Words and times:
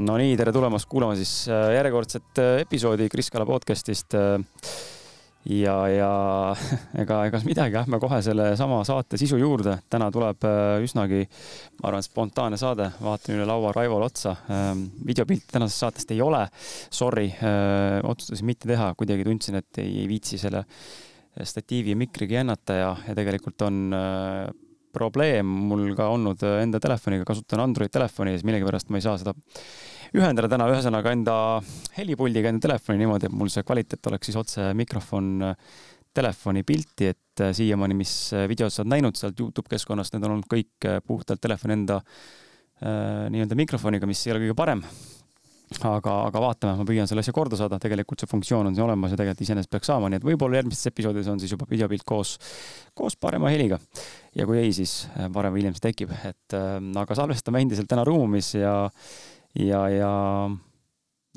no 0.00 0.16
nii, 0.20 0.36
tere 0.38 0.52
tulemast 0.54 0.88
kuulama 0.90 1.16
siis 1.18 1.32
äh, 1.50 1.74
järjekordset 1.76 2.40
äh, 2.40 2.54
episoodi 2.64 3.08
Kris 3.12 3.30
Kala 3.32 3.44
podcast'ist. 3.48 4.16
Äh, 4.16 4.72
ja, 5.50 5.74
ja 5.88 6.10
ega, 7.02 7.22
ega 7.28 7.40
midagi, 7.44 7.76
lähme 7.76 8.00
kohe 8.00 8.20
sellesama 8.24 8.82
saate 8.88 9.20
sisu 9.20 9.38
juurde. 9.40 9.78
täna 9.92 10.10
tuleb 10.12 10.44
üsnagi, 10.84 11.22
ma 11.80 11.90
arvan, 11.90 12.04
spontaanne 12.04 12.60
saade, 12.60 12.90
vaatan 13.00 13.38
üle 13.38 13.48
laua 13.48 13.72
Raivole 13.76 14.08
otsa. 14.08 14.34
Ähm, 14.52 14.86
videopilti 15.06 15.48
tänasest 15.52 15.84
saatest 15.84 16.12
ei 16.12 16.20
ole. 16.24 16.42
Sorry, 16.92 17.30
otsustasin 18.04 18.52
mitte 18.52 18.68
teha, 18.68 18.92
kuidagi 19.00 19.24
tundsin, 19.24 19.60
et 19.62 19.80
ei, 19.80 20.02
ei 20.02 20.08
viitsi 20.12 20.40
selle 20.40 20.64
statiivi 21.40 21.94
ja 21.94 21.96
mikriga 21.96 22.40
jännata 22.42 22.76
ja, 22.76 22.90
ja 23.08 23.16
tegelikult 23.16 23.64
on 23.64 23.94
probleem 24.94 25.46
mul 25.70 25.94
ka 25.98 26.08
olnud 26.14 26.42
enda 26.60 26.80
telefoniga, 26.82 27.26
kasutan 27.28 27.62
Android 27.64 27.92
telefoni 27.92 28.34
ja 28.34 28.40
siis 28.40 28.48
millegipärast 28.48 28.90
ma 28.90 29.00
ei 29.00 29.06
saa 29.06 29.16
seda 29.20 29.34
ühendada 30.16 30.50
täna. 30.50 30.66
Ühesõnaga 30.72 31.14
enda 31.14 31.36
helipuldiga 31.96 32.50
enda 32.50 32.66
telefoni 32.68 33.02
niimoodi, 33.02 33.30
et 33.30 33.36
mul 33.36 33.52
see 33.52 33.66
kvaliteet 33.66 34.10
oleks 34.10 34.30
siis 34.30 34.40
otse 34.40 34.70
mikrofon 34.78 35.54
telefoni 36.14 36.64
pilti, 36.66 37.12
et 37.12 37.44
siiamaani, 37.54 37.94
mis 37.94 38.14
videod 38.50 38.74
sa 38.74 38.82
oled 38.82 38.96
näinud 38.96 39.18
sealt 39.18 39.38
Youtube 39.38 39.70
keskkonnast, 39.70 40.16
need 40.16 40.26
on 40.26 40.36
olnud 40.36 40.50
kõik 40.50 40.90
puhtalt 41.06 41.42
telefoni 41.42 41.78
enda 41.78 42.00
äh, 42.02 43.28
nii-öelda 43.30 43.58
mikrofoniga, 43.58 44.10
mis 44.10 44.26
ei 44.26 44.34
ole 44.34 44.42
kõige 44.44 44.58
parem 44.58 44.82
aga, 45.78 46.14
aga 46.26 46.42
vaatame, 46.42 46.74
ma 46.80 46.86
püüan 46.86 47.08
selle 47.08 47.22
asja 47.22 47.34
korda 47.34 47.58
saada, 47.58 47.78
tegelikult 47.82 48.22
see 48.22 48.30
funktsioon 48.30 48.68
on 48.68 48.76
siin 48.76 48.84
olemas 48.86 49.12
ja 49.14 49.18
tegelikult 49.20 49.44
iseenesest 49.46 49.70
peaks 49.70 49.90
saama, 49.90 50.10
nii 50.10 50.18
et 50.18 50.26
võib-olla 50.26 50.58
järgmistes 50.58 50.90
episoodides 50.90 51.30
on 51.30 51.38
siis 51.42 51.54
juba 51.54 51.68
videopilt 51.70 52.02
koos, 52.08 52.34
koos 52.98 53.16
parema 53.20 53.52
heliga. 53.54 53.78
ja 54.36 54.46
kui 54.48 54.58
ei, 54.58 54.72
siis 54.74 55.04
äh, 55.14 55.28
varem 55.32 55.54
või 55.54 55.62
hiljem 55.62 55.76
see 55.78 55.86
tekib, 55.86 56.14
et 56.26 56.58
äh, 56.58 56.74
aga 57.02 57.18
salvestame 57.18 57.62
endiselt 57.62 57.90
täna 57.90 58.04
Ruumis 58.08 58.52
ja, 58.58 58.74
ja, 59.54 59.84
ja 59.94 60.12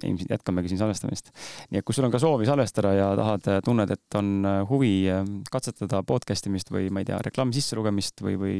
ilmselt 0.03 0.33
jätkamegi 0.33 0.73
siin 0.73 0.81
salvestamist. 0.81 1.29
nii 1.69 1.83
et 1.83 1.85
kui 1.85 1.93
sul 1.93 2.09
on 2.09 2.13
ka 2.13 2.21
soovi 2.21 2.49
salvestada 2.49 2.95
ja 2.97 3.11
tahad, 3.19 3.49
äh, 3.53 3.61
tunned, 3.65 3.93
et 3.93 4.17
on 4.17 4.47
huvi 4.69 4.95
katsetada 5.53 6.01
podcast 6.01 6.49
imist 6.49 6.73
või 6.73 6.89
ma 6.89 7.05
ei 7.05 7.11
tea, 7.11 7.21
reklaami 7.21 7.53
sisselugemist 7.53 8.25
või, 8.25 8.39
või 8.41 8.57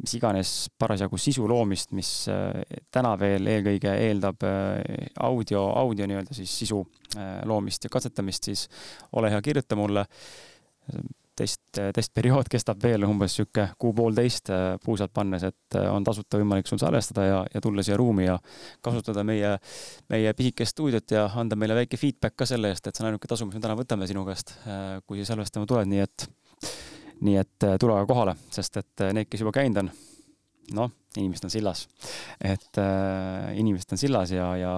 mis 0.00 0.16
iganes 0.16 0.50
parasjagu 0.80 1.18
sisu 1.20 1.46
loomist, 1.48 1.92
mis 1.96 2.10
äh, 2.32 2.60
täna 2.92 3.14
veel 3.20 3.48
eelkõige 3.52 3.92
eeldab 4.06 4.44
äh, 4.48 5.08
audio, 5.26 5.66
audio 5.76 6.08
nii-öelda 6.08 6.36
siis 6.36 6.52
sisu 6.62 6.82
äh, 7.16 7.40
loomist 7.48 7.84
ja 7.84 7.92
katsetamist, 7.92 8.48
siis 8.50 8.66
ole 9.18 9.32
hea, 9.32 9.42
kirjuta 9.44 9.78
mulle. 9.78 10.06
test, 11.40 11.78
testperiood 11.94 12.48
kestab 12.50 12.82
veel 12.82 13.04
umbes 13.06 13.32
sihuke 13.38 13.68
kuu-poolteist 13.80 14.50
puusalt 14.84 15.12
pannes, 15.14 15.44
et 15.46 15.76
on 15.88 16.04
tasuta 16.04 16.36
võimalik 16.36 16.68
sul 16.68 16.80
salvestada 16.82 17.24
ja, 17.24 17.38
ja 17.54 17.62
tulla 17.64 17.84
siia 17.86 17.96
ruumi 17.96 18.26
ja 18.26 18.34
kasutada 18.84 19.24
meie, 19.24 19.54
meie 20.12 20.34
pisikest 20.36 20.74
stuudiot 20.74 21.14
ja 21.16 21.24
anda 21.40 21.56
meile 21.56 21.78
väike 21.78 21.96
feedback 21.96 22.36
ka 22.36 22.48
selle 22.50 22.74
eest, 22.74 22.90
et 22.90 22.96
see 22.96 23.06
on 23.06 23.12
ainuke 23.12 23.30
tasu, 23.30 23.48
mis 23.48 23.56
me 23.56 23.64
täna 23.64 23.78
võtame 23.78 24.10
sinu 24.10 24.26
käest, 24.28 24.52
kui 25.06 25.24
salvestama 25.24 25.70
tuled, 25.70 25.88
nii 25.88 26.04
et 26.04 26.28
nii 27.26 27.36
et 27.40 27.66
äh, 27.66 27.76
tule 27.80 27.96
aga 27.96 28.08
kohale, 28.08 28.36
sest 28.54 28.80
et 28.80 29.04
äh, 29.04 29.12
need, 29.16 29.28
kes 29.30 29.42
juba 29.44 29.52
käinud 29.54 29.82
on, 29.82 29.90
noh, 30.76 30.92
inimesed 31.18 31.48
on 31.48 31.52
sillas. 31.52 31.86
et 32.40 32.80
äh, 32.80 33.50
inimesed 33.60 33.96
on 33.96 34.00
sillas 34.00 34.32
ja, 34.34 34.48
ja, 34.56 34.74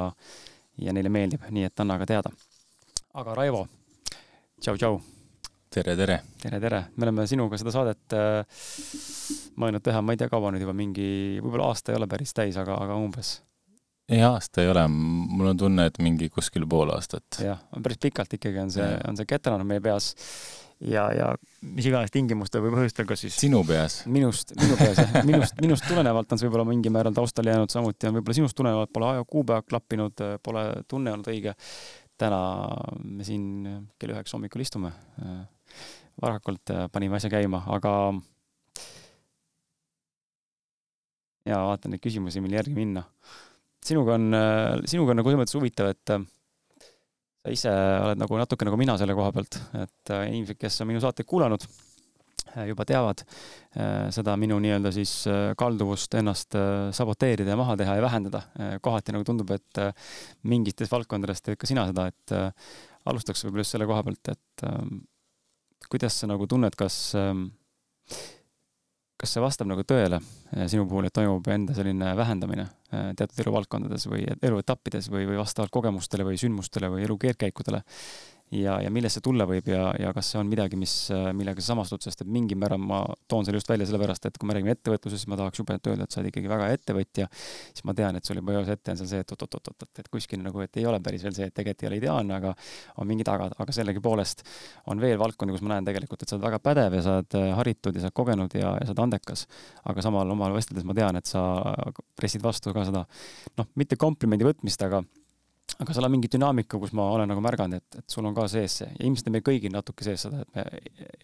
ja 0.82 0.94
neile 0.96 1.12
meeldib, 1.12 1.46
nii 1.50 1.68
et 1.68 1.84
anna 1.84 1.98
aga 2.00 2.08
teada. 2.08 2.32
aga 3.14 3.36
Raivo, 3.38 3.66
tšau-tšau. 4.60 4.98
tere, 5.70 5.96
tere. 5.96 6.18
tere, 6.42 6.60
tere. 6.60 6.82
me 6.96 7.08
oleme 7.08 7.26
sinuga 7.30 7.60
seda 7.60 7.74
saadet 7.74 8.18
äh, 8.18 8.42
mõelnud 9.56 9.84
teha, 9.84 10.02
ma 10.02 10.16
ei 10.16 10.20
tea, 10.20 10.30
kaua 10.32 10.52
nüüd 10.52 10.66
juba 10.66 10.76
mingi, 10.76 11.38
võib-olla 11.42 11.70
aasta 11.70 11.92
ei 11.92 12.00
ole 12.00 12.10
päris 12.10 12.34
täis, 12.34 12.58
aga, 12.58 12.80
aga 12.86 12.98
umbes 12.98 13.38
ei, 14.10 14.18
aasta 14.26 14.64
ei 14.64 14.68
ole, 14.68 14.82
mul 14.90 15.52
on 15.52 15.56
tunne, 15.56 15.86
et 15.88 16.00
mingi 16.02 16.26
kuskil 16.28 16.66
pool 16.68 16.90
aastat. 16.92 17.38
jah, 17.40 17.62
päris 17.78 18.02
pikalt 18.02 18.34
ikkagi 18.34 18.64
on 18.64 18.74
see, 18.74 18.90
on 19.08 19.16
see 19.16 19.28
ketranud 19.30 19.68
meie 19.68 19.80
peas 19.84 20.10
ja, 20.88 21.04
ja 21.14 21.28
mis 21.62 21.86
iganes 21.86 22.12
tingimustel 22.14 22.62
või 22.64 22.74
põhjustel, 22.74 23.06
kas 23.08 23.22
siis 23.24 23.36
sinu 23.38 23.62
peas? 23.66 24.00
minust, 24.10 24.54
minu 24.58 24.76
peas 24.78 24.98
jah, 24.98 25.14
minust, 25.28 25.60
minust 25.62 25.86
tulenevalt 25.88 26.32
on 26.32 26.40
see 26.40 26.48
võib-olla 26.48 26.66
mingil 26.68 26.94
määral 26.94 27.14
taustal 27.16 27.48
jäänud, 27.48 27.70
samuti 27.72 28.08
on 28.08 28.18
võib-olla 28.18 28.38
sinust 28.40 28.58
tulenevalt 28.58 28.92
pole 28.94 29.12
aja 29.12 29.24
kuupäev 29.28 29.66
klappinud, 29.68 30.24
pole 30.42 30.66
tunne 30.90 31.14
olnud 31.14 31.30
õige. 31.32 31.54
täna 32.18 32.40
me 33.04 33.24
siin 33.26 33.46
kell 33.98 34.14
üheksa 34.14 34.36
hommikul 34.36 34.62
istume. 34.62 34.92
varakult 36.22 36.70
panime 36.92 37.16
asja 37.16 37.30
käima, 37.32 37.62
aga 37.72 37.94
ja 41.48 41.64
vaatan 41.66 41.94
neid 41.94 42.02
küsimusi, 42.02 42.42
mille 42.42 42.58
järgi 42.60 42.74
minna. 42.76 43.04
sinuga 43.84 44.14
on, 44.14 44.30
sinuga 44.86 45.14
on 45.14 45.22
nagu 45.22 45.30
selles 45.30 45.42
mõttes 45.42 45.58
huvitav, 45.58 45.94
et 45.94 46.16
sa 47.42 47.52
ise 47.54 47.70
oled 48.06 48.20
nagu 48.22 48.38
natuke 48.38 48.66
nagu 48.66 48.78
mina 48.78 48.94
selle 48.98 49.16
koha 49.18 49.32
pealt, 49.34 49.58
et 49.74 50.12
äh, 50.14 50.28
inimesed, 50.30 50.58
kes 50.60 50.82
on 50.82 50.90
minu 50.92 51.00
saateid 51.02 51.26
kuulanud, 51.28 51.64
äh, 52.54 52.68
juba 52.70 52.86
teavad 52.86 53.24
äh, 53.24 54.10
seda 54.14 54.36
minu 54.38 54.60
nii-öelda 54.62 54.92
siis 54.94 55.14
kalduvust 55.58 56.14
ennast 56.20 56.54
saboteerida 56.94 57.54
ja 57.54 57.58
maha 57.58 57.76
teha 57.80 57.96
ja 57.98 58.04
vähendada. 58.04 58.44
kohati 58.82 59.14
nagu 59.16 59.26
tundub, 59.26 59.50
et 59.50 59.82
mingites 60.46 60.90
valdkondades 60.92 61.42
teed 61.42 61.58
ka 61.58 61.70
sina 61.70 61.88
seda, 61.90 62.06
et 62.12 62.36
alustaks 63.10 63.42
võib-olla 63.44 63.66
just 63.66 63.74
selle 63.74 63.90
koha 63.90 64.06
pealt, 64.06 64.36
et 64.36 65.88
kuidas 65.90 66.22
sa 66.22 66.30
nagu 66.30 66.46
tunned, 66.46 66.78
kas 66.78 67.16
kas 69.22 69.36
see 69.36 69.42
vastab 69.42 69.68
nagu 69.70 69.84
tõele 69.86 70.18
eh, 70.18 70.66
sinu 70.70 70.84
puhul, 70.90 71.06
et 71.06 71.14
toimub 71.14 71.46
enda 71.54 71.76
selline 71.76 72.10
vähendamine 72.18 72.66
eh, 72.66 73.12
teatud 73.18 73.38
eluvaldkondades 73.44 74.08
või 74.10 74.26
eluetappides 74.42 75.08
või, 75.14 75.28
või 75.30 75.38
vastavalt 75.38 75.70
kogemustele 75.74 76.26
või 76.26 76.40
sündmustele 76.42 76.90
või 76.90 77.06
elu 77.06 77.18
keerdkäikudele? 77.26 77.84
Ja, 78.52 78.76
ja 78.84 78.90
millest 78.92 79.16
see 79.18 79.24
tulla 79.24 79.46
võib 79.48 79.68
ja, 79.70 79.86
ja 80.00 80.12
kas 80.14 80.32
see 80.32 80.40
on 80.40 80.48
midagi, 80.50 80.76
mis, 80.78 80.92
millega 81.36 81.62
sa 81.62 81.72
samastud, 81.72 82.02
sest 82.04 82.24
et 82.24 82.30
mingil 82.30 82.58
määral 82.60 82.80
ma 82.82 83.00
toon 83.30 83.46
selle 83.46 83.60
just 83.60 83.70
välja 83.70 83.86
sellepärast, 83.88 84.28
et 84.28 84.38
kui 84.40 84.48
me 84.48 84.56
räägime 84.56 84.74
ettevõtlusest, 84.76 85.28
ma 85.32 85.38
tahaks 85.40 85.62
jubedalt 85.62 85.88
öelda, 85.92 86.06
et 86.06 86.14
sa 86.14 86.20
oled 86.20 86.30
ikkagi 86.32 86.50
väga 86.52 86.68
hea 86.68 86.78
ettevõtja, 86.78 87.28
siis 87.32 87.86
ma 87.88 87.96
tean, 87.96 88.18
et 88.18 88.28
sul 88.28 88.40
juba 88.40 88.56
eos 88.58 88.68
ette 88.72 88.92
on 88.92 89.00
seal 89.00 89.10
see, 89.12 89.22
et 89.24 89.34
oot-oot-oot, 89.34 89.86
et 90.02 90.10
kuskil 90.12 90.42
nagu, 90.44 90.60
et 90.64 90.80
ei 90.80 90.86
ole 90.88 91.00
päris 91.04 91.24
veel 91.26 91.36
see, 91.38 91.48
et 91.48 91.56
tegelikult 91.56 91.86
ei 91.86 91.90
ole 91.90 92.00
ideaalne, 92.02 92.36
aga 92.36 92.52
on 93.00 93.08
mingi 93.08 93.26
taga, 93.26 93.48
aga 93.64 93.76
sellegipoolest 93.78 94.44
on 94.92 95.00
veel 95.02 95.16
valdkondi, 95.22 95.56
kus 95.56 95.64
ma 95.64 95.76
näen 95.76 95.88
tegelikult, 95.88 96.22
et 96.22 96.28
sa 96.28 96.36
oled 96.36 96.46
väga 96.46 96.60
pädev 96.62 96.98
ja 96.98 97.02
sa 97.06 97.16
oled 97.20 97.38
äh, 97.40 97.48
haritud 97.58 97.96
ja 97.96 98.04
sa 98.04 98.10
oled 98.10 98.18
kogenud 98.20 98.58
ja, 98.58 98.76
ja 98.76 98.84
sa 98.84 98.92
oled 98.92 99.04
andekas. 99.06 99.46
aga 99.88 100.04
samal 100.04 100.36
omal 100.36 100.52
vesteldes 100.56 100.84
ma 100.84 100.94
tean, 100.96 101.16
et 101.16 101.28
sa 101.28 101.42
pressid 102.18 102.44
vastu 102.44 102.74
ka 102.76 102.84
seda, 102.88 103.06
noh, 103.58 103.72
mitte 103.80 103.96
komplimendi 104.00 104.46
võtmist, 104.46 104.84
aga 104.84 105.02
aga 105.82 105.94
seal 105.94 106.06
on 106.06 106.12
mingi 106.14 106.30
dünaamika, 106.30 106.78
kus 106.80 106.92
ma 106.96 107.08
olen 107.14 107.30
nagu 107.32 107.42
märganud, 107.44 107.80
et, 107.80 107.98
et 108.02 108.14
sul 108.14 108.26
on 108.28 108.34
ka 108.36 108.46
sees 108.50 108.78
see 108.82 108.88
ja 108.88 109.06
ilmselt 109.06 109.30
on 109.30 109.36
meil 109.36 109.44
kõigil 109.46 109.72
natuke 109.74 110.06
sees 110.06 110.26
seda, 110.26 110.42
et 110.44 110.56
me 110.56 110.64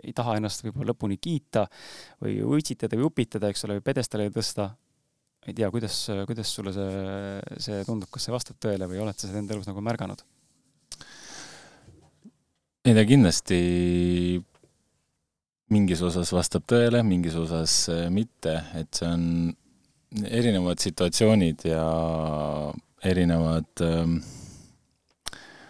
ei 0.08 0.14
taha 0.16 0.38
ennast 0.38 0.64
võib-olla 0.64 0.92
lõpuni 0.92 1.18
kiita 1.22 1.66
või 2.24 2.40
utsitada 2.46 2.98
või 2.98 3.08
upitada, 3.10 3.50
eks 3.52 3.66
ole, 3.66 3.78
või 3.78 3.86
pjedestaalile 3.90 4.34
tõsta. 4.34 4.70
ei 5.48 5.54
tea, 5.56 5.70
kuidas, 5.72 6.00
kuidas 6.28 6.50
sulle 6.54 6.74
see, 6.74 7.60
see 7.68 7.84
tundub, 7.86 8.10
kas 8.12 8.26
see 8.26 8.34
vastab 8.34 8.58
tõele 8.60 8.88
või 8.90 9.02
oled 9.04 9.16
sa 9.16 9.28
seda 9.28 9.42
enda 9.42 9.56
elus 9.56 9.68
nagu 9.70 9.84
märganud? 9.84 10.24
ei 12.88 12.96
ta 12.96 13.04
kindlasti 13.04 13.60
mingis 15.74 16.02
osas 16.02 16.30
vastab 16.32 16.64
tõele, 16.68 17.02
mingis 17.04 17.36
osas 17.36 17.74
mitte, 18.12 18.54
et 18.78 18.88
see 18.96 19.08
on 19.08 19.24
erinevad 20.24 20.80
situatsioonid 20.80 21.66
ja 21.68 21.84
erinevad 23.04 23.84
ähm, 23.84 24.18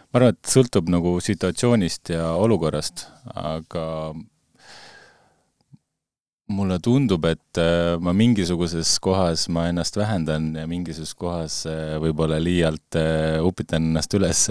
ma 0.09 0.21
arvan, 0.21 0.35
et 0.35 0.51
sõltub 0.51 0.89
nagu 0.93 1.19
situatsioonist 1.21 2.15
ja 2.15 2.33
olukorrast, 2.41 3.07
aga 3.37 3.85
mulle 6.49 6.79
tundub, 6.81 7.27
et 7.29 7.61
äh, 7.61 7.99
ma 8.01 8.15
mingisuguses 8.17 8.95
kohas 9.05 9.47
ma 9.53 9.67
ennast 9.69 9.99
vähendan 10.01 10.55
ja 10.57 10.65
mingisuguses 10.71 11.17
kohas 11.19 11.57
äh, 11.69 11.99
võib-olla 12.01 12.39
liialt 12.41 12.97
äh, 12.97 13.37
upitan 13.45 13.91
ennast 13.91 14.17
üles 14.17 14.47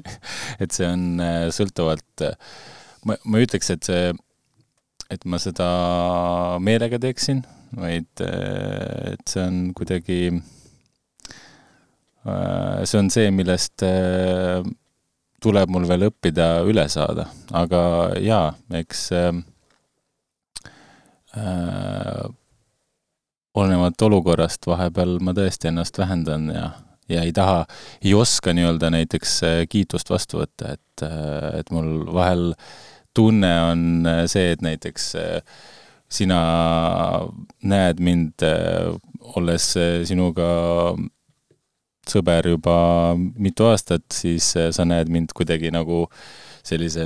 et 0.62 0.74
see 0.74 0.88
on 0.90 1.22
sõltuvalt, 1.54 2.26
ma, 3.06 3.18
ma 3.22 3.38
ei 3.38 3.46
ütleks, 3.46 3.70
et 3.76 3.86
see, 3.86 4.10
et 5.14 5.28
ma 5.30 5.38
seda 5.42 5.68
meelega 6.58 6.98
teeksin, 7.02 7.44
vaid 7.78 8.26
et 8.26 9.22
see 9.30 9.42
on 9.46 9.62
kuidagi, 9.76 10.40
see 12.26 12.98
on 12.98 13.10
see, 13.12 13.30
millest 13.30 13.84
tuleb 15.42 15.70
mul 15.70 15.86
veel 15.88 16.08
õppida 16.08 16.48
üle 16.66 16.86
saada, 16.90 17.28
aga 17.54 17.82
jaa, 18.22 18.48
eks 18.80 19.04
äh, 19.14 19.28
äh, 21.36 22.26
olenevalt 23.56 24.02
olukorrast 24.08 24.66
vahepeal 24.68 25.18
ma 25.24 25.34
tõesti 25.36 25.70
ennast 25.70 25.98
vähendan 26.00 26.50
ja, 26.52 26.66
ja 27.12 27.24
ei 27.24 27.32
taha, 27.36 27.64
ei 28.02 28.14
oska 28.16 28.54
nii-öelda 28.56 28.92
näiteks 28.96 29.38
äh, 29.46 29.62
kiitust 29.70 30.12
vastu 30.12 30.42
võtta, 30.42 30.76
et, 30.76 31.06
äh, 31.06 31.60
et 31.60 31.72
mul 31.74 32.04
vahel 32.16 32.50
tunne 33.16 33.52
on 33.70 33.82
äh, 34.08 34.24
see, 34.30 34.52
et 34.56 34.64
näiteks 34.64 35.12
sina 36.16 36.38
näed 37.66 37.98
mind, 37.98 38.44
olles 39.34 39.64
sinuga 40.06 40.44
sõber 42.10 42.50
juba 42.52 42.76
mitu 43.16 43.68
aastat, 43.70 44.06
siis 44.14 44.52
sa 44.54 44.86
näed 44.88 45.10
mind 45.12 45.34
kuidagi 45.36 45.72
nagu 45.74 46.04
sellise, 46.66 47.04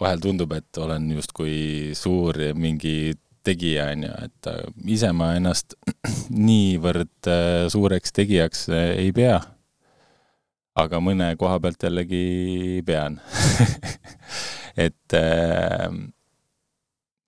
vahel 0.00 0.22
tundub, 0.22 0.52
et 0.56 0.78
olen 0.82 1.10
justkui 1.14 1.92
suur 1.94 2.38
mingi 2.58 3.14
tegija, 3.46 3.88
on 3.94 4.06
ju, 4.06 4.12
et 4.26 4.52
ise 4.94 5.10
ma 5.14 5.32
ennast 5.38 5.74
niivõrd 6.50 7.32
suureks 7.74 8.14
tegijaks 8.14 8.68
ei 8.74 9.10
pea 9.14 9.40
aga 10.78 11.00
mõne 11.04 11.32
koha 11.40 11.58
pealt 11.60 11.84
jällegi 11.84 12.80
pean 12.86 13.18
et 14.86 15.16
äh, 15.18 15.88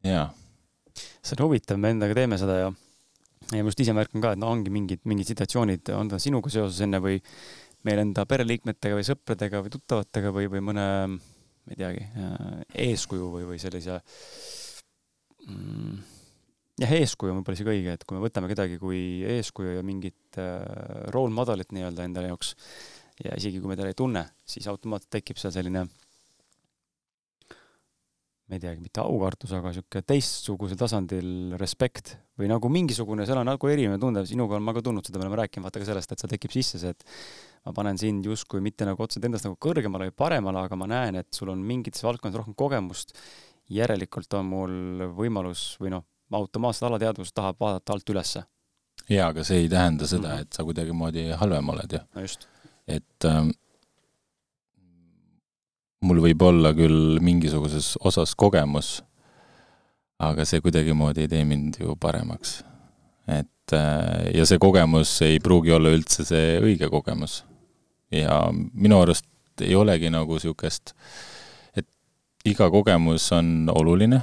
jaa. 0.05 0.29
see 1.21 1.37
on 1.37 1.45
huvitav, 1.47 1.81
me 1.81 1.93
endaga 1.93 2.17
teeme 2.17 2.39
seda 2.41 2.61
ja, 2.63 2.73
ja 3.59 3.65
ma 3.65 3.73
just 3.73 3.83
ise 3.85 3.95
märkan 3.97 4.23
ka, 4.25 4.33
et 4.35 4.41
no 4.41 4.51
ongi 4.53 4.73
mingid, 4.75 5.03
mingid 5.09 5.31
situatsioonid, 5.31 5.93
on 5.97 6.11
ta 6.13 6.21
sinuga 6.23 6.53
seoses 6.53 6.81
enne 6.87 7.01
või 7.05 7.21
meil 7.85 8.01
enda 8.01 8.25
pereliikmetega 8.29 8.99
või 8.99 9.07
sõpradega 9.07 9.63
või 9.65 9.73
tuttavatega 9.75 10.33
või, 10.35 10.49
või 10.53 10.65
mõne, 10.71 10.87
ma 11.15 11.75
ei 11.75 11.81
teagi, 11.81 12.05
äh, 12.25 12.59
eeskuju 12.89 13.31
või, 13.37 13.47
või 13.53 13.61
sellise 13.63 13.99
mm, 15.47 15.99
jah, 16.85 16.95
eeskuju 17.01 17.33
on 17.33 17.41
võib-olla 17.41 17.61
isegi 17.61 17.75
õige, 17.75 17.97
et 17.99 18.07
kui 18.09 18.19
me 18.19 18.25
võtame 18.25 18.51
kedagi 18.51 18.81
kui 18.83 19.01
eeskuju 19.37 19.77
ja 19.77 19.85
mingit 19.87 20.41
äh, 20.41 20.63
role 21.15 21.35
model'it 21.35 21.75
nii-öelda 21.77 22.09
endale 22.09 22.33
jaoks, 22.33 22.55
ja 23.25 23.37
isegi 23.39 23.61
kui 23.61 23.71
me 23.71 23.79
teda 23.79 23.93
ei 23.93 23.99
tunne, 23.99 24.25
siis 24.49 24.67
automaatselt 24.71 25.13
tekib 25.21 25.41
seal 25.41 25.55
selline 25.55 25.87
ma 28.45 28.59
ei 28.59 28.61
teagi, 28.61 28.83
mitte 28.85 29.01
aukartus, 29.01 29.55
aga 29.57 29.71
niisugune 29.73 30.05
teistsugusel 30.05 30.79
tasandil 30.81 31.55
respekt 31.61 32.15
või 32.37 32.51
nagu 32.51 32.69
mingisugune, 32.69 33.25
seal 33.25 33.41
on 33.41 33.49
nagu 33.49 33.71
erinev 33.73 33.97
tunne, 34.03 34.25
sinuga 34.29 34.59
olen 34.59 34.67
ma 34.67 34.75
ka 34.77 34.83
tundnud 34.85 35.07
seda, 35.09 35.21
me 35.21 35.25
oleme 35.25 35.39
rääkinud 35.41 35.65
vaata 35.65 35.81
ka 35.81 35.89
sellest, 35.89 36.13
et 36.13 36.21
seal 36.21 36.33
tekib 36.35 36.53
sisse 36.53 36.81
see, 36.83 36.93
et 36.93 37.07
ma 37.65 37.73
panen 37.77 38.01
sind 38.01 38.27
justkui 38.29 38.61
mitte 38.65 38.85
nagu 38.85 39.01
otseselt 39.01 39.31
endast 39.31 39.49
nagu 39.49 39.57
kõrgemale 39.57 40.11
või 40.11 40.17
paremale, 40.25 40.67
aga 40.69 40.77
ma 40.77 40.91
näen, 40.93 41.21
et 41.23 41.31
sul 41.33 41.55
on 41.55 41.65
mingites 41.65 42.05
valdkondades 42.05 42.43
rohkem 42.43 42.59
kogemust, 42.59 43.17
järelikult 43.73 44.37
on 44.37 44.51
mul 44.51 45.07
võimalus 45.17 45.71
või 45.81 45.95
noh, 45.97 46.05
automaatselt 46.35 46.91
alateadvus 46.91 47.33
tahab 47.33 47.57
vaadata 47.61 47.97
alt 47.97 48.11
ülesse. 48.13 48.45
jaa, 49.09 49.31
aga 49.31 49.45
see 49.45 49.65
ei 49.65 49.69
tähenda 49.69 50.07
seda 50.07 50.35
-hmm. 50.35 50.41
et 50.43 50.53
sa 50.53 50.65
kuidagimoodi 50.65 51.31
halvem 51.41 51.69
oled 51.69 51.93
ju. 51.93 52.01
no 52.15 52.21
just 52.21 52.49
et 52.87 53.25
äh, 53.25 53.49
mul 56.05 56.21
võib 56.25 56.43
olla 56.45 56.75
küll 56.77 57.19
mingisuguses 57.25 57.95
osas 58.05 58.35
kogemus, 58.39 58.99
aga 60.23 60.47
see 60.49 60.63
kuidagimoodi 60.65 61.25
ei 61.25 61.31
tee 61.31 61.45
mind 61.49 61.81
ju 61.81 61.97
paremaks. 62.01 62.63
et 63.29 63.73
äh, 63.73 64.31
ja 64.37 64.45
see 64.45 64.61
kogemus 64.61 65.17
ei 65.25 65.41
pruugi 65.41 65.73
olla 65.73 65.93
üldse 65.95 66.27
see 66.29 66.59
õige 66.61 66.91
kogemus. 66.93 67.45
ja 68.13 68.45
minu 68.53 69.01
arust 69.01 69.27
ei 69.63 69.75
olegi 69.75 70.11
nagu 70.11 70.37
niisugust, 70.37 70.95
et 71.77 71.89
iga 72.45 72.71
kogemus 72.71 73.31
on 73.33 73.71
oluline 73.73 74.21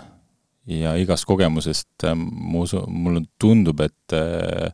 ja 0.70 0.94
igast 0.96 1.26
kogemusest 1.26 2.06
äh, 2.06 2.16
ma 2.16 2.66
usun, 2.66 2.86
mulle 2.88 3.26
tundub, 3.42 3.82
et 3.82 4.14
äh, 4.14 4.70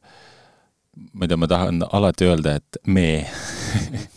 ma 1.14 1.26
ei 1.26 1.32
tea, 1.32 1.40
ma 1.40 1.48
tahan 1.48 1.84
alati 1.88 2.28
öelda, 2.28 2.58
et 2.60 2.84
me 2.86 3.08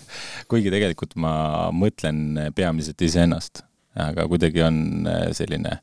kuigi 0.50 0.73
tegelikult 0.73 1.14
ma 1.20 1.32
mõtlen 1.75 2.50
peamiselt 2.56 3.02
iseennast, 3.06 3.62
aga 3.99 4.26
kuidagi 4.31 4.62
on 4.67 5.08
äh, 5.08 5.26
selline 5.37 5.79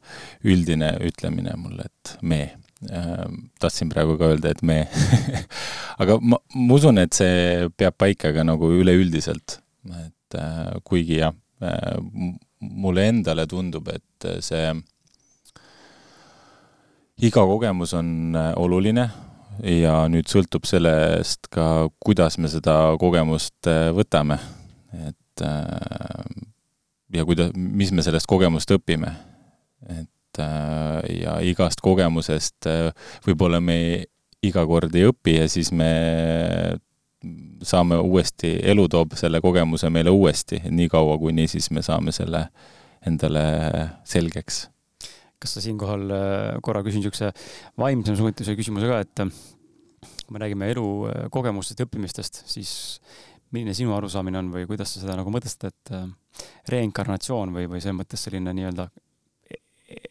üldine 0.48 0.94
ütlemine 1.08 1.58
mul, 1.60 1.80
et 1.84 2.18
me. 2.22 2.42
Ähm, 2.94 3.48
tahtsin 3.58 3.90
praegu 3.90 4.20
ka 4.20 4.28
öelda, 4.30 4.52
et 4.54 4.60
me 4.62 4.84
aga 6.02 6.20
ma, 6.22 6.38
ma 6.54 6.76
usun, 6.76 7.00
et 7.02 7.16
see 7.18 7.66
peab 7.74 7.96
paika 7.98 8.30
ka 8.36 8.44
nagu 8.46 8.70
üleüldiselt, 8.70 9.58
et 9.98 10.38
äh, 10.38 10.76
kuigi 10.86 11.18
jah, 11.24 11.34
äh, 11.58 11.98
mulle 12.62 13.08
endale 13.10 13.48
tundub, 13.50 13.90
et 13.90 14.28
see 14.46 14.70
iga 17.26 17.48
kogemus 17.50 17.96
on 17.98 18.38
oluline 18.38 19.08
ja 19.66 20.04
nüüd 20.14 20.30
sõltub 20.30 20.70
sellest 20.70 21.50
ka, 21.54 21.90
kuidas 21.98 22.38
me 22.38 22.50
seda 22.52 22.78
kogemust 23.02 23.70
võtame. 23.98 24.38
Et 24.94 25.44
äh, 25.46 26.44
ja 27.14 27.26
kuida-, 27.28 27.52
mis 27.56 27.92
me 27.92 28.06
sellest 28.06 28.30
kogemust 28.30 28.72
õpime. 28.76 29.12
et 29.88 30.42
äh, 30.42 31.22
ja 31.22 31.38
igast 31.42 31.82
kogemusest 31.82 32.70
võib-olla 33.26 33.62
me 33.62 34.06
iga 34.46 34.66
kord 34.70 34.96
ei 34.96 35.08
õpi 35.10 35.40
ja 35.40 35.48
siis 35.50 35.72
me 35.72 35.92
saame 37.66 37.98
uuesti, 37.98 38.54
elu 38.62 38.88
toob 38.88 39.16
selle 39.18 39.42
kogemuse 39.42 39.90
meile 39.90 40.14
uuesti, 40.14 40.62
niikaua 40.70 41.18
kuni 41.18 41.48
siis 41.50 41.72
me 41.74 41.82
saame 41.82 42.14
selle 42.16 42.48
endale 43.08 43.44
selgeks 44.06 44.68
kas 45.42 45.54
sa 45.58 45.64
siinkohal 45.64 46.10
äh, 46.10 46.58
korra 46.66 46.82
küsin 46.86 47.02
niisuguse 47.04 47.32
vaimsema 47.78 48.18
suunitluse 48.18 48.58
küsimuse 48.58 48.90
ka, 48.90 49.02
et 49.06 49.24
äh, 49.24 49.32
kui 50.26 50.36
me 50.36 50.42
räägime 50.44 50.70
elukogemustest 50.74 51.82
ja 51.82 51.88
õppimistest, 51.88 52.42
siis 52.50 52.72
milline 53.56 53.76
sinu 53.78 53.96
arusaamine 53.96 54.40
on 54.42 54.54
või 54.54 54.68
kuidas 54.70 54.94
sa 54.94 55.04
seda 55.04 55.18
nagu 55.20 55.32
mõtestad, 55.34 55.74
et 55.74 55.92
äh, 55.96 56.08
reinkarnatsioon 56.74 57.54
või, 57.56 57.68
või 57.72 57.84
selles 57.84 57.98
mõttes 57.98 58.26
selline 58.28 58.54
nii-öelda 58.58 58.88
e, 58.88 59.60
e, 59.96 60.02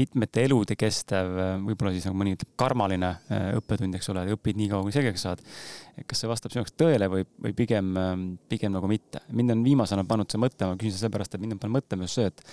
mitmete 0.00 0.44
elude 0.46 0.76
kestev, 0.78 1.32
võib-olla 1.64 1.94
siis 1.94 2.06
nagu 2.08 2.18
mõni 2.20 2.36
karmaline 2.60 3.10
õppetund, 3.58 3.98
eks 3.98 4.10
ole, 4.14 4.26
õpid 4.36 4.60
nii 4.60 4.70
kaua, 4.70 4.86
kui 4.86 4.94
selgeks 4.94 5.26
saad. 5.26 5.42
kas 6.06 6.22
see 6.22 6.30
vastab 6.30 6.54
sinu 6.54 6.62
jaoks 6.62 6.76
tõele 6.78 7.10
või, 7.10 7.26
või 7.46 7.56
pigem, 7.56 7.90
pigem 8.50 8.74
nagu 8.74 8.90
mitte? 8.90 9.24
mind 9.30 9.56
on 9.56 9.66
viimasena 9.66 10.06
pannud 10.08 10.30
see 10.30 10.42
mõtlema, 10.42 10.78
küsin 10.80 10.96
seda 10.96 11.08
sellepärast, 11.08 11.34
et 11.34 11.44
mind 11.44 11.58
on 11.58 11.64
pannud 11.64 11.80
mõtlema 11.80 12.08
just 12.08 12.20
see, 12.20 12.30
et 12.30 12.46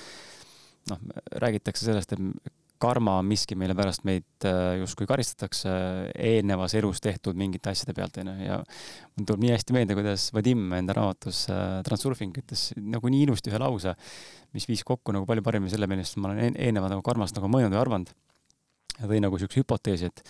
noh, 0.92 1.06
räägitakse 1.44 1.86
sellest, 1.86 2.18
et 2.18 2.60
karma 2.82 3.18
on 3.22 3.28
miski, 3.30 3.56
mille 3.60 3.76
pärast 3.78 4.06
meid 4.08 4.48
äh, 4.48 4.78
justkui 4.82 5.08
karistatakse 5.10 5.72
eelnevas 6.12 6.76
elus 6.80 7.02
tehtud 7.04 7.38
mingite 7.40 7.72
asjade 7.72 7.96
pealt, 7.98 8.18
onju, 8.22 8.36
ja 8.46 8.60
mul 8.62 9.28
tuleb 9.28 9.46
nii 9.46 9.54
hästi 9.54 9.76
meelde, 9.78 9.98
kuidas 9.98 10.28
Vadim 10.36 10.66
enda 10.78 10.96
raamatus 10.98 11.44
äh, 11.54 11.80
Transurfing 11.88 12.42
ütles 12.42 12.70
nagu 12.82 13.12
nii 13.12 13.26
ilusti 13.28 13.54
ühe 13.54 13.62
lause, 13.62 13.96
mis 14.58 14.68
viis 14.70 14.86
kokku 14.88 15.16
nagu 15.16 15.30
palju 15.30 15.46
paremini 15.46 15.74
selle, 15.74 15.90
millest 15.92 16.18
ma 16.22 16.32
olen 16.32 16.56
eelnevalt 16.56 16.96
nagu 16.96 17.06
karmast 17.06 17.38
nagu 17.38 17.52
mõelnud 17.52 17.76
või 17.76 17.82
arvanud. 17.84 18.16
ja 19.00 19.10
tõi 19.10 19.22
nagu 19.24 19.38
siukse 19.42 19.62
hüpoteesi, 19.62 20.12
et 20.12 20.24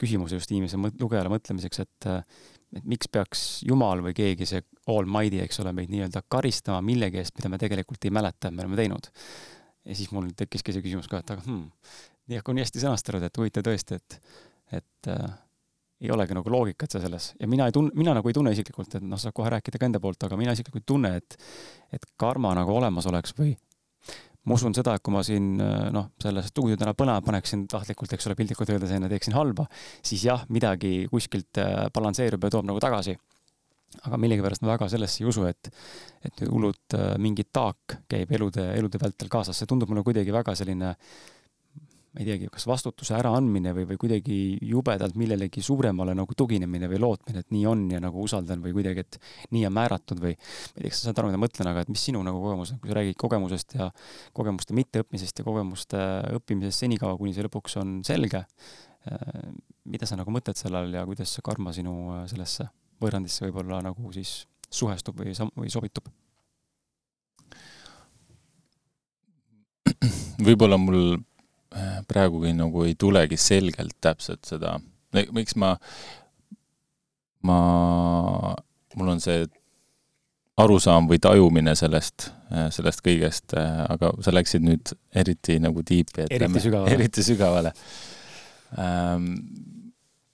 küsimuse 0.00 0.38
just 0.38 0.52
inimese 0.52 0.78
lugejale 1.00 1.32
mõtlemiseks, 1.32 1.84
et 1.84 2.12
et 2.76 2.84
miks 2.84 3.08
peaks 3.08 3.42
Jumal 3.64 4.00
või 4.02 4.12
keegi, 4.12 4.44
see 4.44 4.64
Almighty, 4.90 5.38
eks 5.40 5.60
ole, 5.62 5.70
meid 5.72 5.88
nii-öelda 5.92 6.24
karistama 6.28 6.80
millegi 6.84 7.20
eest, 7.22 7.36
mida 7.38 7.48
me 7.48 7.60
tegelikult 7.62 8.04
ei 8.04 8.12
mäleta, 8.12 8.50
et 8.50 8.56
me 8.56 8.64
oleme 8.64 8.76
teinud 8.76 9.06
ja 9.86 9.96
siis 9.96 10.12
mul 10.14 10.28
tekkiski 10.36 10.74
see 10.74 10.84
küsimus 10.84 11.08
ka, 11.10 11.22
et 11.22 11.32
aga 11.34 11.44
hmm, 11.46 11.66
nii 12.30 12.40
ehk 12.40 12.48
on 12.50 12.58
nii 12.58 12.66
hästi 12.66 12.82
sõnastatud, 12.82 13.26
et 13.26 13.40
huvitav 13.40 13.66
tõesti, 13.66 13.98
et, 14.00 14.18
et 14.80 15.10
äh, 15.12 15.36
ei 16.02 16.12
olegi 16.12 16.36
nagu 16.36 16.52
loogikat 16.52 16.98
selles. 16.98 17.30
Ja 17.40 17.48
mina 17.48 17.68
ei 17.68 17.74
tunne, 17.74 17.94
mina 17.96 18.16
nagu 18.16 18.28
ei 18.28 18.36
tunne 18.36 18.52
isiklikult, 18.52 18.98
et 18.98 19.06
noh, 19.06 19.20
saab 19.20 19.36
kohe 19.36 19.52
rääkida 19.54 19.80
ka 19.80 19.88
enda 19.88 20.02
poolt, 20.02 20.26
aga 20.26 20.38
mina 20.40 20.52
isiklikult 20.56 20.84
ei 20.84 20.90
tunne, 20.92 21.14
et, 21.22 21.38
et 21.96 22.10
karma 22.20 22.52
nagu 22.58 22.74
olemas 22.76 23.08
oleks 23.08 23.36
või 23.38 23.54
ma 24.46 24.54
usun 24.54 24.74
seda, 24.76 24.94
et 24.94 25.02
kui 25.02 25.14
ma 25.14 25.22
siin 25.26 25.56
äh, 25.62 25.88
noh, 25.94 26.12
selle 26.22 26.42
stuudio 26.46 26.76
täna 26.78 26.94
põlema 26.98 27.22
paneksin 27.24 27.64
tahtlikult, 27.70 28.12
eks 28.14 28.28
ole, 28.28 28.36
piltlikult 28.38 28.70
öeldes, 28.70 28.92
ja 28.94 29.08
teeksin 29.10 29.34
halba, 29.34 29.66
siis 30.06 30.22
jah, 30.28 30.44
midagi 30.54 31.08
kuskilt 31.10 31.58
äh, 31.62 31.88
balansseerub 31.94 32.46
ja 32.46 32.52
toob 32.54 32.68
nagu 32.68 32.82
tagasi 32.82 33.16
aga 34.04 34.18
millegipärast 34.20 34.64
ma 34.64 34.74
väga 34.74 34.90
sellesse 34.92 35.22
ei 35.22 35.30
usu, 35.30 35.46
et, 35.48 35.70
et 36.26 36.42
nüüd 36.42 36.52
hullult 36.52 36.98
äh, 36.98 37.14
mingi 37.22 37.46
taak 37.52 38.00
käib 38.10 38.34
elude, 38.36 38.68
elude 38.76 39.00
vältel 39.02 39.32
kaasas, 39.32 39.58
see 39.58 39.70
tundub 39.70 39.92
mulle 39.92 40.04
kuidagi 40.06 40.34
väga 40.34 40.56
selline 40.58 40.94
ma 42.16 42.22
ei 42.24 42.30
teagi, 42.30 42.46
kas 42.48 42.64
vastutuse 42.64 43.12
äraandmine 43.18 43.74
või, 43.76 43.84
või 43.90 43.98
kuidagi 44.00 44.36
jubedalt 44.64 45.18
millelegi 45.20 45.60
suuremale 45.60 46.14
nagu 46.16 46.32
tuginemine 46.32 46.88
või 46.88 47.00
lootmine, 47.02 47.42
et 47.44 47.52
nii 47.52 47.66
on 47.68 47.82
ja 47.92 48.00
nagu 48.00 48.22
usaldan 48.24 48.62
või 48.64 48.72
kuidagi, 48.78 49.04
et 49.04 49.18
nii 49.52 49.66
on 49.68 49.74
määratud 49.76 50.22
või 50.22 50.32
ma 50.32 50.38
ei 50.40 50.86
tea, 50.86 50.94
kas 50.94 51.02
sa 51.02 51.10
saad 51.10 51.20
aru, 51.20 51.28
mida 51.28 51.42
ma 51.42 51.44
mõtlen, 51.44 51.70
aga 51.72 51.84
et 51.84 51.92
mis 51.92 52.06
sinu 52.08 52.22
nagu 52.24 52.40
kogemus 52.40 52.72
on, 52.72 52.80
kui 52.80 52.92
sa 52.92 52.96
räägid 52.96 53.20
kogemusest 53.20 53.76
ja 53.76 53.90
kogemuste 54.40 54.78
mitteõppimisest 54.80 55.42
ja 55.42 55.46
kogemuste 55.50 56.08
õppimisest 56.40 56.86
senikaua, 56.86 57.20
kuni 57.20 57.36
see 57.36 57.44
lõpuks 57.50 57.76
on 57.82 57.98
selge, 58.08 58.46
äh, 59.12 59.38
mida 59.84 60.08
sa 60.08 60.16
nagu 60.16 60.32
mõtled 60.32 60.56
selle 60.56 60.80
all 60.80 60.96
ja 60.96 61.04
kuidas 61.04 61.36
see 61.36 61.44
karma 61.44 61.76
sinu 61.76 61.98
äh, 62.16 62.24
sellesse 62.32 62.70
võõrandisse 63.02 63.46
võib-olla 63.46 63.82
nagu 63.84 64.12
siis 64.14 64.44
suhestub 64.70 65.18
või, 65.20 65.34
või 65.56 65.72
sobitub? 65.72 66.08
võib-olla 70.46 70.78
mul 70.80 71.16
äh, 71.16 72.00
praegugi 72.08 72.52
nagu 72.56 72.84
ei 72.86 72.94
tulegi 72.98 73.38
selgelt 73.40 73.96
täpselt 74.04 74.44
seda, 74.48 74.76
miks 75.34 75.56
ma, 75.60 75.74
ma, 77.46 77.60
mul 78.96 79.14
on 79.14 79.22
see 79.22 79.46
arusaam 80.60 81.08
või 81.10 81.20
tajumine 81.22 81.76
sellest, 81.78 82.30
äh, 82.50 82.68
sellest 82.74 83.04
kõigest, 83.06 83.56
äh, 83.56 83.84
aga 83.92 84.12
sa 84.24 84.34
läksid 84.34 84.66
nüüd 84.66 84.92
eriti 85.16 85.58
nagu 85.62 85.84
tiipi, 85.86 86.26
et 86.26 86.36
eriti 86.38 86.66
sügavale, 86.68 86.94
eriti 86.96 87.26
sügavale. 87.26 87.74
Ähm, 88.82 89.30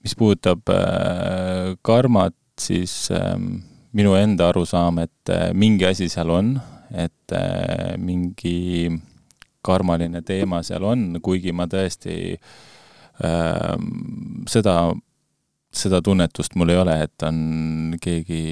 mis 0.03 0.17
puudutab 0.19 0.67
karmat, 1.87 2.35
siis 2.69 2.95
ähm, 3.15 3.63
minu 3.97 4.15
enda 4.17 4.51
arusaam, 4.53 5.03
et 5.03 5.33
mingi 5.59 5.87
asi 5.89 6.09
seal 6.13 6.31
on, 6.33 6.55
et 6.93 7.35
mingi 8.01 8.89
karmaline 9.65 10.23
teema 10.27 10.61
seal 10.67 10.85
on, 10.87 11.07
kuigi 11.25 11.55
ma 11.55 11.69
tõesti 11.71 12.17
äh, 12.35 13.77
seda, 14.51 14.77
seda 15.73 16.03
tunnetust 16.05 16.57
mul 16.59 16.75
ei 16.75 16.81
ole, 16.83 16.97
et 17.07 17.27
on 17.27 17.39
keegi, 18.03 18.43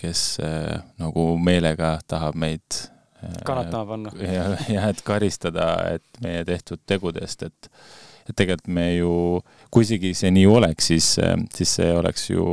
kes 0.00 0.24
äh, 0.44 0.80
nagu 1.00 1.28
meelega 1.40 1.96
tahab 2.10 2.38
meid 2.40 2.80
äh, 3.22 3.38
kannatama 3.46 3.86
panna. 3.94 4.14
jah, 4.20 4.56
jah, 4.68 4.88
et 4.90 5.04
karistada, 5.06 5.68
et 5.96 6.24
meie 6.24 6.44
tehtud 6.48 6.82
tegudest, 6.86 7.46
et 7.50 7.70
et 8.24 8.32
tegelikult 8.32 8.70
me 8.72 8.86
ju, 8.94 9.14
kui 9.68 9.84
isegi 9.84 10.14
see 10.16 10.30
nii 10.32 10.46
oleks, 10.48 10.86
siis, 10.88 11.10
äh, 11.20 11.36
siis 11.52 11.76
see 11.76 11.90
oleks 11.92 12.30
ju 12.30 12.46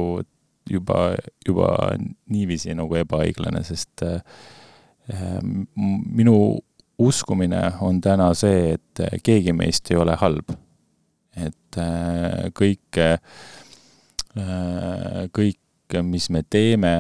juba, 0.71 1.15
juba 1.47 1.69
niiviisi 2.31 2.75
nagu 2.77 2.95
ebaõiglane, 3.01 3.63
sest 3.67 4.03
äh, 4.07 4.21
äh 5.11 5.39
minu 5.41 6.59
uskumine 7.01 7.61
on 7.81 8.01
täna 8.01 8.33
see, 8.37 8.75
et 8.77 9.01
keegi 9.23 9.53
meist 9.57 9.91
ei 9.91 9.97
ole 9.97 10.15
halb. 10.21 10.53
et 11.35 11.77
äh, 11.79 12.49
kõik, 12.51 12.97
äh, 12.99 13.17
kõik, 15.31 15.59
mis 16.03 16.29
me 16.29 16.43
teeme 16.43 16.91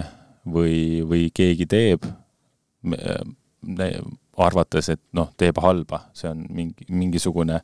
või, 0.47 1.03
või 1.07 1.25
keegi 1.35 1.65
teeb, 1.67 2.07
arvates, 4.37 4.89
et 4.89 5.01
noh, 5.17 5.29
teeb 5.37 5.59
halba, 5.63 6.05
see 6.17 6.29
on 6.31 6.45
mingi, 6.49 6.87
mingisugune 6.89 7.59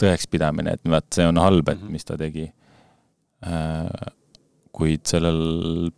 tõekspidamine, 0.00 0.76
et 0.76 0.90
vaat 0.90 1.08
see 1.16 1.26
on 1.28 1.40
halb, 1.40 1.68
et 1.72 1.80
mhm. 1.80 1.92
mis 1.94 2.04
ta 2.04 2.18
tegi. 2.20 2.46
Äh, 4.74 4.78
kuid 4.78 5.06
sellel 5.06 5.90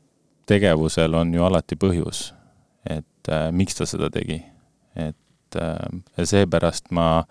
tegevusel 0.47 1.15
on 1.15 1.33
ju 1.35 1.45
alati 1.45 1.77
põhjus, 1.77 2.33
et 2.85 3.31
miks 3.53 3.75
ta 3.75 3.87
seda 3.87 4.11
tegi. 4.11 4.43
et 4.97 5.57
äh, 5.57 6.25
seepärast 6.25 6.91
ma, 6.91 7.25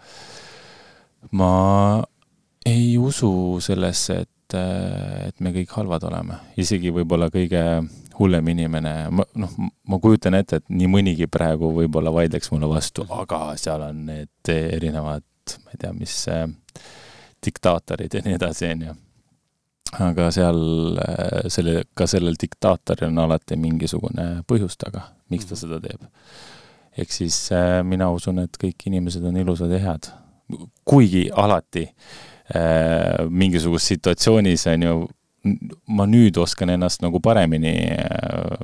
ma 1.31 2.03
ei 2.65 2.97
usu 2.97 3.59
sellesse, 3.61 4.19
et, 4.25 4.55
äh, 4.57 5.27
et 5.29 5.39
me 5.39 5.51
kõik 5.51 5.71
halvad 5.77 6.03
oleme. 6.03 6.39
isegi 6.57 6.91
võib-olla 6.91 7.29
kõige 7.29 7.63
hullem 8.19 8.47
inimene, 8.47 9.09
ma 9.11 9.25
noh, 9.35 9.55
ma 9.87 9.99
kujutan 9.99 10.35
ette, 10.35 10.61
et 10.61 10.69
nii 10.69 10.87
mõnigi 10.87 11.27
praegu 11.27 11.71
võib-olla 11.73 12.13
vaidleks 12.13 12.51
mulle 12.51 12.69
vastu, 12.69 13.07
aga 13.09 13.55
seal 13.57 13.81
on 13.89 14.05
need 14.09 14.53
erinevad, 14.53 15.25
ma 15.63 15.73
ei 15.73 15.81
tea, 15.81 15.93
mis 15.93 16.27
äh, 16.31 16.47
diktaatorid 17.45 18.13
ja 18.13 18.23
nii 18.25 18.37
edasi, 18.37 18.71
on 18.71 18.87
ju. 18.89 18.95
Aga 20.03 20.31
seal 20.33 20.59
selle, 21.51 21.83
ka 21.95 22.07
sellel 22.09 22.35
diktaatoril 22.41 23.09
on 23.11 23.23
alati 23.27 23.57
mingisugune 23.59 24.43
põhjus 24.49 24.77
taga, 24.81 25.07
miks 25.29 25.47
ta 25.47 25.55
mhm. 25.55 25.61
seda 25.63 25.81
teeb 25.83 26.05
ehk 26.97 27.11
siis 27.11 27.51
äh, 27.51 27.81
mina 27.83 28.09
usun, 28.13 28.39
et 28.45 28.57
kõik 28.61 28.87
inimesed 28.87 29.23
on 29.27 29.37
ilusad 29.37 29.71
ja 29.75 29.81
head. 29.83 30.11
kuigi 30.85 31.29
alati 31.33 31.87
äh, 32.55 33.25
mingisuguses 33.29 33.87
situatsioonis 33.87 34.67
on 34.67 34.83
ju, 34.83 35.07
ma 35.87 36.05
nüüd 36.09 36.37
oskan 36.37 36.69
ennast 36.69 37.01
nagu 37.01 37.19
paremini 37.19 37.75
äh, 37.91 38.59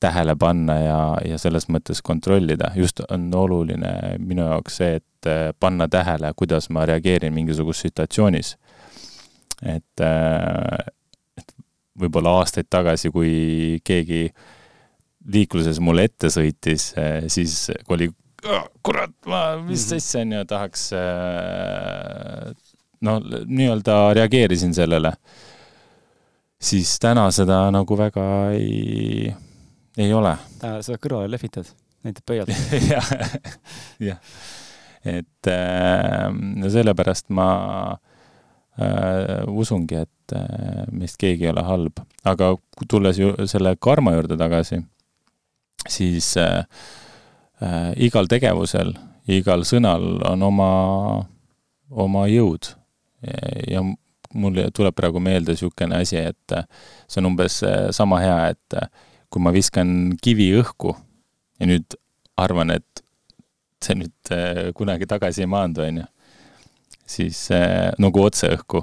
tähele 0.00 0.36
panna 0.36 0.78
ja, 0.78 1.00
ja 1.26 1.38
selles 1.38 1.68
mõttes 1.68 2.02
kontrollida. 2.02 2.72
just 2.76 3.00
on 3.10 3.30
oluline 3.34 4.16
minu 4.18 4.42
jaoks 4.42 4.80
see, 4.80 4.98
et 5.02 5.26
äh, 5.26 5.52
panna 5.60 5.88
tähele, 5.88 6.32
kuidas 6.36 6.70
ma 6.70 6.86
reageerin 6.86 7.34
mingisuguses 7.34 7.88
situatsioonis. 7.88 8.56
Et, 9.62 10.04
äh, 10.04 10.92
et 11.38 11.54
võib-olla 11.98 12.38
aastaid 12.40 12.68
tagasi, 12.70 13.10
kui 13.14 13.80
keegi 13.84 14.24
äh, 14.28 14.46
liikluses 15.32 15.80
mulle 15.84 16.06
ette 16.08 16.30
sõitis, 16.32 16.92
eh, 16.98 17.26
siis 17.32 17.68
kui 17.86 17.96
oli 17.96 18.08
kurat, 18.86 19.12
ma, 19.28 19.42
mis 19.66 19.88
asja 19.92 20.22
on 20.24 20.36
ju, 20.36 20.44
tahaks 20.48 20.84
eh, 20.96 22.70
no 23.04 23.18
nii-öelda 23.20 23.98
reageerisin 24.18 24.74
sellele. 24.76 25.12
siis 26.60 26.98
täna 26.98 27.28
seda 27.30 27.68
nagu 27.70 27.98
väga 27.98 28.24
ei, 28.54 29.34
ei 29.98 30.12
ole. 30.12 30.36
täna 30.60 30.82
seda 30.82 30.98
kõrvale 31.02 31.30
lehvitad, 31.34 31.68
näitab 32.06 32.24
pöialt 32.26 32.54
jah, 32.92 33.10
jah. 34.00 34.22
et 35.04 35.50
äh, 35.50 36.28
no 36.30 36.70
sellepärast 36.70 37.28
ma 37.34 37.48
äh, 37.92 38.07
usungi, 39.48 40.04
et 40.04 40.36
äh, 40.36 40.84
meist 40.92 41.18
keegi 41.18 41.48
ei 41.48 41.50
ole 41.50 41.64
halb. 41.66 42.04
aga 42.24 42.54
tulles 42.88 43.18
ju 43.18 43.34
selle 43.46 43.76
karma 43.80 44.12
juurde 44.14 44.36
tagasi 44.38 44.82
siis 45.88 46.36
äh, 46.36 46.64
äh, 47.62 47.92
igal 47.96 48.28
tegevusel, 48.30 48.94
igal 49.28 49.64
sõnal 49.68 50.18
on 50.26 50.42
oma, 50.42 50.72
oma 51.90 52.26
jõud. 52.30 52.74
ja 53.66 53.80
mul 54.38 54.60
tuleb 54.74 54.94
praegu 54.94 55.18
meelde 55.20 55.56
niisugune 55.56 55.96
asi, 55.98 56.20
et 56.30 56.54
äh, 56.54 56.66
see 57.08 57.22
on 57.22 57.32
umbes 57.32 57.62
äh, 57.66 57.88
sama 57.94 58.20
hea, 58.22 58.54
et 58.54 58.78
kui 59.28 59.42
ma 59.42 59.52
viskan 59.52 60.14
kivi 60.22 60.52
õhku 60.60 60.94
ja 61.58 61.66
nüüd 61.68 61.98
arvan, 62.38 62.70
et 62.70 63.02
see 63.82 63.98
nüüd 63.98 64.30
kunagi 64.74 65.06
tagasi 65.06 65.44
ei 65.44 65.50
maandu, 65.50 65.82
on 65.84 66.00
ju, 66.00 66.06
siis 67.08 67.46
nagu 67.98 68.22
otse 68.22 68.50
õhku, 68.52 68.82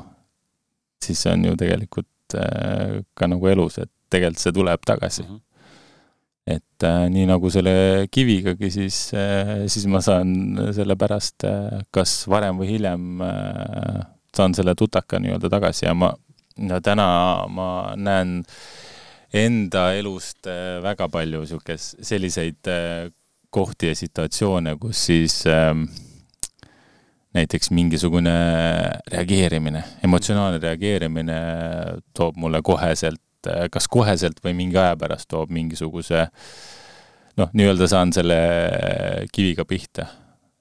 siis 1.04 1.22
see 1.22 1.34
on 1.34 1.46
ju 1.46 1.58
tegelikult 1.60 2.36
ka 2.36 3.28
nagu 3.30 3.48
elus, 3.52 3.78
et 3.78 3.92
tegelikult 4.10 4.42
see 4.42 4.56
tuleb 4.56 4.88
tagasi 4.88 5.24
mm. 5.24 5.30
-hmm 5.30 5.46
et 6.46 6.86
äh, 6.86 7.08
nii 7.10 7.26
nagu 7.26 7.50
selle 7.50 8.06
kivigagi, 8.14 8.70
siis 8.74 8.98
äh,, 9.18 9.66
siis 9.72 9.88
ma 9.90 10.02
saan 10.06 10.30
selle 10.78 10.96
pärast 11.00 11.46
äh, 11.50 11.82
kas 11.94 12.28
varem 12.30 12.60
või 12.62 12.70
hiljem 12.76 13.24
äh, 13.26 14.04
saan 14.36 14.54
selle 14.54 14.76
tutaka 14.78 15.20
nii-öelda 15.22 15.50
tagasi 15.50 15.88
ja 15.88 15.96
ma, 15.98 16.12
no 16.70 16.80
täna 16.86 17.08
ma 17.50 17.70
näen 17.98 18.44
enda 19.36 19.88
elust 19.98 20.46
äh, 20.48 20.78
väga 20.86 21.10
palju 21.12 21.42
niisugust, 21.44 21.98
selliseid 22.06 22.70
äh, 22.70 23.10
kohti 23.50 23.90
ja 23.90 23.98
situatsioone, 23.98 24.76
kus 24.78 25.02
siis 25.10 25.42
äh, 25.50 25.74
näiteks 27.36 27.72
mingisugune 27.76 28.34
reageerimine, 29.12 29.84
emotsionaalne 30.08 30.60
reageerimine 30.64 31.40
toob 32.16 32.38
mulle 32.40 32.62
koheselt 32.64 33.22
kas 33.72 33.88
koheselt 33.92 34.40
või 34.44 34.56
mingi 34.58 34.80
aja 34.82 34.96
pärast 34.98 35.30
toob 35.30 35.52
mingisuguse 35.54 36.26
noh, 37.40 37.52
nii-öelda 37.54 37.90
saan 37.92 38.14
selle 38.16 38.38
kiviga 39.36 39.66
pihta. 39.70 40.08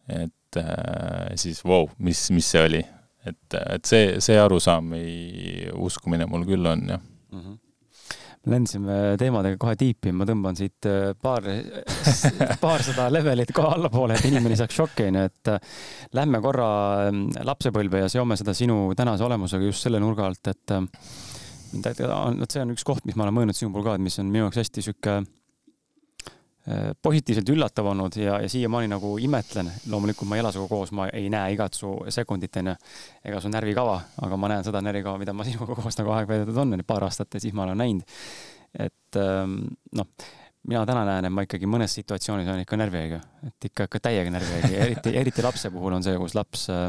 et 0.08 0.58
äh, 0.60 1.32
siis 1.40 1.62
vau 1.64 1.86
wow,, 1.86 1.90
mis, 1.98 2.26
mis 2.30 2.50
see 2.50 2.62
oli. 2.62 2.82
et, 3.24 3.56
et 3.56 3.84
see, 3.88 4.20
see 4.20 4.38
arusaam 4.40 4.90
või 4.92 5.70
uskumine 5.86 6.26
mul 6.28 6.44
küll 6.48 6.66
on, 6.66 6.88
jah 6.88 7.00
mm. 7.00 7.40
-hmm 7.40 7.63
lendasime 8.50 9.16
teemadega 9.20 9.58
kohe 9.60 9.76
tiipi, 9.80 10.12
ma 10.16 10.26
tõmban 10.28 10.58
siit 10.58 10.88
äh, 10.90 11.12
paar, 11.20 11.46
paarsada 12.64 13.08
levelit 13.12 13.52
kohe 13.56 13.74
allapoole, 13.76 14.18
et 14.18 14.28
inimene 14.28 14.58
saaks 14.60 14.80
šokki, 14.80 15.08
onju, 15.10 15.28
et 15.30 15.52
lähme 16.16 16.40
korra 16.44 16.68
ähm, 17.06 17.26
lapsepõlve 17.46 18.04
ja 18.04 18.10
seome 18.12 18.38
seda 18.40 18.56
sinu 18.56 18.90
tänase 18.98 19.24
olemusega 19.26 19.70
just 19.70 19.86
selle 19.86 20.02
nurga 20.02 20.28
alt, 20.28 20.52
et 20.52 20.76
vot 21.74 22.52
see 22.52 22.62
on 22.62 22.74
üks 22.74 22.84
koht, 22.86 23.06
mis 23.08 23.16
ma 23.18 23.26
olen 23.26 23.38
mõelnud 23.40 23.58
sinu 23.58 23.72
puhul 23.74 23.88
ka, 23.88 23.96
et 23.98 24.04
mis 24.04 24.18
on 24.22 24.28
minu 24.30 24.46
jaoks 24.46 24.60
hästi 24.62 24.84
sihuke 24.84 25.16
äh, 25.22 25.32
positiivselt 27.02 27.50
üllatav 27.52 27.90
olnud 27.90 28.14
ja, 28.16 28.38
ja 28.40 28.48
siiamaani 28.48 28.88
nagu 28.88 29.10
imetlen. 29.20 29.68
loomulikult 29.92 30.30
ma 30.30 30.38
ei 30.38 30.40
ela 30.40 30.52
sinuga 30.52 30.70
koos, 30.70 30.92
ma 30.96 31.08
ei 31.12 31.28
näe 31.32 31.52
igat 31.52 31.76
su 31.76 31.90
sekundit, 32.08 32.56
onju, 32.56 32.76
ega 33.24 33.40
su 33.44 33.50
närvikava, 33.52 33.98
aga 34.24 34.38
ma 34.40 34.48
näen 34.54 34.64
seda 34.64 34.80
närvikava, 34.80 35.20
mida 35.20 35.34
ma 35.36 35.44
sinuga 35.44 35.76
koos 35.76 36.00
nagu 36.00 36.14
aeg 36.16 36.30
veedetud 36.30 36.62
on, 36.62 36.78
paar 36.86 37.04
aastat 37.04 37.36
ja 37.36 37.42
siis 37.44 37.52
ma 37.52 37.66
olen 37.66 37.82
näinud. 37.84 38.16
et 38.80 39.20
ähm, 39.20 39.58
noh, 39.92 40.08
mina 40.68 40.86
täna 40.88 41.04
näen, 41.04 41.28
et 41.28 41.32
ma 41.32 41.44
ikkagi 41.44 41.68
mõnes 41.68 41.92
situatsioonis 42.00 42.48
olen 42.48 42.64
ikka 42.64 42.78
närvihaige, 42.80 43.20
et 43.46 43.68
ikka, 43.68 43.88
ikka 43.90 44.00
täiega 44.08 44.32
närvihaige, 44.32 44.78
eriti, 44.86 45.16
eriti 45.20 45.44
lapse 45.44 45.70
puhul 45.70 45.98
on 45.98 46.06
see, 46.06 46.16
kus 46.18 46.34
laps 46.34 46.66
äh, 46.72 46.88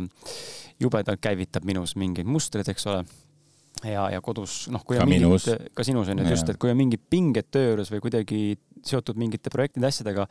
jubedalt 0.80 1.22
käivitab 1.24 1.68
minus 1.68 1.98
mingeid 2.00 2.28
mustreid, 2.28 2.72
eks 2.72 2.88
ole 2.92 3.04
ja, 3.92 4.08
ja 4.14 4.22
kodus 4.26 4.66
noh, 4.74 4.84
kui 4.86 4.98
on 4.98 5.06
ka 5.06 5.10
mingid, 5.10 5.28
minus. 5.28 5.50
ka 5.78 5.86
sinus 5.88 6.10
on 6.12 6.24
ju, 6.24 6.30
just, 6.34 6.50
et 6.52 6.62
kui 6.62 6.72
on 6.72 6.80
mingid 6.80 7.04
pinged 7.12 7.52
töö 7.54 7.74
juures 7.74 7.92
või 7.94 8.04
kuidagi 8.08 8.42
seotud 8.86 9.20
mingite 9.20 9.54
projektide, 9.54 9.88
asjadega 9.90 10.28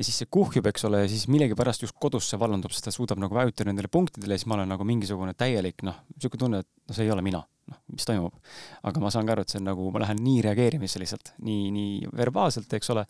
ja 0.00 0.06
siis 0.06 0.20
see 0.22 0.28
kuhjub, 0.32 0.64
eks 0.70 0.86
ole, 0.88 1.02
ja 1.04 1.08
siis 1.12 1.26
millegipärast 1.28 1.84
just 1.84 1.96
kodus 2.00 2.30
see 2.30 2.38
vallandub, 2.40 2.72
sest 2.72 2.86
ta 2.88 2.92
suudab 2.94 3.20
nagu 3.20 3.36
vajutada 3.36 3.68
nendele 3.68 3.90
punktidele 3.92 4.36
ja 4.36 4.40
siis 4.40 4.48
ma 4.48 4.56
olen 4.56 4.70
nagu 4.72 4.86
mingisugune 4.88 5.34
täielik 5.36 5.84
noh, 5.84 5.98
niisugune 6.14 6.40
tunne, 6.40 6.60
et 6.64 6.68
no 6.88 6.96
see 6.96 7.04
ei 7.04 7.12
ole 7.12 7.24
mina, 7.26 7.42
noh, 7.68 7.80
mis 7.92 8.08
toimub. 8.08 8.36
aga 8.88 9.02
ma 9.02 9.12
saan 9.12 9.28
ka 9.28 9.36
aru, 9.36 9.44
et 9.44 9.52
see 9.52 9.60
on 9.60 9.68
nagu, 9.68 9.90
ma 9.92 10.00
lähen 10.04 10.22
nii 10.24 10.40
reageerimisse 10.46 11.02
lihtsalt, 11.02 11.34
nii, 11.44 11.68
nii 11.76 12.12
verbaalselt, 12.16 12.72
eks 12.78 12.92
ole, 12.94 13.04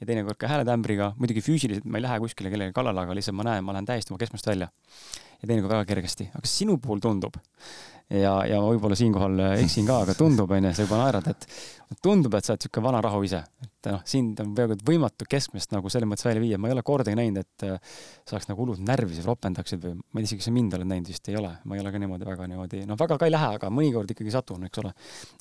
ja 0.00 0.08
teinekord 0.08 0.40
ka 0.40 0.48
hääletämbriga, 0.48 1.12
muidugi 1.20 1.44
füüsiliselt 1.44 1.84
ma 1.84 2.00
ei 2.00 2.06
lähe 2.06 2.20
kuskile 2.24 2.52
kellegi 2.52 2.76
kallale, 2.76 3.04
aga 3.04 3.18
lihtsalt 3.20 3.36
ma 3.36 3.50
näen, 3.50 3.66
ma 3.66 3.76
lähen 3.76 3.90
täiesti 3.90 4.14
oma 4.14 4.22
keskmest 4.22 4.48
välja 4.48 4.70
ja 4.70 5.44
teinekord 5.44 5.76
väga 5.76 5.88
kergesti, 5.92 6.30
aga 6.36 6.48
sinu 6.48 6.80
puhul 6.80 7.04
tundub 7.04 7.36
ja, 8.10 8.32
ja 8.48 8.58
võib-olla 8.62 8.96
siinkohal 8.98 9.42
eksin 9.60 9.86
ka, 9.88 10.00
aga 10.04 10.14
tundub, 10.18 10.50
onju, 10.50 10.72
sa 10.74 10.86
juba 10.86 10.98
naerad, 11.00 11.28
et 11.30 11.46
tundub, 12.02 12.34
et 12.36 12.46
sa 12.46 12.54
oled 12.54 12.66
siuke 12.66 12.82
vana 12.84 13.00
rahu 13.04 13.22
ise. 13.26 13.40
et 13.64 13.88
noh, 13.90 14.02
sind 14.08 14.40
on 14.42 14.50
peaaegu 14.54 14.76
võimatu 14.86 15.26
keskmist 15.30 15.72
nagu 15.74 15.90
selles 15.92 16.08
mõttes 16.10 16.26
välja 16.26 16.42
viia, 16.42 16.58
ma 16.60 16.68
ei 16.68 16.74
ole 16.74 16.84
kordagi 16.86 17.18
näinud, 17.18 17.46
et 17.46 17.66
äh, 17.66 17.94
saaks 18.28 18.50
nagu 18.50 18.62
hullult 18.62 18.82
närvis 18.86 19.22
ropendaksid 19.26 19.82
või 19.84 19.94
ma 19.96 20.20
ei 20.20 20.24
tea 20.24 20.28
isegi, 20.28 20.40
kas 20.42 20.50
sa 20.50 20.54
mind 20.54 20.76
oled 20.78 20.90
näinud, 20.90 21.10
vist 21.10 21.30
ei 21.32 21.38
ole, 21.40 21.54
ma 21.64 21.78
ei 21.78 21.84
ole 21.84 21.94
ka 21.94 22.02
niimoodi 22.02 22.28
väga 22.28 22.50
niimoodi, 22.50 22.82
noh, 22.90 22.98
väga 23.00 23.18
ka 23.20 23.30
ei 23.30 23.34
lähe, 23.34 23.54
aga 23.56 23.72
mõnikord 23.72 24.12
ikkagi 24.14 24.34
satun, 24.34 24.66
eks 24.68 24.82
ole. 24.84 24.92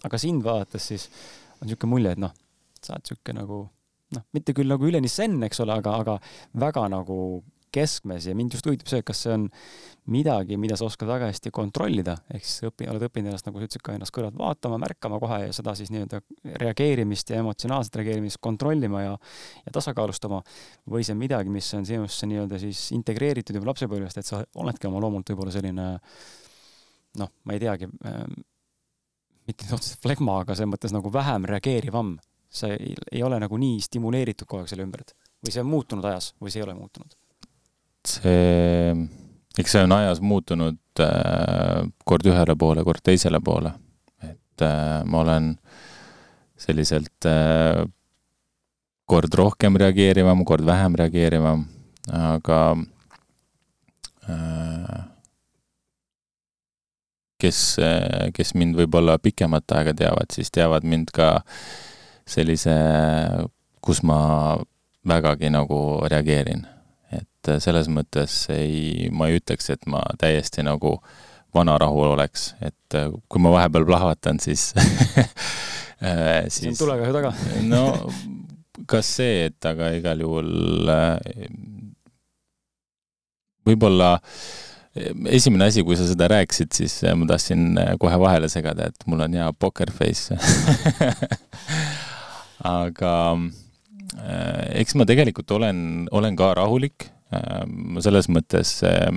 aga 0.08 0.22
sind 0.22 0.46
vaadates 0.46 0.90
siis 0.94 1.10
on 1.60 1.68
niisugune 1.68 1.94
mulje, 1.96 2.16
et 2.16 2.24
noh, 2.24 2.34
sa 2.80 2.96
oled 2.96 3.06
niisugune 3.06 3.42
nagu 3.42 3.62
noh, 4.16 4.26
mitte 4.34 4.56
küll 4.58 4.72
nagu 4.72 4.90
üleni 4.90 5.12
zen, 5.12 5.38
eks 5.46 5.66
ole, 5.66 5.76
aga, 5.82 6.00
aga 6.02 6.20
väga 6.66 6.88
nagu 6.96 7.20
keskmes 7.74 8.28
ja 8.30 8.36
mind 8.38 8.56
just 8.56 8.68
huvitab 8.68 8.90
see, 8.92 9.04
kas 9.06 9.24
see 9.26 9.34
on 9.36 9.48
midagi, 10.10 10.58
mida 10.58 10.78
sa 10.80 10.88
oskad 10.88 11.10
väga 11.10 11.30
hästi 11.30 11.52
kontrollida, 11.54 12.16
ehk 12.34 12.46
siis 12.46 12.66
õpi-, 12.70 12.88
oled 12.90 13.06
õppinud 13.06 13.32
ennast, 13.32 13.46
nagu 13.48 13.62
sa 13.62 13.68
ütlesid 13.68 13.84
ka, 13.86 13.96
ennast 13.98 14.14
kõrvalt 14.16 14.38
vaatama, 14.40 14.80
märkama 14.82 15.20
kohe 15.22 15.40
ja 15.46 15.56
seda 15.56 15.76
siis 15.78 15.92
nii-öelda 15.94 16.22
reageerimist 16.64 17.34
ja 17.34 17.44
emotsionaalset 17.44 18.00
reageerimist 18.02 18.42
kontrollima 18.42 19.04
ja 19.06 19.16
ja 19.66 19.74
tasakaalustama, 19.76 20.42
või 20.90 21.06
see 21.06 21.16
on 21.16 21.22
midagi, 21.22 21.54
mis 21.54 21.70
on 21.78 21.86
sinusse 21.86 22.30
nii-öelda 22.30 22.60
siis 22.62 22.90
integreeritud 22.98 23.58
juba 23.58 23.72
lapsepõlvest, 23.72 24.22
et 24.22 24.30
sa 24.30 24.42
oledki 24.64 24.90
oma 24.90 25.02
loomult 25.04 25.30
võib-olla 25.30 25.54
selline 25.54 25.90
noh, 27.20 27.34
ma 27.44 27.56
ei 27.56 27.62
teagi 27.62 27.90
äh,, 28.06 28.26
mitte 29.50 29.70
otseselt 29.74 30.02
flegma, 30.06 30.42
aga 30.44 30.56
selles 30.56 30.74
mõttes 30.74 30.94
nagu 30.96 31.12
vähem 31.14 31.48
reageerivam. 31.50 32.18
sa 32.50 32.66
ei, 32.74 32.96
ei 33.12 33.22
ole 33.22 33.38
nagu 33.38 33.58
nii 33.62 33.78
stimuleeritud 33.86 34.48
kogu 34.50 34.64
aeg 34.64 34.70
selle 34.72 34.82
ümbert 34.82 35.12
või 35.46 35.54
see 35.54 35.62
on 35.62 35.68
muutunud 35.70 36.06
ajas 36.10 36.32
või 36.42 36.50
see 36.50 36.64
ei 36.64 36.66
ole 36.66 36.74
muutunud? 36.74 37.14
See, 38.08 38.96
eks 39.60 39.76
see 39.76 39.84
on 39.84 39.94
ajas 39.96 40.22
muutunud 40.22 41.04
äh, 41.04 41.88
kord 42.06 42.28
ühele 42.30 42.56
poole, 42.60 42.84
kord 42.88 43.04
teisele 43.04 43.42
poole. 43.44 43.74
et 44.24 44.62
äh, 44.66 45.02
ma 45.06 45.24
olen 45.24 45.56
selliselt 46.60 47.26
äh, 47.26 47.84
kord 49.10 49.34
rohkem 49.34 49.78
reageerivam, 49.80 50.46
kord 50.46 50.66
vähem 50.66 50.96
reageerivam, 50.96 51.66
aga 52.14 52.62
kes, 57.42 57.60
kes 58.36 58.54
mind 58.54 58.78
võib-olla 58.78 59.16
pikemat 59.18 59.74
aega 59.80 59.96
teavad, 59.98 60.30
siis 60.30 60.54
teavad 60.54 60.86
mind 60.86 61.10
ka 61.16 61.40
sellise, 62.30 62.76
kus 63.82 64.04
ma 64.06 64.20
vägagi 65.10 65.50
nagu 65.50 65.80
reageerin 66.06 66.68
et 67.16 67.50
äh, 67.50 67.60
selles 67.64 67.90
mõttes 67.92 68.44
ei, 68.54 69.10
ma 69.12 69.30
ei 69.30 69.40
ütleks, 69.40 69.70
et 69.74 69.86
ma 69.90 70.04
täiesti 70.22 70.66
nagu 70.66 70.98
vanarahul 71.56 72.14
oleks, 72.14 72.54
et 72.62 72.98
äh, 72.98 73.10
kui 73.30 73.42
ma 73.42 73.54
vahepeal 73.56 73.88
plahvatan, 73.90 74.42
siis 74.44 74.72
äh, 74.78 76.46
siis 76.48 76.62
see 76.62 76.74
on 76.76 76.82
tulekahju 76.84 77.18
taga. 77.20 77.34
No 77.74 77.84
kas 78.90 79.10
see, 79.20 79.50
et 79.50 79.66
aga 79.68 79.90
igal 79.98 80.22
juhul 80.24 80.88
võib-olla 83.68 84.14
esimene 85.30 85.68
asi, 85.68 85.84
kui 85.86 85.98
sa 86.00 86.08
seda 86.08 86.30
rääkisid, 86.32 86.72
siis 86.74 86.96
ma 87.20 87.28
tahtsin 87.30 87.76
kohe 88.02 88.16
vahele 88.22 88.50
segada, 88.50 88.88
et 88.90 89.06
mul 89.06 89.22
on 89.28 89.36
hea 89.36 89.50
poker 89.60 89.92
face. 89.94 90.38
Aga 92.80 93.14
eks 94.18 94.96
ma 94.98 95.06
tegelikult 95.06 95.52
olen, 95.54 96.08
olen 96.16 96.36
ka 96.40 96.54
rahulik 96.58 97.10
Ehm, 97.30 98.00
selles 98.02 98.26
mõttes 98.32 98.80
äh, 98.88 99.12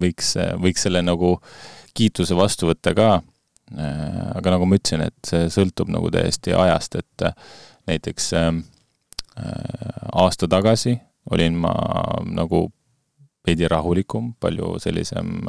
võiks, 0.00 0.32
võiks 0.62 0.86
selle 0.86 1.02
nagu 1.04 1.34
kiituse 1.96 2.36
vastu 2.38 2.70
võtta 2.70 2.94
ka, 2.96 3.08
äh, 3.76 4.30
aga 4.38 4.54
nagu 4.54 4.68
ma 4.68 4.78
ütlesin, 4.80 5.04
et 5.10 5.28
see 5.28 5.50
sõltub 5.52 5.92
nagu 5.92 6.08
täiesti 6.14 6.56
ajast, 6.56 6.96
et 7.02 7.26
äh, 7.28 7.36
näiteks 7.90 8.32
aasta 9.32 10.46
tagasi 10.46 10.92
olin 11.32 11.54
ma 11.56 11.72
nagu 12.28 12.66
veidi 13.46 13.64
rahulikum, 13.70 14.34
palju 14.40 14.74
sellisem 14.82 15.48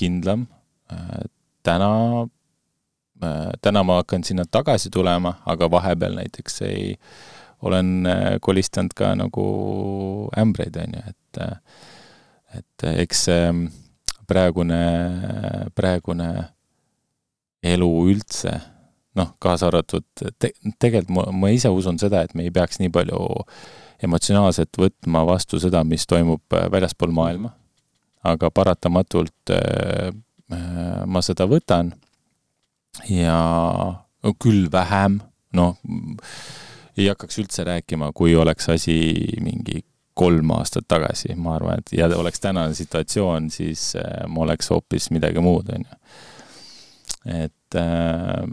kindlam. 0.00 0.46
täna, 1.62 1.90
täna 3.62 3.82
ma 3.86 4.00
hakkan 4.02 4.24
sinna 4.24 4.44
tagasi 4.44 4.90
tulema, 4.92 5.38
aga 5.46 5.70
vahepeal 5.70 6.18
näiteks 6.18 6.62
ei 6.66 6.94
äh, 6.94 7.36
olen 7.62 8.06
äh, 8.06 8.36
kolistanud 8.40 8.94
ka 8.96 9.14
nagu 9.16 9.46
ämbreid, 10.38 10.76
on 10.76 10.96
ju, 10.96 11.02
et 11.08 11.42
äh, 11.42 11.58
et 12.56 12.84
eks 13.02 13.24
see 13.26 13.48
praegune, 14.28 14.80
praegune 15.76 16.28
elu 17.66 17.88
üldse, 18.12 18.52
noh, 19.18 19.34
kaasa 19.42 19.68
arvatud 19.68 20.06
te,, 20.16 20.52
tegelikult 20.78 21.12
ma, 21.16 21.26
ma 21.32 21.50
ise 21.52 21.68
usun 21.72 21.98
seda, 22.00 22.22
et 22.24 22.34
me 22.38 22.46
ei 22.46 22.54
peaks 22.54 22.80
nii 22.80 22.92
palju 22.94 23.20
emotsionaalselt 24.06 24.78
võtma 24.80 25.24
vastu 25.28 25.60
seda, 25.60 25.82
mis 25.84 26.06
toimub 26.08 26.56
äh, 26.56 26.68
väljaspool 26.72 27.14
maailma. 27.16 27.54
aga 28.26 28.50
paratamatult 28.50 29.52
äh, 29.54 30.10
ma 31.06 31.20
seda 31.22 31.46
võtan 31.46 31.92
ja 33.10 33.40
küll 34.42 34.66
vähem, 34.72 35.20
noh, 35.56 35.76
ei 36.96 37.08
hakkaks 37.10 37.38
üldse 37.42 37.66
rääkima, 37.66 38.10
kui 38.16 38.34
oleks 38.36 38.68
asi 38.72 38.96
mingi 39.44 39.82
kolm 40.16 40.50
aastat 40.56 40.86
tagasi, 40.88 41.34
ma 41.36 41.56
arvan, 41.58 41.82
et 41.82 41.92
ja 41.98 42.08
oleks 42.16 42.40
tänane 42.40 42.74
situatsioon, 42.74 43.50
siis 43.52 43.90
äh, 44.00 44.24
ma 44.28 44.46
oleks 44.46 44.70
hoopis 44.72 45.10
midagi 45.12 45.42
muud, 45.44 45.68
on 45.74 45.84
ju. 45.84 45.98
et 47.44 47.76
äh, 47.76 48.46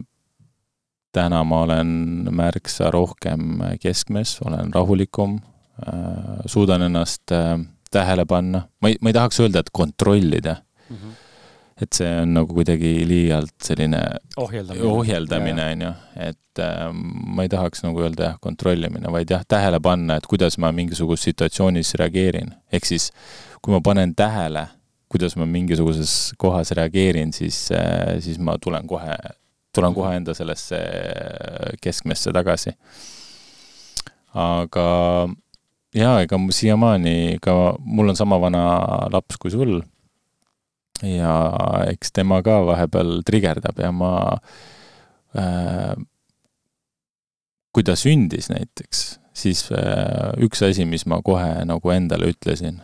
täna 1.15 1.43
ma 1.47 1.61
olen 1.63 1.93
märksa 2.35 2.91
rohkem 2.91 3.63
keskmes, 3.79 4.39
olen 4.45 4.73
rahulikum 4.75 5.39
äh,, 5.87 6.43
suudan 6.45 6.83
ennast 6.89 7.31
äh, 7.31 7.55
tähele 7.93 8.25
panna, 8.25 8.65
ma 8.81 8.91
ei, 8.91 8.99
ma 9.01 9.13
ei 9.13 9.15
tahaks 9.15 9.39
öelda, 9.45 9.63
et 9.63 9.71
kontrollida 9.71 10.57
mm. 10.89 10.95
-hmm 10.97 11.22
et 11.81 11.97
see 11.97 12.09
on 12.21 12.35
nagu 12.37 12.53
kuidagi 12.53 12.91
liialt 13.09 13.55
selline 13.65 13.99
ohjeldamine, 14.37 14.89
ohjeldamine, 14.89 15.65
on 15.73 15.85
ju, 15.87 15.91
et 16.27 16.61
äh, 16.61 16.85
ma 16.93 17.45
ei 17.45 17.51
tahaks 17.51 17.83
nagu 17.85 18.03
öelda 18.03 18.29
jah, 18.29 18.39
kontrollimine, 18.43 19.09
vaid 19.13 19.33
jah, 19.33 19.45
tähele 19.49 19.79
panna, 19.83 20.19
et 20.19 20.27
kuidas 20.29 20.59
ma 20.61 20.71
mingisuguses 20.75 21.31
situatsioonis 21.31 21.95
reageerin. 22.01 22.53
ehk 22.71 22.85
siis 22.89 23.09
kui 23.61 23.73
ma 23.73 23.81
panen 23.81 24.13
tähele, 24.15 24.67
kuidas 25.09 25.37
ma 25.39 25.47
mingisuguses 25.49 26.33
kohas 26.37 26.73
reageerin, 26.77 27.33
siis 27.33 27.65
äh,, 27.73 28.19
siis 28.21 28.37
ma 28.39 28.57
tulen 28.61 28.87
kohe, 28.87 29.17
tulen 29.73 29.97
kohe 29.97 30.15
enda 30.19 30.37
sellesse 30.37 30.77
keskmesse 31.81 32.33
tagasi. 32.33 32.75
aga 34.33 34.85
jaa, 35.97 36.21
ega 36.21 36.37
siiamaani 36.49 37.39
ka, 37.41 37.73
mul 37.79 38.13
on 38.13 38.17
sama 38.17 38.37
vana 38.41 38.63
laps 39.13 39.41
kui 39.41 39.53
sul 39.53 39.81
ja 41.01 41.33
eks 41.89 42.13
tema 42.13 42.41
ka 42.45 42.59
vahepeal 42.67 43.21
trigerdab 43.25 43.79
ja 43.81 43.91
ma 43.91 44.13
äh,, 45.37 45.95
kui 47.73 47.83
ta 47.83 47.95
sündis 47.97 48.51
näiteks, 48.53 49.03
siis 49.33 49.65
äh, 49.73 50.33
üks 50.45 50.61
asi, 50.65 50.85
mis 50.85 51.07
ma 51.09 51.21
kohe 51.25 51.65
nagu 51.65 51.93
endale 51.93 52.29
ütlesin, 52.35 52.79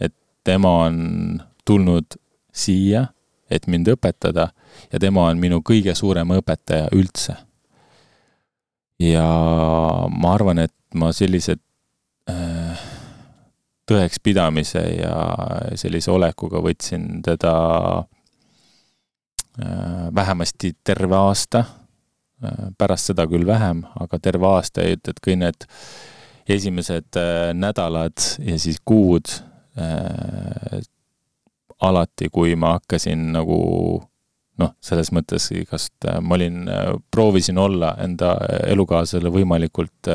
et 0.00 0.12
tema 0.44 0.74
on 0.84 1.40
tulnud 1.64 2.18
siia, 2.52 3.08
et 3.50 3.66
mind 3.66 3.88
õpetada 3.94 4.50
ja 4.92 5.00
tema 5.00 5.28
on 5.30 5.40
minu 5.40 5.62
kõige 5.64 5.94
suurem 5.96 6.36
õpetaja 6.36 6.90
üldse. 6.92 7.36
ja 9.00 9.26
ma 10.08 10.34
arvan, 10.34 10.58
et 10.58 10.74
ma 10.94 11.10
sellised 11.12 11.58
äh, 12.30 12.84
tõekspidamise 13.88 14.82
ja 14.96 15.14
sellise 15.78 16.12
olekuga 16.14 16.60
võtsin 16.64 17.20
teda 17.24 17.54
äh, 19.60 20.06
vähemasti 20.14 20.72
terve 20.84 21.16
aasta, 21.18 21.64
äh, 22.44 22.70
pärast 22.78 23.12
seda 23.12 23.26
küll 23.30 23.46
vähem, 23.48 23.84
aga 24.00 24.18
terve 24.22 24.48
aasta 24.54 24.86
ja 24.86 24.96
et 24.96 25.20
kõik 25.20 25.40
need 25.42 25.68
esimesed 26.48 27.20
äh, 27.20 27.52
nädalad 27.56 28.18
ja 28.44 28.58
siis 28.60 28.80
kuud 28.84 29.28
alati, 31.82 32.28
kui 32.30 32.52
ma 32.54 32.76
hakkasin 32.76 33.32
nagu 33.34 33.56
noh, 34.62 34.70
selles 34.78 35.10
mõttes 35.10 35.48
igast, 35.50 36.06
ma 36.22 36.36
olin, 36.36 36.60
proovisin 37.10 37.58
olla 37.58 37.96
enda 38.04 38.36
elukaaslasele 38.70 39.32
võimalikult 39.34 40.12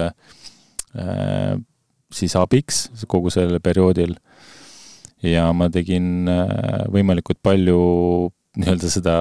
siis 2.14 2.36
abiks 2.36 2.88
kogu 3.08 3.32
sellel 3.34 3.62
perioodil. 3.64 4.16
ja 5.24 5.50
ma 5.54 5.68
tegin 5.70 6.30
äh, 6.32 6.86
võimalikult 6.92 7.42
palju 7.44 7.80
nii-öelda 8.60 8.90
seda 8.92 9.16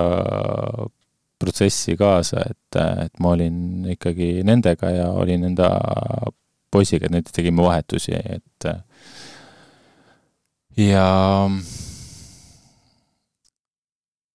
protsessi 1.39 1.97
kaasa, 1.99 2.43
et, 2.51 2.79
et 3.05 3.21
ma 3.23 3.35
olin 3.35 3.87
ikkagi 3.95 4.43
nendega 4.47 4.91
ja 4.91 5.09
olin 5.15 5.45
enda 5.51 5.69
poisiga, 6.71 7.07
et 7.07 7.15
nüüd 7.15 7.31
tegime 7.35 7.63
vahetusi, 7.63 8.15
et 8.19 8.69
ja 10.79 11.07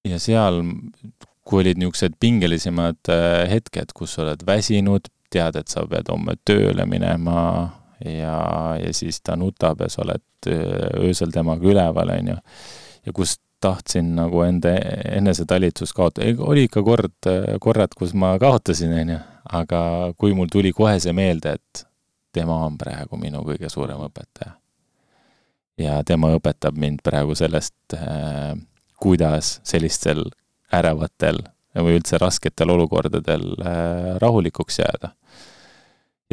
ja 0.08 0.20
seal, 0.20 0.62
kui 1.44 1.64
olid 1.64 1.80
niisugused 1.80 2.18
pingelisemad 2.24 3.12
äh, 3.12 3.44
hetked, 3.52 3.94
kus 3.96 4.16
sa 4.16 4.26
oled 4.26 4.44
väsinud, 4.48 5.08
tead, 5.34 5.58
et 5.60 5.72
sa 5.72 5.86
pead 5.90 6.12
homme 6.12 6.36
tööle 6.48 6.86
minema 6.88 7.38
ja, 8.06 8.38
ja 8.80 8.94
siis 8.94 9.22
ta 9.22 9.36
nutab 9.40 9.82
ja 9.82 9.90
sa 9.90 10.04
oled 10.06 10.50
äh, 10.50 11.04
öösel 11.04 11.32
temaga 11.32 11.68
üleval, 11.68 12.14
on 12.18 12.34
ju. 12.34 12.38
ja 13.06 13.14
kus 13.14 13.38
tahtsin 13.64 14.16
nagu 14.18 14.42
enda 14.44 14.74
enesetalitlust 15.16 15.96
kaotada, 15.96 16.34
oli 16.44 16.68
ikka 16.68 16.84
kord, 16.84 17.16
äh, 17.30 17.56
korrad, 17.64 17.96
kus 17.98 18.14
ma 18.14 18.34
kaotasin, 18.40 18.94
on 19.02 19.16
ju, 19.16 19.22
aga 19.62 19.82
kui 20.18 20.36
mul 20.36 20.52
tuli 20.52 20.74
kohe 20.76 21.00
see 21.00 21.14
meelde, 21.16 21.56
et 21.60 21.86
tema 22.34 22.64
on 22.66 22.78
praegu 22.78 23.20
minu 23.20 23.44
kõige 23.46 23.70
suurem 23.70 24.02
õpetaja. 24.08 24.58
ja 25.78 26.04
tema 26.06 26.30
õpetab 26.36 26.78
mind 26.78 27.02
praegu 27.04 27.36
sellest 27.36 27.98
äh, 27.98 28.54
kuidas 29.04 29.60
sellistel 29.68 30.26
ärevatel 30.74 31.42
või 31.76 31.98
üldse 31.98 32.20
rasketel 32.22 32.70
olukordadel 32.70 33.56
rahulikuks 34.22 34.80
jääda. 34.80 35.10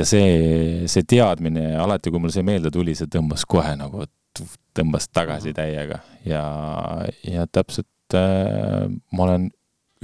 Ja 0.00 0.06
see, 0.08 0.88
see 0.90 1.06
teadmine, 1.08 1.74
alati 1.80 2.12
kui 2.12 2.22
mul 2.22 2.32
see 2.34 2.46
meelde 2.46 2.72
tuli, 2.74 2.96
see 2.98 3.10
tõmbas 3.10 3.44
kohe 3.48 3.74
nagu, 3.78 4.06
tõmbas 4.76 5.08
tagasi 5.12 5.52
täiega 5.56 6.00
ja, 6.26 6.44
ja 7.26 7.46
täpselt 7.52 8.16
äh, 8.16 8.86
ma 8.88 9.26
olen 9.26 9.50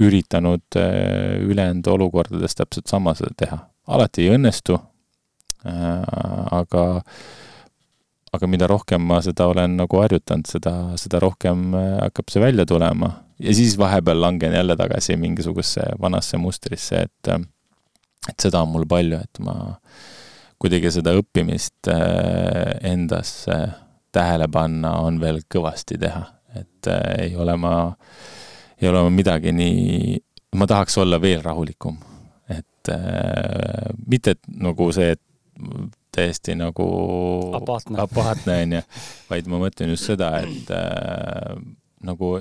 üritanud 0.03 0.77
äh, 0.77 1.41
ülejäänud 1.41 1.87
olukordades 1.89 2.55
täpselt 2.55 2.87
sama 2.87 3.15
seda 3.17 3.33
teha. 3.37 3.59
alati 3.87 4.27
ei 4.27 4.35
õnnestu 4.37 4.77
äh,, 5.65 6.03
aga 6.53 6.85
aga 8.37 8.49
mida 8.49 8.67
rohkem 8.69 9.01
ma 9.07 9.19
seda 9.23 9.47
olen 9.49 9.77
nagu 9.79 10.01
harjutanud, 10.01 10.47
seda, 10.49 10.73
seda 10.99 11.21
rohkem 11.23 11.71
äh, 11.77 11.93
hakkab 12.05 12.33
see 12.33 12.43
välja 12.43 12.65
tulema. 12.69 13.11
ja 13.39 13.53
siis 13.53 13.77
vahepeal 13.77 14.21
langen 14.21 14.53
jälle 14.53 14.75
tagasi 14.75 15.15
mingisugusesse 15.17 15.81
vanasse 16.01 16.37
mustrisse, 16.37 17.05
et, 17.07 17.31
äh, 17.31 17.41
et 18.29 18.39
seda 18.39 18.61
on 18.61 18.73
mul 18.75 18.85
palju, 18.89 19.19
et 19.23 19.39
ma 19.39 19.77
kuidagi 20.59 20.91
seda 20.93 21.13
õppimist 21.17 21.89
äh, 21.91 22.77
endasse 22.91 23.57
tähele 24.11 24.47
panna 24.51 24.95
on 25.05 25.19
veel 25.21 25.43
kõvasti 25.51 25.99
teha, 26.01 26.23
et 26.57 26.89
ei 27.19 27.35
ole 27.37 27.53
ma, 27.59 27.73
ei 28.81 28.89
ole 28.89 29.03
ma 29.05 29.11
midagi 29.13 29.51
nii, 29.53 30.17
ma 30.57 30.67
tahaks 30.69 30.97
olla 31.03 31.19
veel 31.21 31.43
rahulikum. 31.45 31.97
et 32.49 32.89
mitte 34.07 34.31
et 34.37 34.45
nagu 34.63 34.87
see, 34.95 35.11
et 35.11 35.21
täiesti 36.17 36.55
nagu 36.57 36.87
apaatne, 37.57 37.99
apaatne, 38.01 38.57
on 38.63 38.75
ju, 38.77 38.83
vaid 39.29 39.49
ma 39.51 39.61
mõtlen 39.61 39.93
just 39.93 40.09
seda, 40.09 40.31
et 40.41 40.71
äh, 40.73 41.57
nagu 42.07 42.37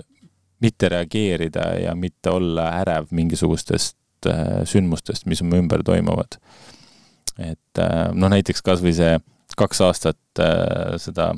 mitte 0.65 0.91
reageerida 0.93 1.69
ja 1.83 1.95
mitte 1.99 2.33
olla 2.33 2.71
ärev 2.81 3.11
mingisugustest 3.17 4.29
äh, 4.31 4.63
sündmustest, 4.69 5.27
mis 5.29 5.45
mu 5.45 5.61
ümber 5.61 5.85
toimuvad. 5.85 6.39
Et 7.39 7.83
äh, 7.83 8.09
noh, 8.15 8.31
näiteks 8.33 8.65
kas 8.65 8.83
või 8.85 8.95
see 8.97 9.17
kaks 9.57 9.81
aastat 9.85 10.43
äh, 10.43 10.97
seda 11.01 11.31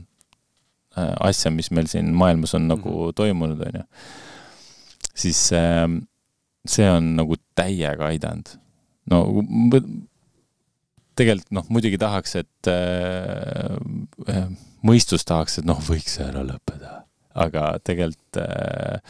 äh, 0.97 1.15
asja, 1.31 1.51
mis 1.55 1.71
meil 1.71 1.91
siin 1.91 2.13
maailmas 2.15 2.55
on 2.55 2.69
nagu 2.69 2.89
mm 2.89 3.05
-hmm. 3.05 3.15
toimunud, 3.15 3.61
on 3.67 3.81
ju, 3.81 3.85
siis 5.15 5.53
äh, 5.53 5.87
see 6.67 6.91
on 6.91 7.17
nagu 7.17 7.37
täiega 7.55 8.07
aidanud. 8.13 8.59
no 9.11 9.25
tegelikult 11.19 11.51
noh, 11.51 11.67
muidugi 11.69 11.99
tahaks, 11.99 12.37
et 12.37 12.71
äh, 12.71 14.47
mõistus 14.87 15.25
tahaks, 15.25 15.59
et 15.59 15.69
noh, 15.69 15.81
võiks 15.83 16.19
ära 16.23 16.45
lõppeda, 16.47 17.03
aga 17.35 17.79
tegelikult 17.85 18.43
äh, 18.43 19.01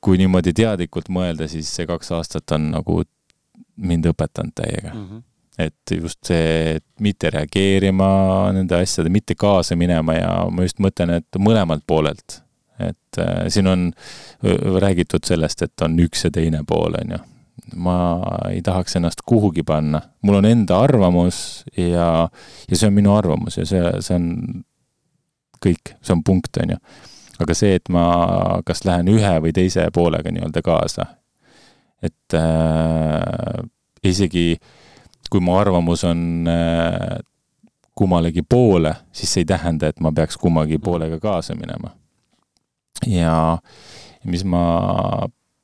kui 0.00 0.18
niimoodi 0.20 0.54
teadlikult 0.56 1.10
mõelda, 1.12 1.48
siis 1.50 1.70
see 1.74 1.88
kaks 1.88 2.12
aastat 2.16 2.56
on 2.56 2.70
nagu 2.74 3.02
mind 3.80 4.08
õpetanud 4.10 4.54
täiega 4.56 4.92
mm. 4.94 5.04
-hmm. 5.06 5.22
Et 5.66 5.94
just 5.94 6.18
see, 6.26 6.76
et 6.76 6.84
mitte 7.00 7.30
reageerima 7.32 8.10
nende 8.56 8.78
asjade, 8.78 9.12
mitte 9.12 9.36
kaasa 9.38 9.76
minema 9.78 10.16
ja 10.16 10.30
ma 10.50 10.66
just 10.66 10.80
mõtlen, 10.82 11.18
et 11.20 11.40
mõlemalt 11.40 11.86
poolelt. 11.86 12.42
et 12.80 13.18
äh, 13.18 13.44
siin 13.52 13.66
on 13.68 13.90
räägitud 14.80 15.26
sellest, 15.28 15.62
et 15.62 15.82
on 15.84 15.98
üks 16.00 16.24
ja 16.24 16.30
teine 16.32 16.64
pool, 16.64 16.96
on 16.96 17.16
ju 17.16 17.18
ma 17.76 18.22
ei 18.50 18.62
tahaks 18.62 18.96
ennast 18.96 19.22
kuhugi 19.26 19.62
panna, 19.62 20.00
mul 20.22 20.40
on 20.40 20.48
enda 20.48 20.80
arvamus 20.80 21.64
ja, 21.76 22.28
ja 22.70 22.76
see 22.76 22.88
on 22.88 22.96
minu 22.96 23.12
arvamus 23.14 23.58
ja 23.60 23.66
see, 23.68 23.82
see 24.00 24.16
on 24.16 24.26
kõik, 25.64 25.94
see 26.00 26.14
on 26.16 26.24
punkt, 26.26 26.56
on 26.62 26.74
ju. 26.74 26.78
aga 27.40 27.56
see, 27.56 27.76
et 27.78 27.88
ma 27.92 28.04
kas 28.66 28.84
lähen 28.88 29.10
ühe 29.12 29.34
või 29.44 29.52
teise 29.56 29.86
poolega 29.94 30.32
nii-öelda 30.32 30.62
kaasa, 30.64 31.06
et 32.02 32.36
äh, 32.36 33.60
isegi 34.06 34.54
kui 35.30 35.40
mu 35.40 35.56
arvamus 35.58 36.04
on 36.08 36.48
äh, 36.50 37.18
kummalegi 37.94 38.42
poole, 38.42 38.94
siis 39.12 39.32
see 39.32 39.44
ei 39.44 39.50
tähenda, 39.52 39.90
et 39.90 40.00
ma 40.00 40.12
peaks 40.12 40.38
kummagi 40.40 40.78
poolega 40.78 41.20
kaasa 41.20 41.54
minema. 41.54 41.94
ja 43.06 43.58
mis 44.24 44.44
ma 44.44 44.64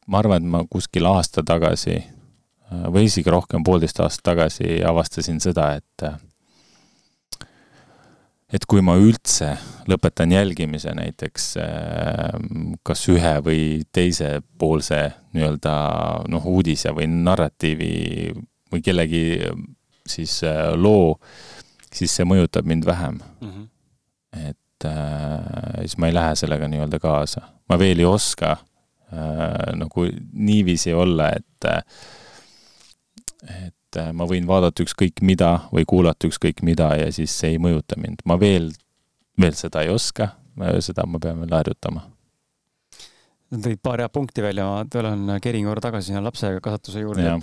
ma 0.06 0.18
arvan, 0.18 0.42
et 0.42 0.50
ma 0.50 0.62
kuskil 0.70 1.06
aasta 1.10 1.42
tagasi 1.44 1.96
äh, 1.98 2.86
või 2.92 3.08
isegi 3.10 3.30
rohkem, 3.32 3.64
poolteist 3.66 4.00
aastat 4.00 4.24
tagasi 4.32 4.80
avastasin 4.86 5.42
seda, 5.42 5.74
et 5.80 6.06
äh, 6.06 6.18
et 8.54 8.64
kui 8.70 8.80
ma 8.80 8.94
üldse 8.94 9.56
lõpetan 9.90 10.30
jälgimise 10.30 10.92
näiteks 10.94 11.46
kas 12.86 13.00
ühe 13.10 13.32
või 13.42 13.62
teisepoolse 13.92 15.00
nii-öelda 15.34 15.72
noh, 16.30 16.46
uudise 16.46 16.92
või 16.94 17.08
narratiivi 17.10 17.96
või 18.72 18.82
kellegi 18.82 19.24
siis 20.06 20.40
loo, 20.76 21.16
siis 21.92 22.14
see 22.14 22.26
mõjutab 22.28 22.66
mind 22.66 22.86
vähem 22.86 23.18
mm. 23.40 23.50
-hmm. 23.50 23.68
et 24.50 24.88
äh, 24.88 25.80
siis 25.80 25.98
ma 25.98 26.10
ei 26.10 26.14
lähe 26.14 26.34
sellega 26.36 26.68
nii-öelda 26.68 26.98
kaasa. 27.02 27.40
ma 27.68 27.78
veel 27.78 27.98
ei 27.98 28.08
oska 28.08 28.56
Äh, 29.06 29.74
nagu 29.78 30.08
niiviisi 30.32 30.90
olla, 30.92 31.28
et 31.30 31.66
et 33.46 33.98
äh, 34.00 34.08
ma 34.10 34.26
võin 34.26 34.48
vaadata 34.48 34.82
ükskõik 34.82 35.22
mida 35.22 35.50
või 35.70 35.84
kuulata 35.86 36.26
ükskõik 36.26 36.64
mida 36.66 36.88
ja 36.98 37.12
siis 37.14 37.30
see 37.38 37.52
ei 37.54 37.60
mõjuta 37.62 37.94
mind. 38.02 38.24
ma 38.26 38.34
veel, 38.40 38.72
veel 39.38 39.54
seda 39.54 39.84
ei 39.86 39.92
oska, 39.94 40.32
seda 40.82 41.06
ma 41.06 41.20
pean 41.22 41.38
veel 41.38 41.54
harjutama. 41.54 42.02
tõid 43.54 43.78
paar 43.78 44.02
head 44.02 44.10
punkti 44.10 44.42
välja, 44.42 44.66
ma 44.66 44.82
tulen 44.90 45.38
kerin 45.38 45.70
korra 45.70 45.86
tagasi 45.86 46.10
sinna 46.10 46.24
lapse 46.26 46.50
kasvatuse 46.58 47.06
juurde. 47.06 47.38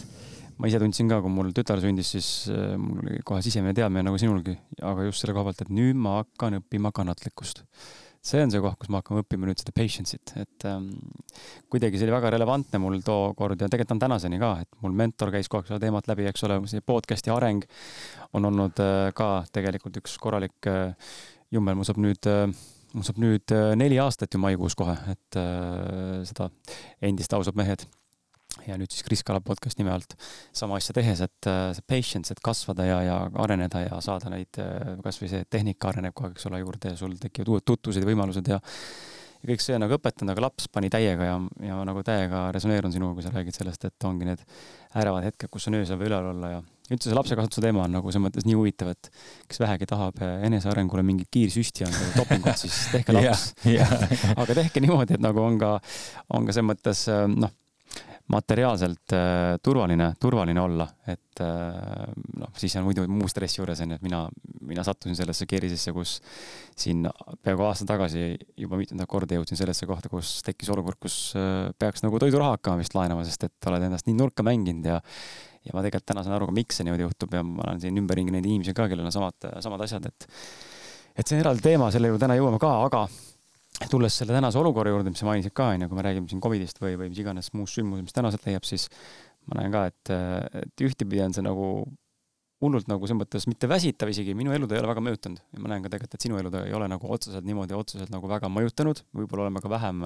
Ma 0.59 0.69
ise 0.69 0.79
tundsin 0.81 1.09
ka, 1.11 1.19
kui 1.23 1.31
mul 1.33 1.51
tütar 1.55 1.81
sündis, 1.83 2.13
siis 2.15 2.29
äh, 2.53 2.75
mul 2.79 3.03
oli 3.03 3.19
kohe 3.25 3.43
sisemine 3.45 3.75
teadmine 3.77 4.05
nagu 4.07 4.19
sinulgi, 4.21 4.55
aga 4.81 5.07
just 5.07 5.23
selle 5.23 5.35
koha 5.35 5.49
pealt, 5.49 5.65
et 5.65 5.73
nüüd 5.73 5.99
ma 5.99 6.19
hakkan 6.21 6.59
õppima 6.61 6.93
kannatlikkust. 6.95 7.63
See 8.23 8.39
on 8.39 8.53
see 8.53 8.61
koht, 8.63 8.77
kus 8.79 8.87
me 8.87 9.01
hakkame 9.01 9.19
õppima 9.25 9.49
nüüd 9.49 9.59
seda 9.59 9.73
patience'it, 9.75 10.31
et 10.39 10.65
ähm, 10.69 10.85
kuidagi 11.71 11.99
see 11.99 12.07
oli 12.07 12.13
väga 12.15 12.29
relevantne 12.37 12.79
mul 12.79 13.01
tookord 13.03 13.59
ja 13.59 13.67
tegelikult 13.67 13.97
on 13.97 14.03
tänaseni 14.05 14.39
ka, 14.39 14.53
et 14.63 14.77
mul 14.85 14.95
mentor 14.95 15.33
käis 15.33 15.51
kogu 15.51 15.65
aeg 15.65 15.73
seda 15.73 15.81
teemat 15.83 16.07
läbi, 16.07 16.29
eks 16.31 16.45
ole, 16.47 16.61
see 16.71 16.85
podcast'i 16.87 17.33
areng 17.35 17.65
on 18.31 18.47
olnud 18.47 18.79
äh, 18.79 19.09
ka 19.17 19.33
tegelikult 19.51 19.99
üks 19.99 20.15
korralik 20.23 20.71
äh, 20.71 20.95
jummel, 21.51 21.75
mul 21.75 21.89
saab 21.89 21.99
nüüd 21.99 22.31
äh, 22.31 22.47
mul 22.93 23.03
saab 23.03 23.19
nüüd 23.21 23.51
äh, 23.51 23.73
neli 23.79 23.99
aastat 24.01 24.31
ju 24.31 24.39
maikuus 24.41 24.77
kohe, 24.79 24.95
et 25.11 25.39
äh, 25.39 26.21
seda 26.29 26.47
endist 27.03 27.33
ausad 27.35 27.59
mehed 27.59 27.83
ja 28.67 28.77
nüüd 28.79 28.93
siis 28.93 29.05
Kris 29.05 29.23
Kala 29.25 29.41
podcast 29.43 29.79
nime 29.79 29.93
alt 29.93 30.15
sama 30.55 30.77
asja 30.79 30.95
tehes, 30.97 31.23
et 31.25 31.49
äh, 31.49 31.71
see 31.77 31.87
patience, 31.89 32.33
et 32.33 32.43
kasvada 32.43 32.85
ja, 32.87 32.99
ja 33.05 33.17
areneda 33.43 33.85
ja 33.85 33.99
saada 34.03 34.31
neid, 34.33 34.61
äh, 34.61 34.93
kasvõi 35.03 35.31
see 35.31 35.47
tehnika 35.49 35.91
areneb 35.91 36.15
kogu 36.15 36.29
aeg, 36.29 36.37
eks 36.37 36.49
ole, 36.51 36.61
juurde 36.63 36.93
ja 36.93 36.99
sul 36.99 37.17
tekivad 37.21 37.53
uued 37.55 37.67
tutvused 37.67 38.03
ja 38.03 38.09
võimalused 38.09 38.53
ja 38.53 38.61
ja 39.43 39.49
kõik 39.51 39.63
see 39.63 39.75
on 39.75 39.83
nagu 39.83 39.97
õpetanud, 39.97 40.31
aga 40.31 40.45
laps 40.45 40.69
pani 40.71 40.87
täiega 40.91 41.25
ja, 41.27 41.39
ja 41.67 41.79
nagu 41.83 42.03
täiega 42.07 42.45
resoneerun 42.55 42.93
sinuga, 42.93 43.17
kui 43.17 43.25
sa 43.25 43.33
räägid 43.33 43.57
sellest, 43.57 43.89
et 43.89 44.05
ongi 44.07 44.29
need 44.29 44.43
ärevad 45.01 45.25
hetked, 45.27 45.51
kus 45.51 45.67
on 45.67 45.81
öösel 45.81 45.99
või 45.99 46.07
üleval 46.07 46.29
olla 46.31 46.51
ja 46.53 46.61
üldse 46.93 47.09
see 47.09 47.17
lapsekasvatuse 47.17 47.63
teema 47.63 47.83
on 47.83 47.93
nagu 47.95 48.11
selles 48.11 48.23
mõttes 48.25 48.47
nii 48.47 48.55
huvitav, 48.59 48.93
et 48.93 49.09
kes 49.49 49.59
vähegi 49.63 49.87
tahab 49.89 50.19
enesearengule 50.47 51.03
mingit 51.03 51.31
kiirsüsti 51.33 51.87
anda 51.87 51.99
või 51.99 52.15
dopingut, 52.21 52.59
siis 52.59 52.77
tehke 52.93 53.15
laps. 53.17 53.49
aga 54.43 54.57
tehke 54.61 54.83
niimoodi, 54.83 55.17
et 55.17 55.23
nagu 55.23 55.43
on 55.43 55.59
ka, 55.59 55.75
on 56.37 56.47
ka 56.47 56.55
selles 56.55 56.69
mõttes 56.71 57.03
noh 57.35 57.51
materiaalselt 58.31 59.13
äh, 59.13 59.57
turvaline, 59.63 60.13
turvaline 60.19 60.61
olla, 60.61 60.85
et 61.11 61.41
äh, 61.43 62.11
noh, 62.39 62.51
siis 62.55 62.75
on 62.79 62.85
muidu 62.87 63.03
muu 63.11 63.27
stress 63.27 63.59
juures 63.59 63.81
on 63.83 63.91
ju, 63.91 63.97
et 63.99 64.05
mina, 64.05 64.21
mina 64.63 64.85
sattusin 64.87 65.17
sellesse 65.19 65.47
keerisesse, 65.49 65.91
kus 65.95 66.15
siin 66.79 67.03
peaaegu 67.43 67.65
aasta 67.67 67.87
tagasi 67.89 68.29
juba 68.59 68.79
mitmendat 68.79 69.11
korda 69.11 69.35
jõudsin 69.35 69.59
sellesse 69.59 69.87
kohta, 69.89 70.11
kus 70.11 70.37
tekkis 70.45 70.71
olukord, 70.71 71.01
kus 71.03 71.17
äh, 71.39 71.73
peaks 71.79 72.05
nagu 72.05 72.21
toiduraha 72.21 72.55
hakkama 72.55 72.79
vist 72.79 72.95
laenama, 72.95 73.25
sest 73.27 73.49
et 73.49 73.71
oled 73.71 73.89
ennast 73.89 74.07
nii 74.07 74.15
nurka 74.19 74.45
mänginud 74.47 74.87
ja 74.93 75.01
ja 75.63 75.71
ma 75.71 75.83
tegelikult 75.83 76.09
täna 76.11 76.23
saan 76.23 76.35
aru 76.35 76.49
ka, 76.49 76.55
miks 76.55 76.79
see 76.79 76.87
niimoodi 76.87 77.05
juhtub 77.05 77.35
ja 77.37 77.43
ma 77.47 77.63
olen 77.67 77.79
siin 77.79 77.99
ümberringi 77.99 78.33
neid 78.35 78.47
inimesi 78.47 78.73
ka, 78.75 78.89
kellel 78.91 79.07
on 79.07 79.15
samad, 79.15 79.51
samad 79.63 79.83
asjad, 79.85 80.09
et 80.11 80.27
et 81.13 81.27
see 81.27 81.37
on 81.37 81.43
eraldi 81.43 81.63
teema, 81.63 81.91
selle 81.93 82.09
juurde 82.09 82.23
täna 82.23 82.35
jõuame 82.39 82.59
ka, 82.59 82.71
aga 82.87 83.05
tulles 83.91 84.15
selle 84.19 84.35
tänase 84.35 84.59
olukorra 84.61 84.93
juurde, 84.93 85.11
mis 85.13 85.23
sa 85.23 85.27
mainisid 85.29 85.55
ka, 85.55 85.71
onju, 85.73 85.89
kui 85.89 85.99
me 85.99 86.05
räägime 86.05 86.31
siin 86.31 86.43
Covidist 86.43 86.79
või, 86.83 86.95
või 86.99 87.11
mis 87.11 87.23
iganes 87.23 87.51
muust 87.57 87.79
sündmusest, 87.79 88.07
mis 88.09 88.15
täna 88.15 88.31
aset 88.31 88.47
leiab, 88.47 88.67
siis 88.67 88.87
ma 89.49 89.59
näen 89.59 89.73
ka, 89.73 89.87
et, 89.91 90.13
et 90.63 90.85
ühtepidi 90.87 91.23
on 91.25 91.35
see 91.35 91.45
nagu 91.45 91.67
hullult 92.63 92.87
nagu 92.87 93.07
selles 93.07 93.19
mõttes 93.19 93.45
mitte 93.49 93.67
väsitav 93.67 94.11
isegi, 94.11 94.35
minu 94.37 94.53
elu 94.55 94.67
ta 94.69 94.77
ei 94.77 94.81
ole 94.81 94.89
väga 94.91 95.03
mõjutanud 95.03 95.41
ja 95.41 95.61
ma 95.63 95.71
näen 95.71 95.83
ka 95.83 95.91
tegelikult, 95.91 96.15
et 96.15 96.25
sinu 96.25 96.39
elu 96.39 96.51
ta 96.53 96.61
ei 96.67 96.75
ole 96.77 96.87
nagu 96.91 97.09
otseselt 97.15 97.47
niimoodi 97.47 97.75
otseselt 97.75 98.13
nagu 98.13 98.29
väga 98.31 98.49
mõjutanud, 98.53 99.01
võib-olla 99.19 99.47
oleme 99.47 99.63
ka 99.63 99.71
vähem, 99.73 100.05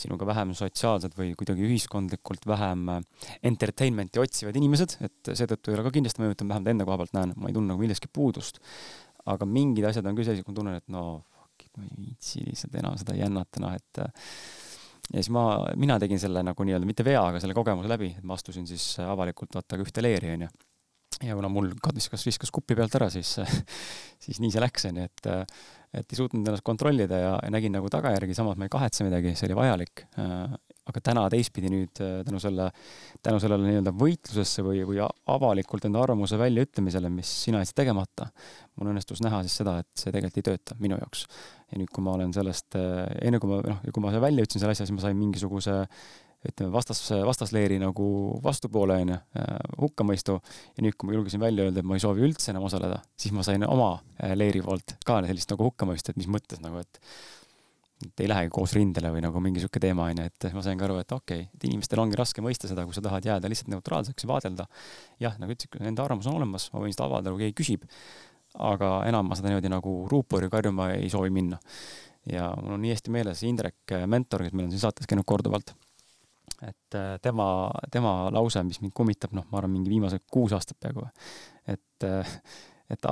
sinuga 0.00 0.28
vähem 0.28 0.52
sotsiaalsed 0.58 1.16
või 1.18 1.32
kuidagi 1.38 1.64
ühiskondlikult 1.64 2.44
vähem 2.50 2.84
entertainment'i 3.52 4.20
otsivad 4.22 4.58
inimesed, 4.60 4.98
et 5.08 5.32
seetõttu 5.32 5.72
ei 5.72 5.78
ole 5.78 5.86
ka 5.88 5.94
kindlasti 5.96 6.24
mõjutanud, 6.24 6.52
vähemalt 6.52 6.74
enda 6.74 6.88
koha 6.88 7.00
pealt 7.02 7.16
näen, 7.16 7.34
ma 7.38 7.50
ei 7.50 7.56
tunne 7.56 7.72
nagu 7.72 7.84
millestki 7.84 8.12
puudust. 8.12 8.60
aga 9.28 9.44
mingid 9.44 9.84
asjad 9.84 10.06
on 10.08 10.16
küll 10.16 10.24
sellised, 10.24 10.44
kui 10.44 10.54
ma 10.54 10.60
tunnen, 10.60 10.76
et 10.80 10.88
no 10.88 11.02
ma 11.78 11.86
ei 11.86 12.08
viitsi 12.08 12.44
lihtsalt 12.44 12.78
enam 12.80 12.96
seda 13.00 13.16
jännata, 13.18 13.62
noh 13.62 13.76
et 13.76 14.02
ja 14.02 15.20
siis 15.22 15.30
ma, 15.34 15.44
mina 15.80 15.98
tegin 16.02 16.20
selle 16.20 16.42
nagu 16.44 16.66
nii-öelda 16.66 16.88
mitte 16.88 17.06
vea, 17.06 17.22
aga 17.30 17.40
selle 17.42 17.56
kogemuse 17.56 17.90
läbi, 17.90 18.12
et 18.18 18.26
ma 18.26 18.36
astusin 18.38 18.66
siis 18.68 18.96
avalikult 19.04 19.56
vaata 19.56 19.78
ühte 19.80 20.04
leeri, 20.04 20.34
onju. 20.36 20.50
ja 21.24 21.38
kuna 21.38 21.50
mul 21.52 21.72
viskas, 21.96 22.26
viskas 22.28 22.52
kupi 22.54 22.76
pealt 22.78 22.94
ära, 22.98 23.08
siis, 23.14 23.36
siis 24.24 24.42
nii 24.44 24.54
see 24.54 24.64
läks, 24.64 24.88
onju, 24.92 25.10
et 25.10 25.34
et 25.96 26.10
ei 26.12 26.18
suutnud 26.18 26.44
ennast 26.44 26.60
kontrollida 26.66 27.16
ja, 27.16 27.30
ja 27.40 27.48
nägin 27.48 27.72
nagu 27.72 27.88
tagajärgi, 27.88 28.34
samas 28.36 28.58
ma 28.60 28.66
ei 28.66 28.72
kahetse 28.74 29.06
midagi, 29.06 29.32
see 29.32 29.46
oli 29.48 29.56
vajalik 29.56 30.02
aga 30.88 31.02
täna 31.04 31.24
teistpidi 31.32 31.70
nüüd 31.72 32.00
äh, 32.04 32.20
tänu 32.26 32.40
selle, 32.42 32.70
tänu 33.24 33.40
sellele 33.42 33.68
nii-öelda 33.68 33.92
võitlusesse 33.98 34.64
või, 34.64 34.80
või 34.88 35.00
avalikult 35.04 35.88
enda 35.88 36.02
arvamuse 36.04 36.38
väljaütlemisele, 36.40 37.10
mis 37.12 37.30
sina 37.44 37.62
jätsid 37.62 37.82
tegemata, 37.82 38.30
mul 38.78 38.92
õnnestus 38.94 39.22
näha 39.24 39.42
siis 39.44 39.58
seda, 39.60 39.78
et 39.82 39.90
see 39.98 40.12
tegelikult 40.14 40.40
ei 40.40 40.48
tööta 40.50 40.78
minu 40.82 40.98
jaoks. 41.00 41.26
Ja 41.68 41.80
nüüd, 41.80 41.90
kui 41.94 42.04
ma 42.04 42.14
olen 42.16 42.32
sellest, 42.36 42.72
äh, 42.78 43.04
enne 43.28 43.40
kui 43.42 43.50
ma, 43.50 43.60
noh, 43.64 43.82
kui 43.92 44.04
ma 44.04 44.14
välja 44.16 44.46
ütlesin 44.46 44.64
selle 44.64 44.76
asja, 44.76 44.86
siis 44.88 44.96
ma 44.96 45.04
sain 45.04 45.18
mingisuguse 45.18 45.78
ütleme, 46.48 46.70
vastas, 46.70 47.00
vastasleeri 47.26 47.80
nagu 47.82 48.08
vastupoole, 48.44 49.00
on 49.02 49.14
ju, 49.14 49.18
äh, 49.40 49.56
hukkamõistu. 49.82 50.38
ja 50.76 50.84
nüüd, 50.86 50.96
kui 50.96 51.10
ma 51.10 51.18
julgesin 51.18 51.42
välja 51.42 51.66
öelda, 51.66 51.82
et 51.82 51.88
ma 51.88 51.98
ei 51.98 52.04
soovi 52.04 52.24
üldse 52.28 52.52
enam 52.54 52.68
osaleda, 52.68 53.02
siis 53.18 53.34
ma 53.34 53.46
sain 53.46 53.66
oma 53.66 53.96
leeri 54.38 54.62
poolt 54.62 54.98
ka 55.06 55.20
sellist 55.26 55.50
nagu 55.50 55.70
hukkamõistu, 55.70 56.14
et 56.14 56.22
mis 56.22 56.30
mõttes 56.30 56.62
nagu, 56.64 56.78
et 56.84 57.02
et 57.98 58.22
ei 58.22 58.28
lähegi 58.30 58.50
koos 58.54 58.72
rindele 58.76 59.10
või 59.10 59.22
nagu 59.24 59.40
mingi 59.42 59.62
sihuke 59.62 59.80
teema 59.82 60.06
onju, 60.10 60.26
et 60.28 60.46
ma 60.54 60.62
sain 60.62 60.78
ka 60.78 60.86
aru, 60.86 61.00
et 61.02 61.12
okei 61.14 61.42
okay,, 61.42 61.50
et 61.56 61.66
inimestel 61.66 61.98
ongi 62.02 62.18
raske 62.18 62.44
mõista 62.44 62.70
seda, 62.70 62.84
kui 62.86 62.94
sa 62.94 63.02
tahad 63.02 63.26
jääda 63.26 63.50
lihtsalt 63.50 63.72
neutraalseks 63.72 64.24
ja 64.24 64.30
vaadelda. 64.30 64.66
jah, 65.24 65.34
nagu 65.42 65.54
ütlesid, 65.54 65.80
enda 65.90 66.04
arvamus 66.06 66.28
on 66.30 66.38
olemas, 66.38 66.68
ma 66.74 66.82
võin 66.84 66.94
seda 66.94 67.08
avaldada, 67.08 67.34
kui 67.34 67.48
keegi 67.48 67.58
küsib. 67.58 67.88
Aga 68.58 68.92
enam 69.08 69.28
ma 69.28 69.38
seda 69.38 69.52
niimoodi 69.52 69.72
nagu 69.72 69.96
ruupori 70.10 70.50
karjuma 70.52 70.92
ei 70.96 71.10
soovi 71.12 71.30
minna. 71.34 71.58
ja 72.28 72.50
mul 72.60 72.76
on 72.76 72.82
nii 72.84 72.92
hästi 72.92 73.12
meeles 73.14 73.42
Indrek, 73.48 73.78
äh, 73.92 74.06
mentor, 74.06 74.44
kes 74.44 74.56
meil 74.56 74.68
on 74.68 74.72
siin 74.74 74.84
saates 74.86 75.06
käinud 75.08 75.26
korduvalt. 75.26 75.74
et 76.62 76.94
äh, 76.98 77.14
tema, 77.22 77.70
tema 77.90 78.16
lause, 78.34 78.62
mis 78.66 78.80
mind 78.82 78.92
kummitab, 78.94 79.36
noh, 79.36 79.46
ma 79.50 79.62
arvan, 79.62 79.76
mingi 79.76 79.94
viimased 79.94 80.26
kuus 80.30 80.52
aastat 80.56 80.80
peaaegu, 80.80 81.06
et 81.66 82.08
äh, 82.08 82.38
et 82.88 83.04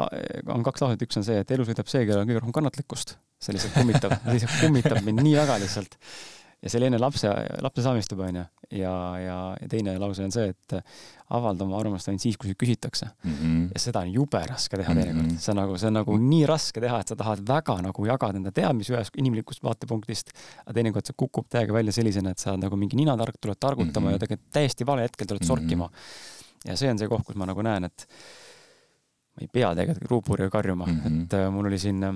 on 0.48 0.62
kaks 0.64 0.80
lauset, 0.82 1.02
üks 1.04 1.18
on 1.20 1.24
see, 1.26 1.36
et 1.42 1.50
elus 1.52 1.68
võidab 1.68 1.88
see, 1.90 2.06
kellel 2.08 2.22
on 2.22 2.28
kõige 2.30 2.40
rohkem 2.40 2.54
kannatlikkust 2.56 3.18
see 3.42 3.56
lihtsalt 3.56 3.76
kummitab, 3.76 4.16
lihtsalt 4.32 4.60
kummitab 4.62 5.02
mind 5.04 5.22
nii 5.24 5.36
väga 5.36 5.58
lihtsalt. 5.62 5.98
Ja 6.62 6.70
see 6.70 6.80
oli 6.80 6.88
enne 6.88 7.00
lapse, 7.00 7.30
lapse 7.64 7.84
saamist 7.84 8.12
juba 8.12 8.26
onju. 8.30 8.44
ja, 8.74 8.92
ja, 9.22 9.36
ja 9.60 9.68
teine 9.70 9.94
lause 10.02 10.24
on 10.24 10.32
see, 10.34 10.48
et 10.50 10.76
avalda 11.36 11.66
oma 11.66 11.76
arvamust 11.78 12.08
ainult 12.10 12.24
siis, 12.24 12.38
kui 12.40 12.54
küsitakse 12.58 13.06
mm. 13.06 13.34
-hmm. 13.34 13.66
ja 13.74 13.82
seda 13.82 14.02
on 14.06 14.12
jube 14.12 14.40
raske 14.46 14.80
teha 14.80 14.94
teinekord 14.94 15.22
mm 15.22 15.28
-hmm.. 15.28 15.42
see 15.42 15.52
on 15.52 15.60
nagu, 15.60 15.76
see 15.78 15.90
on 15.90 15.98
nagu 16.00 16.16
nii 16.22 16.46
raske 16.50 16.80
teha, 16.80 17.00
et 17.00 17.12
sa 17.12 17.16
tahad 17.16 17.42
väga 17.48 17.76
nagu 17.88 18.06
jagada 18.06 18.40
enda 18.40 18.52
teadmisi 18.52 18.94
ühest 18.94 19.20
inimlikust 19.22 19.62
vaatepunktist, 19.62 20.32
aga 20.64 20.74
teinekord 20.80 21.06
see 21.06 21.18
kukub 21.24 21.48
täiega 21.48 21.76
välja 21.76 21.92
sellisena, 21.92 22.30
et 22.30 22.38
sa 22.38 22.56
nagu 22.56 22.76
mingi 22.76 22.96
ninatark, 22.96 23.38
tuled 23.40 23.60
targutama 23.60 24.06
mm 24.06 24.10
-hmm. 24.10 24.12
ja 24.12 24.18
tegelikult 24.18 24.52
täiesti 24.52 24.86
vale 24.86 25.02
hetkel 25.02 25.26
tuled 25.26 25.40
mm 25.40 25.44
-hmm. 25.44 25.48
sorkima. 25.48 25.90
ja 26.64 26.76
see 26.76 26.90
on 26.90 26.98
see 26.98 27.08
koht, 27.08 27.24
kus 27.26 27.36
ma 27.36 27.46
nagu 27.46 27.62
näen, 27.62 27.84
et 27.84 28.08
ma 29.36 29.44
ei 29.44 29.48
pea 29.52 29.74
tegelikult 29.76 30.10
ruupuriga 30.10 30.50
karjuma 30.50 30.86
mm, 30.86 31.00
-hmm. 31.00 31.24
et 31.24 31.34
äh, 31.34 31.50
mul 31.52 31.66
oli 31.66 31.78
siin 31.78 32.02
äh, 32.04 32.14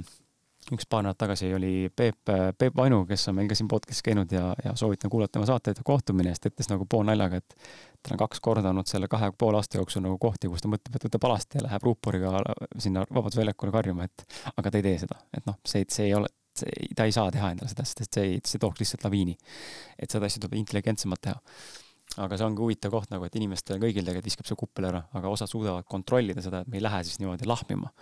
üks 0.75 0.87
paar 0.91 1.05
nädalat 1.05 1.19
tagasi 1.19 1.51
oli 1.55 1.73
Peep, 1.97 2.31
Peep 2.59 2.77
Vainu, 2.77 3.03
kes 3.09 3.29
on 3.31 3.37
meil 3.39 3.49
ka 3.51 3.57
siin 3.59 3.69
podcast'is 3.71 4.05
käinud 4.07 4.33
ja, 4.35 4.51
ja 4.65 4.75
soovitan 4.79 5.11
kuulata 5.11 5.37
tema 5.37 5.49
saateid 5.49 5.81
kohtumine, 5.87 6.33
ta 6.41 6.51
ütles 6.51 6.71
nagu 6.71 6.87
poolnaljaga, 6.91 7.41
et 7.41 7.57
tal 8.03 8.17
on 8.17 8.23
kaks 8.23 8.43
korda 8.45 8.71
olnud 8.71 8.91
selle 8.91 9.09
kahe 9.11 9.33
poole 9.39 9.61
aasta 9.61 9.81
jooksul 9.81 10.05
nagu 10.05 10.19
kohti, 10.23 10.51
kus 10.51 10.65
ta 10.65 10.71
mõtleb, 10.73 10.97
et 10.97 11.07
võtab 11.09 11.27
alasti 11.31 11.59
ja 11.59 11.67
läheb 11.67 11.87
ruuporiga 11.87 12.33
sinna 12.79 13.05
Vabadusväljakule 13.09 13.75
karjuma, 13.75 14.07
et 14.07 14.27
aga 14.55 14.71
ta 14.71 14.81
ei 14.81 14.87
tee 14.87 14.97
seda, 15.05 15.19
et 15.37 15.47
noh, 15.49 15.59
see, 15.67 15.87
see 15.91 16.11
ei 16.11 16.17
ole, 16.19 16.31
ta 16.97 17.07
ei 17.09 17.15
saa 17.15 17.31
teha 17.35 17.53
endale 17.55 17.71
seda, 17.73 17.87
sest 17.89 18.07
see 18.07 18.27
ei, 18.27 18.43
see 18.47 18.63
tooks 18.63 18.83
lihtsalt 18.83 19.07
laviini. 19.09 19.37
et 19.99 20.11
seda 20.11 20.31
asja 20.31 20.43
tuleb 20.43 20.61
intelligentsemalt 20.63 21.27
teha. 21.29 21.41
Aga 22.19 22.35
see 22.37 22.43
ongi 22.43 22.59
huvitav 22.59 22.91
koht 22.91 23.13
nagu, 23.13 23.23
et 23.23 23.37
inimestel 23.39 23.79
kõigil 23.79 24.03
tegelikult 24.03 24.27
viskab 24.27 24.49
see 24.49 24.59
kuppel 24.59 24.89
ära, 24.89 25.05
aga 25.15 25.31
osad 25.31 25.51
suudavad 25.51 25.87
kontrollida 25.87 26.43
seda, 26.43 26.65
et 26.65 26.71
me 26.71 26.81
ei 26.81 26.83
lähe 26.83 27.05
siis 27.07 27.21
niimoodi 27.23 27.47
lahmima 27.47 27.93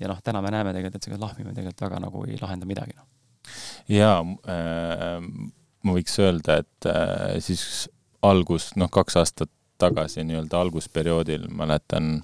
ja 0.00 0.10
noh, 0.10 0.20
täna 0.24 0.42
me 0.44 0.52
näeme 0.54 0.72
tegelikult, 0.74 1.00
et 1.02 1.10
see 1.10 1.20
lahmimine 1.20 1.56
tegelikult 1.56 1.86
väga 1.86 2.00
nagu 2.04 2.24
ei 2.28 2.38
lahenda 2.40 2.68
midagi, 2.68 2.96
noh. 2.98 3.06
jaa 3.92 4.20
äh,, 4.20 5.28
ma 5.84 5.96
võiks 5.96 6.16
öelda, 6.22 6.60
et 6.64 6.88
äh, 6.90 7.36
siis 7.44 7.88
algus, 8.24 8.72
noh, 8.80 8.90
kaks 8.92 9.20
aastat 9.20 9.52
tagasi 9.80 10.24
nii-öelda 10.24 10.60
algusperioodil 10.64 11.48
mäletan 11.52 12.16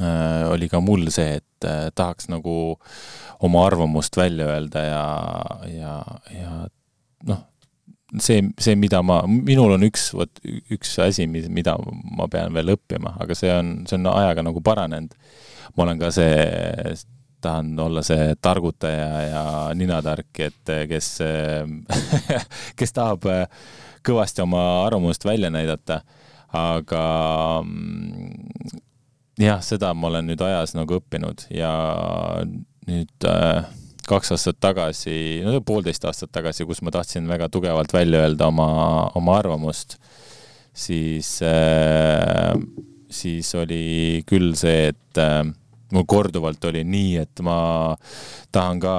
äh,, 0.00 0.48
oli 0.50 0.68
ka 0.72 0.82
mul 0.84 1.08
see, 1.14 1.38
et 1.40 1.68
äh, 1.68 1.88
tahaks 1.94 2.30
nagu 2.32 2.56
oma 3.40 3.66
arvamust 3.66 4.16
välja 4.20 4.50
öelda 4.54 4.84
ja, 4.84 5.04
ja, 5.70 5.94
ja 6.34 6.52
noh, 7.28 7.46
see, 8.18 8.42
see, 8.58 8.74
mida 8.78 9.02
ma, 9.06 9.20
minul 9.26 9.76
on 9.76 9.86
üks, 9.86 10.10
vot 10.16 10.42
üks 10.72 10.96
asi, 11.04 11.26
mida 11.30 11.76
ma 12.16 12.26
pean 12.30 12.54
veel 12.56 12.74
õppima, 12.74 13.14
aga 13.22 13.36
see 13.38 13.52
on, 13.54 13.72
see 13.88 13.98
on 14.00 14.10
ajaga 14.12 14.44
nagu 14.46 14.62
paranenud. 14.64 15.14
Ma 15.76 15.86
olen 15.86 16.00
ka 16.00 16.10
see, 16.14 16.94
tahan 17.40 17.72
olla 17.78 18.02
see 18.04 18.34
targutaja 18.42 19.10
ja 19.28 19.44
ninatark, 19.78 20.32
et 20.42 20.74
kes 20.90 21.12
kes 22.78 22.96
tahab 22.96 23.28
kõvasti 24.06 24.42
oma 24.42 24.64
arvamust 24.86 25.24
välja 25.24 25.50
näidata, 25.52 26.00
aga 26.56 27.04
mm, 27.62 28.80
jah, 29.40 29.60
seda 29.64 29.92
ma 29.94 30.10
olen 30.10 30.30
nüüd 30.30 30.42
ajas 30.44 30.74
nagu 30.76 30.98
õppinud 30.98 31.46
ja 31.54 31.72
nüüd 32.88 33.28
äh, 33.28 33.68
kaks 34.08 34.34
aastat 34.36 34.60
tagasi, 34.62 35.40
no 35.44 35.60
poolteist 35.66 36.04
aastat 36.08 36.32
tagasi, 36.32 36.66
kus 36.68 36.82
ma 36.86 36.92
tahtsin 36.94 37.28
väga 37.28 37.48
tugevalt 37.52 37.92
välja 37.92 38.24
öelda 38.24 38.48
oma, 38.50 38.70
oma 39.18 39.38
arvamust, 39.40 39.98
siis 40.76 41.38
äh, 41.42 42.54
siis 43.10 43.54
oli 43.58 44.22
küll 44.26 44.54
see, 44.58 44.90
et 44.92 45.20
äh, 45.20 45.42
mul 45.92 46.06
korduvalt 46.08 46.64
oli 46.70 46.84
nii, 46.86 47.14
et 47.24 47.42
ma 47.44 47.58
tahan 48.54 48.80
ka 48.82 48.96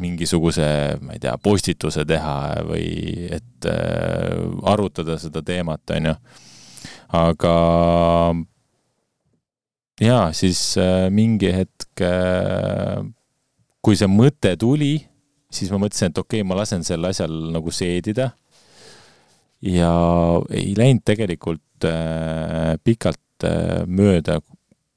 mingisuguse, 0.00 0.66
ma 1.02 1.16
ei 1.16 1.22
tea, 1.22 1.34
postituse 1.42 2.04
teha 2.08 2.36
või 2.66 3.26
et 3.30 3.68
äh, 3.68 4.38
arutada 4.70 5.18
seda 5.20 5.42
teemat, 5.46 5.82
on 5.96 6.10
ju. 6.10 6.16
aga 7.20 7.54
jaa, 10.00 10.32
siis 10.36 10.60
äh, 10.80 11.08
mingi 11.12 11.52
hetk 11.54 12.04
äh,, 12.04 13.00
kui 13.80 13.96
see 13.96 14.08
mõte 14.10 14.54
tuli, 14.60 14.96
siis 15.52 15.72
ma 15.72 15.80
mõtlesin, 15.82 16.12
et 16.12 16.20
okei 16.20 16.40
okay,, 16.40 16.48
ma 16.48 16.58
lasen 16.60 16.84
sel 16.86 17.04
asjal 17.08 17.32
nagu 17.54 17.72
seedida. 17.74 18.30
ja 19.60 19.92
ei 20.56 20.72
läinud 20.76 21.04
tegelikult 21.04 21.84
äh, 21.84 22.76
pikalt 22.84 23.44
äh, 23.44 23.82
mööda, 23.86 24.40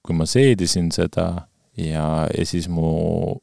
kui 0.04 0.16
ma 0.16 0.28
seedisin 0.28 0.92
seda 0.92 1.48
ja, 1.78 2.28
ja 2.32 2.46
siis 2.46 2.70
mu 2.72 3.40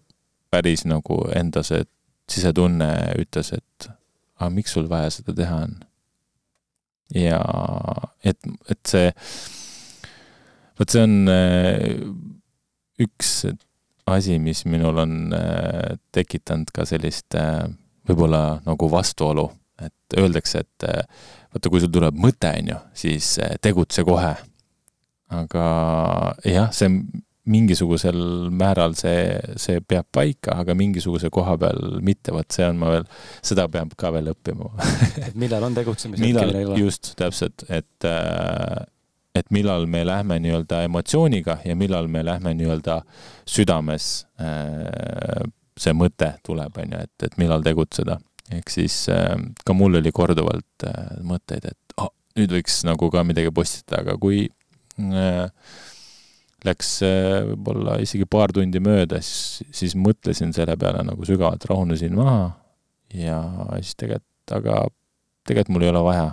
päris 0.50 0.86
nagu 0.88 1.22
enda 1.36 1.62
see 1.66 1.84
sisetunne 2.30 2.90
ütles, 3.18 3.52
et 3.52 3.90
aga 4.38 4.50
miks 4.54 4.74
sul 4.76 4.88
vaja 4.90 5.10
seda 5.12 5.34
teha 5.36 5.62
on. 5.66 5.74
ja 7.14 7.40
et, 8.24 8.38
et 8.70 8.80
see, 8.86 9.10
vot 10.80 10.92
see 10.92 11.04
on 11.04 11.16
äh, 11.28 12.00
üks 13.00 13.44
asi, 14.10 14.38
mis 14.42 14.64
minul 14.66 14.98
on 15.04 15.16
äh, 15.36 15.96
tekitanud 16.14 16.72
ka 16.74 16.86
sellist 16.88 17.36
äh, 17.38 17.66
võib-olla 18.08 18.60
nagu 18.64 18.88
vastuolu, 18.90 19.46
et 19.80 20.18
öeldakse, 20.18 20.64
et 20.64 20.86
vaata, 21.52 21.70
kui 21.70 21.82
sul 21.82 21.92
tuleb 21.92 22.16
mõte, 22.18 22.50
on 22.58 22.72
ju, 22.72 22.78
siis 23.04 23.36
tegutse 23.62 24.02
kohe. 24.08 24.32
aga 25.30 25.66
jah, 26.42 26.72
see 26.74 26.90
mingisugusel 27.50 28.18
määral 28.52 28.94
see, 28.98 29.38
see 29.60 29.80
peab 29.80 30.08
paika, 30.12 30.58
aga 30.62 30.74
mingisuguse 30.76 31.30
koha 31.32 31.56
peal 31.60 32.00
mitte, 32.04 32.34
vot 32.34 32.48
see 32.52 32.66
on 32.66 32.80
ma 32.80 32.92
veel, 32.94 33.06
seda 33.46 33.66
peab 33.72 33.94
ka 33.98 34.12
veel 34.14 34.32
õppima 34.34 34.70
et 35.26 35.38
millal 35.40 35.68
on 35.70 35.76
tegutsemise 35.78 36.20
hetk 36.20 36.28
ja 36.36 36.44
millal 36.44 36.58
ei 36.58 36.68
ole? 36.68 36.80
just, 36.82 37.14
täpselt, 37.20 37.64
et, 37.68 38.08
äh, 38.08 38.84
et 39.40 39.50
millal 39.54 39.86
me 39.90 40.04
lähme 40.06 40.38
nii-öelda 40.44 40.84
emotsiooniga 40.86 41.60
ja 41.64 41.76
millal 41.78 42.10
me 42.12 42.24
lähme 42.26 42.54
nii-öelda 42.58 43.00
südames, 43.48 44.10
äh, 44.40 45.42
see 45.80 45.96
mõte 45.96 46.34
tuleb, 46.46 46.76
on 46.82 46.96
ju, 46.96 47.04
et, 47.08 47.28
et 47.28 47.38
millal 47.40 47.64
tegutseda. 47.66 48.20
ehk 48.50 48.72
siis 48.72 49.02
äh, 49.12 49.36
ka 49.64 49.76
mul 49.76 50.00
oli 50.00 50.12
korduvalt 50.12 50.88
mõtteid, 51.26 51.70
et 51.70 52.00
oh, 52.02 52.12
nüüd 52.38 52.52
võiks 52.58 52.82
nagu 52.88 53.10
ka 53.12 53.24
midagi 53.26 53.52
postitada, 53.54 54.02
aga 54.04 54.18
kui 54.20 54.44
äh, 54.46 55.46
läks 56.66 56.90
äh, 57.06 57.40
võib-olla 57.50 57.96
isegi 58.04 58.26
paar 58.28 58.52
tundi 58.52 58.82
mööda, 58.82 59.20
siis, 59.24 59.62
siis 59.76 59.96
mõtlesin 59.96 60.52
selle 60.56 60.76
peale 60.80 61.04
nagu 61.06 61.26
sügavalt, 61.26 61.64
rahunesin 61.70 62.16
maha 62.16 62.50
ja 63.16 63.40
siis 63.80 63.96
tegelikult, 64.00 64.54
aga 64.56 64.82
tegelikult 65.48 65.74
mul 65.74 65.86
ei 65.86 65.92
ole 65.92 66.04
vaja. 66.04 66.28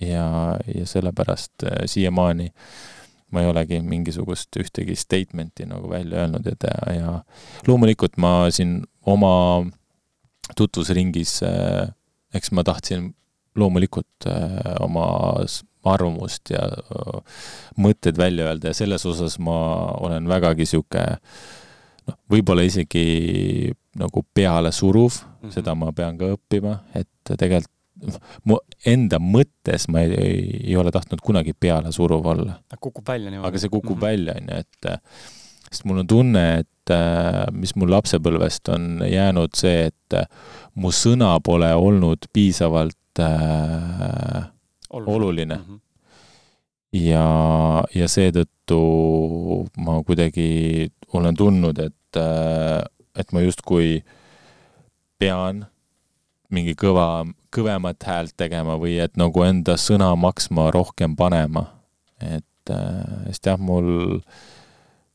Ja, 0.00 0.56
ja 0.74 0.86
sellepärast 0.86 1.66
äh, 1.66 1.84
siiamaani 1.86 2.50
ma 3.30 3.44
ei 3.44 3.50
olegi 3.50 3.78
mingisugust 3.86 4.56
ühtegi 4.58 4.96
statement'i 4.98 5.68
nagu 5.70 5.90
välja 5.90 6.24
öelnud 6.24 6.46
ja, 6.50 6.92
ja 6.94 7.14
loomulikult 7.68 8.18
ma 8.18 8.50
siin 8.50 8.80
oma 9.06 9.62
tutvusringis, 10.58 11.40
äh, 11.46 11.90
eks 12.34 12.50
ma 12.52 12.64
tahtsin 12.66 13.12
loomulikult 13.58 14.26
oma 14.80 15.06
arvamust 15.90 16.52
ja 16.52 16.60
mõtteid 17.80 18.18
välja 18.20 18.50
öelda 18.50 18.70
ja 18.70 18.76
selles 18.76 19.06
osas 19.08 19.38
ma 19.42 19.56
olen 20.00 20.28
vägagi 20.28 20.66
sihuke 20.68 21.02
noh, 22.06 22.18
võib-olla 22.30 22.64
isegi 22.66 23.72
nagu 24.00 24.24
pealesuruv 24.34 25.10
mm, 25.10 25.36
-hmm. 25.42 25.54
seda 25.54 25.74
ma 25.74 25.92
pean 25.92 26.18
ka 26.20 26.32
õppima, 26.36 26.80
et 26.94 27.34
tegelikult 27.38 27.72
mu 28.48 28.58
enda 28.86 29.20
mõttes 29.22 29.86
ma 29.92 30.04
ei, 30.04 30.14
ei, 30.16 30.40
ei 30.70 30.76
ole 30.80 30.92
tahtnud 30.94 31.22
kunagi 31.24 31.52
pealesuruv 31.52 32.26
olla. 32.32 32.58
kukub 32.80 33.06
välja 33.08 33.30
niimoodi. 33.30 33.48
aga 33.48 33.62
see 33.62 33.72
kukub 33.72 33.96
mm 33.96 34.00
-hmm. 34.00 34.06
välja, 34.06 34.34
on 34.40 34.48
ju, 34.48 34.60
et 34.60 34.90
sest 35.70 35.84
mul 35.84 36.02
on 36.02 36.06
tunne, 36.06 36.44
et 36.60 36.94
mis 37.52 37.74
mul 37.78 37.92
lapsepõlvest 37.94 38.68
on 38.74 39.04
jäänud 39.06 39.54
see, 39.54 39.90
et 39.90 40.16
mu 40.74 40.90
sõna 40.90 41.36
pole 41.44 41.68
olnud 41.74 42.26
piisavalt 42.32 43.22
äh, 43.22 44.48
oluline, 44.90 45.14
oluline.. 45.16 45.56
Mm 45.56 45.64
-hmm. 45.64 45.80
ja, 46.92 47.84
ja 47.94 48.08
seetõttu 48.08 48.80
ma 49.76 50.02
kuidagi 50.02 50.90
olen 51.12 51.36
tundnud, 51.36 51.78
et, 51.78 52.22
et 53.18 53.32
ma 53.32 53.40
justkui 53.40 54.02
pean 55.18 55.66
mingi 56.54 56.74
kõva, 56.78 57.24
kõvemat 57.54 58.06
häält 58.06 58.36
tegema 58.40 58.76
või 58.80 58.98
et 59.02 59.16
nagu 59.20 59.44
enda 59.46 59.76
sõna 59.80 60.10
maksma 60.18 60.70
rohkem 60.74 61.16
panema. 61.16 61.66
et 62.20 62.70
sest 62.70 63.46
jah, 63.46 63.58
mul 63.58 64.20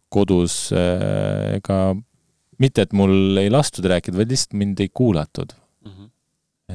kodus 0.09 0.71
ega 0.75 1.77
mitte, 2.59 2.81
et 2.81 2.93
mul 2.93 3.37
ei 3.37 3.51
lastud 3.51 3.85
rääkida, 3.85 4.17
vaid 4.17 4.31
lihtsalt 4.33 4.57
mind 4.57 4.79
ei 4.79 4.89
kuulatud 4.89 5.53
mm. 5.85 5.91
-hmm. 5.91 6.09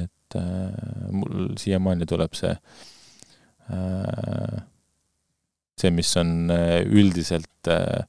et 0.03 0.37
äh, 0.39 1.11
mul 1.11 1.51
siiamaani 1.57 2.05
tuleb 2.05 2.33
see 2.37 2.51
äh, 2.51 2.91
Äh, 3.71 4.61
see, 5.79 5.91
mis 5.91 6.15
on 6.17 6.49
äh, 6.49 6.83
üldiselt 6.83 7.67
äh, 7.67 8.03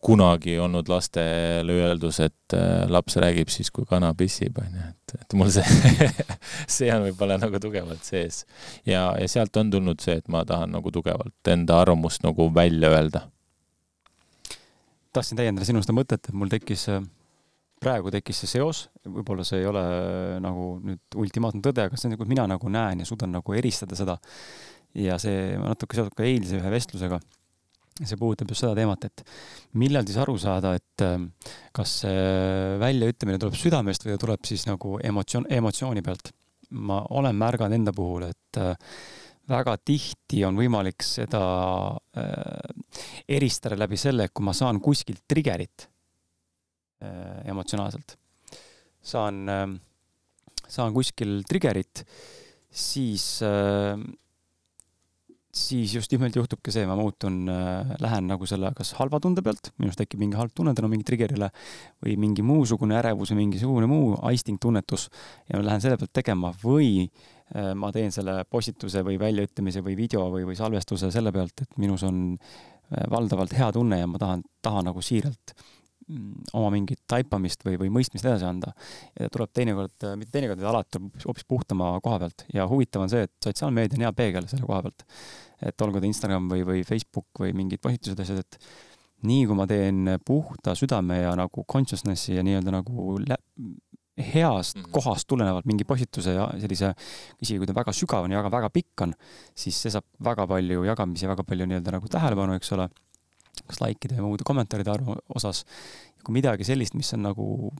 kunagi 0.00 0.54
olnud 0.58 0.88
lastele 0.88 1.74
öeldus, 1.76 2.20
et 2.24 2.56
laps 2.88 3.18
räägib 3.20 3.50
siis, 3.52 3.68
kui 3.74 3.84
kana 3.88 4.14
pissib, 4.16 4.56
on 4.62 4.78
ju, 4.78 4.86
et, 4.88 5.14
et 5.20 5.36
mul 5.36 5.50
see 5.52 5.66
see 6.78 6.88
on 6.94 7.04
võib-olla 7.08 7.36
nagu 7.40 7.60
tugevalt 7.60 8.06
sees. 8.06 8.44
ja, 8.88 9.10
ja 9.20 9.28
sealt 9.28 9.56
on 9.60 9.72
tulnud 9.72 10.00
see, 10.00 10.16
et 10.22 10.32
ma 10.32 10.42
tahan 10.48 10.72
nagu 10.72 10.92
tugevalt 10.94 11.52
enda 11.52 11.82
arvamust 11.84 12.24
nagu 12.24 12.48
välja 12.54 12.92
öelda. 12.96 13.26
tahtsin 15.12 15.40
täiendada 15.40 15.68
sinu 15.68 15.84
seda 15.84 15.96
mõtet, 15.96 16.30
et 16.30 16.36
mul 16.36 16.52
tekkis, 16.52 16.86
praegu 17.80 18.12
tekkis 18.14 18.44
see 18.44 18.54
seos, 18.56 18.86
võib-olla 19.04 19.44
see 19.44 19.60
ei 19.60 19.68
ole 19.68 19.84
nagu 20.40 20.72
nüüd 20.80 21.20
ultimaatne 21.20 21.60
tõde, 21.64 21.90
aga 21.90 22.00
see 22.00 22.08
on 22.08 22.16
nagu 22.16 22.28
mina 22.30 22.48
nagu 22.48 22.72
näen 22.72 23.04
ja 23.04 23.08
suudan 23.08 23.36
nagu 23.36 23.56
eristada 23.58 23.98
seda 23.98 24.16
ja 24.96 25.18
see 25.22 25.58
natuke 25.60 25.98
seotud 25.98 26.16
ka 26.16 26.26
eilse 26.26 26.58
ühe 26.58 26.72
vestlusega. 26.72 27.20
See 28.08 28.18
puudutab 28.20 28.50
just 28.52 28.64
seda 28.64 28.74
teemat, 28.78 29.06
et 29.08 29.24
millal 29.80 30.06
siis 30.08 30.18
aru 30.22 30.36
saada, 30.40 30.74
et 30.78 31.04
ähm, 31.04 31.30
kas 31.76 32.00
see 32.04 32.20
väljaütlemine 32.80 33.40
tuleb 33.42 33.58
südamest 33.58 34.06
või 34.06 34.18
tuleb 34.20 34.46
siis 34.48 34.66
nagu 34.68 34.98
emotsioon, 35.04 35.48
emotsiooni 35.60 36.04
pealt. 36.06 36.32
ma 36.70 37.00
olen 37.18 37.34
märganud 37.34 37.74
enda 37.74 37.92
puhul, 37.92 38.28
et 38.30 38.58
äh, 38.62 38.76
väga 39.50 39.74
tihti 39.82 40.44
on 40.46 40.58
võimalik 40.58 41.02
seda 41.02 41.42
äh, 42.14 42.70
eristada 43.26 43.78
läbi 43.78 43.98
selle, 43.98 44.28
et 44.28 44.34
kui 44.34 44.46
ma 44.46 44.54
saan 44.54 44.78
kuskilt 44.80 45.24
trigger'it 45.28 45.88
äh, 47.02 47.42
emotsionaalselt, 47.50 48.14
saan 49.02 49.42
äh,, 49.50 49.66
saan 50.70 50.94
kuskil 50.94 51.40
trigger'it, 51.48 52.04
siis 52.70 53.40
äh, 53.42 53.98
siis 55.68 55.94
just 55.94 56.12
nimelt 56.14 56.36
juhtubki 56.36 56.72
see, 56.74 56.86
ma 56.88 56.96
muutun 56.98 57.42
äh,, 57.50 57.94
lähen 58.02 58.28
nagu 58.30 58.46
selle 58.48 58.72
kas 58.76 58.92
halva 58.98 59.20
tunde 59.22 59.42
pealt, 59.44 59.72
minus 59.80 59.98
tekib 59.98 60.22
mingi 60.22 60.38
halb 60.38 60.54
tunne 60.56 60.74
tänu 60.76 60.90
mingi 60.90 61.06
trigger'ile 61.06 61.50
või 62.04 62.16
mingi 62.20 62.44
muusugune 62.46 62.96
ärevus 63.00 63.34
või 63.34 63.44
mingisugune 63.44 63.88
muu 63.90 64.14
aisting, 64.30 64.60
tunnetus 64.62 65.08
ja 65.48 65.58
ma 65.58 65.66
lähen 65.66 65.84
selle 65.84 65.98
pealt 66.00 66.14
tegema. 66.16 66.52
Või 66.62 66.92
äh, 67.06 67.72
ma 67.78 67.92
teen 67.94 68.14
selle 68.14 68.40
postituse 68.50 69.04
või 69.06 69.18
väljaütlemise 69.20 69.84
või 69.86 69.96
video 69.98 70.28
või, 70.32 70.46
või 70.48 70.58
salvestuse 70.58 71.12
selle 71.14 71.32
pealt, 71.34 71.66
et 71.66 71.76
minus 71.82 72.06
on 72.08 72.22
äh, 72.36 73.04
valdavalt 73.10 73.56
hea 73.58 73.72
tunne 73.76 74.00
ja 74.00 74.08
ma 74.10 74.20
tahan, 74.22 74.46
tahan 74.62 74.90
nagu 74.90 75.04
siiralt 75.04 75.54
mm, 76.06 76.54
oma 76.60 76.72
mingit 76.74 77.04
taipamist 77.10 77.66
või, 77.66 77.76
või 77.84 77.92
mõistmist 78.00 78.26
edasi 78.26 78.48
anda. 78.48 78.74
ja 79.18 79.28
tuleb 79.32 79.52
teinekord, 79.56 80.08
mitte 80.16 80.34
teinekord, 80.38 80.62
vaid 80.62 80.72
alati 80.72 81.04
hoopis 81.26 81.46
puhtama 81.48 81.92
koha 82.04 82.24
pealt. 82.24 82.48
Ja 82.54 82.66
huvitav 82.70 83.06
on 83.06 83.12
see, 83.12 83.28
et 83.28 83.36
sotsiaalmeedia 83.44 84.00
on 84.00 84.08
hea 84.08 84.16
peegel 84.24 84.50
selle 84.50 84.66
koha 84.66 84.82
pealt 84.88 85.08
et 85.66 85.84
olgu 85.84 86.00
ta 86.00 86.08
Instagram 86.08 86.48
või, 86.50 86.64
või 86.66 86.84
Facebook 86.86 87.42
või 87.42 87.52
mingid 87.56 87.82
postitused, 87.82 88.20
asjad, 88.20 88.44
et 88.44 88.58
nii 89.28 89.44
kui 89.48 89.56
ma 89.58 89.66
teen 89.68 90.16
puhta 90.24 90.74
südame 90.78 91.20
ja 91.20 91.34
nagu 91.36 91.64
consciousness'i 91.68 92.38
ja 92.38 92.44
nii-öelda 92.46 92.72
nagu 92.78 93.18
heast 94.20 94.76
mm 94.76 94.82
-hmm. 94.82 94.90
kohast 94.90 95.28
tulenevalt 95.28 95.64
mingi 95.64 95.84
postituse 95.84 96.32
ja 96.32 96.48
sellise, 96.60 96.94
isegi 97.42 97.58
kui 97.58 97.66
ta 97.66 97.74
väga 97.74 97.92
sügav 97.92 98.24
on 98.24 98.32
ja 98.32 98.38
väga, 98.38 98.50
väga 98.50 98.70
pikk 98.70 99.00
on, 99.02 99.14
siis 99.54 99.82
see 99.82 99.90
saab 99.90 100.04
väga 100.24 100.46
palju 100.46 100.84
jagamisi, 100.84 101.28
väga 101.28 101.44
palju 101.44 101.66
nii-öelda 101.66 101.92
nagu 101.96 102.08
tähelepanu, 102.08 102.54
eks 102.54 102.72
ole, 102.72 102.88
kas 103.66 103.80
likeide 103.80 104.16
ja 104.16 104.22
muude 104.22 104.44
kommentaaride 104.44 104.90
arvu 104.90 105.16
osas. 105.34 105.64
kui 106.24 106.32
midagi 106.32 106.64
sellist, 106.64 106.94
mis 106.94 107.14
on 107.14 107.22
nagu 107.22 107.72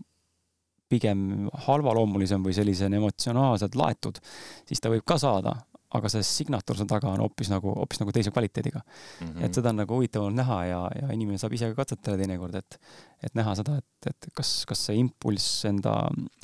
pigem 0.89 1.49
halvaloomulisem 1.67 2.43
või 2.43 2.55
sellisena 2.57 2.97
emotsionaalselt 2.97 3.75
laetud, 3.75 4.19
siis 4.67 4.81
ta 4.81 4.89
võib 4.89 5.05
ka 5.07 5.19
saada, 5.19 5.53
aga 5.99 6.11
see 6.13 6.23
signatuur 6.27 6.79
seal 6.79 6.89
taga 6.91 7.11
on 7.11 7.23
hoopis 7.25 7.49
nagu, 7.51 7.73
hoopis 7.81 7.99
nagu 8.03 8.13
teise 8.15 8.31
kvaliteediga 8.31 8.81
mm. 8.81 9.27
-hmm. 9.27 9.45
et 9.47 9.57
seda 9.59 9.73
on 9.73 9.81
nagu 9.83 9.97
huvitav 9.99 10.23
olnud 10.23 10.39
näha 10.39 10.59
ja, 10.69 10.81
ja 11.01 11.09
inimene 11.17 11.39
saab 11.43 11.57
ise 11.57 11.71
ka 11.73 11.83
katsetada 11.83 12.19
teinekord, 12.21 12.55
et, 12.55 12.79
et 13.27 13.35
näha 13.39 13.55
seda, 13.59 13.79
et, 13.83 14.11
et 14.13 14.29
kas, 14.37 14.53
kas 14.71 14.85
see 14.87 15.01
impulss 15.01 15.65
enda 15.71 15.97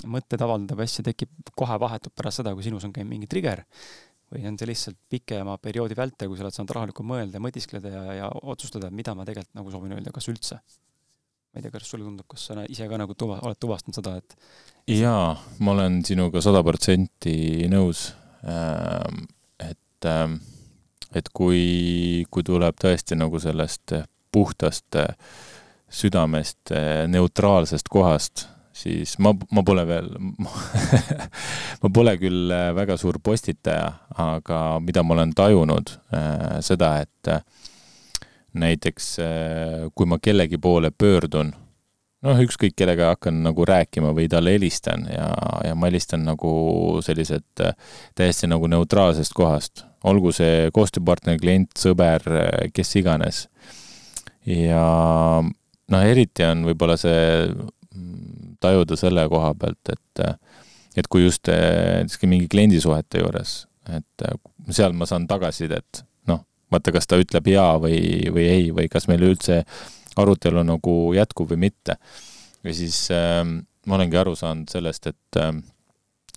mõtteid 0.02 0.42
avaldada 0.42 0.78
või 0.80 0.90
asja 0.90 1.06
tekib 1.06 1.52
kohe 1.54 1.78
vahetult 1.82 2.14
pärast 2.18 2.42
seda, 2.42 2.54
kui 2.54 2.66
sinus 2.66 2.86
on 2.88 2.94
käinud 2.96 3.12
mingi 3.12 3.30
trigger 3.30 3.62
või 4.34 4.48
on 4.50 4.58
see 4.58 4.66
lihtsalt 4.72 4.98
pikema 5.10 5.54
perioodi 5.62 5.94
vältel, 5.98 6.28
kui 6.28 6.38
sa 6.38 6.46
oled 6.46 6.56
saanud 6.56 6.74
rahulikult 6.74 7.06
mõelda, 7.06 7.42
mõtiskleda 7.42 7.92
ja, 7.92 8.02
ja 8.22 8.32
otsustada, 8.50 8.90
et 8.90 8.98
mida 8.98 9.14
ma 9.14 9.26
tegelikult 9.28 9.54
nagu 9.60 9.70
soovin 9.70 9.94
öelda, 9.94 10.10
kas 10.14 10.26
üldse. 10.32 10.58
ma 10.58 11.60
ei 11.60 11.62
tea, 11.62 11.70
kas 11.70 11.86
sulle 11.88 12.04
tundub, 12.04 12.26
kas 12.28 12.48
sa 12.50 12.66
ise 12.66 12.88
ka 12.90 12.98
nagu 12.98 13.14
tuva, 13.14 13.38
oled 13.46 13.62
tuvastanud 13.62 13.94
seda, 13.94 14.16
et? 14.18 14.36
jaa, 14.90 15.38
ma 15.62 15.76
olen 15.78 16.02
sinuga 16.04 16.42
sada 16.42 16.66
protsenti 16.66 17.70
nõus 17.70 18.10
ähm 18.42 19.24
et, 20.06 20.12
ähm, 20.12 20.38
et 21.14 21.28
kui, 21.32 22.26
kui 22.30 22.44
tuleb 22.46 22.76
tõesti 22.80 23.16
nagu 23.18 23.38
sellest 23.40 23.94
puhtast 24.32 24.96
äh, 24.96 25.14
südamest, 25.88 26.70
äh, 26.74 27.06
neutraalsest 27.08 27.88
kohast, 27.90 28.46
siis 28.76 29.16
ma, 29.22 29.32
ma 29.52 29.62
pole 29.64 29.86
veel 29.88 30.10
ma 31.82 31.92
pole 31.92 32.16
küll 32.20 32.50
äh, 32.52 32.72
väga 32.76 32.98
suur 33.00 33.18
postitaja, 33.22 33.92
aga 34.16 34.80
mida 34.84 35.02
ma 35.02 35.16
olen 35.16 35.32
tajunud, 35.36 35.94
seda, 36.60 36.96
et 37.04 37.30
näiteks 38.56 39.08
kui 39.94 40.08
ma 40.08 40.18
kellegi 40.22 40.58
poole 40.60 40.90
pöördun, 40.90 41.52
noh, 42.26 42.40
ükskõik 42.42 42.74
kellega 42.78 43.12
hakkan 43.12 43.38
nagu 43.44 43.66
rääkima 43.68 44.12
või 44.16 44.28
talle 44.30 44.56
helistan 44.56 45.06
ja, 45.10 45.28
ja 45.66 45.74
ma 45.78 45.90
helistan 45.90 46.24
nagu 46.26 46.52
sellised 47.04 47.62
äh, 47.64 47.76
täiesti 48.18 48.48
nagu 48.50 48.68
neutraalsest 48.70 49.34
kohast, 49.36 49.84
olgu 50.06 50.32
see 50.34 50.70
koostööpartner, 50.74 51.38
klient, 51.42 51.72
sõber, 51.78 52.26
äh, 52.30 52.66
kes 52.74 52.94
iganes. 53.00 53.46
ja 54.46 54.82
noh, 55.42 56.02
eriti 56.02 56.46
on 56.46 56.66
võib-olla 56.70 56.98
see 57.00 57.22
mm, 57.46 58.56
tajuda 58.62 58.98
selle 58.98 59.26
koha 59.30 59.54
pealt, 59.58 59.94
et 59.94 60.26
äh, 60.26 60.36
et 60.96 61.10
kui 61.12 61.26
just 61.26 61.44
näiteks 61.44 62.22
mingi 62.24 62.46
kliendisuhete 62.48 63.20
juures, 63.20 63.66
et 63.92 64.22
seal 64.72 64.94
ma 64.96 65.04
saan 65.04 65.26
tagasisidet, 65.28 66.00
noh, 66.30 66.40
vaata, 66.72 66.94
kas 66.94 67.04
ta 67.04 67.18
ütleb 67.20 67.50
jaa 67.52 67.74
või, 67.82 67.98
või 68.32 68.46
ei 68.48 68.70
või 68.72 68.88
kas 68.88 69.04
meil 69.10 69.26
üldse 69.28 69.58
arutelu 70.16 70.62
nagu 70.66 70.96
jätkub 71.16 71.50
või 71.52 71.66
mitte. 71.68 71.96
ja 72.64 72.74
siis 72.74 73.08
äh, 73.14 73.42
ma 73.86 73.98
olengi 73.98 74.18
aru 74.18 74.34
saanud 74.36 74.70
sellest, 74.72 75.06
et 75.12 75.40
äh, 75.40 75.52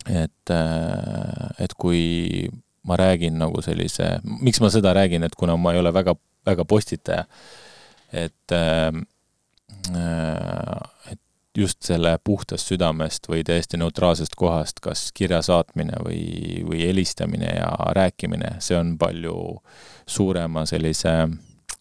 et 0.08 0.54
äh,, 0.54 1.50
et 1.60 1.74
kui 1.78 2.50
ma 2.88 2.98
räägin 2.98 3.38
nagu 3.40 3.62
sellise, 3.62 4.20
miks 4.24 4.62
ma 4.64 4.70
seda 4.74 4.94
räägin, 4.96 5.24
et 5.24 5.36
kuna 5.36 5.58
ma 5.58 5.74
ei 5.74 5.82
ole 5.82 5.94
väga, 5.94 6.16
väga 6.48 6.66
postitaja, 6.66 7.26
et 8.14 8.56
äh, 8.56 8.94
et 11.12 11.20
just 11.58 11.84
selle 11.84 12.14
puhtast 12.24 12.70
südamest 12.70 13.28
või 13.30 13.44
täiesti 13.44 13.78
neutraalsest 13.82 14.36
kohast, 14.38 14.80
kas 14.84 15.10
kirja 15.16 15.42
saatmine 15.46 15.98
või, 16.06 16.22
või 16.68 16.84
helistamine 16.86 17.50
ja 17.58 17.72
rääkimine, 17.98 18.58
see 18.64 18.78
on 18.78 18.96
palju 19.02 19.36
suurema 20.08 20.66
sellise 20.70 21.16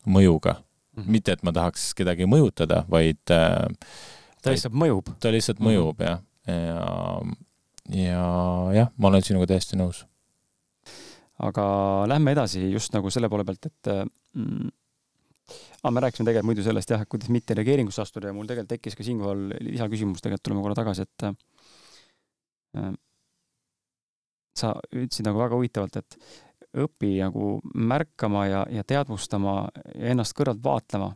mõjuga 0.08 0.56
mm. 0.98 1.04
-hmm. 1.04 1.16
mitte, 1.16 1.32
et 1.32 1.42
ma 1.46 1.54
tahaks 1.54 1.92
kedagi 1.98 2.28
mõjutada, 2.30 2.84
vaid 2.90 3.34
äh, 3.34 3.66
ta 4.42 4.54
lihtsalt 4.54 4.74
mõjub. 4.74 5.12
ta 5.20 5.32
lihtsalt 5.34 5.60
mõjub 5.62 5.98
mm 5.98 6.04
-hmm. 6.04 6.10
jah, 6.10 6.20
ja, 7.88 8.02
ja 8.02 8.24
jah, 8.74 8.92
ma 8.96 9.08
olen 9.08 9.22
sinuga 9.22 9.46
täiesti 9.46 9.78
nõus. 9.78 10.04
aga 11.38 11.64
lähme 12.10 12.32
edasi 12.34 12.70
just 12.72 12.92
nagu 12.92 13.10
selle 13.10 13.28
poole 13.30 13.44
pealt, 13.44 13.66
et 13.66 13.90
mm, 14.34 14.70
aga 15.82 15.90
me 15.94 16.00
rääkisime 16.00 16.26
tegelikult 16.26 16.50
muidu 16.50 16.62
sellest 16.66 16.90
jah, 16.90 17.02
et 17.02 17.08
kuidas 17.08 17.30
mitte 17.30 17.54
reageeringusse 17.54 18.02
astuda 18.02 18.28
ja 18.28 18.34
mul 18.34 18.46
tegelikult 18.46 18.74
tekkis 18.74 18.96
ka 18.98 19.06
siinkohal 19.06 19.44
lisaküsimus, 19.60 20.22
tegelikult 20.24 20.42
tuleme 20.42 20.64
korra 20.64 20.74
tagasi, 20.74 21.06
et 21.06 21.28
äh, 21.28 22.92
sa 24.58 24.74
ütlesid 24.90 25.28
nagu 25.28 25.38
väga 25.38 25.54
huvitavalt, 25.54 26.00
et 26.02 26.18
õpi 26.76 27.14
nagu 27.22 27.58
märkama 27.74 28.46
ja, 28.46 28.64
ja 28.70 28.84
teadvustama 28.84 29.60
ja 29.94 30.12
ennast 30.12 30.36
kõrvalt 30.36 30.62
vaatlema. 30.64 31.12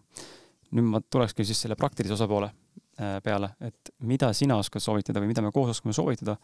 nüüd 0.73 0.89
ma 0.89 1.01
tulekski 1.05 1.45
siis 1.45 1.61
selle 1.61 1.77
praktilise 1.77 2.15
osapoole 2.15 2.49
äh, 2.49 3.19
peale, 3.25 3.53
et 3.61 3.93
mida 4.01 4.33
sina 4.33 4.57
oskad 4.57 4.81
soovitada 4.81 5.21
või 5.21 5.33
mida 5.35 5.43
me 5.43 5.53
koos 5.53 5.77
oskame 5.77 5.93
soovitada. 5.93 6.37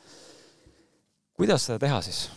kuidas 1.32 1.66
seda 1.66 1.78
teha 1.78 2.02
siis? 2.02 2.28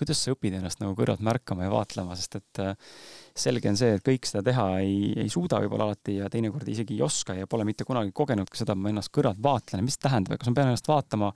Kuidas 0.00 0.22
sa 0.24 0.34
õpid 0.34 0.56
ennast 0.58 0.80
nagu 0.80 0.94
kõrvalt 0.98 1.22
märkama 1.24 1.66
ja 1.66 1.72
vaatlema, 1.72 2.16
sest 2.18 2.38
et 2.40 2.60
äh, 2.64 2.90
selge 3.36 3.70
on 3.70 3.78
see, 3.78 3.94
et 3.96 4.04
kõik 4.04 4.28
seda 4.28 4.42
teha 4.46 4.66
ei, 4.80 5.12
ei 5.24 5.30
suuda 5.32 5.60
võib-olla 5.62 5.90
alati 5.90 6.16
ja 6.18 6.30
teinekord 6.32 6.68
isegi 6.72 6.96
ei 6.96 7.04
oska 7.04 7.36
ja 7.36 7.48
pole 7.50 7.66
mitte 7.68 7.86
kunagi 7.88 8.12
kogenud 8.16 8.50
ka 8.50 8.60
seda, 8.60 8.76
et 8.76 8.82
ma 8.82 8.92
ennast 8.92 9.12
kõrvalt 9.14 9.40
vaatlen, 9.44 9.84
mis 9.86 9.98
tähendab, 10.00 10.38
kas 10.40 10.50
ma 10.50 10.58
pean 10.58 10.70
ennast 10.72 10.90
vaatama, 10.90 11.32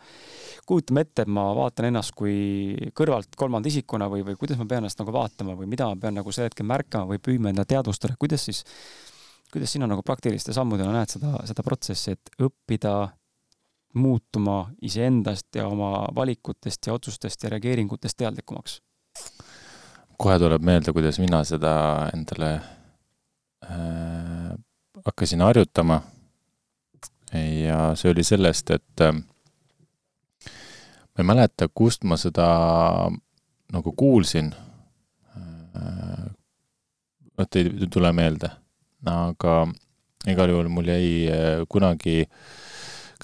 kujutame 0.68 1.04
ette, 1.06 1.26
et 1.26 1.32
ma 1.38 1.46
vaatan 1.56 1.90
ennast 1.90 2.14
kui 2.18 2.90
kõrvalt 2.96 3.36
kolmanda 3.38 3.70
isikuna 3.70 4.08
või, 4.12 4.24
või 4.26 4.38
kuidas 4.40 4.60
ma 4.60 4.68
pean 4.70 4.84
ennast 4.84 5.00
nagu 5.02 5.14
vaatama 5.14 5.56
või 5.58 5.70
mida 5.70 5.90
ma 5.90 6.00
pean 6.00 6.16
nagu 6.20 6.34
sel 6.34 6.48
hetkel 6.48 6.68
märkama 6.68 7.10
või 7.12 7.22
püüdma 7.22 7.52
enda 7.52 7.66
teadvustada, 7.68 8.16
kuidas 8.20 8.46
siis, 8.48 8.64
kuidas 9.52 9.74
sina 9.76 9.88
nagu 9.90 10.02
praktiliste 10.06 10.56
sammudena 10.56 10.94
näed 10.96 11.16
seda, 11.16 11.36
seda 11.48 11.66
protsessi, 11.66 12.16
et 12.16 12.42
õppida 12.42 12.94
muutuma 13.94 14.70
iseendast 14.82 15.46
ja 15.54 15.68
oma 15.68 16.08
valikutest 16.14 16.86
ja 16.86 16.92
otsustest 16.92 17.42
ja 17.42 17.50
reageeringutest 17.50 18.16
teadlikumaks? 18.16 18.82
kohe 20.18 20.38
tuleb 20.38 20.62
meelde, 20.62 20.92
kuidas 20.92 21.18
mina 21.18 21.44
seda 21.44 21.74
endale 22.14 22.54
äh, 22.54 22.62
hakkasin 25.06 25.40
harjutama. 25.40 26.02
ja 27.64 27.94
see 27.98 28.10
oli 28.10 28.22
sellest, 28.24 28.70
et 28.70 29.00
äh, 29.02 29.14
ma 29.14 29.22
ei 31.18 31.24
mäleta, 31.26 31.68
kust 31.74 32.04
ma 32.04 32.16
seda 32.16 32.46
nagu 33.72 33.92
kuulsin 33.92 34.54
äh,. 35.34 36.30
vot 37.38 37.56
ei 37.56 37.88
tule 37.90 38.12
meelde, 38.12 38.50
aga 39.06 39.66
igal 40.30 40.50
juhul 40.50 40.68
mul 40.70 40.88
jäi 40.94 41.26
äh, 41.26 41.66
kunagi 41.68 42.20
äh, 42.22 42.28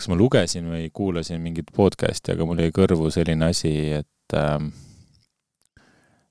kas 0.00 0.08
ma 0.08 0.16
lugesin 0.16 0.68
või 0.70 0.86
kuulasin 0.96 1.42
mingit 1.44 1.68
podcast'i, 1.76 2.32
aga 2.32 2.46
mul 2.48 2.62
jäi 2.62 2.72
kõrvu 2.72 3.10
selline 3.12 3.50
asi, 3.52 3.72
et 4.00 4.36
äh, 4.36 4.56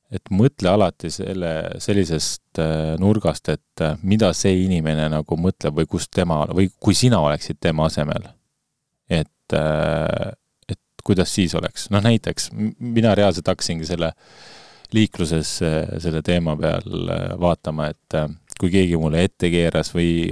et 0.10 0.32
mõtle 0.34 0.72
alati 0.72 1.12
selle, 1.14 1.52
sellisest 1.78 2.58
äh, 2.64 2.96
nurgast, 2.98 3.52
et 3.54 3.84
äh, 3.86 4.00
mida 4.02 4.32
see 4.34 4.64
inimene 4.64 5.06
nagu 5.14 5.38
mõtleb 5.38 5.84
või 5.84 5.90
kus 5.92 6.10
tema, 6.10 6.42
või 6.50 6.72
kui 6.82 6.98
sina 6.98 7.22
oleksid 7.22 7.62
tema 7.62 7.86
asemel. 7.92 8.32
et 9.10 9.54
äh,, 9.54 10.34
et 10.70 11.06
kuidas 11.06 11.30
siis 11.34 11.54
oleks, 11.56 11.90
noh 11.94 12.02
näiteks 12.02 12.50
mina 12.80 13.14
reaalselt 13.18 13.54
hakkasingi 13.54 13.86
selle 13.86 14.14
liikluses 14.94 15.50
selle 16.02 16.22
teema 16.26 16.56
peal 16.58 17.10
vaatama, 17.38 17.92
et 17.94 18.16
kui 18.60 18.72
keegi 18.74 18.98
mulle 18.98 19.22
ette 19.28 19.52
keeras 19.54 19.94
või 19.94 20.32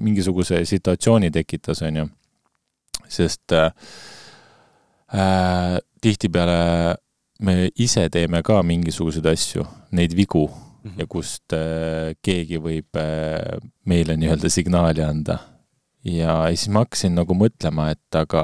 mingisuguse 0.00 0.62
situatsiooni 0.64 1.28
tekitas, 1.30 1.82
on 1.84 2.00
ju 2.00 2.06
sest 3.08 3.52
äh, 3.52 3.70
äh, 5.12 5.78
tihtipeale 6.00 6.96
me 7.40 7.68
ise 7.78 8.08
teeme 8.10 8.42
ka 8.42 8.62
mingisuguseid 8.66 9.26
asju, 9.30 9.64
neid 9.94 10.14
vigu 10.16 10.48
mm 10.48 10.90
-hmm. 10.90 11.00
ja 11.00 11.06
kust 11.06 11.52
äh, 11.52 12.14
keegi 12.22 12.58
võib 12.58 12.96
äh, 12.96 13.58
meile 13.84 14.16
nii-öelda 14.16 14.48
signaali 14.48 15.02
anda. 15.02 15.38
ja 16.04 16.46
siis 16.48 16.68
ma 16.68 16.78
hakkasin 16.78 17.14
nagu 17.14 17.34
mõtlema, 17.34 17.90
et 17.90 18.14
aga, 18.14 18.42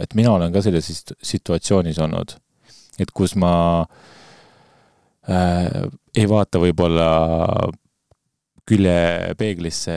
et 0.00 0.14
mina 0.14 0.32
olen 0.32 0.52
ka 0.52 0.62
selles 0.62 1.04
situatsioonis 1.22 1.98
olnud, 1.98 2.32
et 2.98 3.10
kus 3.10 3.36
ma 3.36 3.84
äh, 5.28 5.84
ei 6.16 6.28
vaata 6.28 6.58
võib-olla 6.58 7.08
küljepeeglisse 8.68 9.94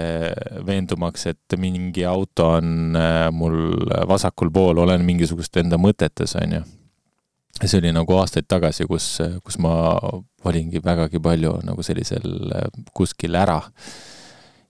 veendumaks, 0.67 1.27
et 1.31 1.55
mingi 1.59 2.03
auto 2.07 2.49
on 2.57 2.97
äh, 2.99 3.27
mul 3.31 3.87
vasakul 4.09 4.51
pool, 4.53 4.81
olen 4.83 5.05
mingisugust 5.07 5.55
enda 5.61 5.79
mõtetes, 5.79 6.35
on 6.41 6.57
ju. 6.57 6.65
see 7.63 7.79
oli 7.79 7.93
nagu 7.95 8.17
aastaid 8.19 8.45
tagasi, 8.47 8.85
kus, 8.89 9.07
kus 9.43 9.57
ma 9.63 9.73
olingi 10.45 10.83
vägagi 10.83 11.21
palju 11.23 11.55
nagu 11.65 11.83
sellisel 11.83 12.51
äh, 12.51 12.67
kuskil 12.93 13.39
ära. 13.39 13.61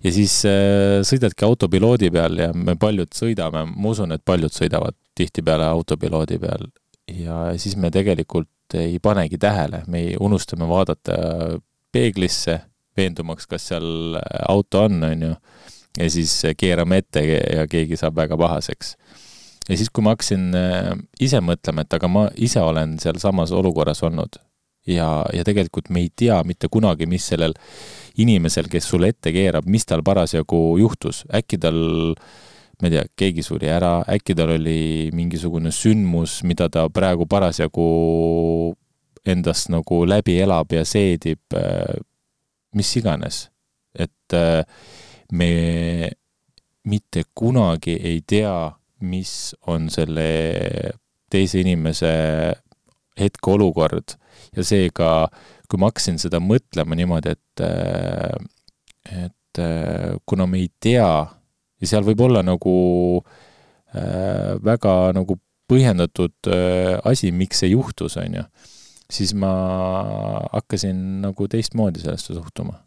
ja 0.04 0.14
siis 0.14 0.43
äh, 0.45 1.02
sõidadki 1.02 1.45
autopiloodi 1.50 2.12
peal 2.14 2.38
ja 2.38 2.52
me 2.54 2.78
paljud 2.78 3.10
sõidame, 3.18 3.66
ma 3.66 3.95
usun, 3.95 4.14
et 4.14 4.26
paljud 4.26 4.54
sõidavad 4.54 4.95
tihtipeale 5.18 5.66
autopiloodi 5.66 6.38
peal 6.38 6.70
ja 7.08 7.58
siis 7.58 7.76
me 7.76 7.89
tegelikult 7.91 8.78
ei 8.78 9.00
panegi 9.00 9.38
tähele, 9.39 9.84
me 9.88 10.12
unustame 10.20 10.68
vaadata 10.68 11.16
peeglisse 11.91 12.60
veendumaks, 12.98 13.48
kas 13.50 13.70
seal 13.72 14.18
auto 14.48 14.86
on, 14.88 15.04
on 15.04 15.26
ju, 15.30 15.36
ja 15.98 16.10
siis 16.14 16.34
keerame 16.58 17.02
ette 17.04 17.24
ja 17.28 17.68
keegi 17.70 18.00
saab 18.00 18.18
väga 18.18 18.38
pahaseks. 18.38 18.95
ja 19.70 19.78
siis, 19.78 19.89
kui 19.89 20.04
ma 20.06 20.16
hakkasin 20.16 20.50
äh, 20.56 20.91
ise 21.20 21.41
mõtlema, 21.43 21.84
et 21.84 21.93
aga 21.93 22.10
ma 22.12 22.28
ise 22.36 22.62
olen 22.64 22.98
sealsamas 23.04 23.52
olukorras 23.52 24.04
olnud. 24.04 24.39
Ja, 24.88 25.26
ja 25.36 25.43
tegelikult 25.43 25.89
me 25.91 26.06
ei 26.06 26.12
tea 26.16 26.38
mitte 26.48 26.70
kunagi, 26.72 27.06
mis 27.12 27.26
sellel 27.28 27.52
inimesel, 28.24 28.70
kes 28.72 28.86
sulle 28.88 29.10
ette 29.12 29.34
keerab, 29.36 29.68
mis 29.68 29.84
tal 29.86 30.00
parasjagu 30.06 30.78
juhtus, 30.80 31.26
äkki 31.36 31.60
tal 31.60 31.82
ma 32.78 32.88
ei 32.88 32.93
tea, 32.93 33.04
keegi 33.20 33.43
suri 33.43 33.68
ära, 33.74 34.00
äkki 34.08 34.36
tal 34.38 34.54
oli 34.56 35.10
mingisugune 35.18 35.74
sündmus, 35.74 36.39
mida 36.48 36.70
ta 36.72 36.86
praegu 36.93 37.26
parasjagu 37.28 37.88
endast 39.28 39.72
nagu 39.74 40.04
läbi 40.08 40.38
elab 40.43 40.72
ja 40.72 40.86
seedib, 40.88 41.41
äh, 41.58 41.98
mis 42.78 42.94
iganes. 43.00 43.48
et 43.98 44.34
äh, 44.38 44.62
me 45.34 46.12
mitte 46.88 47.24
kunagi 47.36 47.98
ei 47.98 48.22
tea, 48.22 48.72
mis 49.02 49.56
on 49.68 49.90
selle 49.90 50.28
teise 51.32 51.60
inimese 51.62 52.12
hetkeolukord 53.18 54.16
ja 54.56 54.64
seega, 54.66 55.10
kui 55.68 55.82
ma 55.82 55.90
hakkasin 55.90 56.20
seda 56.22 56.40
mõtlema 56.44 56.96
niimoodi, 56.96 57.34
et, 57.34 57.66
äh, 57.66 59.26
et 59.26 59.62
äh, 59.64 60.16
kuna 60.26 60.48
me 60.48 60.62
ei 60.62 60.70
tea 60.80 61.10
ja 61.82 61.90
seal 61.90 62.06
võib 62.08 62.22
olla 62.28 62.44
nagu 62.46 62.78
äh, 63.18 64.56
väga 64.64 64.96
nagu 65.18 65.40
põhjendatud 65.68 66.54
äh, 66.54 66.96
asi, 67.04 67.34
miks 67.36 67.64
see 67.64 67.74
juhtus, 67.74 68.16
on 68.22 68.40
ju 68.40 68.48
siis 69.14 69.34
ma 69.34 69.51
hakkasin 70.53 70.97
nagu 71.24 71.47
teistmoodi 71.47 71.99
sellesse 72.03 72.34
suhtuma. 72.34 72.84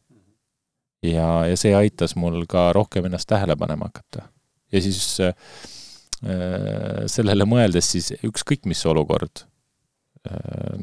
ja, 1.02 1.46
ja 1.48 1.56
see 1.56 1.74
aitas 1.74 2.16
mul 2.16 2.44
ka 2.48 2.72
rohkem 2.76 3.06
ennast 3.08 3.28
tähele 3.28 3.56
panema 3.56 3.88
hakata. 3.88 4.28
ja 4.72 4.82
siis 4.82 5.20
äh, 5.20 5.34
sellele 7.06 7.46
mõeldes 7.48 7.92
siis 7.96 8.12
ükskõik 8.24 8.68
mis 8.68 8.84
olukord 8.86 9.46
äh,, 10.28 10.76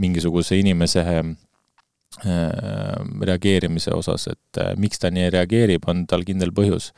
mingisuguse 0.00 0.58
inimese 0.58 1.00
äh, 1.00 1.24
reageerimise 3.22 3.94
osas, 3.96 4.28
et 4.28 4.60
äh, 4.60 4.74
miks 4.76 5.00
ta 5.00 5.10
nii 5.10 5.30
reageerib, 5.32 5.88
on 5.88 6.06
tal 6.06 6.24
kindel 6.28 6.52
põhjus. 6.52 6.92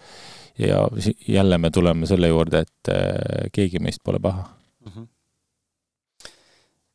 ja 0.59 0.88
jälle 1.28 1.59
me 1.59 1.70
tuleme 1.70 2.07
selle 2.07 2.28
juurde, 2.28 2.61
et 2.66 2.90
äh, 2.90 3.50
keegi 3.52 3.78
meist 3.78 4.02
pole 4.05 4.18
paha 4.22 4.48
mm. 4.86 4.92
-hmm 4.92 5.13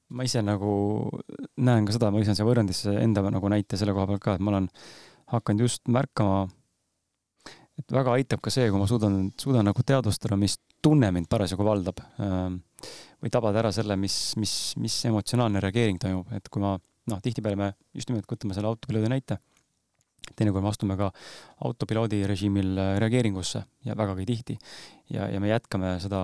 ma 0.09 0.25
ise 0.25 0.41
nagu 0.45 0.71
näen 1.61 1.87
ka 1.87 1.95
seda, 1.95 2.09
ma 2.11 2.21
lisan 2.21 2.37
siia 2.37 2.47
võrrandisse 2.47 2.95
enda 3.01 3.23
nagu 3.29 3.51
näite 3.51 3.77
selle 3.79 3.93
koha 3.95 4.07
pealt 4.09 4.23
ka, 4.23 4.37
et 4.37 4.45
ma 4.45 4.53
olen 4.53 4.69
hakanud 5.33 5.67
just 5.67 5.91
märkama, 5.91 6.47
et 7.79 7.93
väga 7.93 8.15
aitab 8.17 8.41
ka 8.43 8.53
see, 8.53 8.69
kui 8.71 8.81
ma 8.81 8.87
suudan, 8.89 9.21
suudan 9.39 9.69
nagu 9.69 9.85
teadvustada, 9.85 10.37
mis 10.39 10.57
tunne 10.83 11.11
mind 11.15 11.29
parasjagu 11.31 11.65
valdab. 11.65 12.01
Ähm, 12.23 12.61
või 13.19 13.31
tabada 13.33 13.59
ära 13.61 13.71
selle, 13.75 13.97
mis, 13.99 14.15
mis, 14.39 14.53
mis 14.79 14.95
emotsionaalne 15.09 15.61
reageering 15.63 15.99
toimub, 16.01 16.29
et 16.35 16.47
kui 16.49 16.63
ma 16.63 16.77
noh, 16.79 17.21
tihtipeale 17.23 17.59
me 17.59 17.73
just 17.97 18.09
nimelt 18.09 18.29
võtame 18.29 18.55
selle 18.55 18.69
autopiloodi 18.71 19.11
näite 19.11 19.39
teinekord 20.35 20.63
me 20.63 20.71
astume 20.71 20.97
ka 20.99 21.09
autopiloodi 21.67 22.21
režiimil 22.29 22.77
äh, 22.77 22.93
reageeringusse 23.01 23.63
ja 23.85 23.97
vägagi 23.97 24.27
tihti. 24.29 24.57
ja, 25.13 25.27
ja 25.31 25.39
me 25.41 25.49
jätkame 25.49 25.95
seda, 26.03 26.21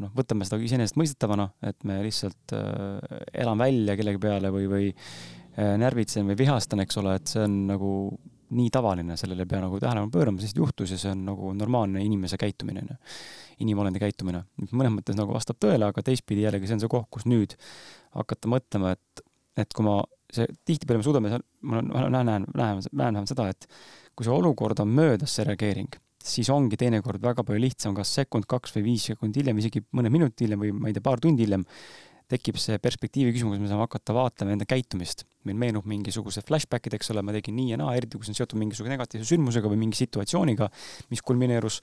noh, 0.00 0.12
võtame 0.16 0.46
seda 0.48 0.60
iseenesestmõistetavana, 0.64 1.48
et 1.62 1.86
me 1.88 2.00
lihtsalt 2.04 2.56
äh, 2.56 3.24
elan 3.44 3.60
välja 3.60 3.96
kellegi 4.00 4.22
peale 4.22 4.52
või, 4.54 4.68
või 4.70 4.92
äh, 4.92 5.74
närvitsen 5.80 6.28
või 6.30 6.38
vihastan, 6.38 6.84
eks 6.84 7.02
ole, 7.02 7.18
et 7.20 7.30
see 7.30 7.44
on 7.46 7.58
nagu 7.70 7.90
nii 8.54 8.70
tavaline, 8.70 9.16
sellele 9.18 9.44
ei 9.44 9.50
pea 9.50 9.60
nagu 9.64 9.78
tähelepanu 9.80 10.12
pöörama, 10.12 10.42
sest 10.42 10.58
juhtus 10.58 10.92
ja 10.94 10.98
see 11.00 11.12
on 11.14 11.24
nagu 11.26 11.52
normaalne 11.56 12.02
inimese 12.04 12.38
käitumine, 12.40 12.84
onju. 12.84 12.98
inimolendi 13.64 14.02
käitumine. 14.02 14.44
mõnes 14.70 14.92
mõttes 14.94 15.16
nagu 15.18 15.34
vastab 15.34 15.58
tõele, 15.62 15.88
aga 15.88 16.04
teistpidi 16.04 16.44
jällegi 16.44 16.68
see 16.68 16.76
on 16.76 16.84
see 16.84 16.92
koht, 16.92 17.08
kus 17.14 17.26
nüüd 17.30 17.56
hakata 18.14 18.50
mõtlema, 18.50 18.94
et, 18.94 19.24
et 19.58 19.74
kui 19.74 19.86
ma 19.86 20.02
see 20.36 20.48
tihtipeale 20.66 21.00
me 21.00 21.06
suudame, 21.06 21.34
ma 21.64 21.82
näen, 21.82 22.26
näen, 22.26 22.48
näen, 22.54 22.82
näen 22.92 23.28
seda, 23.30 23.48
et 23.52 23.68
kui 24.14 24.26
see 24.26 24.34
olukord 24.34 24.80
on 24.84 24.90
möödas, 24.94 25.34
see 25.34 25.46
reageering, 25.48 25.92
siis 26.24 26.48
ongi 26.52 26.78
teinekord 26.80 27.22
väga 27.22 27.44
palju 27.44 27.60
lihtsam, 27.60 27.94
kas 27.96 28.14
sekund, 28.20 28.48
kaks 28.50 28.74
või 28.76 28.88
viis 28.90 29.10
sekundit 29.10 29.42
hiljem, 29.42 29.60
isegi 29.60 29.84
mõne 29.96 30.12
minuti 30.12 30.46
hiljem 30.46 30.64
või 30.64 30.74
ma 30.76 30.90
ei 30.90 30.96
tea, 30.96 31.04
paar 31.04 31.22
tundi 31.22 31.44
hiljem, 31.44 31.66
tekib 32.30 32.56
see 32.56 32.78
perspektiivi 32.80 33.34
küsimus, 33.34 33.60
me 33.60 33.68
saame 33.68 33.84
hakata 33.84 34.14
vaatama 34.16 34.54
enda 34.54 34.66
käitumist. 34.68 35.26
meil 35.44 35.58
meenub 35.60 35.84
mingisugused 35.84 36.46
flashback'id, 36.48 36.94
eks 36.96 37.10
ole, 37.12 37.20
ma 37.20 37.34
tegin 37.36 37.52
nii 37.58 37.74
ja 37.74 37.76
naa, 37.76 37.90
eriti 37.98 38.16
kui 38.16 38.24
see 38.24 38.32
on 38.32 38.38
seotud 38.38 38.56
mingisuguse 38.62 38.94
negatiivse 38.94 39.28
sündmusega 39.28 39.68
või 39.68 39.76
mingi 39.82 39.98
situatsiooniga, 39.98 40.70
mis 41.12 41.20
kulmineerus. 41.20 41.82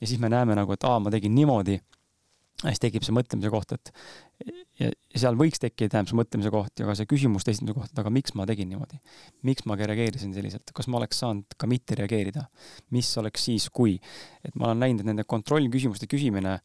ja 0.00 0.08
siis 0.10 0.18
me 0.18 0.28
näeme 0.32 0.56
nagu, 0.58 0.74
et 0.74 0.86
aa, 0.90 0.98
ma 0.98 1.12
tegin 1.14 1.34
niimoodi 1.36 1.78
siis 2.62 2.80
tekib 2.80 3.04
see 3.04 3.14
mõtlemise 3.14 3.50
koht, 3.52 3.74
et 3.76 3.90
ja, 4.80 4.90
seal 5.16 5.36
võiks 5.38 5.60
tekkida, 5.60 6.02
see 6.08 6.16
mõtlemise 6.16 6.52
koht 6.52 6.80
ja 6.80 6.88
ka 6.88 6.94
see 6.96 7.08
küsimuste 7.10 7.52
esitamise 7.52 7.76
koht, 7.76 7.92
et 7.92 8.00
aga 8.00 8.12
miks 8.12 8.32
ma 8.38 8.46
tegin 8.48 8.70
niimoodi? 8.72 9.00
miks 9.48 9.66
ma 9.68 9.76
reageerisin 9.80 10.32
selliselt, 10.36 10.72
kas 10.76 10.88
ma 10.88 11.00
oleks 11.00 11.20
saanud 11.24 11.58
ka 11.58 11.68
mitte 11.70 11.98
reageerida? 12.00 12.46
mis 12.96 13.10
oleks 13.20 13.48
siis, 13.50 13.68
kui? 13.68 13.98
et 14.44 14.56
ma 14.56 14.70
olen 14.70 14.86
näinud, 14.86 15.04
et 15.04 15.10
nende 15.12 15.26
kontrollküsimuste 15.28 16.08
küsimine 16.10 16.58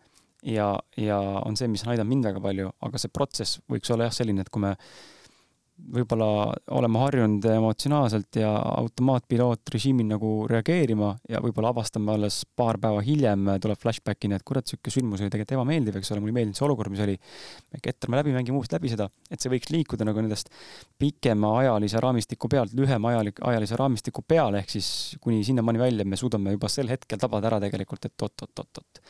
ja, 0.47 0.73
ja 0.97 1.19
on 1.45 1.59
see, 1.59 1.69
mis 1.71 1.83
on 1.85 1.93
aidanud 1.93 2.13
mind 2.13 2.29
väga 2.31 2.43
palju, 2.43 2.71
aga 2.87 3.01
see 3.01 3.11
protsess 3.13 3.59
võiks 3.71 3.91
olla 3.93 4.07
jah, 4.07 4.15
selline, 4.21 4.45
et 4.45 4.53
kui 4.53 4.63
me 4.63 4.75
võib-olla 5.95 6.27
oleme 6.77 6.99
harjunud 7.01 7.45
emotsionaalselt 7.51 8.37
ja 8.39 8.51
automaatpilootrežiimil 8.81 10.07
nagu 10.11 10.31
reageerima 10.49 11.11
ja 11.29 11.41
võib-olla 11.43 11.71
avastame 11.73 12.13
alles 12.13 12.41
paar 12.57 12.79
päeva 12.81 13.01
hiljem, 13.05 13.49
tuleb 13.63 13.79
flashback'ini, 13.81 14.37
et 14.37 14.45
kurat, 14.47 14.67
sihuke 14.69 14.93
sündmus 14.93 15.23
oli 15.23 15.31
tegelikult 15.33 15.57
ebameeldiv, 15.57 15.97
eks 15.99 16.13
ole, 16.13 16.21
mulle 16.21 16.33
ei 16.35 16.37
meeldinud 16.39 16.59
see 16.59 16.67
olukord, 16.67 16.93
mis 16.93 17.03
oli. 17.05 17.17
ketrame 17.81 18.21
läbi, 18.21 18.35
mängime 18.35 18.59
uuesti 18.59 18.77
läbi 18.77 18.93
seda, 18.93 19.09
et 19.31 19.41
see 19.41 19.51
võiks 19.51 19.73
liikuda 19.73 20.07
nagu 20.07 20.23
nendest 20.23 20.53
pikemaajalise 21.01 22.01
raamistiku 22.03 22.51
pealt 22.51 22.77
lühema 22.77 23.15
ajalik, 23.15 23.43
ajalise 23.51 23.79
raamistiku 23.79 24.23
peale, 24.27 24.61
ehk 24.61 24.77
siis 24.77 25.17
kuni 25.21 25.43
sinnamaani 25.47 25.81
välja 25.81 26.07
me 26.07 26.19
suudame 26.19 26.55
juba 26.55 26.69
sel 26.71 26.91
hetkel 26.91 27.19
tabada 27.21 27.51
ära 27.51 27.61
tegelikult, 27.63 28.05
et 28.07 28.27
oot-oot-oot-oot 28.27 29.05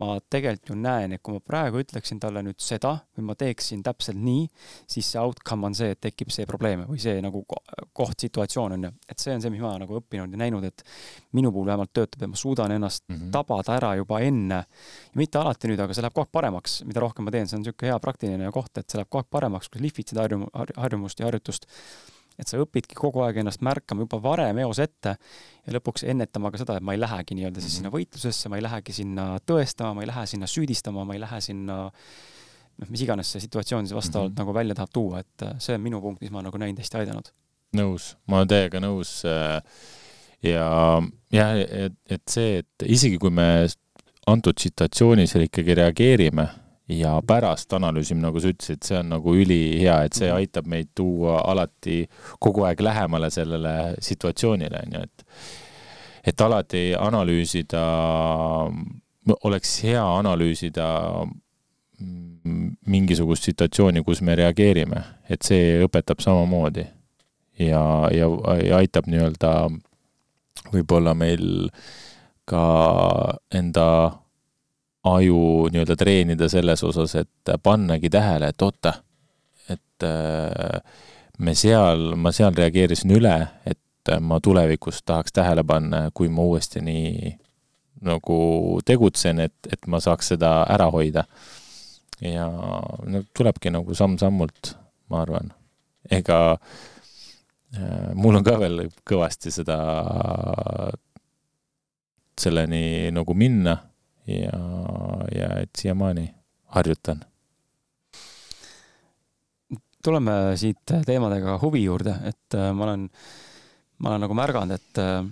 ma 0.00 0.16
tegelikult 0.30 0.70
ju 0.72 0.76
näen, 0.78 1.14
et 1.14 1.22
kui 1.22 1.36
ma 1.36 1.40
praegu 1.44 1.78
ütleksin 1.82 2.18
talle 2.22 2.42
nüüd 2.42 2.58
seda 2.62 2.96
või 3.14 3.28
ma 3.28 3.36
teeksin 3.38 3.82
täpselt 3.86 4.18
nii, 4.18 4.46
siis 4.90 5.10
see 5.12 5.20
outcome 5.20 5.68
on 5.68 5.76
see, 5.78 5.92
et 5.94 6.00
tekib 6.02 6.32
see 6.34 6.46
probleem 6.50 6.82
või 6.88 6.98
see 7.02 7.20
nagu 7.22 7.44
koht, 7.46 8.16
situatsioon 8.24 8.74
on 8.76 8.88
ju. 8.88 8.92
et 9.08 9.22
see 9.22 9.34
on 9.36 9.44
see, 9.44 9.52
mis 9.54 9.62
ma 9.62 9.74
nagu 9.78 9.98
õppinud 10.00 10.34
ja 10.34 10.40
näinud, 10.40 10.66
et 10.66 10.82
minu 11.36 11.52
puhul 11.54 11.68
vähemalt 11.70 11.92
töötab, 11.94 12.22
et 12.22 12.32
ma 12.32 12.40
suudan 12.40 12.74
ennast 12.74 13.04
mm 13.08 13.16
-hmm. 13.16 13.30
tabada 13.34 13.76
ära 13.76 13.94
juba 13.96 14.20
enne. 14.20 14.64
mitte 15.14 15.38
alati 15.38 15.68
nüüd, 15.68 15.80
aga 15.80 15.94
see 15.94 16.02
läheb 16.02 16.14
kogu 16.14 16.26
aeg 16.26 16.32
paremaks, 16.32 16.82
mida 16.84 17.00
rohkem 17.00 17.24
ma 17.24 17.30
teen, 17.30 17.46
see 17.46 17.56
on 17.56 17.62
niisugune 17.62 17.92
hea 17.92 17.98
praktiline 17.98 18.50
koht, 18.50 18.78
et 18.78 18.90
see 18.90 18.98
läheb 18.98 19.08
kogu 19.08 19.22
aeg 19.22 19.30
paremaks, 19.30 19.68
kui 19.68 19.80
lihvid 19.80 20.08
seda 20.08 20.26
harjum-, 20.26 20.50
harjumust 20.76 21.20
ja 21.20 21.26
harjutust 21.26 21.66
et 22.38 22.50
sa 22.50 22.58
õpidki 22.58 22.96
kogu 22.98 23.22
aeg 23.24 23.38
ennast 23.42 23.62
märkama 23.64 24.04
juba 24.06 24.18
varem 24.22 24.58
eos 24.64 24.80
ette 24.82 25.14
ja 25.14 25.74
lõpuks 25.76 26.06
ennetama 26.10 26.50
ka 26.50 26.60
seda, 26.62 26.78
et 26.78 26.86
ma 26.86 26.96
ei 26.96 27.00
lähegi 27.00 27.38
nii-öelda 27.38 27.62
siis 27.62 27.76
mhm. 27.76 27.80
sinna 27.80 27.94
võitlusesse, 27.94 28.50
ma 28.50 28.58
ei 28.58 28.66
lähegi 28.66 28.96
sinna 28.96 29.26
tõestama, 29.46 29.94
ma 29.98 30.04
ei 30.04 30.10
lähe 30.10 30.26
sinna 30.30 30.50
süüdistama, 30.50 31.06
ma 31.06 31.16
ei 31.16 31.22
lähe 31.22 31.40
sinna 31.44 31.78
noh, 31.84 32.90
mis 32.90 33.04
iganes 33.06 33.30
see 33.34 33.44
situatsioon 33.44 33.86
siis 33.86 33.96
vastavalt 33.96 34.32
mm 34.32 34.34
-hmm. 34.34 34.42
nagu 34.42 34.54
välja 34.54 34.74
tahab 34.74 34.92
tuua, 34.92 35.20
et 35.20 35.46
äh, 35.46 35.54
see 35.58 35.74
on 35.74 35.84
minu 35.84 36.00
punkt, 36.00 36.20
mis 36.20 36.30
ma 36.34 36.42
nagu 36.42 36.58
näinud 36.58 36.82
hästi 36.82 36.98
aidanud. 37.02 37.30
nõus, 37.76 38.14
ma 38.26 38.42
olen 38.42 38.48
täiega 38.48 38.80
nõus 38.80 39.22
äh, 39.26 39.62
ja 40.42 40.66
jah, 41.32 41.56
et, 41.58 41.94
et 42.10 42.22
see, 42.30 42.58
et 42.58 42.86
isegi 42.86 43.18
kui 43.18 43.30
me 43.30 43.66
antud 44.26 44.58
situatsioonis 44.60 45.34
ikkagi 45.36 45.74
reageerime 45.74 46.48
ja 46.88 47.14
pärast 47.26 47.72
analüüsime, 47.72 48.20
nagu 48.24 48.40
sa 48.40 48.50
ütlesid, 48.52 48.82
see 48.84 48.98
on 49.00 49.12
nagu 49.14 49.34
ülihea, 49.34 50.02
et 50.04 50.16
see 50.16 50.28
mhm. 50.28 50.40
aitab 50.42 50.68
meid 50.70 50.90
tuua 50.96 51.40
alati 51.48 52.02
kogu 52.42 52.66
aeg 52.68 52.80
lähemale 52.84 53.30
sellele 53.32 53.94
situatsioonile, 54.04 54.82
on 54.86 54.98
ju, 54.98 55.04
et 55.08 55.24
et 56.24 56.40
alati 56.40 56.94
analüüsida, 56.96 57.80
oleks 59.44 59.74
hea 59.84 60.04
analüüsida 60.18 60.86
mingisugust 62.86 63.44
situatsiooni, 63.48 64.02
kus 64.04 64.22
me 64.24 64.36
reageerime, 64.36 65.02
et 65.28 65.44
see 65.44 65.78
õpetab 65.84 66.24
samamoodi. 66.24 66.86
ja, 67.58 68.08
ja, 68.10 68.26
ja 68.64 68.80
aitab 68.80 69.06
nii-öelda 69.06 69.50
võib-olla 70.72 71.14
meil 71.14 71.68
ka 72.48 72.64
enda 73.54 73.86
aju 75.04 75.68
nii-öelda 75.72 75.96
treenida 75.96 76.48
selles 76.48 76.82
osas, 76.84 77.14
et 77.14 77.52
pannagi 77.62 78.10
tähele, 78.10 78.48
et 78.48 78.62
oota, 78.62 78.94
et 79.68 80.06
äh, 80.06 80.80
me 81.38 81.54
seal, 81.54 82.14
ma 82.16 82.32
seal 82.32 82.56
reageerisin 82.56 83.12
üle, 83.18 83.34
et 83.66 84.12
ma 84.20 84.40
tulevikus 84.40 85.02
tahaks 85.04 85.32
tähele 85.32 85.64
panna, 85.64 86.08
kui 86.14 86.28
ma 86.28 86.44
uuesti 86.44 86.80
nii 86.84 87.34
nagu 88.04 88.38
tegutsen, 88.84 89.44
et, 89.46 89.56
et 89.72 89.86
ma 89.88 90.00
saaks 90.00 90.34
seda 90.34 90.56
ära 90.72 90.90
hoida. 90.92 91.24
ja 92.20 92.46
no 92.48 93.24
tulebki 93.36 93.72
nagu 93.74 93.94
samm-sammult, 93.94 94.74
ma 95.12 95.20
arvan. 95.22 95.52
ega 96.10 96.56
äh, 97.76 98.12
mul 98.14 98.40
on 98.40 98.44
ka 98.44 98.58
veel 98.60 98.86
kõvasti 99.04 99.52
seda, 99.52 99.78
selleni 102.40 103.10
nagu 103.12 103.34
minna 103.34 103.76
ja, 104.26 104.58
ja 105.34 105.48
et 105.62 105.70
siiamaani 105.78 106.28
harjutan. 106.76 107.24
tuleme 110.04 110.32
siit 110.60 110.90
teemadega 111.06 111.54
huvi 111.62 111.80
juurde, 111.86 112.12
et 112.28 112.54
äh, 112.58 112.72
ma 112.76 112.84
olen, 112.84 113.06
ma 114.04 114.10
olen 114.10 114.20
nagu 114.26 114.34
märganud, 114.36 114.74
et 114.76 115.00
äh, 115.00 115.22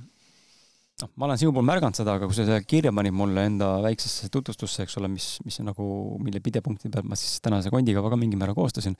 noh, 1.02 1.10
ma 1.20 1.26
olen 1.26 1.40
sinu 1.40 1.52
puhul 1.52 1.66
märganud 1.68 1.98
seda, 1.98 2.14
aga 2.16 2.28
kui 2.28 2.36
sa 2.38 2.46
selle 2.46 2.62
kirja 2.64 2.92
panid 2.96 3.12
mulle 3.12 3.44
enda 3.50 3.74
väiksesse 3.84 4.30
tutvustusse, 4.32 4.86
eks 4.86 4.96
ole, 5.00 5.10
mis, 5.12 5.26
mis 5.44 5.60
nagu, 5.66 5.86
mille 6.24 6.40
pidepunkti 6.40 6.88
pealt 6.92 7.08
ma 7.10 7.18
siis 7.20 7.36
tänase 7.44 7.72
kondikava 7.74 8.14
ka 8.14 8.20
mingil 8.20 8.40
määral 8.40 8.56
koostasin, 8.56 8.96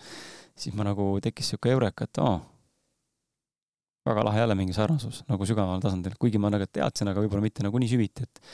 siis 0.53 0.77
ma 0.77 0.85
nagu 0.91 1.15
tekkis 1.25 1.55
sihuke 1.55 1.73
eureka, 1.73 2.05
et 2.05 2.21
aa, 2.21 2.37
väga 4.13 4.29
lahe 4.29 4.45
jälle 4.45 4.59
mingi 4.59 4.77
sarnasus 4.77 5.23
nagu 5.31 5.49
sügavamal 5.49 5.81
tasandil, 5.81 6.21
kuigi 6.21 6.41
ma 6.43 6.53
nagu 6.53 6.69
teadsin, 6.69 7.09
aga 7.13 7.25
võib-olla 7.25 7.49
mitte 7.49 7.65
nagu 7.65 7.81
nii 7.81 7.93
süviti, 7.95 8.29
et 8.29 8.45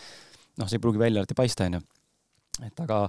noh, 0.58 0.68
see 0.68 0.78
ei 0.78 0.82
pruugi 0.84 1.00
välja 1.00 1.22
alati 1.22 1.36
paista, 1.38 1.68
onju. 1.68 1.80
et 2.66 2.82
aga, 2.82 3.04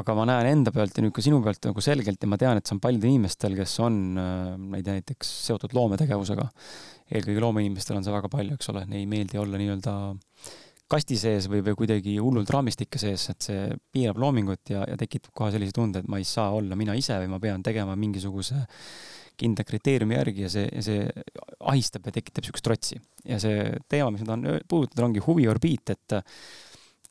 aga 0.00 0.16
ma 0.18 0.26
näen 0.28 0.50
enda 0.50 0.72
pealt 0.74 0.98
ja 0.98 1.04
nüüd 1.04 1.14
ka 1.16 1.24
sinu 1.24 1.40
pealt 1.44 1.70
nagu 1.70 1.84
selgelt 1.84 2.22
ja 2.22 2.28
ma 2.28 2.38
tean, 2.40 2.60
et 2.60 2.68
see 2.68 2.76
on 2.76 2.82
paljudel 2.84 3.14
inimestel, 3.14 3.56
kes 3.58 3.78
on, 3.84 3.98
äh, 4.20 4.52
ma 4.60 4.80
ei 4.80 4.86
tea, 4.86 5.00
näiteks 5.00 5.32
seotud 5.48 5.76
loometegevusega. 5.76 6.48
eelkõige 7.06 7.42
loomeinimestel 7.42 8.00
on 8.00 8.06
see 8.06 8.14
väga 8.14 8.30
palju, 8.30 8.58
eks 8.58 8.72
ole, 8.72 8.86
neile 8.90 9.04
ei 9.04 9.10
meeldi 9.10 9.38
olla 9.38 9.60
nii-öelda 9.60 9.96
kasti 10.90 11.18
sees 11.18 11.48
või, 11.50 11.64
või 11.66 11.74
kuidagi 11.80 12.16
hullult 12.22 12.50
raamistike 12.54 12.98
sees, 13.00 13.26
et 13.32 13.46
see 13.48 13.62
piirab 13.94 14.20
loomingut 14.22 14.70
ja, 14.70 14.84
ja 14.86 14.98
tekitab 14.98 15.34
kohe 15.34 15.50
sellise 15.54 15.74
tunde, 15.74 16.02
et 16.02 16.10
ma 16.10 16.20
ei 16.22 16.26
saa 16.26 16.52
olla 16.54 16.78
mina 16.78 16.94
ise 16.98 17.16
või 17.22 17.32
ma 17.32 17.40
pean 17.42 17.64
tegema 17.66 17.96
mingisuguse 17.98 18.62
kindla 19.36 19.66
kriteeriumi 19.68 20.16
järgi 20.16 20.46
ja 20.46 20.50
see, 20.52 20.82
see 20.84 21.24
ahistab 21.68 22.06
ja 22.08 22.14
tekitab 22.16 22.46
niisugust 22.46 22.64
trotsi. 22.64 23.00
ja 23.26 23.38
see 23.42 23.66
teema, 23.90 24.12
mis 24.14 24.22
ma 24.24 24.32
tahan 24.32 24.62
puudutada, 24.68 25.04
ongi 25.08 25.24
huviorbiit, 25.26 25.92
et 25.92 26.16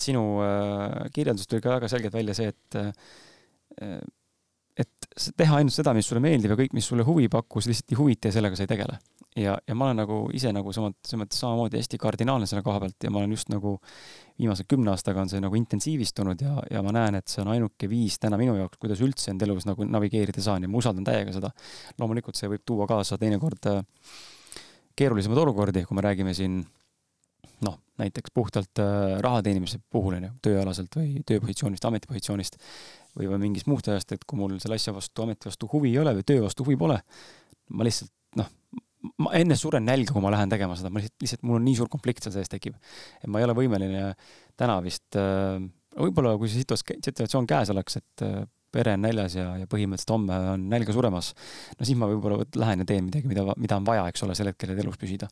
sinu 0.02 0.26
äh, 0.44 1.08
kirjeldusest 1.16 1.52
tuli 1.52 1.64
ka 1.64 1.78
väga 1.78 1.90
selgelt 1.92 2.14
välja 2.16 2.36
see, 2.38 2.52
et 2.54 2.80
äh, 2.82 4.00
et 4.76 5.08
teha 5.40 5.60
ainult 5.62 5.74
seda, 5.74 5.94
mis 5.96 6.08
sulle 6.10 6.22
meeldib 6.24 6.52
ja 6.52 6.58
kõik, 6.60 6.74
mis 6.76 6.88
sulle 6.90 7.06
huvi 7.08 7.30
pakkus, 7.32 7.70
lihtsalt 7.70 7.94
ei 7.94 8.00
huvita 8.00 8.28
ja 8.28 8.36
sellega 8.36 8.58
sa 8.60 8.66
ei 8.66 8.72
tegele. 8.72 8.98
ja, 9.40 9.56
ja 9.68 9.76
ma 9.76 9.90
olen 9.90 9.98
nagu 10.00 10.18
ise 10.36 10.52
nagu 10.56 10.72
mõttes 10.72 11.40
samamoodi 11.40 11.80
hästi 11.80 12.00
kardinaalne 12.00 12.48
selle 12.48 12.64
koha 12.64 12.80
pealt 12.84 13.04
ja 13.04 13.12
ma 13.12 13.20
olen 13.20 13.34
just 13.36 13.50
nagu 13.52 13.74
viimase 14.40 14.64
kümne 14.68 14.94
aastaga 14.94 15.24
on 15.24 15.32
see 15.32 15.42
nagu 15.44 15.56
intensiivistunud 15.60 16.44
ja, 16.44 16.54
ja 16.72 16.84
ma 16.84 16.94
näen, 16.96 17.20
et 17.20 17.32
see 17.32 17.42
on 17.44 17.52
ainuke 17.52 17.90
viis 17.92 18.20
täna 18.20 18.40
minu 18.40 18.56
jaoks, 18.60 18.80
kuidas 18.80 19.04
üldse 19.04 19.32
enda 19.32 19.48
elus 19.48 19.68
nagu 19.68 19.88
navigeerida 19.88 20.44
saan 20.44 20.64
ja 20.64 20.72
ma 20.72 20.80
usaldan 20.80 21.08
täiega 21.08 21.36
seda. 21.36 21.52
loomulikult 22.00 22.40
see 22.40 22.52
võib 22.52 22.64
tuua 22.68 22.88
kaasa 22.88 23.20
teinekord 23.20 23.72
äh, 23.72 23.84
keerulisemaid 24.96 25.44
olukordi, 25.44 25.84
kui 25.88 25.96
me 25.96 26.04
räägime 26.04 26.36
siin 26.36 26.62
noh, 27.66 27.78
näiteks 28.02 28.34
puhtalt 28.36 28.82
äh, 28.84 29.16
raha 29.24 29.42
teenimise 29.46 29.80
puhul, 29.92 30.18
on 30.18 30.28
ju, 30.28 30.32
tööalaselt 30.50 30.98
või 30.98 31.22
tööpositsioonist, 31.28 31.86
ametipositsioonist 31.88 32.58
või, 33.16 33.30
või 33.32 33.40
mingist 33.48 33.70
muust 33.72 33.88
ajast, 33.92 34.12
et 34.16 34.26
kui 34.28 34.40
mul 34.40 34.58
selle 34.64 34.80
asja 34.80 34.94
vastu, 34.96 35.24
ameti 35.24 35.50
vastu 35.50 35.70
huvi 35.72 35.94
ei 35.94 36.02
ole 36.04 36.16
või 36.18 36.28
töö 36.28 36.44
vastu 36.44 36.68
huvi 36.68 36.80
pole, 36.80 37.00
ma 37.72 37.88
lihtsalt 37.88 38.12
noh, 38.42 38.52
ma 39.24 39.32
enne 39.40 39.56
suren 39.60 39.88
nälga, 39.88 40.16
kui 40.16 40.24
ma 40.24 40.34
lähen 40.34 40.52
tegema 40.52 40.76
seda, 40.80 40.92
ma 40.92 41.00
lihtsalt, 41.00 41.18
lihtsalt 41.24 41.48
mul 41.48 41.62
on 41.62 41.66
nii 41.70 41.80
suur 41.80 41.92
konflikt 41.94 42.26
seal 42.26 42.36
sees 42.36 42.52
tekib. 42.52 42.76
et 43.22 43.32
ma 43.32 43.40
ei 43.40 43.48
ole 43.48 43.56
võimeline 43.58 44.12
täna 44.60 44.82
vist 44.84 45.16
äh,, 45.20 45.62
võib-olla 45.96 46.36
kui 46.40 46.52
see 46.52 46.66
situatsioon 46.66 47.48
käes 47.48 47.72
oleks, 47.72 48.02
et 48.02 48.26
äh, 48.26 48.44
pere 48.76 48.96
on 48.98 49.06
näljas 49.06 49.38
ja, 49.38 49.48
ja 49.62 49.70
põhimõtteliselt 49.72 50.12
homme 50.12 50.38
on 50.52 50.68
nälga 50.72 50.96
suremas, 50.96 51.32
no 51.80 51.88
siis 51.88 51.98
ma 52.00 52.10
võib-olla 52.12 52.44
lähen 52.60 52.84
ja 52.84 52.90
teen 52.90 53.08
midagi, 53.08 53.30
mida, 53.32 53.48
mida 53.56 53.80
on 53.80 53.88
vaja, 53.88 54.06
eks 54.12 54.26
ole, 54.28 54.36
sel 54.38 54.52
hetkel, 54.52 54.74
et 54.74 54.84
elus 54.84 55.00
püsida. 55.00 55.30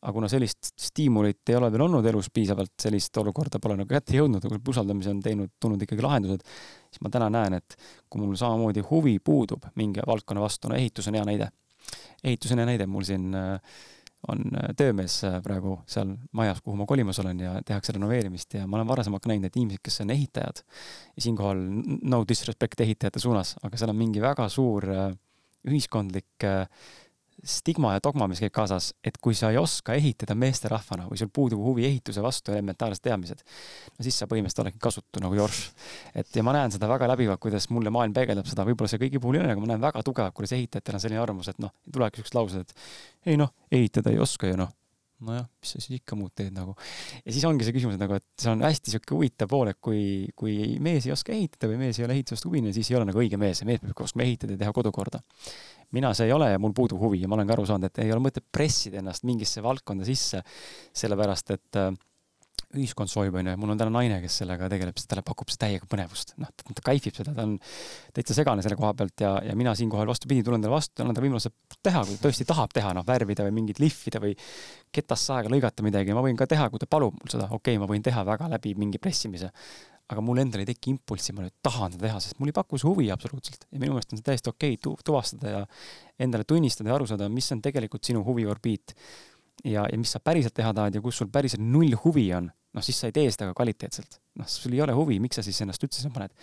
Aga 0.00 0.12
kuna 0.16 0.28
sellist 0.32 0.72
stiimulit 0.80 1.52
ei 1.52 1.58
ole 1.58 1.68
veel 1.72 1.84
olnud 1.84 2.06
elus 2.08 2.30
piisavalt, 2.32 2.72
sellist 2.80 3.16
olukorda 3.20 3.60
pole 3.60 3.76
nagu 3.82 3.90
kätte 3.90 4.16
jõudnud, 4.16 4.46
kui 4.48 4.60
usaldamise 4.72 5.12
on 5.12 5.20
teinud, 5.24 5.52
tulnud 5.60 5.82
ikkagi 5.84 6.04
lahendused, 6.04 6.44
siis 6.88 7.04
ma 7.04 7.12
täna 7.12 7.28
näen, 7.32 7.58
et 7.60 7.76
kui 8.08 8.22
mul 8.22 8.38
samamoodi 8.40 8.84
huvi 8.90 9.18
puudub 9.24 9.68
mingi 9.76 10.04
valdkonna 10.06 10.44
vastu, 10.44 10.70
no 10.70 10.78
ehitus 10.80 11.10
on 11.10 11.20
hea 11.20 11.24
näide. 11.28 11.50
ehitus 12.24 12.52
on 12.52 12.62
hea 12.62 12.70
näide, 12.72 12.86
mul 12.86 13.04
siin 13.04 13.34
äh, 13.36 13.58
on 14.28 14.40
äh, 14.56 14.74
töömees 14.76 15.22
äh, 15.24 15.38
praegu 15.42 15.78
seal 15.88 16.12
majas, 16.36 16.60
kuhu 16.64 16.76
ma 16.76 16.86
kolimas 16.88 17.18
olen 17.22 17.40
ja 17.40 17.54
tehakse 17.66 17.94
renoveerimist 17.96 18.54
ja 18.54 18.66
ma 18.66 18.76
olen 18.78 18.88
varasemalt 18.88 19.24
ka 19.24 19.32
näinud, 19.32 19.48
et 19.48 19.56
inimesed, 19.56 19.82
kes 19.84 20.00
on 20.04 20.12
ehitajad 20.12 20.62
ja 21.16 21.24
siinkohal 21.24 21.62
no 22.12 22.22
disrespect 22.28 22.84
ehitajate 22.84 23.22
suunas, 23.22 23.54
aga 23.62 23.80
seal 23.80 23.94
on 23.94 24.00
mingi 24.00 24.22
väga 24.22 24.48
suur 24.52 24.88
äh, 24.92 25.10
ühiskondlik 25.68 26.48
stigma 27.44 27.94
ja 27.94 28.02
dogma, 28.04 28.28
mis 28.30 28.40
käib 28.42 28.52
kaasas, 28.54 28.90
et 29.04 29.16
kui 29.22 29.36
sa 29.36 29.50
ei 29.52 29.58
oska 29.60 29.94
ehitada 29.96 30.36
meesterahvana 30.38 31.06
või 31.10 31.20
sul 31.20 31.30
puudub 31.32 31.62
huvi 31.64 31.86
ehituse 31.88 32.22
vastu, 32.24 32.52
elementaarsed 32.54 33.04
teadmised, 33.04 33.44
no 33.96 34.06
siis 34.06 34.18
sa 34.20 34.28
põhimõtteliselt 34.30 34.64
oledki 34.64 34.82
kasutu 34.82 35.22
nagu 35.24 35.38
jorš. 35.38 35.62
et 36.14 36.36
ja 36.36 36.44
ma 36.46 36.54
näen 36.56 36.74
seda 36.74 36.88
väga 36.90 37.08
läbivalt, 37.14 37.40
kuidas 37.40 37.70
mulle 37.70 37.92
maailm 37.94 38.16
peegeldab 38.16 38.50
seda, 38.50 38.66
võib-olla 38.68 38.92
see 38.92 39.00
kõigi 39.02 39.22
puhul 39.22 39.38
ei 39.38 39.44
ole, 39.44 39.54
aga 39.54 39.64
ma 39.64 39.72
näen 39.72 39.86
väga 39.86 40.04
tugevalt, 40.06 40.36
kuidas 40.36 40.56
ehitajatel 40.58 40.98
on 40.98 41.06
selline 41.06 41.22
arvamus, 41.22 41.48
et 41.52 41.62
noh, 41.62 41.72
tulevadki 41.90 42.22
siuksed 42.22 42.38
laused, 42.38 42.68
et 42.68 43.32
ei 43.32 43.40
noh, 43.40 43.54
ehitada 43.72 44.12
ei 44.12 44.20
oska 44.20 44.50
ju 44.50 44.60
noh 44.60 44.76
nojah, 45.20 45.44
mis 45.60 45.72
sa 45.74 45.80
siis 45.80 46.00
ikka 46.00 46.16
muud 46.16 46.32
teed 46.36 46.54
nagu. 46.56 46.74
ja 47.24 47.32
siis 47.32 47.44
ongi 47.48 47.66
see 47.66 47.74
küsimus 47.76 47.98
nagu, 48.00 48.16
et 48.16 48.24
see 48.40 48.50
on 48.52 48.62
hästi 48.64 48.94
sihuke 48.94 49.12
huvitav 49.16 49.50
pool, 49.52 49.68
et 49.72 49.78
kui, 49.82 50.02
kui 50.38 50.78
mees 50.82 51.06
ei 51.06 51.12
oska 51.14 51.34
ehitada 51.34 51.68
või 51.70 51.80
mees 51.82 52.00
ei 52.00 52.06
ole 52.06 52.16
ehitusest 52.16 52.48
huviline, 52.48 52.72
siis 52.76 52.90
ei 52.90 52.96
ole 52.98 53.08
nagu 53.10 53.20
õige 53.20 53.40
mees 53.40 53.60
ja 53.60 53.68
mees 53.68 53.82
peab 53.84 54.00
oskama 54.06 54.24
ehitada 54.24 54.56
ja 54.56 54.62
teha 54.64 54.74
kodukorda 54.76 55.20
mina 55.96 56.12
see 56.16 56.28
ei 56.28 56.36
ole 56.36 56.52
ja 56.52 56.60
mul 56.62 56.74
puudub 56.76 57.00
huvi 57.02 57.22
ja 57.22 57.30
ma 57.30 57.38
olen 57.38 57.48
ka 57.48 57.56
aru 57.56 57.66
saanud, 57.68 57.90
et 57.90 58.04
ei 58.04 58.12
ole 58.14 58.22
mõtet 58.22 58.46
pressida 58.52 59.00
ennast 59.00 59.26
mingisse 59.28 59.62
valdkonda 59.64 60.06
sisse, 60.06 60.42
sellepärast 61.02 61.54
et 61.56 61.80
äh, 61.80 61.90
ühiskond 62.78 63.10
soovib, 63.10 63.34
onju, 63.40 63.56
mul 63.58 63.72
on 63.72 63.80
täna 63.80 63.90
naine, 63.96 64.20
kes 64.22 64.36
sellega 64.42 64.68
tegeleb, 64.70 64.94
sest 64.98 65.08
talle 65.10 65.24
pakub 65.26 65.50
see 65.50 65.58
täiega 65.58 65.88
põnevust. 65.90 66.36
noh, 66.38 66.50
ta 66.54 66.84
kaifib 66.86 67.16
seda, 67.16 67.34
ta 67.34 67.46
on 67.48 67.56
täitsa 68.14 68.36
segane 68.36 68.62
selle 68.62 68.78
koha 68.78 68.92
pealt 68.98 69.24
ja, 69.24 69.32
ja 69.42 69.56
mina 69.58 69.74
siinkohal 69.78 70.06
vastupidi, 70.10 70.44
tulen 70.46 70.62
talle 70.62 70.76
vastu, 70.76 71.02
annan 71.02 71.16
talle 71.16 71.26
võimaluse 71.26 71.50
teha, 71.82 72.04
kui 72.06 72.14
ta 72.14 72.28
tõesti 72.28 72.46
tahab 72.46 72.74
teha, 72.76 72.92
noh, 72.94 73.06
värvida 73.06 73.46
või 73.48 73.56
mingit 73.58 73.82
lihvida 73.82 74.22
või 74.22 74.36
ketast 74.94 75.32
saega 75.32 75.50
lõigata 75.50 75.86
midagi, 75.86 76.14
ma 76.14 76.22
võin 76.22 76.38
ka 76.38 76.46
teha, 76.50 76.68
kui 76.70 76.82
ta 76.82 76.86
palub 76.90 77.18
mul 77.18 77.32
seda, 77.32 77.50
okei 77.50 77.74
okay,, 77.74 77.82
ma 77.82 77.90
võin 77.90 78.06
teha 78.06 78.22
väga 78.28 78.52
läbi 78.54 78.76
mingi 78.78 79.02
pressimise 79.02 79.50
aga 80.10 80.22
mul 80.24 80.40
endal 80.42 80.64
ei 80.64 80.68
teki 80.68 80.94
impulssi, 80.96 81.34
ma 81.36 81.44
nüüd 81.44 81.56
tahan 81.64 81.94
seda 81.94 82.08
teha, 82.08 82.20
sest 82.22 82.38
mul 82.40 82.50
ei 82.50 82.56
paku 82.56 82.78
see 82.80 82.88
huvi 82.88 83.10
absoluutselt 83.14 83.66
ja 83.68 83.78
minu 83.78 83.94
meelest 83.94 84.14
on 84.14 84.20
see 84.20 84.26
täiesti 84.26 84.50
okei 84.50 84.74
okay, 84.74 84.82
tu 84.82 84.94
tuvastada 85.06 85.52
ja 85.54 85.60
endale 86.20 86.46
tunnistada 86.48 86.90
ja 86.90 86.96
aru 86.98 87.06
saada, 87.10 87.28
mis 87.32 87.50
on 87.54 87.62
tegelikult 87.62 88.06
sinu 88.06 88.24
huviorbiit. 88.26 88.94
ja, 89.64 89.84
ja 89.84 89.98
mis 90.00 90.10
sa 90.10 90.22
päriselt 90.24 90.56
teha 90.56 90.72
tahad 90.74 90.96
ja 90.96 91.02
kus 91.04 91.20
sul 91.20 91.30
päriselt 91.32 91.62
null 91.62 91.94
huvi 92.04 92.26
on, 92.34 92.50
noh 92.74 92.84
siis 92.86 92.98
sa 93.02 93.10
ei 93.10 93.14
tee 93.14 93.30
seda 93.30 93.50
ka 93.50 93.54
kvaliteetselt. 93.60 94.18
noh, 94.40 94.48
sul 94.50 94.74
ei 94.74 94.82
ole 94.82 94.94
huvi, 94.96 95.20
miks 95.22 95.38
sa 95.38 95.46
siis 95.46 95.60
ennast 95.62 95.82
üldse 95.86 96.02
sinna 96.02 96.14
paned? 96.14 96.34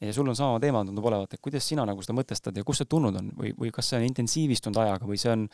ja 0.00 0.12
sul 0.16 0.28
on 0.28 0.38
sama 0.38 0.58
teema 0.62 0.82
tundub 0.88 1.06
olevat, 1.12 1.36
et 1.36 1.42
kuidas 1.44 1.68
sina 1.68 1.86
nagu 1.86 2.02
seda 2.02 2.16
mõtestad 2.18 2.58
ja 2.58 2.66
kust 2.66 2.82
see 2.82 2.90
tulnud 2.90 3.22
on 3.22 3.30
või, 3.38 3.54
või 3.58 3.70
kas 3.74 3.92
see 3.92 4.00
on 4.00 4.08
intensiivistunud 4.10 4.82
ajaga 4.82 5.06
või 5.06 5.20
see 5.20 5.34
on 5.36 5.48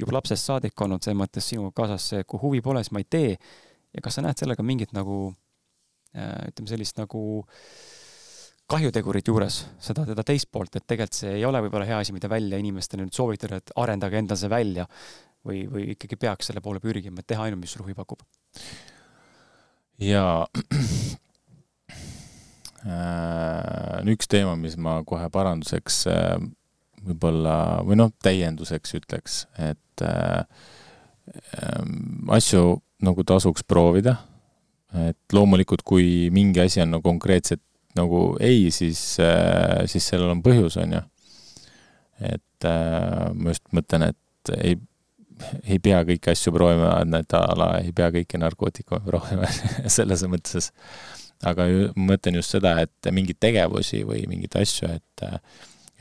juba 0.00 0.16
lapsest 0.16 0.48
saadik 0.48 0.80
olnud 0.80 1.04
selles 1.04 1.20
mõttes 1.20 1.52
sinuga 1.52 1.74
kaasas 1.82 2.24
kui 2.26 2.40
huvi 2.42 2.64
pole, 2.64 2.82
siis 2.82 2.96
ma 2.96 3.04
ei 3.04 3.08
tee. 3.10 3.38
ja 3.94 4.02
kas 4.02 4.16
sa 4.18 4.24
näed 4.24 4.40
sellega 4.40 4.62
mingit 4.66 4.94
nagu 4.96 5.34
ütleme 6.14 6.70
sellist 6.70 6.98
nagu 7.00 7.22
kahjutegurit 8.70 9.28
juures, 9.28 9.58
seda, 9.82 10.06
teda 10.08 10.24
teist 10.26 10.48
poolt, 10.52 10.78
et 10.78 10.86
tegelikult 10.88 11.18
see 11.18 11.34
ei 11.36 11.44
ole 11.44 11.60
võib-olla 11.66 11.86
hea 11.88 11.98
asi, 12.00 12.14
mida 12.16 12.30
välja 12.32 12.58
inimestele 12.60 13.04
nüüd 13.04 13.16
soovitada, 13.16 13.60
et 13.60 13.72
arendage 13.80 14.18
endal 14.20 14.38
see 14.40 14.50
välja 14.52 14.86
või, 15.44 15.64
või 15.68 15.90
ikkagi 15.94 16.16
peaks 16.20 16.48
selle 16.48 16.62
poole 16.64 16.80
pürgima, 16.80 17.20
et 17.20 17.28
teha 17.28 17.44
ainult, 17.44 17.60
mis 17.60 17.74
sul 17.76 17.84
huvi 17.84 17.96
pakub? 17.96 18.24
jaa 20.00 20.46
äh,, 22.88 24.00
üks 24.14 24.30
teema, 24.32 24.56
mis 24.58 24.78
ma 24.80 24.96
kohe 25.06 25.28
paranduseks 25.32 26.00
äh, 26.10 26.38
võib-olla, 27.04 27.56
või 27.84 28.00
noh, 28.00 28.10
täienduseks 28.24 28.96
ütleks, 29.00 29.44
et 29.60 30.02
äh, 30.02 30.40
äh 31.28 31.82
asju 32.34 32.80
nagu 33.04 33.24
tasuks 33.28 33.62
proovida 33.68 34.16
et 34.94 35.34
loomulikult, 35.34 35.82
kui 35.82 36.30
mingi 36.34 36.60
asi 36.62 36.82
on 36.84 36.94
nagu 36.94 37.02
konkreetselt 37.02 37.62
nagu 37.98 38.36
ei, 38.42 38.70
siis, 38.74 39.00
äh, 39.22 39.84
siis 39.90 40.06
sellel 40.10 40.32
on 40.34 40.42
põhjus, 40.42 40.78
on 40.82 40.96
ju. 40.96 41.02
et 42.34 42.66
äh, 42.68 43.30
ma 43.34 43.54
just 43.54 43.64
mõtlen, 43.74 44.08
et 44.10 44.54
ei, 44.58 44.78
ei 45.66 45.80
pea 45.82 46.02
kõiki 46.06 46.32
asju 46.32 46.54
proovima, 46.54 46.96
et 47.18 47.36
a 47.38 47.44
la 47.58 47.68
ei 47.82 47.92
pea 47.94 48.10
kõiki 48.14 48.40
narkootikume 48.42 49.02
proovima 49.06 49.50
selles 49.96 50.24
mõttes. 50.30 50.72
aga 51.44 51.68
ju, 51.70 51.86
ma 51.96 52.14
mõtlen 52.14 52.40
just 52.40 52.54
seda, 52.54 52.76
et 52.82 53.12
mingeid 53.12 53.40
tegevusi 53.42 54.02
või 54.06 54.26
mingeid 54.30 54.58
asju, 54.62 54.90
et 54.94 55.28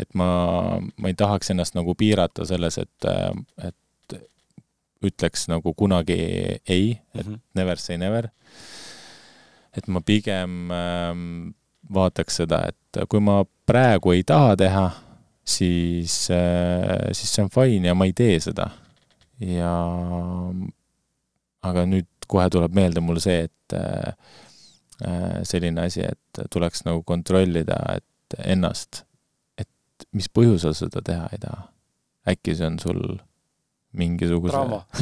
et 0.02 0.10
ma, 0.18 0.28
ma 0.98 1.10
ei 1.12 1.14
tahaks 1.14 1.52
ennast 1.54 1.76
nagu 1.78 1.94
piirata 1.94 2.48
selles, 2.50 2.80
et, 2.82 3.10
et 3.62 4.16
ütleks 5.06 5.46
nagu 5.52 5.74
kunagi 5.78 6.16
ei, 6.66 6.98
et 7.14 7.28
mm 7.28 7.34
-hmm. 7.34 7.40
never 7.54 7.78
say 7.78 7.98
never 7.98 8.32
et 9.78 9.88
ma 9.90 10.02
pigem 10.06 10.72
ähm, 10.72 11.26
vaataks 11.94 12.42
seda, 12.44 12.64
et 12.70 13.04
kui 13.10 13.22
ma 13.24 13.42
praegu 13.68 14.14
ei 14.14 14.24
taha 14.28 14.56
teha, 14.60 14.86
siis, 15.44 16.16
äh, 16.32 17.10
siis 17.12 17.34
see 17.36 17.44
on 17.44 17.52
fine 17.54 17.90
ja 17.90 17.96
ma 17.98 18.08
ei 18.08 18.16
tee 18.16 18.40
seda. 18.44 18.70
ja 19.44 19.74
aga 21.68 21.84
nüüd 21.90 22.08
kohe 22.30 22.46
tuleb 22.54 22.76
meelde 22.76 23.02
mul 23.04 23.20
see, 23.24 23.48
et 23.50 23.76
äh, 23.76 24.14
äh, 25.04 25.42
selline 25.48 25.88
asi, 25.88 26.06
et 26.06 26.44
tuleks 26.54 26.86
nagu 26.88 27.04
kontrollida, 27.08 27.80
et 27.98 28.38
ennast, 28.46 29.04
et 29.60 30.08
mis 30.16 30.30
põhjusel 30.32 30.76
seda 30.78 31.04
teha 31.06 31.28
ei 31.34 31.44
taha. 31.44 31.68
äkki 32.30 32.56
see 32.56 32.68
on 32.70 32.80
sul 32.80 33.02
mingisuguse 34.00 34.62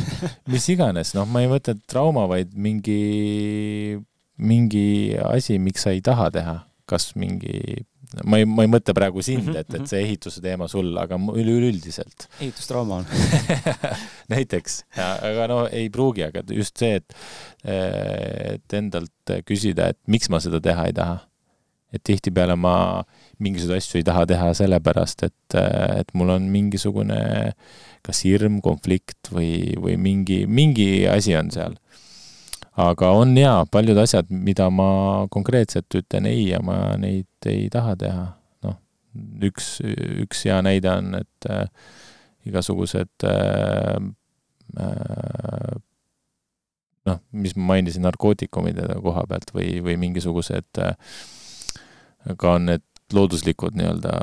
mis 0.52 0.66
iganes, 0.74 1.14
noh, 1.16 1.28
ma 1.30 1.44
ei 1.44 1.52
mõtle 1.52 1.78
trauma, 1.88 2.26
vaid 2.28 2.56
mingi 2.58 4.00
mingi 4.42 5.16
asi, 5.22 5.60
miks 5.62 5.86
sa 5.86 5.94
ei 5.96 6.02
taha 6.06 6.30
teha, 6.34 6.58
kas 6.90 7.12
mingi, 7.20 7.86
ma 8.28 8.42
ei, 8.42 8.48
ma 8.50 8.66
ei 8.66 8.72
mõtle 8.72 8.96
praegu 8.98 9.24
sind, 9.26 9.46
mhm, 9.46 9.62
et, 9.62 9.70
et 9.70 9.80
mhm. 9.80 9.90
see 9.92 10.04
ehituse 10.06 10.44
teema 10.44 10.68
sul, 10.72 10.92
aga 11.00 11.20
üleüldiselt. 11.20 12.28
ehitustrauma 12.42 13.02
on 13.02 13.10
näiteks, 14.34 14.84
aga 14.98 15.50
no 15.52 15.64
ei 15.70 15.90
pruugi, 15.94 16.26
aga 16.28 16.44
just 16.52 16.82
see, 16.82 17.00
et, 17.02 17.18
et 17.64 18.78
endalt 18.82 19.36
küsida, 19.48 19.92
et 19.94 20.00
miks 20.12 20.32
ma 20.34 20.42
seda 20.44 20.62
teha 20.64 20.90
ei 20.90 20.98
taha. 20.98 21.20
et 21.92 22.00
tihtipeale 22.08 22.56
ma 22.56 23.04
mingisuguseid 23.44 23.82
asju 23.82 23.98
ei 24.00 24.06
taha 24.08 24.22
teha 24.30 24.52
sellepärast, 24.56 25.26
et, 25.28 25.56
et 26.00 26.14
mul 26.16 26.30
on 26.38 26.46
mingisugune 26.48 27.18
kas 28.02 28.22
hirm, 28.24 28.62
konflikt 28.64 29.28
või, 29.36 29.76
või 29.76 29.98
mingi, 30.00 30.46
mingi 30.48 31.04
asi 31.12 31.36
on 31.36 31.52
seal 31.52 31.76
aga 32.82 33.12
on 33.18 33.36
jaa, 33.38 33.66
paljud 33.72 33.98
asjad, 34.02 34.30
mida 34.30 34.70
ma 34.74 35.28
konkreetselt 35.34 36.00
ütlen 36.02 36.28
ei 36.30 36.50
ja 36.50 36.62
ma 36.64 36.96
neid 37.02 37.50
ei 37.50 37.70
taha 37.74 37.96
teha. 38.00 38.28
noh, 38.66 38.78
üks, 39.48 39.74
üks 40.26 40.46
hea 40.48 40.62
näide 40.66 40.92
on, 40.94 41.16
et 41.22 41.52
igasugused 42.48 43.26
äh, 43.28 43.98
äh, 44.80 45.76
noh, 47.10 47.20
mis 47.32 47.56
ma 47.58 47.74
mainisin, 47.74 48.06
narkootikumide 48.06 48.88
koha 49.02 49.26
pealt 49.30 49.54
või, 49.56 49.76
või 49.86 49.98
mingisugused 50.02 50.82
äh, 50.82 50.96
ka 52.38 52.58
on 52.58 52.70
need 52.70 52.86
looduslikud 53.12 53.76
nii-öelda 53.76 54.14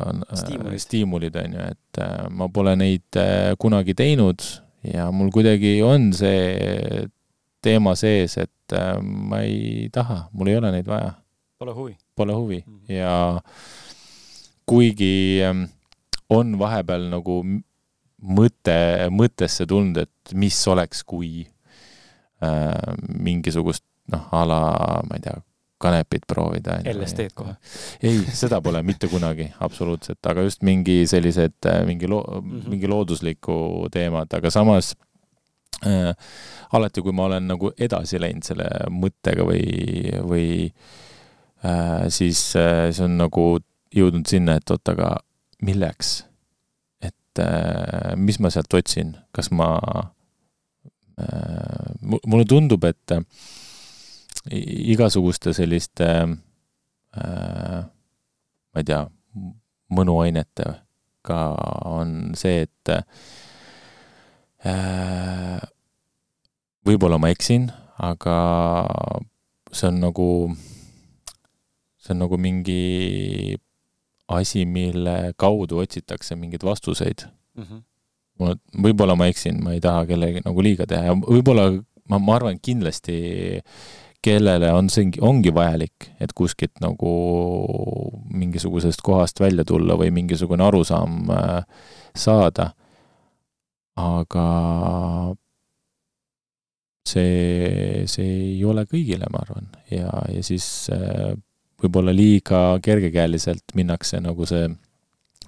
stiimulid, 0.40 0.80
stiimulid, 0.80 1.34
on 1.36 1.56
ju, 1.58 1.64
et 1.74 1.98
ma 2.32 2.46
pole 2.48 2.72
neid 2.80 3.18
kunagi 3.60 3.92
teinud 3.98 4.40
ja 4.86 5.10
mul 5.12 5.28
kuidagi 5.34 5.74
on 5.84 6.06
see 6.16 7.04
teema 7.62 7.94
sees, 7.98 8.36
et 8.38 8.76
ma 9.02 9.40
ei 9.42 9.88
taha, 9.92 10.28
mul 10.32 10.48
ei 10.52 10.56
ole 10.60 10.70
neid 10.72 10.86
vaja. 10.86 11.12
Pole 11.58 11.72
huvi? 11.74 11.96
Pole 12.14 12.32
huvi 12.32 12.64
mm 12.66 12.74
-hmm. 12.78 12.92
ja 12.94 13.40
kuigi 14.66 15.40
ähm, 15.42 15.64
on 16.30 16.58
vahepeal 16.58 17.08
nagu 17.10 17.40
mõte, 18.18 18.78
mõttesse 19.14 19.66
tulnud, 19.66 19.96
et 19.96 20.34
mis 20.34 20.58
oleks, 20.68 21.04
kui 21.08 21.46
äh, 22.44 22.96
mingisugust 23.08 23.84
noh, 24.12 24.28
a 24.32 24.44
la, 24.48 24.60
ma 25.08 25.18
ei 25.18 25.24
tea, 25.24 25.36
kanepit 25.78 26.26
proovida. 26.26 26.80
LSD-d 26.90 27.34
kohe? 27.38 27.54
ei, 28.02 28.20
seda 28.34 28.60
pole 28.60 28.82
mitte 28.82 29.08
kunagi, 29.10 29.48
absoluutselt, 29.64 30.20
aga 30.26 30.44
just 30.48 30.64
mingi 30.66 31.04
sellised, 31.06 31.58
äh, 31.70 31.84
mingi 31.86 32.10
loo- 32.10 32.40
mm, 32.40 32.48
-hmm. 32.50 32.68
mingi 32.68 32.90
loodusliku 32.90 33.88
teemad, 33.94 34.34
aga 34.34 34.50
samas 34.50 34.92
äh, 34.92 35.07
alati, 35.82 37.02
kui 37.02 37.14
ma 37.14 37.28
olen 37.28 37.48
nagu 37.52 37.70
edasi 37.78 38.20
läinud 38.20 38.46
selle 38.46 38.68
mõttega 38.90 39.44
või, 39.46 39.62
või 40.26 40.48
äh, 41.64 42.08
siis 42.12 42.40
äh, 42.58 42.88
see 42.92 43.04
on 43.06 43.18
nagu 43.20 43.44
jõudnud 43.94 44.28
sinna, 44.28 44.58
et 44.58 44.70
oot, 44.74 44.94
aga 44.94 45.16
milleks? 45.64 46.24
et 47.04 47.42
äh, 47.42 48.16
mis 48.16 48.40
ma 48.42 48.50
sealt 48.50 48.74
otsin, 48.74 49.14
kas 49.32 49.52
ma 49.54 49.70
äh,, 51.18 51.94
mulle 52.02 52.44
tundub, 52.48 52.84
et 52.88 53.14
äh, 53.14 53.22
igasuguste 54.50 55.54
selliste 55.56 56.08
äh, 56.26 57.80
ma 58.68 58.82
ei 58.82 58.86
tea, 58.86 59.04
mõnuainetega 59.94 61.42
on 61.88 62.34
see, 62.38 62.66
et 62.66 62.92
äh, 62.92 63.02
võib-olla 66.88 67.18
ma 67.20 67.30
eksin, 67.30 67.68
aga 67.98 68.38
see 69.70 69.90
on 69.90 70.00
nagu, 70.02 70.28
see 72.00 72.14
on 72.14 72.24
nagu 72.24 72.38
mingi 72.40 73.56
asi, 74.28 74.64
mille 74.68 75.34
kaudu 75.40 75.82
otsitakse 75.82 76.36
mingeid 76.36 76.64
vastuseid 76.64 77.26
mm. 77.56 77.62
-hmm. 77.62 77.82
mul, 78.40 78.58
võib-olla 78.88 79.16
ma 79.16 79.28
eksin, 79.30 79.62
ma 79.62 79.72
ei 79.76 79.80
taha 79.80 80.06
kellelegi 80.06 80.44
nagu 80.44 80.64
liiga 80.64 80.86
teha 80.86 81.10
ja 81.10 81.14
võib-olla 81.14 81.70
ma, 82.08 82.18
ma 82.18 82.36
arvan, 82.36 82.58
kindlasti 82.62 83.18
kellele 84.24 84.72
on 84.74 84.88
see, 84.90 85.10
ongi 85.24 85.52
vajalik, 85.54 86.10
et 86.20 86.32
kuskilt 86.36 86.80
nagu 86.82 87.12
mingisugusest 88.34 89.02
kohast 89.06 89.40
välja 89.40 89.64
tulla 89.64 89.96
või 89.98 90.10
mingisugune 90.14 90.64
arusaam 90.66 91.30
äh, 91.30 91.62
saada. 92.16 92.72
Aga 93.98 94.46
see, 97.08 98.04
see 98.10 98.32
ei 98.54 98.64
ole 98.64 98.84
kõigile, 98.88 99.28
ma 99.32 99.42
arvan, 99.44 99.70
ja, 99.92 100.10
ja 100.32 100.42
siis 100.44 100.66
äh, 100.94 101.32
võib-olla 101.82 102.14
liiga 102.14 102.62
kergekäeliselt 102.84 103.74
minnakse 103.78 104.20
nagu 104.22 104.46
see, 104.48 104.68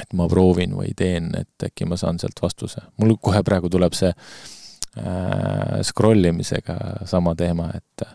et 0.00 0.14
ma 0.16 0.28
proovin 0.30 0.74
või 0.78 0.94
teen, 0.96 1.30
et 1.36 1.68
äkki 1.68 1.88
ma 1.88 1.98
saan 2.00 2.20
sealt 2.22 2.40
vastuse. 2.42 2.82
mul 3.00 3.16
kohe 3.20 3.42
praegu 3.46 3.70
tuleb 3.72 3.96
see 3.96 4.12
äh, 4.12 5.80
scroll 5.86 6.30
imisega 6.32 7.06
sama 7.10 7.36
teema, 7.38 7.70
et 7.74 8.08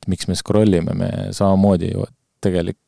et 0.00 0.06
miks 0.08 0.30
me 0.30 0.34
scroll 0.38 0.78
ime, 0.78 0.94
me 0.96 1.10
samamoodi 1.36 1.90
ju 1.92 2.06
tegelik-, 2.40 2.80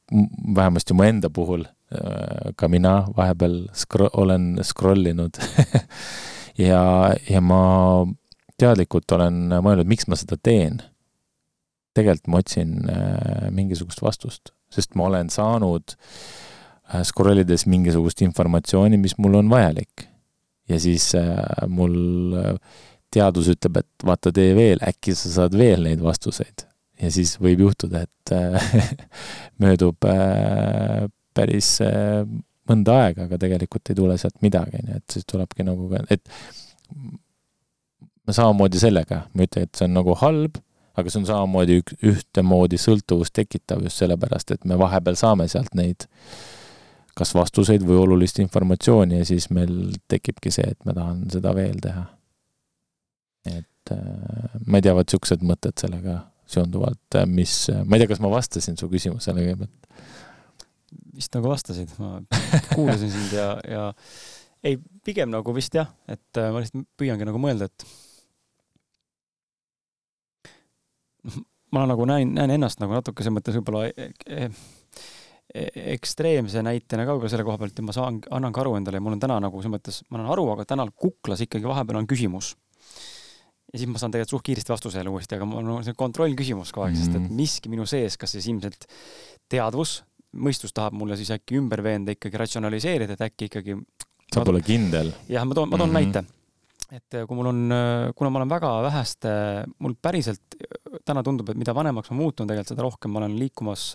vähemasti 0.57 0.97
mu 0.97 1.05
enda 1.05 1.29
puhul 1.29 1.67
äh,, 1.67 2.53
ka 2.57 2.69
mina 2.73 3.03
vahepeal 3.17 3.67
scro-, 3.77 4.11
olen 4.17 4.57
scroll 4.65 5.11
inud 5.13 5.37
ja, 6.59 6.83
ja 7.29 7.41
ma 7.41 7.63
teadlikult 8.61 9.13
olen 9.17 9.47
mõelnud, 9.59 9.89
miks 9.89 10.09
ma 10.09 10.19
seda 10.19 10.37
teen. 10.37 10.83
tegelikult 11.95 12.29
ma 12.33 12.41
otsin 12.41 12.77
äh, 12.89 13.49
mingisugust 13.51 14.03
vastust 14.03 14.55
sest 14.73 14.97
ma 14.97 15.09
olen 15.11 15.31
saanud 15.33 15.95
äh, 15.95 17.03
scroll 17.07 17.43
ides 17.43 17.67
mingisugust 17.71 18.23
informatsiooni, 18.25 19.01
mis 19.01 19.17
mul 19.21 19.41
on 19.43 19.51
vajalik. 19.53 20.09
ja 20.69 20.79
siis 20.81 21.13
äh, 21.19 21.69
mul 21.69 21.97
teadus 23.13 23.51
ütleb, 23.53 23.83
et 23.83 24.07
vaata, 24.09 24.33
tee 24.33 24.55
veel, 24.57 24.81
äkki 24.87 25.15
sa 25.19 25.33
saad 25.35 25.57
veel 25.59 25.85
neid 25.89 26.01
vastuseid. 26.05 26.67
ja 27.03 27.11
siis 27.13 27.37
võib 27.43 27.67
juhtuda, 27.67 28.07
et 28.07 28.35
möödub 29.63 30.09
päris 31.35 31.77
mõnda 32.71 32.99
aega, 33.07 33.27
aga 33.27 33.39
tegelikult 33.43 33.91
ei 33.91 33.99
tule 33.99 34.19
sealt 34.21 34.39
midagi, 34.45 34.83
nii 34.87 35.01
et 35.01 35.17
siis 35.17 35.27
tulebki 35.29 35.67
nagu, 35.67 35.89
et 36.11 36.29
samamoodi 38.31 38.79
sellega, 38.81 39.25
ma 39.33 39.43
ei 39.43 39.51
ütle, 39.51 39.67
et 39.67 39.75
see 39.75 39.89
on 39.89 39.99
nagu 39.99 40.15
halb 40.21 40.61
aga 40.99 41.11
see 41.11 41.23
on 41.23 41.29
samamoodi 41.29 41.79
ük-, 41.81 41.95
ühtemoodi 42.13 42.81
sõltuvust 42.81 43.35
tekitav 43.37 43.83
just 43.87 44.01
sellepärast, 44.03 44.53
et 44.55 44.67
me 44.69 44.77
vahepeal 44.81 45.17
saame 45.19 45.49
sealt 45.51 45.73
neid 45.79 46.07
kas 47.17 47.35
vastuseid 47.37 47.85
või 47.85 47.99
olulist 48.01 48.41
informatsiooni 48.41 49.21
ja 49.21 49.29
siis 49.29 49.51
meil 49.53 49.93
tekibki 50.09 50.53
see, 50.53 50.69
et 50.73 50.81
ma 50.89 50.95
tahan 50.97 51.27
seda 51.33 51.53
veel 51.57 51.81
teha. 51.83 52.07
et 53.53 53.93
äh, 53.93 54.59
ma 54.67 54.79
ei 54.79 54.85
tea, 54.85 54.95
vot 54.97 55.09
niisugused 55.09 55.43
mõtted 55.45 55.77
sellega 55.81 56.21
seonduvalt, 56.49 57.19
äh, 57.19 57.27
mis, 57.29 57.67
ma 57.85 57.97
ei 57.97 58.03
tea, 58.03 58.13
kas 58.15 58.23
ma 58.23 58.33
vastasin 58.33 58.79
su 58.81 58.89
küsimusele 58.93 59.45
kõigepealt? 59.45 60.05
Vist 61.17 61.35
nagu 61.37 61.51
vastasid, 61.51 61.93
ma 61.99 62.21
kuulasin 62.75 63.11
sind 63.13 63.37
ja, 63.37 63.49
ja 63.69 63.89
ei, 64.63 64.79
pigem 65.05 65.31
nagu 65.33 65.55
vist 65.57 65.75
jah, 65.75 65.91
et 66.11 66.41
äh, 66.41 66.51
ma 66.55 66.63
lihtsalt 66.63 66.87
püüangi 66.99 67.27
nagu 67.29 67.41
mõelda, 67.43 67.69
et 67.71 67.87
ma 71.73 71.85
nagu 71.89 72.07
näen, 72.09 72.35
näen 72.37 72.57
ennast 72.59 72.83
nagu 72.83 72.95
natuke 72.97 73.25
selles 73.25 73.39
mõttes 73.39 73.57
võib-olla 73.59 73.87
e, 73.89 74.11
e, 74.27 74.49
e, 75.55 75.65
ekstreemse 75.95 76.65
näitena 76.65 77.07
ka 77.07 77.15
võib-olla 77.15 77.33
selle 77.33 77.47
koha 77.49 77.61
pealt 77.63 77.79
ja 77.79 77.87
ma 77.87 77.97
saan, 77.97 78.21
annan 78.35 78.55
ka 78.55 78.65
aru 78.65 78.77
endale 78.79 79.01
ja 79.01 79.05
mul 79.05 79.17
on 79.17 79.23
täna 79.23 79.39
nagu 79.43 79.63
selles 79.63 79.77
mõttes, 79.77 80.03
ma 80.09 80.21
annan 80.21 80.35
aru, 80.35 80.49
aga 80.55 80.67
täna 80.75 80.87
kuklas 80.91 81.45
ikkagi 81.47 81.69
vahepeal 81.69 82.03
on 82.03 82.11
küsimus. 82.11 82.55
ja 83.73 83.81
siis 83.81 83.89
ma 83.89 84.01
saan 84.01 84.13
tegelikult 84.13 84.37
suht 84.37 84.47
kiiresti 84.51 84.75
vastuse 84.75 85.01
jälle 85.01 85.15
uuesti, 85.15 85.39
aga 85.39 85.49
mul 85.49 85.75
on 85.79 85.87
see 85.87 85.97
kontrollküsimus 85.97 86.75
kogu 86.75 86.87
aeg 86.87 86.97
mm, 86.97 87.03
-hmm. 87.03 87.13
sest 87.13 87.31
et 87.33 87.37
miski 87.41 87.73
minu 87.73 87.87
sees, 87.87 88.19
kas 88.21 88.37
siis 88.37 88.49
ilmselt 88.53 88.85
teadvus, 89.49 90.03
mõistus 90.33 90.73
tahab 90.73 90.97
mulle 90.97 91.17
siis 91.17 91.31
äkki 91.35 91.59
ümber 91.61 91.83
veenda, 91.85 92.15
ikkagi 92.17 92.41
ratsionaliseerida, 92.41 93.17
et 93.17 93.27
äkki 93.29 93.51
ikkagi 93.51 93.77
sa 94.33 94.45
pole 94.45 94.63
kindel. 94.65 95.13
jah, 95.29 95.45
ma 95.45 95.55
toon, 95.55 95.69
ma 95.69 95.77
toon 95.77 95.91
mm 95.91 95.97
-hmm. 95.97 96.15
näite 96.15 96.43
et 96.93 97.17
äh, 97.17 97.25
kui 97.29 97.39
mul 97.39 97.49
on, 97.49 97.61
äh, 97.73 98.11
kuna 98.17 98.31
ma 98.31 98.41
olen 98.43 98.51
väga 98.53 98.71
väheste, 98.85 99.31
mul 99.81 99.95
päriselt 100.03 100.57
äh, 100.59 100.99
täna 101.09 101.23
tundub, 101.25 101.49
et 101.49 101.59
mida 101.61 101.75
vanemaks 101.77 102.13
ma 102.13 102.19
muutun, 102.19 102.49
tegelikult 102.49 102.75
seda 102.75 102.85
rohkem 102.85 103.15
ma 103.15 103.23
olen 103.23 103.37
liikumas, 103.41 103.87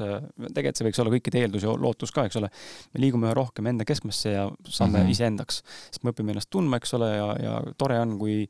tegelikult 0.48 0.80
see 0.80 0.88
võiks 0.88 1.02
olla 1.04 1.14
kõikide 1.14 1.44
eeldus 1.44 1.68
ja 1.68 1.76
lootus 1.78 2.14
ka, 2.16 2.26
eks 2.28 2.40
ole, 2.42 2.50
me 2.94 3.04
liigume 3.04 3.30
üha 3.30 3.36
rohkem 3.38 3.70
enda 3.70 3.86
keskmesse 3.88 4.34
ja 4.34 4.48
saame 4.66 4.98
mm 4.98 5.04
-hmm. 5.04 5.14
iseendaks. 5.14 5.62
sest 5.92 6.04
me 6.04 6.14
õpime 6.16 6.34
ennast 6.34 6.50
tundma, 6.50 6.82
eks 6.82 6.94
ole, 6.98 7.12
ja, 7.16 7.28
ja 7.44 7.54
tore 7.78 8.00
on, 8.02 8.18
kui 8.18 8.48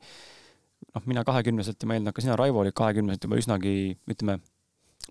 noh, 0.94 1.02
mina 1.04 1.24
kahekümneselt 1.24 1.82
ja 1.82 1.86
ma 1.88 1.98
eeldan, 1.98 2.16
ka 2.16 2.24
sina, 2.24 2.36
Raivo, 2.36 2.64
olid 2.64 2.76
kahekümneselt 2.76 3.24
juba 3.28 3.36
üsnagi, 3.36 3.98
ütleme, 4.08 4.40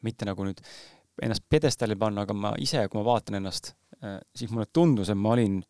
mitte 0.01 0.25
nagu 0.25 0.49
nüüd 0.49 0.61
ennast 1.21 1.45
pjedestaali 1.49 1.95
panna, 1.99 2.27
aga 2.27 2.35
ma 2.37 2.53
ise, 2.61 2.83
kui 2.87 2.99
ma 2.99 3.05
vaatan 3.07 3.39
ennast, 3.41 3.73
siis 4.35 4.51
mulle 4.53 4.67
tundus, 4.73 5.09
et 5.09 5.17
ma 5.17 5.33
olin 5.33 5.61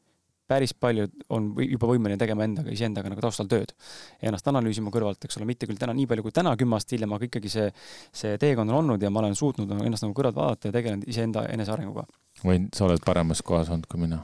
päris 0.48 0.74
palju 0.80 1.08
on 1.36 1.50
juba 1.60 1.90
võimeline 1.90 2.20
tegema 2.20 2.46
endaga, 2.48 2.72
iseendaga 2.72 3.12
nagu 3.12 3.24
taustal 3.24 3.50
tööd. 3.52 3.74
ennast 4.24 4.48
analüüsima 4.48 4.92
kõrvalt, 4.94 5.26
eks 5.28 5.40
ole, 5.40 5.48
mitte 5.50 5.68
küll 5.68 5.80
täna 5.80 5.96
nii 5.98 6.08
palju 6.08 6.24
kui 6.26 6.36
täna, 6.36 6.56
kümme 6.60 6.78
aastat 6.78 6.96
hiljem, 6.96 7.16
aga 7.18 7.28
ikkagi 7.28 7.52
see, 7.52 7.68
see 8.16 8.38
teekond 8.42 8.72
on 8.72 8.80
olnud 8.82 9.04
ja 9.04 9.12
ma 9.12 9.24
olen 9.24 9.36
suutnud 9.36 9.72
ennast 9.78 10.06
nagu 10.06 10.16
kõrvalt 10.18 10.40
vaadata 10.40 10.72
ja 10.72 10.78
tegelenud 10.78 11.08
iseenda 11.12 11.44
enesearenguga. 11.52 12.06
või 12.44 12.68
sa 12.76 12.86
oled 12.86 13.04
paremas 13.06 13.42
kohas 13.44 13.72
olnud 13.74 13.88
kui 13.92 14.04
mina 14.06 14.22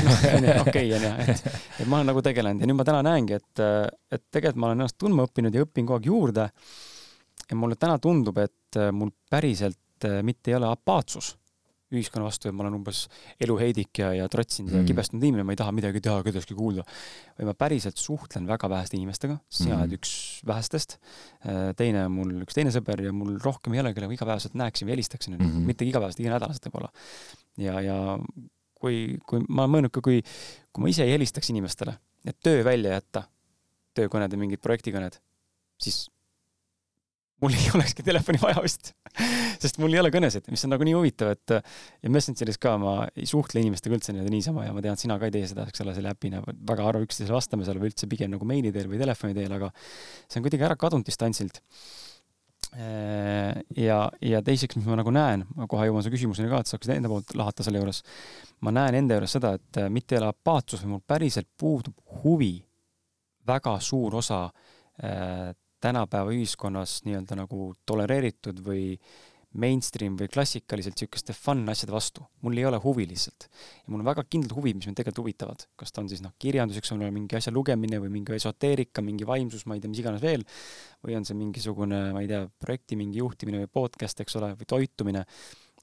okei, 0.64 0.90
onju, 0.98 1.14
et, 1.24 1.46
et 1.80 1.86
ma 1.86 1.98
olen 1.98 2.12
nagu 2.12 2.22
tegelenud 2.22 2.62
ja 2.62 2.70
nüüd 2.70 2.78
ma 2.78 2.86
täna 2.86 3.02
näengi, 3.06 3.40
et, 3.40 3.64
et 4.12 4.26
tegelikult 4.30 4.60
ma 4.62 4.70
olen 4.70 4.84
ennast 4.84 4.98
tundma 5.00 5.26
õppinud 5.26 5.56
ja 5.56 5.66
õpin 5.66 5.88
kogu 5.88 5.98
aeg 5.98 6.12
juurde. 6.12 6.46
ja 7.50 7.58
mulle 7.58 7.78
täna 7.80 7.98
tundub, 8.02 8.38
et 8.38 8.80
mul 8.92 9.10
päriselt 9.30 9.80
mitte 10.22 10.50
ei 10.52 10.58
ole 10.58 10.68
apaatsus 10.68 11.36
ühiskonna 11.94 12.26
vastu 12.26 12.48
ja 12.48 12.54
ma 12.54 12.64
olen 12.64 12.80
umbes 12.80 13.04
eluheidik 13.42 14.00
ja, 14.00 14.10
ja 14.16 14.26
trotsinud 14.30 14.72
mm. 14.72 14.80
ja 14.82 14.88
kibestunud 14.88 15.22
inimene, 15.22 15.44
ma 15.46 15.54
ei 15.54 15.60
taha 15.60 15.74
midagi 15.74 16.02
teha, 16.02 16.18
kedagi 16.26 16.56
kuulda. 16.58 16.82
või 17.38 17.48
ma 17.48 17.54
päriselt 17.58 18.00
suhtlen 18.02 18.48
väga 18.48 18.70
väheste 18.72 18.98
inimestega, 18.98 19.38
sina 19.46 19.76
mm. 19.76 19.84
oled 19.84 19.94
üks 20.00 20.16
vähestest, 20.48 20.96
äh, 21.46 21.70
teine 21.78 22.02
on 22.08 22.16
mul 22.16 22.34
üks 22.42 22.58
teine 22.58 22.74
sõber 22.74 23.04
ja 23.06 23.14
mul 23.14 23.36
rohkem 23.42 23.76
ei 23.76 23.84
ole, 23.84 23.94
kellega 23.94 24.18
igapäevaselt 24.18 24.58
näeksin 24.58 24.88
või 24.88 24.96
helistaksin 24.96 25.38
mm, 25.38 25.46
-hmm. 25.46 25.70
mitte 25.70 25.86
igapäevaselt, 25.86 26.24
iganädalaselt 26.24 26.66
võib-olla. 26.66 26.90
ja, 27.62 27.78
ja 27.86 28.00
kui, 28.74 29.20
kui 29.22 29.46
ma 29.46 29.64
olen 29.64 29.76
mõelnud 29.76 29.94
ka, 29.94 30.02
kui, 30.02 30.24
kui 30.74 30.82
ma 30.82 30.90
ise 30.90 31.06
ei 31.06 31.14
helistaks 31.14 31.54
inimestele, 31.54 31.94
et 32.26 32.38
töö 32.42 32.66
välja 32.66 32.98
jätta, 32.98 33.28
töökõned 33.94 34.34
ja 34.34 34.42
mingid 34.42 34.64
projektikõned, 34.64 35.22
siis 35.78 36.08
mul 37.42 37.56
ei 37.56 37.70
olekski 37.76 38.04
telefoni 38.06 38.40
vaja 38.42 38.62
vist 38.64 38.94
sest 39.62 39.80
mul 39.82 39.94
ei 39.94 40.00
ole 40.00 40.10
kõnesid, 40.14 40.48
mis 40.52 40.64
on 40.66 40.72
nagu 40.74 40.86
nii 40.86 40.94
huvitav, 40.96 41.32
et 41.36 41.54
ja 41.56 42.12
Messengeris 42.12 42.58
ka 42.62 42.76
ma 42.80 42.96
ei 43.16 43.28
suhtle 43.28 43.62
inimestega 43.62 43.96
üldse 43.96 44.14
nii-öelda 44.14 44.32
niisama 44.32 44.66
ja 44.66 44.74
ma 44.76 44.82
tean, 44.84 44.98
sina 45.00 45.18
ka 45.20 45.28
ei 45.28 45.34
tee 45.34 45.46
seda, 45.50 45.66
eks 45.70 45.84
ole, 45.84 45.94
selle 45.96 46.12
äpina, 46.12 46.42
väga 46.44 46.86
harva 46.86 47.04
üksteisele 47.04 47.36
vastame 47.36 47.66
seal 47.66 47.80
või 47.82 47.92
üldse 47.92 48.08
pigem 48.10 48.32
nagu 48.34 48.48
meili 48.48 48.72
teel 48.74 48.90
või 48.90 49.00
telefoni 49.00 49.36
teel, 49.36 49.54
aga 49.56 49.70
see 49.78 50.40
on 50.40 50.46
kuidagi 50.46 50.68
ära 50.68 50.76
kadunud 50.80 51.06
distantsilt. 51.06 51.62
ja, 52.76 53.98
ja 54.20 54.40
teiseks, 54.44 54.76
mis 54.76 54.88
ma 54.88 54.98
nagu 55.00 55.12
näen, 55.14 55.46
ma 55.56 55.68
kohe 55.70 55.86
jõuan 55.88 56.04
su 56.04 56.12
küsimuseni 56.12 56.50
ka, 56.50 56.60
et 56.60 56.70
saaks 56.70 56.90
enda 56.92 57.08
poolt 57.08 57.32
lahata 57.38 57.64
selle 57.64 57.80
juures, 57.80 58.02
ma 58.66 58.72
näen 58.74 59.00
enda 59.00 59.16
juures 59.16 59.36
seda, 59.38 59.54
et 59.56 59.80
mitte 59.92 60.16
ei 60.16 60.20
ole 60.20 60.32
apaatsus, 60.34 60.82
vaid 60.82 60.92
mul 60.92 61.04
päriselt 61.06 61.48
puudub 61.56 61.96
huvi 62.24 62.58
väga 63.46 63.78
suur 63.80 64.18
osa 64.18 64.42
äh, 64.50 65.54
tänapäeva 65.82 66.34
ühiskonnas 66.34 67.00
nii-öelda 67.06 67.38
nagu 67.38 67.72
tolereeritud 67.86 68.62
või 68.64 68.96
mainstream 69.56 70.16
või 70.20 70.28
klassikaliselt 70.32 70.96
niisuguste 70.96 71.34
fun 71.36 71.64
asjade 71.72 71.92
vastu. 71.94 72.24
mul 72.44 72.58
ei 72.58 72.66
ole 72.68 72.78
huvi 72.82 73.06
lihtsalt. 73.08 73.48
ja 73.48 73.92
mul 73.92 74.02
on 74.02 74.08
väga 74.08 74.24
kindlad 74.28 74.54
huvid, 74.56 74.76
mis 74.76 74.88
mind 74.88 74.98
tegelikult 75.00 75.24
huvitavad. 75.24 75.66
kas 75.76 75.92
ta 75.92 76.02
on 76.02 76.08
siis 76.08 76.22
noh, 76.24 76.34
kirjandus, 76.38 76.78
eks 76.80 76.92
ole, 76.92 77.10
mingi 77.10 77.36
asja 77.38 77.52
lugemine 77.52 78.00
või 78.02 78.12
mingi 78.18 78.36
esoteerika, 78.36 79.02
mingi 79.02 79.28
vaimsus, 79.28 79.66
ma 79.66 79.76
ei 79.76 79.80
tea, 79.80 79.92
mis 79.92 80.02
iganes 80.02 80.22
veel, 80.22 80.44
või 81.04 81.16
on 81.16 81.24
see 81.28 81.38
mingisugune, 81.38 82.02
ma 82.12 82.24
ei 82.24 82.30
tea, 82.30 82.42
projekti 82.60 82.98
mingi 83.00 83.22
juhtimine 83.22 83.64
või 83.64 83.72
podcast, 83.80 84.20
eks 84.20 84.36
ole, 84.40 84.52
või 84.58 84.68
toitumine, 84.68 85.24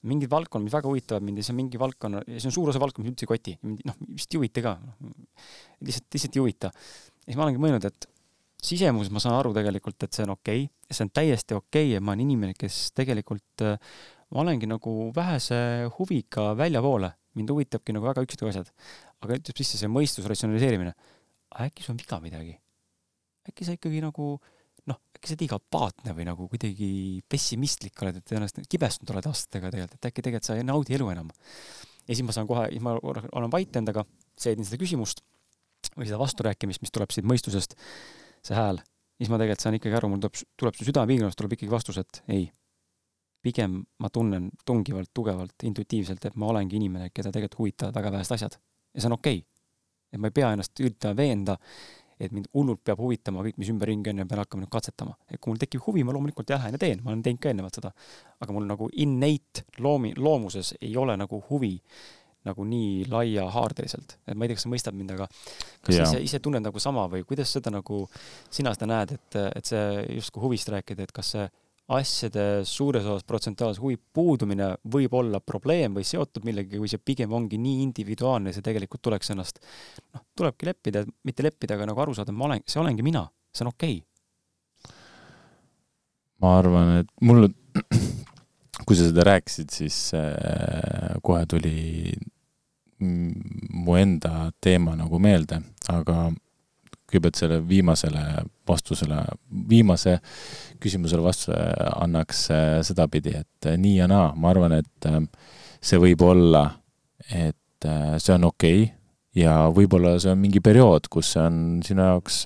mingid 0.04 0.30
valdkonnad, 0.30 0.68
mis 0.68 0.76
väga 0.76 0.90
huvitavad 0.90 1.24
mind 1.24 1.40
ja 1.40 1.46
see 1.46 1.54
on 1.54 1.60
mingi 1.62 1.80
valdkonna, 1.80 2.24
see 2.28 2.50
on 2.50 2.54
suur 2.54 2.70
osa 2.70 2.82
valdkond, 2.82 3.06
mis 3.06 3.14
üldse 3.14 3.26
ei 3.26 3.32
koti. 3.32 3.58
noh, 3.88 4.00
vist 4.12 4.34
ei 4.34 4.40
huvita 4.40 4.64
ka. 4.64 4.76
lihtsalt, 5.80 6.10
lihtsalt 6.12 6.36
ei 6.36 6.44
huvita. 6.44 6.70
ja 6.70 7.30
siis 7.30 7.38
ma 7.40 7.48
olengi 7.48 7.62
mõelnud, 7.62 7.88
et 7.88 8.10
sisemuses 8.64 9.12
ma 9.12 9.22
saan 9.22 9.36
aru 9.38 9.52
tegelikult, 9.56 10.06
et 10.06 10.16
see 10.16 10.24
on 10.26 10.34
okei 10.34 10.64
okay, 10.64 10.94
see 10.96 11.04
on 11.06 11.12
täiesti 11.14 11.56
okei 11.56 11.88
okay, 11.88 11.92
ja 11.96 12.02
ma 12.04 12.14
olen 12.14 12.24
inimene, 12.24 12.56
kes 12.58 12.78
tegelikult, 12.96 13.64
äh, 13.64 13.76
ma 14.32 14.42
olengi 14.44 14.68
nagu 14.70 15.10
vähese 15.16 15.58
huviga 15.98 16.52
väljapoole, 16.58 17.12
mind 17.38 17.52
huvitabki 17.54 17.94
nagu 17.96 18.08
väga 18.08 18.24
üksikud 18.24 18.50
asjad. 18.50 18.70
aga 19.24 19.38
ütleb 19.40 19.60
sisse 19.60 19.80
see 19.80 19.90
mõistus, 19.90 20.26
ratsionaliseerimine. 20.30 20.94
äkki 21.64 21.84
sul 21.84 21.94
on 21.94 22.00
viga 22.00 22.20
midagi? 22.24 22.58
äkki 23.48 23.66
sa 23.66 23.76
ikkagi 23.76 24.00
nagu 24.04 24.32
noh, 24.88 25.00
äkki 25.16 25.30
sa 25.30 25.38
liiga 25.40 25.60
apaatne 25.60 26.16
või 26.16 26.26
nagu 26.28 26.48
kuidagi 26.48 26.88
pessimistlik 27.28 28.00
oled, 28.02 28.20
et 28.20 28.34
ennast 28.36 28.60
kibestunud 28.68 29.14
oled 29.14 29.28
aastatega 29.30 29.72
tegelikult, 29.72 30.00
et 30.00 30.10
äkki 30.10 30.24
tegelikult 30.24 30.48
sa 30.48 30.58
ei 30.58 30.66
naudi 30.66 30.96
elu 30.96 31.12
enam. 31.12 31.30
ja 32.08 32.12
siis 32.12 32.24
ma 32.26 32.36
saan 32.36 32.48
kohe, 32.48 32.66
siis 32.72 32.84
ma 32.84 32.96
olen 32.96 33.52
vait 33.52 33.80
endaga, 33.80 34.04
seedin 34.40 34.66
seda 34.66 34.80
küsimust 34.80 35.24
või 35.94 36.08
seda 36.08 36.18
vasturääkimist, 36.20 36.80
mis 36.82 36.92
tuleb 36.94 37.12
siit 37.12 37.26
mõistusest 37.28 37.76
see 38.48 38.58
hääl, 38.58 38.80
siis 39.18 39.30
ma 39.32 39.38
tegelikult 39.40 39.64
saan 39.64 39.78
ikkagi 39.78 39.96
aru, 39.98 40.10
mul 40.12 40.22
tuleb, 40.22 40.36
tuleb 40.60 40.76
su 40.78 40.86
südamepiirkonnast 40.88 41.40
tuleb 41.40 41.56
ikkagi 41.56 41.72
vastus, 41.72 41.98
et 42.02 42.22
ei. 42.28 42.44
pigem 43.44 43.82
ma 44.00 44.08
tunnen 44.08 44.46
tungivalt, 44.64 45.10
tugevalt, 45.14 45.66
intuitiivselt, 45.68 46.22
et 46.24 46.36
ma 46.40 46.46
olengi 46.48 46.78
inimene, 46.78 47.10
keda 47.12 47.28
tegelikult 47.28 47.58
huvitavad 47.58 47.98
väga 47.98 48.12
vähesed 48.14 48.38
asjad. 48.38 48.56
ja 48.94 49.00
see 49.00 49.10
on 49.10 49.18
okei 49.18 49.42
okay.. 49.42 49.50
et 50.12 50.20
ma 50.20 50.30
ei 50.30 50.36
pea 50.38 50.52
ennast 50.56 50.80
üritama 50.80 51.16
veenda, 51.16 51.58
et 52.20 52.32
mind 52.32 52.48
hullult 52.54 52.80
peab 52.84 53.00
huvitama 53.02 53.42
kõik, 53.44 53.58
mis 53.60 53.70
ümberringi 53.72 54.12
on 54.12 54.22
ja 54.22 54.26
pean 54.30 54.40
hakkama 54.40 54.64
nüüd 54.64 54.72
katsetama. 54.72 55.16
et 55.28 55.40
kui 55.40 55.52
mul 55.52 55.60
tekib 55.60 55.84
huvi, 55.86 56.04
ma 56.04 56.14
loomulikult 56.16 56.50
jah, 56.50 56.68
ja 56.70 56.80
teen, 56.80 57.02
ma 57.04 57.12
olen 57.12 57.22
teinud 57.22 57.42
ka 57.42 57.52
eelnevalt 57.52 57.80
seda. 57.80 57.92
aga 58.40 58.56
mul 58.56 58.68
nagu 58.70 58.88
innate 58.92 59.66
loomi, 59.78 60.14
loomuses 60.16 60.74
ei 60.80 60.96
ole 60.96 61.16
nagu 61.20 61.42
huvi 61.50 61.74
nagu 62.44 62.64
nii 62.68 63.04
laiahaardeliselt, 63.10 64.18
et 64.28 64.36
ma 64.36 64.44
ei 64.44 64.52
tea, 64.52 64.58
kas 64.58 64.66
sa 64.66 64.72
mõistad 64.72 64.96
mind, 64.96 65.14
aga 65.16 65.28
kas 65.84 65.96
sa 65.96 66.08
ise, 66.08 66.22
ise 66.28 66.40
tunned 66.44 66.64
nagu 66.64 66.82
sama 66.82 67.06
või 67.12 67.24
kuidas 67.28 67.52
seda 67.56 67.72
nagu 67.72 68.04
sina 68.52 68.74
seda 68.76 68.90
näed, 68.90 69.14
et, 69.16 69.38
et 69.60 69.70
see 69.72 69.84
justkui 70.18 70.44
huvist 70.44 70.72
rääkida, 70.74 71.06
et 71.06 71.14
kas 71.14 71.34
see 71.36 71.46
asjade 71.92 72.64
suures 72.64 73.04
osas 73.04 73.26
protsentuaalse 73.28 73.82
huvi 73.82 73.98
puudumine 74.16 74.70
võib 74.88 75.12
olla 75.18 75.40
probleem 75.44 75.98
või 75.98 76.06
seotud 76.08 76.46
millegagi 76.48 76.80
või 76.80 76.88
see 76.88 77.02
pigem 77.02 77.32
ongi 77.36 77.58
nii 77.60 77.82
individuaalne, 77.84 78.54
see 78.56 78.64
tegelikult 78.64 79.02
tuleks 79.04 79.34
ennast, 79.34 79.60
noh, 80.14 80.24
tulebki 80.36 80.70
leppida, 80.70 81.04
mitte 81.28 81.44
leppida, 81.44 81.76
aga 81.76 81.90
nagu 81.90 82.00
aru 82.00 82.16
saada, 82.16 82.32
ma 82.32 82.48
olen, 82.48 82.64
see 82.66 82.80
olengi 82.80 83.04
mina, 83.04 83.26
see 83.52 83.66
on 83.66 83.72
okei. 83.74 83.98
Okay.. 84.00 84.96
ma 86.40 86.56
arvan, 86.62 86.94
et 87.02 87.12
mul, 87.20 87.50
kui 88.86 88.96
sa 88.96 89.10
seda 89.10 89.28
rääkisid, 89.28 89.76
siis 89.76 89.98
äh, 90.16 91.20
kohe 91.24 91.44
tuli 91.50 92.16
mu 93.00 93.96
enda 93.98 94.50
teema 94.62 94.94
nagu 94.98 95.18
meelde, 95.22 95.60
aga 95.92 96.30
kõigepealt 97.14 97.38
selle 97.38 97.60
viimasele 97.68 98.22
vastusele, 98.68 99.20
viimase 99.68 100.18
küsimusele 100.82 101.22
vastuse 101.24 101.58
annaks 102.00 102.48
äh, 102.50 102.80
sedapidi, 102.86 103.36
et 103.44 103.68
äh, 103.68 103.78
nii 103.80 103.98
ja 104.00 104.08
naa, 104.10 104.32
ma 104.36 104.50
arvan, 104.50 104.74
et 104.80 105.08
äh, 105.08 105.20
see 105.84 106.00
võib 106.00 106.24
olla, 106.26 106.66
et 107.30 107.56
see 107.84 108.32
on 108.32 108.46
okei 108.48 108.84
okay 108.86 109.42
ja 109.44 109.66
võib-olla 109.74 110.14
see 110.22 110.32
on 110.32 110.40
mingi 110.40 110.62
periood, 110.64 111.08
kus 111.12 111.34
see 111.34 111.42
on 111.42 111.56
sinu 111.84 112.04
jaoks 112.06 112.44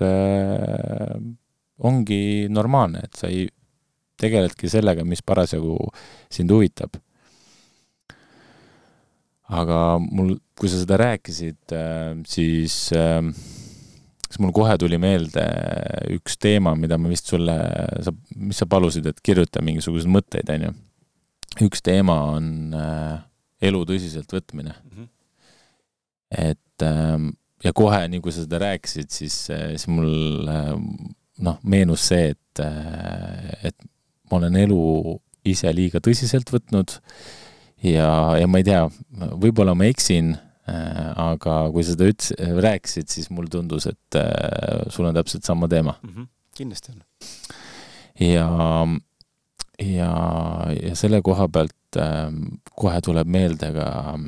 ongi 1.86 2.22
normaalne, 2.50 3.04
et 3.06 3.18
sa 3.18 3.30
ei 3.30 3.46
tegeledki 4.18 4.70
sellega, 4.72 5.04
mis 5.06 5.22
parasjagu 5.22 5.76
sind 6.34 6.50
huvitab 6.50 6.98
aga 9.48 9.78
mul, 10.02 10.36
kui 10.58 10.70
sa 10.70 10.80
seda 10.82 10.98
rääkisid, 11.00 11.60
äh, 11.72 12.12
siis 12.28 12.90
äh, 12.96 13.22
siis 14.28 14.40
mul 14.44 14.52
kohe 14.56 14.76
tuli 14.80 14.98
meelde 15.00 15.44
üks 16.18 16.36
teema, 16.40 16.74
mida 16.76 16.98
ma 17.00 17.08
vist 17.08 17.30
sulle, 17.30 17.56
sa, 18.04 18.12
mis 18.36 18.60
sa 18.60 18.68
palusid, 18.68 19.08
et 19.08 19.22
kirjuta 19.24 19.62
mingisuguseid 19.64 20.12
mõtteid, 20.12 20.52
on 20.52 20.68
ju. 20.68 20.74
üks 21.68 21.82
teema 21.84 22.18
on 22.34 22.76
äh, 22.76 23.14
elu 23.68 23.82
tõsiselt 23.88 24.32
võtmine 24.32 24.74
mm. 24.76 24.90
-hmm. 24.96 25.08
et 26.52 26.84
ähm, 26.84 27.30
ja 27.64 27.72
kohe, 27.72 28.04
nii 28.08 28.20
kui 28.22 28.32
sa 28.32 28.44
seda 28.44 28.60
rääkisid, 28.62 29.08
siis, 29.10 29.48
siis 29.48 29.88
mul 29.88 30.44
noh, 31.38 31.58
meenus 31.62 32.04
see, 32.10 32.34
et, 32.36 32.60
et 33.64 33.76
ma 34.30 34.38
olen 34.38 34.56
elu 34.60 34.82
ise 35.48 35.72
liiga 35.74 36.02
tõsiselt 36.04 36.52
võtnud 36.52 36.98
ja, 37.82 38.36
ja 38.38 38.46
ma 38.50 38.60
ei 38.60 38.66
tea, 38.66 38.84
võib-olla 39.38 39.74
ma 39.78 39.88
eksin 39.88 40.34
äh,, 40.34 41.10
aga 41.18 41.60
kui 41.74 41.84
sa 41.84 41.94
seda 41.94 42.08
ütles, 42.10 42.32
rääkisid, 42.64 43.10
siis 43.12 43.30
mulle 43.34 43.52
tundus, 43.52 43.88
et 43.90 44.18
äh, 44.18 44.86
sul 44.92 45.08
on 45.08 45.16
täpselt 45.16 45.46
sama 45.46 45.68
teema 45.70 45.98
mm. 46.02 46.14
-hmm. 46.14 46.28
kindlasti 46.58 46.92
on. 46.92 47.02
ja, 48.20 48.48
ja, 49.78 50.12
ja 50.82 50.96
selle 50.96 51.22
koha 51.22 51.48
pealt 51.48 51.96
äh, 51.96 52.32
kohe 52.74 53.00
tuleb 53.00 53.28
meelde 53.28 53.72
ka 53.72 54.18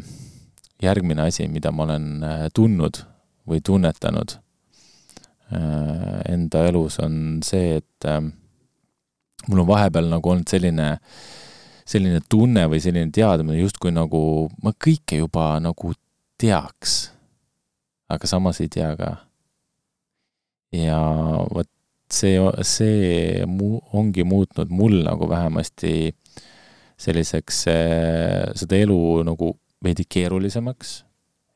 järgmine 0.83 1.23
asi, 1.23 1.49
mida 1.49 1.73
ma 1.73 1.83
olen 1.83 2.25
tundnud 2.55 3.05
või 3.49 3.61
tunnetanud 3.61 4.39
enda 6.31 6.61
elus, 6.69 7.01
on 7.03 7.41
see, 7.43 7.81
et 7.81 8.07
mul 9.49 9.61
on 9.61 9.67
vahepeal 9.67 10.07
nagu 10.07 10.31
olnud 10.31 10.49
selline 10.49 10.87
äh, 10.93 11.01
selline 11.91 12.21
tunne 12.31 12.67
või 12.71 12.81
selline 12.83 13.11
teadmine, 13.15 13.59
justkui 13.61 13.93
nagu 13.95 14.23
ma 14.63 14.73
kõike 14.73 15.21
juba 15.21 15.53
nagu 15.63 15.95
teaks. 16.41 17.11
aga 18.11 18.27
samas 18.27 18.61
ei 18.61 18.71
tea 18.71 18.91
ka. 18.99 19.11
ja 20.75 21.01
vot 21.51 21.69
see, 22.11 22.39
see 22.67 23.47
mu-, 23.47 23.83
ongi 23.93 24.25
muutnud 24.27 24.71
mul 24.71 25.03
nagu 25.07 25.29
vähemasti 25.31 26.15
selliseks 27.01 27.65
seda 28.61 28.79
elu 28.79 29.01
nagu 29.27 29.55
veidi 29.83 30.07
keerulisemaks. 30.09 31.05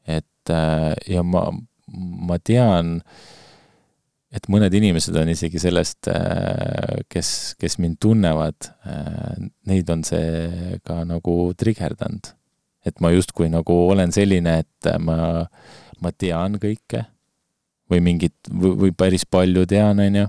et 0.06 0.54
ja 1.08 1.22
ma, 1.22 1.46
ma 2.28 2.38
tean 2.42 2.98
äh, 2.98 3.33
et 4.34 4.48
mõned 4.50 4.74
inimesed 4.74 5.14
on 5.18 5.30
isegi 5.30 5.60
sellest, 5.62 6.08
äh, 6.10 7.02
kes, 7.10 7.54
kes 7.60 7.78
mind 7.82 8.00
tunnevad, 8.02 8.70
äh, 8.88 9.34
neid 9.70 9.90
on 9.94 10.02
see 10.06 10.78
ka 10.86 11.02
nagu 11.08 11.52
trigerdanud. 11.58 12.34
et 12.84 12.98
ma 13.00 13.08
justkui 13.08 13.46
nagu 13.48 13.72
olen 13.88 14.10
selline, 14.12 14.58
et 14.60 14.88
ma, 15.00 15.46
ma 16.04 16.10
tean 16.12 16.58
kõike 16.60 17.06
või 17.88 18.02
mingit, 18.04 18.34
või 18.52 18.90
päris 18.92 19.24
palju 19.24 19.62
tean, 19.64 20.02
on 20.04 20.18
ju, 20.18 20.24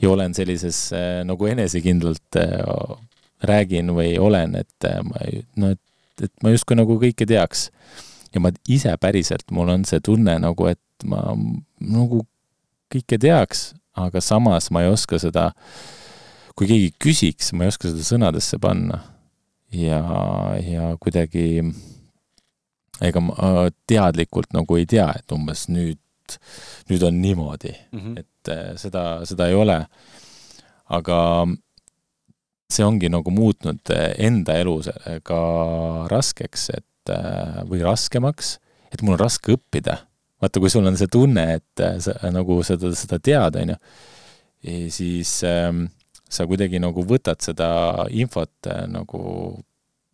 ja 0.00 0.10
olen 0.14 0.32
sellises 0.32 0.78
äh, 0.96 1.20
nagu 1.28 1.44
enesekindlalt 1.44 2.40
räägin 3.44 3.92
või 3.92 4.16
olen, 4.16 4.56
et 4.56 4.88
ma, 5.04 5.20
no 5.60 5.74
et, 5.74 5.82
et 6.24 6.32
ma 6.40 6.54
justkui 6.54 6.80
nagu 6.80 6.96
kõike 7.02 7.28
teaks. 7.28 7.68
ja 8.32 8.40
ma 8.40 8.50
ise 8.64 8.96
päriselt, 8.96 9.44
mul 9.52 9.68
on 9.68 9.84
see 9.84 10.00
tunne 10.00 10.38
nagu, 10.40 10.66
et 10.72 11.04
ma 11.04 11.20
nagu 11.84 12.24
kõike 12.94 13.18
teaks, 13.20 13.72
aga 13.98 14.22
samas 14.24 14.70
ma 14.74 14.84
ei 14.84 14.92
oska 14.92 15.18
seda, 15.22 15.50
kui 16.54 16.68
keegi 16.70 16.92
küsiks, 17.02 17.52
ma 17.54 17.66
ei 17.66 17.72
oska 17.74 17.90
seda 17.90 18.06
sõnadesse 18.06 18.60
panna. 18.62 19.02
ja, 19.74 19.98
ja 20.62 20.92
kuidagi 21.02 21.64
ega 23.02 23.20
ma 23.20 23.66
teadlikult 23.90 24.52
nagu 24.54 24.78
ei 24.78 24.86
tea, 24.86 25.08
et 25.18 25.34
umbes 25.34 25.66
nüüd, 25.66 25.98
nüüd 26.90 27.02
on 27.02 27.18
niimoodi 27.20 27.72
mm, 27.74 28.00
-hmm. 28.00 28.20
et 28.20 28.52
äh, 28.54 28.76
seda, 28.78 29.24
seda 29.26 29.48
ei 29.48 29.54
ole. 29.54 29.86
aga 30.84 31.46
see 32.70 32.84
ongi 32.84 33.08
nagu 33.08 33.30
muutnud 33.30 33.90
enda 34.18 34.54
elu 34.60 34.80
ka 35.22 35.38
raskeks, 36.10 36.70
et 36.70 37.12
või 37.68 37.82
raskemaks, 37.84 38.58
et 38.92 39.02
mul 39.02 39.16
on 39.16 39.20
raske 39.20 39.54
õppida. 39.56 39.98
Vaata, 40.42 40.60
kui 40.60 40.70
sul 40.72 40.86
on 40.86 40.96
see 40.96 41.10
tunne, 41.10 41.44
et 41.58 41.84
sa 42.02 42.30
nagu 42.34 42.62
seda, 42.66 42.90
seda 42.96 43.18
tead, 43.18 43.60
on 43.60 43.74
ju, 43.74 43.76
siis 44.92 45.36
ähm, 45.44 45.86
sa 46.30 46.46
kuidagi 46.48 46.80
nagu 46.82 47.04
võtad 47.06 47.42
seda 47.44 47.68
infot 48.12 48.70
äh, 48.70 48.84
nagu 48.90 49.22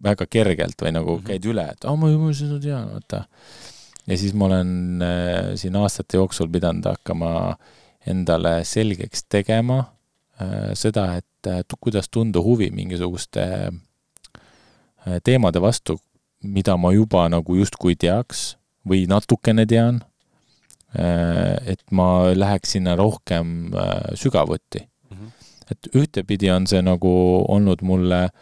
väga 0.04 0.26
kergelt 0.30 0.80
või 0.80 0.94
nagu 0.96 1.16
mm 1.16 1.20
-hmm. 1.20 1.28
käid 1.28 1.46
üle, 1.46 1.66
et 1.72 1.84
aa, 1.84 1.96
ma 1.96 2.10
juba 2.10 2.32
seda 2.34 2.58
tean, 2.60 2.88
vaata. 2.94 3.24
ja 4.06 4.18
siis 4.18 4.34
ma 4.34 4.46
olen 4.46 5.02
äh, 5.02 5.54
siin 5.60 5.76
aastate 5.76 6.16
jooksul 6.16 6.48
pidanud 6.48 6.84
hakkama 6.84 7.56
endale 8.06 8.64
selgeks 8.64 9.24
tegema 9.28 9.78
äh, 10.40 10.72
seda, 10.74 11.16
et 11.16 11.46
äh, 11.46 11.64
kuidas 11.80 12.08
tunda 12.08 12.40
huvi 12.40 12.70
mingisuguste 12.70 13.42
äh, 15.06 15.20
teemade 15.24 15.60
vastu, 15.60 15.98
mida 16.42 16.76
ma 16.76 16.92
juba 16.92 17.28
nagu 17.28 17.56
justkui 17.56 17.96
teaks 17.96 18.56
või 18.88 19.06
natukene 19.06 19.66
tean 19.66 20.00
äh,. 20.00 20.09
Et 20.94 21.82
ma 21.94 22.34
läheks 22.34 22.72
sinna 22.76 22.96
rohkem 22.98 23.74
äh, 23.74 24.14
sügavuti. 24.18 24.86
Et 25.70 25.86
ühtepidi 25.94 26.50
on 26.50 26.66
see 26.66 26.82
nagu 26.82 27.12
olnud 27.46 27.78
mulle 27.86 28.24
äh, 28.26 28.32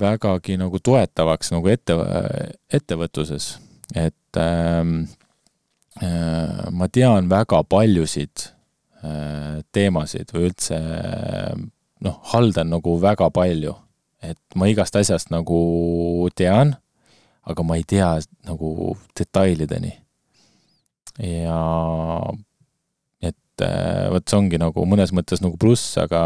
vägagi 0.00 0.56
nagu 0.58 0.78
toetavaks 0.82 1.52
nagu 1.54 1.68
ette, 1.70 1.94
ettevõtluses, 2.74 3.62
et 3.94 4.40
ähm, 4.42 5.06
äh, 6.02 6.66
ma 6.74 6.90
tean 6.90 7.30
väga 7.30 7.62
paljusid 7.70 8.50
äh, 9.04 9.62
teemasid 9.70 10.34
või 10.34 10.50
üldse 10.50 10.74
noh, 12.02 12.18
haldan 12.34 12.74
nagu 12.74 12.98
väga 12.98 13.30
palju, 13.30 13.78
et 14.26 14.42
ma 14.58 14.66
igast 14.66 14.98
asjast 14.98 15.30
nagu 15.30 16.26
tean, 16.34 16.74
aga 17.48 17.64
ma 17.64 17.78
ei 17.78 17.86
tea 17.88 18.10
nagu 18.48 18.96
detailideni. 19.18 19.94
ja 21.18 21.62
et 23.20 23.64
äh, 23.64 24.08
vot 24.12 24.28
see 24.28 24.38
ongi 24.38 24.60
nagu 24.60 24.84
mõnes 24.86 25.10
mõttes 25.16 25.42
nagu 25.42 25.58
pluss, 25.58 25.96
aga 25.98 26.20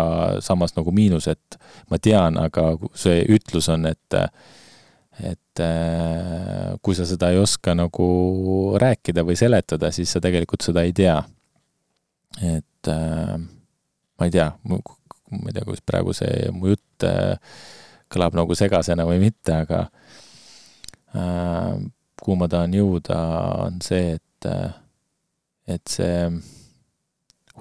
samas 0.44 0.74
nagu 0.76 0.92
miinus, 0.92 1.30
et 1.32 1.56
ma 1.88 1.96
tean, 2.02 2.36
aga 2.36 2.74
see 2.98 3.22
ütlus 3.32 3.70
on, 3.72 3.86
et 3.88 4.18
et 5.22 5.60
äh, 5.60 6.72
kui 6.82 6.96
sa 6.96 7.06
seda 7.08 7.30
ei 7.32 7.40
oska 7.40 7.74
nagu 7.76 8.08
rääkida 8.80 9.24
või 9.24 9.36
seletada, 9.38 9.92
siis 9.92 10.12
sa 10.12 10.20
tegelikult 10.24 10.64
seda 10.64 10.84
ei 10.84 10.92
tea. 10.96 11.20
et 12.42 12.88
äh, 12.88 13.36
ma 14.18 14.28
ei 14.28 14.32
tea, 14.32 14.50
ma 14.64 15.48
ei 15.48 15.54
tea, 15.54 15.64
kuidas 15.64 15.84
praegu 15.86 16.12
see 16.16 16.50
mu 16.52 16.72
jutt 16.72 17.06
kõlab 18.12 18.36
nagu 18.36 18.56
segasena 18.56 19.06
või 19.08 19.20
mitte, 19.22 19.54
aga 19.64 19.86
kuhu 21.12 22.36
ma 22.38 22.48
tahan 22.48 22.74
jõuda, 22.76 23.18
on 23.66 23.80
see, 23.84 24.16
et, 24.16 24.48
et 25.68 25.82
see 25.90 26.28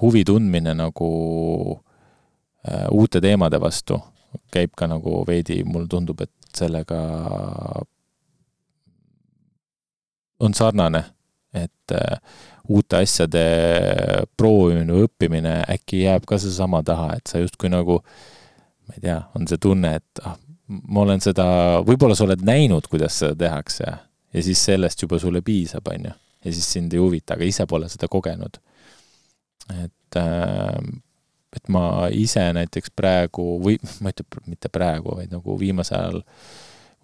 huvi 0.01 0.23
tundmine 0.25 0.73
nagu 0.77 1.11
äh, 2.63 2.87
uute 2.91 3.21
teemade 3.21 3.59
vastu 3.61 3.99
käib 4.51 4.75
ka 4.77 4.87
nagu 4.87 5.21
veidi, 5.27 5.61
mulle 5.67 5.89
tundub, 5.91 6.21
et 6.23 6.55
sellega 6.55 6.99
on 10.41 10.55
sarnane, 10.57 11.03
et 11.53 11.95
äh, 11.95 12.19
uute 12.71 13.01
asjade 13.01 13.43
proovimine 14.37 14.95
või 14.95 15.07
õppimine 15.07 15.55
äkki 15.75 16.05
jääb 16.05 16.25
ka 16.29 16.39
seesama 16.41 16.81
taha, 16.87 17.17
et 17.19 17.31
sa 17.31 17.41
justkui 17.41 17.71
nagu, 17.71 17.99
ma 18.87 18.97
ei 18.97 19.03
tea, 19.03 19.19
on 19.35 19.47
see 19.49 19.61
tunne, 19.61 19.95
et 19.99 20.23
ah, 20.25 20.37
ma 20.71 21.03
olen 21.05 21.21
seda, 21.23 21.45
võib-olla 21.87 22.15
sa 22.15 22.25
oled 22.25 22.43
näinud, 22.47 22.87
kuidas 22.91 23.19
seda 23.19 23.35
tehakse 23.35 23.87
ja 23.87 24.43
siis 24.43 24.61
sellest 24.63 25.01
juba 25.03 25.19
sulle 25.19 25.41
piisab, 25.45 25.87
on 25.91 26.09
ju. 26.09 26.17
ja 26.45 26.53
siis 26.53 26.67
sind 26.73 26.93
ei 26.93 27.01
huvita, 27.01 27.35
aga 27.35 27.47
ise 27.47 27.65
pole 27.69 27.89
seda 27.91 28.07
kogenud 28.11 28.61
et, 29.69 30.15
ähm, 30.15 31.01
et 31.55 31.69
ma 31.69 32.07
ise 32.15 32.43
näiteks 32.55 32.93
praegu 32.95 33.57
või 33.63 33.77
ma 34.01 34.11
ei 34.11 34.17
ütle 34.23 34.43
mitte 34.47 34.71
praegu, 34.73 35.15
vaid 35.19 35.33
nagu 35.33 35.57
viimasel 35.59 35.99
ajal 35.99 36.21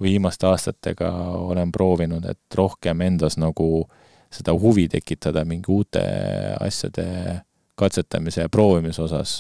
viimaste 0.02 0.46
aastatega 0.46 1.10
olen 1.42 1.72
proovinud, 1.74 2.26
et 2.30 2.56
rohkem 2.56 3.02
endas 3.02 3.38
nagu 3.42 3.88
seda 4.30 4.54
huvi 4.54 4.86
tekitada 4.92 5.42
mingi 5.48 5.72
uute 5.74 6.04
asjade 6.62 7.08
katsetamise 7.78 8.44
ja 8.44 8.50
proovimise 8.50 9.02
osas. 9.02 9.40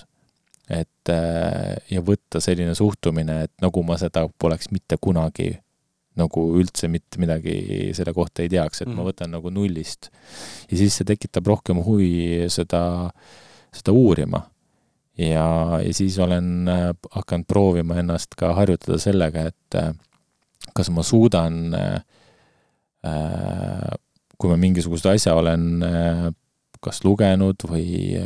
Et 0.67 1.11
äh, 1.13 1.77
ja 1.91 2.03
võtta 2.03 2.41
selline 2.43 2.75
suhtumine, 2.75 3.43
et 3.47 3.53
nagu 3.63 3.83
ma 3.87 3.95
seda 3.99 4.25
poleks 4.39 4.71
mitte 4.75 4.99
kunagi 5.01 5.53
nagu 6.17 6.43
üldse 6.57 6.89
mitte 6.91 7.21
midagi 7.21 7.55
selle 7.97 8.13
kohta 8.15 8.43
ei 8.43 8.51
teaks, 8.51 8.81
et 8.81 8.89
mm. 8.89 8.97
ma 8.97 9.05
võtan 9.07 9.33
nagu 9.35 9.51
nullist. 9.53 10.09
ja 10.69 10.79
siis 10.79 10.97
see 10.97 11.07
tekitab 11.07 11.47
rohkem 11.47 11.81
huvi 11.85 12.47
seda, 12.53 13.11
seda 13.75 13.95
uurima. 13.95 14.41
ja, 15.21 15.47
ja 15.83 15.93
siis 15.93 16.17
olen 16.23 16.67
äh, 16.73 16.89
hakanud 17.13 17.47
proovima 17.49 17.99
ennast 18.01 18.35
ka 18.39 18.53
harjutada 18.57 18.99
sellega, 19.01 19.47
et 19.51 19.79
äh, 19.79 19.93
kas 20.77 20.91
ma 20.93 21.05
suudan 21.05 21.77
äh, 21.77 22.01
kui 24.37 24.49
ma 24.51 24.57
mingisugust 24.59 25.05
asja 25.07 25.37
olen 25.37 25.79
kas 26.83 26.99
lugenud 27.05 27.63
või, 27.69 28.17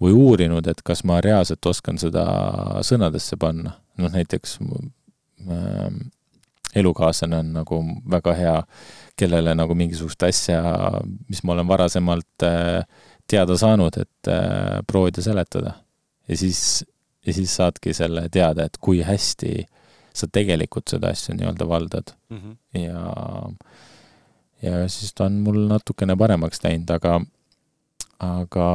või 0.00 0.14
uurinud, 0.16 0.66
et 0.66 0.82
kas 0.84 1.04
ma 1.04 1.20
reaalselt 1.20 1.66
oskan 1.66 1.98
seda 2.00 2.24
sõnadesse 2.86 3.36
panna. 3.40 3.76
noh, 4.00 4.12
näiteks 4.12 4.58
elukaaslane 6.74 7.36
on 7.36 7.52
nagu 7.52 7.80
väga 8.10 8.34
hea, 8.34 8.56
kellele 9.18 9.54
nagu 9.54 9.74
mingisugust 9.74 10.22
asja, 10.22 10.62
mis 11.28 11.42
ma 11.44 11.52
olen 11.56 11.68
varasemalt 11.68 12.46
äh, 12.46 12.84
teada 13.30 13.56
saanud, 13.58 13.96
et 14.00 14.30
äh, 14.30 14.80
proovida 14.86 15.22
seletada. 15.22 15.74
ja 16.28 16.36
siis, 16.36 16.84
ja 17.26 17.34
siis 17.34 17.56
saadki 17.56 17.94
selle 17.94 18.28
teada, 18.30 18.64
et 18.64 18.78
kui 18.80 19.02
hästi 19.02 19.66
sa 20.14 20.26
tegelikult 20.32 20.90
seda 20.90 21.12
asja 21.14 21.34
nii-öelda 21.34 21.68
valdad 21.68 22.12
mm. 22.30 22.38
-hmm. 22.38 22.82
ja, 22.82 23.50
ja 24.62 24.88
siis 24.88 25.14
ta 25.14 25.24
on 25.24 25.40
mul 25.44 25.66
natukene 25.68 26.16
paremaks 26.16 26.64
läinud, 26.64 26.90
aga, 26.90 27.20
aga 28.18 28.66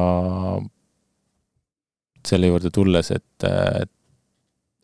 selle 2.29 2.49
juurde 2.51 2.71
tulles, 2.73 3.11
et, 3.11 3.47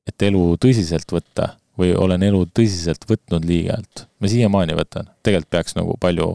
et 0.08 0.28
elu 0.28 0.44
tõsiselt 0.62 1.12
võtta 1.14 1.56
või 1.80 1.94
olen 1.98 2.24
elu 2.28 2.46
tõsiselt 2.54 3.06
võtnud 3.10 3.46
liialt. 3.48 4.06
ma 4.20 4.30
siiamaani 4.30 4.76
võtan, 4.78 5.10
tegelikult 5.24 5.52
peaks 5.56 5.76
nagu 5.78 5.96
palju 6.00 6.28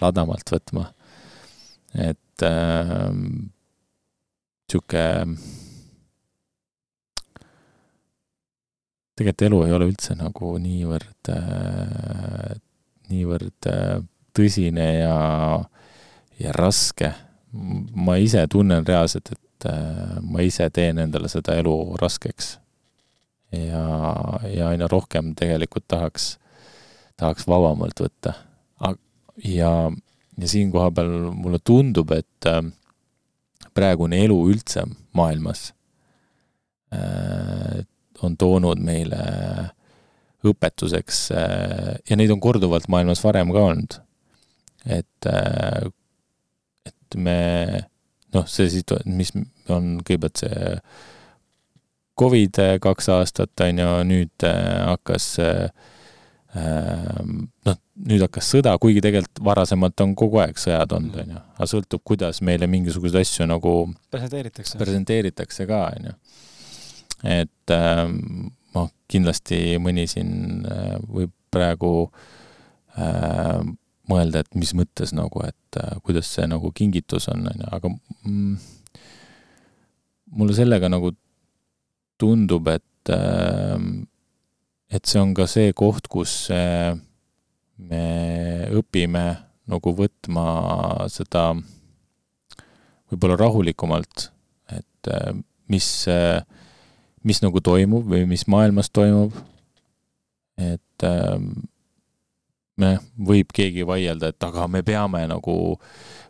ladamalt 0.00 0.52
võtma. 0.54 0.88
et 1.94 2.44
äh, 2.46 3.08
sihuke, 4.70 5.04
tegelikult 9.18 9.46
elu 9.48 9.62
ei 9.66 9.74
ole 9.78 9.90
üldse 9.90 10.14
nagu 10.18 10.54
niivõrd 10.62 11.32
äh,, 11.34 12.54
niivõrd 13.10 13.70
äh, 13.72 13.98
tõsine 14.36 14.86
ja, 15.00 15.16
ja 16.38 16.54
raske. 16.54 17.14
ma 17.96 18.18
ise 18.20 18.42
tunnen 18.52 18.84
reaalselt, 18.86 19.32
et 19.32 19.47
äh, 19.66 20.18
ma 20.22 20.44
ise 20.44 20.68
teen 20.70 20.98
endale 21.02 21.30
seda 21.30 21.56
elu 21.58 21.74
raskeks 22.00 22.56
ja, 23.52 23.84
ja 24.52 24.68
aina 24.72 24.88
rohkem 24.90 25.32
tegelikult 25.38 25.86
tahaks, 25.88 26.36
tahaks 27.16 27.48
vabamalt 27.48 28.00
võtta. 28.04 28.34
ja, 29.44 29.72
ja 30.38 30.50
siin 30.50 30.72
koha 30.72 30.90
peal 30.94 31.12
mulle 31.32 31.60
tundub, 31.64 32.12
et 32.12 32.48
äh, 32.50 32.62
praegune 33.74 34.22
elu 34.24 34.38
üldse 34.52 34.84
maailmas 35.16 35.72
äh, 36.94 37.84
on 38.22 38.36
toonud 38.36 38.80
meile 38.82 39.22
õpetuseks 40.48 41.18
ja 41.30 42.16
neid 42.18 42.30
on 42.30 42.40
korduvalt 42.42 42.86
maailmas 42.90 43.20
varem 43.22 43.50
ka 43.54 43.62
olnud. 43.62 43.94
et, 44.86 45.26
et 46.86 47.16
me 47.18 47.38
noh, 48.34 48.48
see 48.50 48.68
situ-, 48.72 49.00
mis 49.06 49.32
on 49.72 49.98
kõigepealt 50.02 50.44
see 50.44 50.72
Covid 52.18 52.58
kaks 52.82 53.08
aastat, 53.14 53.52
on 53.62 53.78
ju, 53.78 53.90
nüüd 54.08 54.46
äh, 54.46 54.64
hakkas 54.88 55.36
äh, 55.44 55.68
noh, 56.56 57.78
nüüd 58.08 58.22
hakkas 58.24 58.48
sõda, 58.54 58.74
kuigi 58.80 59.02
tegelikult 59.04 59.42
varasemalt 59.44 60.00
on 60.04 60.14
kogu 60.18 60.40
aeg 60.42 60.58
sõjad 60.60 60.92
olnud, 60.96 61.16
on 61.22 61.34
ju, 61.34 61.40
aga 61.56 61.68
sõltub, 61.70 62.02
kuidas 62.06 62.40
meile 62.46 62.68
mingisuguseid 62.70 63.20
asju 63.22 63.48
nagu 63.48 63.74
presenteeritakse, 64.12 64.78
presenteeritakse 64.80 65.66
ka, 65.68 65.82
on 65.96 66.08
ju. 66.10 66.14
et 67.38 67.74
ähm, 67.74 68.16
noh, 68.76 68.90
kindlasti 69.10 69.78
mõni 69.82 70.06
siin 70.10 70.64
äh, 70.68 70.96
võib 71.04 71.34
praegu 71.52 71.92
äh, 72.96 73.60
mõelda, 74.08 74.42
et 74.42 74.58
mis 74.58 74.74
mõttes 74.76 75.12
nagu, 75.16 75.42
et 75.46 75.80
äh, 75.80 75.96
kuidas 76.04 76.30
see 76.34 76.46
nagu 76.48 76.72
kingitus 76.74 77.28
on, 77.32 77.46
on 77.50 77.64
ju, 77.64 77.70
aga 77.76 77.92
mm, 77.92 78.54
mulle 80.38 80.56
sellega 80.56 80.90
nagu 80.92 81.12
tundub, 82.20 82.68
et 82.72 83.12
äh, 83.14 83.76
et 84.88 85.04
see 85.04 85.20
on 85.20 85.34
ka 85.36 85.46
see 85.50 85.74
koht, 85.76 86.08
kus 86.08 86.48
äh, 86.54 86.94
me 87.78 88.04
õpime 88.74 89.26
nagu 89.68 89.92
võtma 89.92 90.46
seda 91.12 91.50
võib-olla 93.08 93.36
rahulikumalt, 93.40 94.30
et 94.72 95.12
äh, 95.12 95.36
mis 95.68 95.90
mis 97.28 97.42
nagu 97.44 97.60
toimub 97.60 98.06
või 98.08 98.24
mis 98.28 98.46
maailmas 98.48 98.88
toimub. 98.94 99.34
et 100.58 101.04
äh, 102.82 103.00
võib 103.18 103.52
keegi 103.54 103.86
vaielda, 103.86 104.32
et 104.32 104.44
aga 104.44 104.66
me 104.70 104.82
peame 104.86 105.24
nagu 105.30 105.56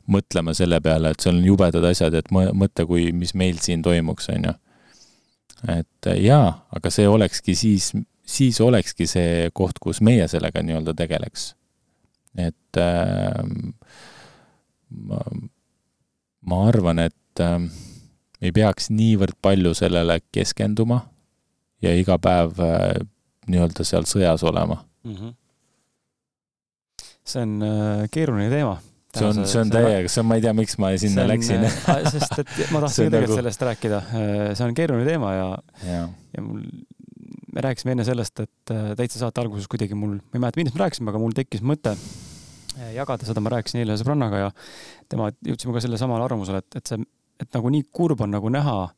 mõtlema 0.08 0.54
selle 0.56 0.80
peale, 0.84 1.12
et 1.12 1.24
seal 1.24 1.36
on 1.36 1.44
jubedad 1.44 1.84
asjad, 1.84 2.14
et 2.16 2.30
mõtle, 2.32 2.86
kui, 2.88 3.10
mis 3.12 3.34
meil 3.36 3.60
siin 3.62 3.82
toimuks, 3.84 4.30
on 4.34 4.48
ju. 4.48 4.54
et 5.74 6.10
äh, 6.10 6.22
jaa, 6.24 6.52
aga 6.74 6.92
see 6.94 7.08
olekski 7.08 7.56
siis, 7.58 7.92
siis 8.26 8.60
olekski 8.60 9.08
see 9.10 9.50
koht, 9.52 9.80
kus 9.82 10.00
meie 10.00 10.28
sellega 10.28 10.62
nii-öelda 10.62 10.94
tegeleks. 10.96 11.52
et 12.38 12.80
äh, 12.80 13.44
ma, 14.90 15.22
ma 16.48 16.64
arvan, 16.68 17.04
et 17.08 17.44
äh, 17.44 17.60
ei 18.40 18.54
peaks 18.54 18.90
niivõrd 18.94 19.38
palju 19.42 19.74
sellele 19.74 20.20
keskenduma 20.32 21.02
ja 21.82 21.94
iga 21.94 22.18
päev 22.22 22.58
äh, 22.62 23.00
nii-öelda 23.48 23.86
seal 23.86 24.06
sõjas 24.08 24.44
olema 24.46 24.82
mm. 25.04 25.14
-hmm. 25.14 25.34
See 27.28 27.42
on 27.44 27.56
äh, 27.64 28.04
keeruline 28.14 28.48
teema. 28.52 28.76
see 29.14 29.26
on, 29.26 29.40
see 29.48 29.62
on 29.62 29.72
täiega, 29.72 30.10
see 30.12 30.22
on, 30.22 30.28
ma 30.30 30.38
ei 30.38 30.44
tea, 30.44 30.52
miks 30.56 30.78
ma 30.82 30.92
sinna 31.00 31.24
on, 31.24 31.32
läksin 31.32 31.66
äh, 31.68 32.06
sest 32.12 32.42
et 32.44 32.54
ma 32.74 32.82
tahtsin 32.84 33.08
tegelikult 33.08 33.32
nagu... 33.32 33.40
sellest 33.40 33.66
rääkida. 33.70 34.02
see 34.12 34.68
on 34.68 34.76
keeruline 34.78 35.08
teema 35.08 35.34
ja, 35.34 35.50
ja., 35.88 36.06
ja 36.36 36.44
mul, 36.44 36.64
me 37.54 37.64
rääkisime 37.64 37.96
enne 37.96 38.04
sellest, 38.06 38.44
et 38.44 38.72
täitsa 38.98 39.22
saate 39.24 39.40
alguses 39.42 39.68
kuidagi 39.70 39.96
mul, 39.98 40.18
ma 40.20 40.36
ei 40.36 40.42
mäleta, 40.44 40.60
millest 40.60 40.76
me 40.76 40.84
rääkisime, 40.84 41.12
aga 41.12 41.22
mul 41.22 41.36
tekkis 41.36 41.64
mõte 41.64 41.94
jagada 42.94 43.26
seda, 43.26 43.42
ma 43.42 43.50
rääkisin 43.56 43.80
eile 43.82 43.96
sõbrannaga 43.98 44.42
ja 44.44 44.50
tema, 45.10 45.32
jõudsime 45.46 45.74
ka 45.74 45.82
selle 45.82 45.98
samale 45.98 46.28
arvamusele, 46.28 46.60
et, 46.62 46.78
et 46.78 46.92
see 46.92 47.00
et 47.38 47.54
nagu 47.54 47.70
nii 47.72 47.86
kurb 47.94 48.22
on 48.24 48.32
nagu 48.34 48.50
näha 48.52 48.76
äh, 48.84 48.97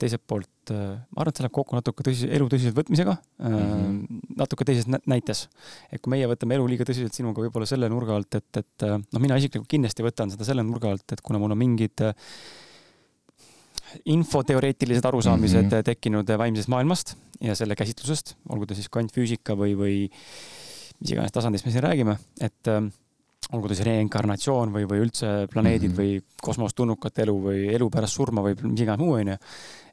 teiselt 0.00 0.22
poolt, 0.26 0.72
äh, 0.74 0.96
ma 1.12 1.22
arvan, 1.22 1.30
et 1.30 1.38
see 1.38 1.44
läheb 1.44 1.54
kokku 1.54 1.76
natuke 1.78 2.06
tõsi, 2.06 2.28
elu 2.34 2.48
tõsiselt 2.50 2.76
võtmisega 2.76 3.14
mm, 3.14 3.54
-hmm. 3.54 4.22
natuke 4.40 4.66
teises 4.66 4.88
näites. 4.90 5.44
et 5.92 6.02
kui 6.02 6.10
meie 6.10 6.26
võtame 6.26 6.56
elu 6.58 6.66
liiga 6.72 6.86
tõsiselt 6.88 7.14
sinuga 7.14 7.44
võib-olla 7.44 7.68
selle 7.68 7.88
nurga 7.92 8.16
alt, 8.16 8.34
et, 8.40 8.60
et 8.62 8.86
noh, 8.88 9.22
mina 9.22 9.38
isiklikult 9.38 9.70
kindlasti 9.70 10.02
võtan 10.02 10.34
seda 10.34 10.48
selle 10.48 10.64
nurga 10.66 10.90
alt, 10.90 11.06
et 11.12 11.20
kuna 11.20 11.38
mul 11.38 11.54
on 11.54 11.60
mingid 11.62 12.02
infoteoreetilised 14.08 15.04
arusaamised 15.04 15.62
mm 15.62 15.68
-hmm. 15.68 15.84
tekkinud 15.84 16.34
vaimsest 16.38 16.68
maailmast 16.68 17.14
ja 17.40 17.54
selle 17.54 17.76
käsitlusest, 17.76 18.36
olgu 18.48 18.66
ta 18.66 18.74
siis 18.74 18.88
kvantfüüsika 18.88 19.54
või, 19.54 19.76
või 19.78 19.96
mis 21.00 21.10
iganes 21.10 21.32
tasandist 21.32 21.66
me 21.66 21.72
siin 21.72 21.84
räägime, 21.84 22.16
et 22.40 22.72
olgu 23.52 23.68
ta 23.68 23.76
siis 23.76 23.86
reinkarnatsioon 23.88 24.72
või, 24.72 24.86
või 24.88 25.02
üldse 25.04 25.32
planeedid 25.52 25.90
mm 25.90 25.96
-hmm. 25.96 26.20
või 26.22 26.42
kosmostulnukat 26.42 27.18
elu 27.24 27.34
või 27.46 27.64
elu 27.74 27.88
pärast 27.90 28.16
surma 28.16 28.44
või 28.44 28.56
mis 28.62 28.84
iganes 28.84 29.02
muu, 29.02 29.16
onju. 29.18 29.36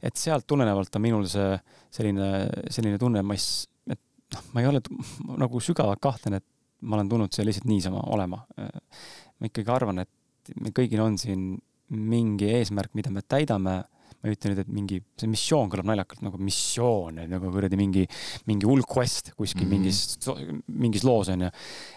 et 0.02 0.16
sealt 0.16 0.48
tulenevalt 0.48 0.96
on 0.96 1.02
minul 1.02 1.26
see 1.28 1.58
selline, 1.92 2.30
selline 2.70 2.98
tunne, 3.02 3.24
ma 3.26 3.34
ei, 3.34 3.44
et 3.90 4.02
noh, 4.36 4.46
ma 4.54 4.62
ei 4.62 4.70
ole 4.70 4.82
nagu 5.38 5.60
sügavalt 5.60 6.00
kahtlen, 6.00 6.40
et 6.40 6.46
ma 6.82 6.96
olen 6.96 7.10
tulnud 7.10 7.34
siia 7.34 7.46
lihtsalt 7.46 7.68
niisama 7.68 8.06
olema. 8.14 8.46
ma 9.40 9.48
ikkagi 9.48 9.72
arvan, 9.72 10.00
et 10.00 10.54
meil 10.60 10.74
kõigil 10.76 11.02
on 11.04 11.18
siin 11.18 11.58
mingi 11.90 12.52
eesmärk, 12.54 12.94
mida 12.94 13.12
me 13.12 13.22
täidame 13.22 13.84
ma 14.20 14.30
ei 14.30 14.36
ütle 14.36 14.52
nüüd, 14.52 14.62
et 14.66 14.72
mingi, 14.76 15.00
see 15.20 15.30
missioon 15.32 15.70
kõlab 15.72 15.88
naljakalt 15.88 16.24
nagu 16.26 16.40
missioon, 16.44 17.22
nagu 17.32 17.52
kuradi 17.54 17.80
mingi, 17.80 18.04
mingi 18.50 18.68
hull 18.68 18.84
quest 18.84 19.32
kuskil 19.38 19.64
mm 19.64 19.72
-hmm. 19.72 19.86
mingis, 19.86 20.68
mingis 20.68 21.06
loos 21.08 21.32
onju. 21.32 21.52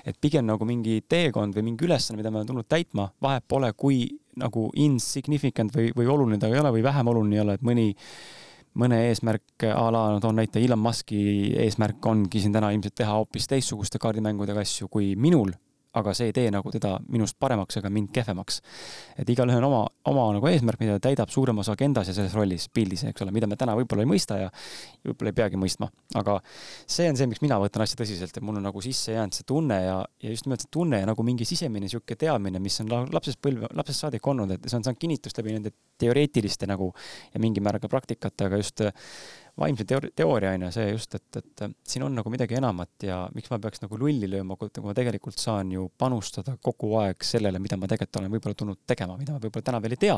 et 0.07 0.21
pigem 0.21 0.47
nagu 0.47 0.65
mingi 0.65 1.03
teekond 1.09 1.55
või 1.57 1.67
mingi 1.71 1.85
ülesanne, 1.89 2.19
mida 2.21 2.31
me 2.31 2.39
oleme 2.39 2.49
tulnud 2.49 2.69
täitma, 2.69 3.11
vahet 3.23 3.45
pole, 3.49 3.73
kui 3.73 4.07
nagu 4.37 4.71
insignificant 4.75 5.75
või, 5.75 5.91
või 5.97 6.07
oluline 6.07 6.39
ta 6.39 6.49
ei 6.49 6.59
ole 6.59 6.71
või 6.73 6.83
vähem 6.83 7.09
oluline 7.09 7.37
ei 7.37 7.43
ole, 7.43 7.55
et 7.55 7.63
mõni 7.63 7.91
mõne 8.75 9.03
eesmärk 9.09 9.67
a 9.69 9.91
la, 9.93 10.07
no 10.15 10.21
toon 10.21 10.39
näite, 10.39 10.63
Elon 10.63 10.81
Musk'i 10.81 11.53
eesmärk 11.61 12.07
ongi 12.07 12.41
siin 12.41 12.55
täna 12.55 12.71
ilmselt 12.73 12.95
teha 13.03 13.19
hoopis 13.19 13.51
teistsuguste 13.51 14.01
kaardimängudega 14.01 14.65
asju 14.65 14.89
kui 14.89 15.13
minul 15.17 15.53
aga 15.99 16.15
see 16.17 16.31
ei 16.31 16.35
tee 16.37 16.51
nagu 16.53 16.71
teda 16.73 16.95
minust 17.13 17.37
paremaks 17.41 17.77
ega 17.81 17.91
mind 17.93 18.13
kehvemaks. 18.15 18.61
et 19.19 19.29
igalühel 19.29 19.61
on 19.61 19.69
oma, 19.69 19.83
oma 20.09 20.25
nagu 20.37 20.49
eesmärk, 20.49 20.81
mida 20.81 20.97
ta 20.97 21.09
täidab 21.09 21.31
suuremas 21.33 21.69
agendas 21.69 22.09
ja 22.09 22.15
selles 22.17 22.35
rollis, 22.37 22.69
pildis, 22.73 23.05
eks 23.11 23.25
ole, 23.25 23.35
mida 23.35 23.47
me 23.47 23.59
täna 23.61 23.77
võib-olla 23.77 24.07
ei 24.07 24.11
mõista 24.11 24.39
ja 24.41 24.49
võib-olla 25.05 25.33
ei 25.33 25.39
peagi 25.43 25.61
mõistma. 25.61 25.91
aga 26.19 26.39
see 26.87 27.11
on 27.11 27.21
see, 27.21 27.29
miks 27.29 27.43
mina 27.45 27.61
võtan 27.61 27.85
asja 27.85 28.01
tõsiselt, 28.01 28.33
et 28.37 28.45
mul 28.45 28.61
on 28.61 28.67
nagu 28.69 28.85
sisse 28.85 29.13
jäänud 29.13 29.37
see 29.37 29.49
tunne 29.49 29.83
ja, 29.85 29.99
ja 30.23 30.33
just 30.33 30.49
nimelt 30.49 30.65
see 30.65 30.73
tunne 30.73 31.03
ja 31.03 31.09
nagu 31.13 31.27
mingi 31.27 31.49
sisemine 31.49 31.85
niisugune 31.87 32.19
teadmine, 32.19 32.63
mis 32.63 32.81
on 32.81 32.93
lapsest 33.13 33.41
põlve, 33.43 33.69
lapsest 33.77 34.07
saadik 34.07 34.27
olnud, 34.27 34.57
et 34.57 34.69
see 34.69 34.79
on 34.79 34.87
saanud 34.87 35.01
kinnitust 35.01 35.39
läbi 35.41 35.57
nende 35.57 35.75
teoreetiliste 36.03 36.67
nagu 36.71 36.91
ja 37.35 37.41
mingi 37.43 37.63
määral 37.63 37.83
ka 37.83 37.91
praktikate, 37.93 38.49
aga 38.49 38.61
just 38.61 38.83
vaimse 39.61 39.85
teooria, 39.85 40.55
on 40.57 40.67
ju 40.67 40.71
see 40.73 40.87
just, 40.95 41.15
et, 41.19 41.39
et 41.41 41.65
siin 41.89 42.05
on 42.07 42.15
nagu 42.17 42.31
midagi 42.33 42.57
enamat 42.57 43.05
ja 43.07 43.19
miks 43.37 43.51
ma 43.53 43.59
peaks 43.63 43.83
nagu 43.83 43.99
lulli 44.01 44.29
lööma, 44.31 44.57
kui 44.57 44.71
ma 44.85 44.95
tegelikult 44.97 45.41
saan 45.41 45.73
ju 45.75 45.89
panustada 45.99 46.57
kogu 46.63 46.95
aeg 47.03 47.27
sellele, 47.27 47.61
mida 47.63 47.77
ma 47.81 47.91
tegelikult 47.91 48.23
olen 48.23 48.33
võib-olla 48.33 48.59
tulnud 48.63 48.81
tegema, 48.89 49.19
mida 49.21 49.37
ma 49.37 49.43
võib-olla 49.43 49.69
täna 49.69 49.83
veel 49.85 49.97
ei 49.99 50.03
tea. 50.07 50.17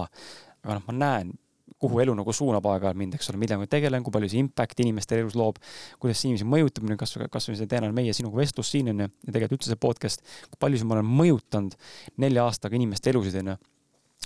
aga 0.64 0.78
noh, 0.78 0.86
ma 0.86 0.96
näen, 1.00 1.34
kuhu 1.80 2.00
elu 2.04 2.14
nagu 2.16 2.32
suunab 2.32 2.64
aeg-ajalt 2.70 2.98
mind, 3.00 3.18
eks 3.18 3.32
ole, 3.32 3.40
millega 3.42 3.58
ma 3.60 3.68
tegelen, 3.70 4.04
kui 4.06 4.14
palju 4.14 4.30
see 4.30 4.40
impact 4.44 4.80
inimeste 4.84 5.18
elus 5.18 5.34
loob, 5.38 5.58
kuidas 6.00 6.20
see 6.20 6.30
inimesi 6.30 6.46
mõjutab, 6.48 6.88
kas, 7.00 7.16
kas 7.32 7.50
või 7.50 7.58
see 7.58 7.70
tänane 7.70 7.96
meie 7.96 8.14
sinuga 8.16 8.38
vestlus 8.40 8.70
siin 8.72 8.92
on 8.94 9.04
ju, 9.04 9.10
ja 9.26 9.34
tegelikult 9.34 9.58
üldse 9.58 9.74
see 9.74 9.82
podcast, 9.82 10.24
kui 10.52 10.60
palju 10.62 10.84
ma 10.86 11.00
olen 11.00 11.10
mõjutanud 11.20 11.78
nelja 12.22 12.46
aastaga 12.46 12.78
inimeste 12.78 13.10
elusid 13.10 13.42
on 13.42 13.54
ju 13.54 13.62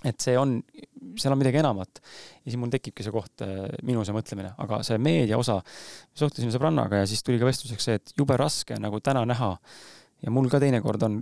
et 0.07 0.19
see 0.23 0.37
on, 0.39 0.59
seal 1.19 1.35
on 1.35 1.41
midagi 1.41 1.61
enamat. 1.61 2.01
ja 2.01 2.51
siis 2.51 2.59
mul 2.61 2.71
tekibki 2.73 3.07
see 3.07 3.15
koht, 3.15 3.45
äh, 3.45 3.69
minu 3.87 4.05
see 4.07 4.15
mõtlemine, 4.15 4.53
aga 4.63 4.81
see 4.87 4.99
meedia 5.03 5.39
osa, 5.41 5.59
suhtlesime 6.19 6.55
sõbrannaga 6.55 7.03
ja 7.03 7.09
siis 7.11 7.25
tuli 7.27 7.41
ka 7.41 7.49
vestluseks 7.49 7.89
see, 7.89 7.99
et 7.99 8.13
jube 8.19 8.37
raske 8.39 8.77
on 8.77 8.87
nagu 8.87 9.01
täna 9.05 9.25
näha. 9.29 9.57
Ja 10.19 10.33
mul 10.35 10.49
ka 10.51 10.59
teinekord 10.59 11.03
on, 11.07 11.21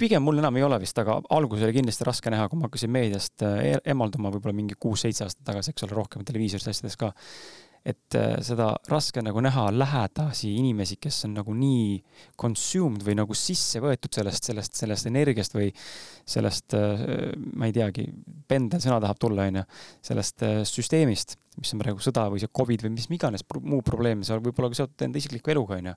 pigem 0.00 0.24
mul 0.24 0.40
enam 0.40 0.56
ei 0.56 0.64
ole 0.64 0.78
vist, 0.80 0.96
aga 0.96 1.18
alguses 1.36 1.66
oli 1.66 1.74
kindlasti 1.76 2.06
raske 2.08 2.30
näha, 2.32 2.46
kui 2.48 2.60
ma 2.60 2.70
hakkasin 2.70 2.92
meediast 2.92 3.44
äh, 3.44 3.74
emalduma 3.92 4.32
võib-olla 4.32 4.56
mingi 4.56 4.78
kuus-seitse 4.80 5.26
aastat 5.26 5.44
tagasi, 5.50 5.74
eks 5.74 5.84
ole, 5.84 5.96
rohkem 5.98 6.24
televiisorist 6.24 6.72
asjades 6.72 6.96
ka 7.00 7.12
et 7.86 8.16
äh, 8.18 8.34
seda 8.44 8.74
raske 8.90 9.22
nagu 9.24 9.40
näha 9.40 9.68
lähedasi 9.72 10.50
inimesi, 10.60 10.98
kes 11.00 11.24
on 11.28 11.38
nagu 11.38 11.54
nii 11.56 11.94
consumed 12.40 13.04
või 13.06 13.16
nagu 13.16 13.36
sisse 13.36 13.80
võetud 13.80 14.12
sellest, 14.12 14.50
sellest, 14.50 14.76
sellest 14.82 15.08
energiast 15.08 15.56
või 15.56 15.70
sellest, 16.28 16.76
äh, 16.76 17.32
ma 17.56 17.70
ei 17.70 17.76
teagi, 17.76 18.04
pendel 18.50 18.82
sõna 18.84 19.00
tahab 19.00 19.22
tulla, 19.22 19.48
onju, 19.48 19.64
sellest 20.10 20.44
äh, 20.46 20.60
süsteemist, 20.68 21.38
mis 21.60 21.72
on 21.74 21.82
praegu 21.82 22.04
sõda 22.04 22.28
või 22.32 22.42
see 22.42 22.52
Covid 22.60 22.84
või 22.84 22.94
mis 22.98 23.08
iganes 23.08 23.46
muu 23.62 23.80
probleem, 23.86 24.24
see 24.24 24.38
võib 24.38 24.60
olla 24.60 24.72
ka 24.72 24.82
seotud 24.82 25.08
enda 25.08 25.20
isikliku 25.20 25.56
eluga, 25.56 25.80
onju 25.80 25.96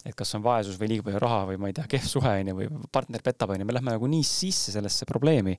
et 0.00 0.14
kas 0.16 0.30
on 0.32 0.40
vaesus 0.40 0.78
või 0.80 0.94
liiga 0.94 1.04
palju 1.04 1.18
raha 1.20 1.40
või 1.50 1.58
ma 1.60 1.68
ei 1.68 1.74
tea, 1.76 1.84
kehv 1.92 2.06
suhe 2.08 2.30
onju 2.40 2.54
või 2.56 2.68
partner 2.88 3.20
petab 3.20 3.52
onju, 3.52 3.66
me 3.68 3.76
lähme 3.76 3.92
nagu 3.92 4.08
nii 4.08 4.24
sisse 4.24 4.72
sellesse 4.72 5.04
probleemi 5.04 5.58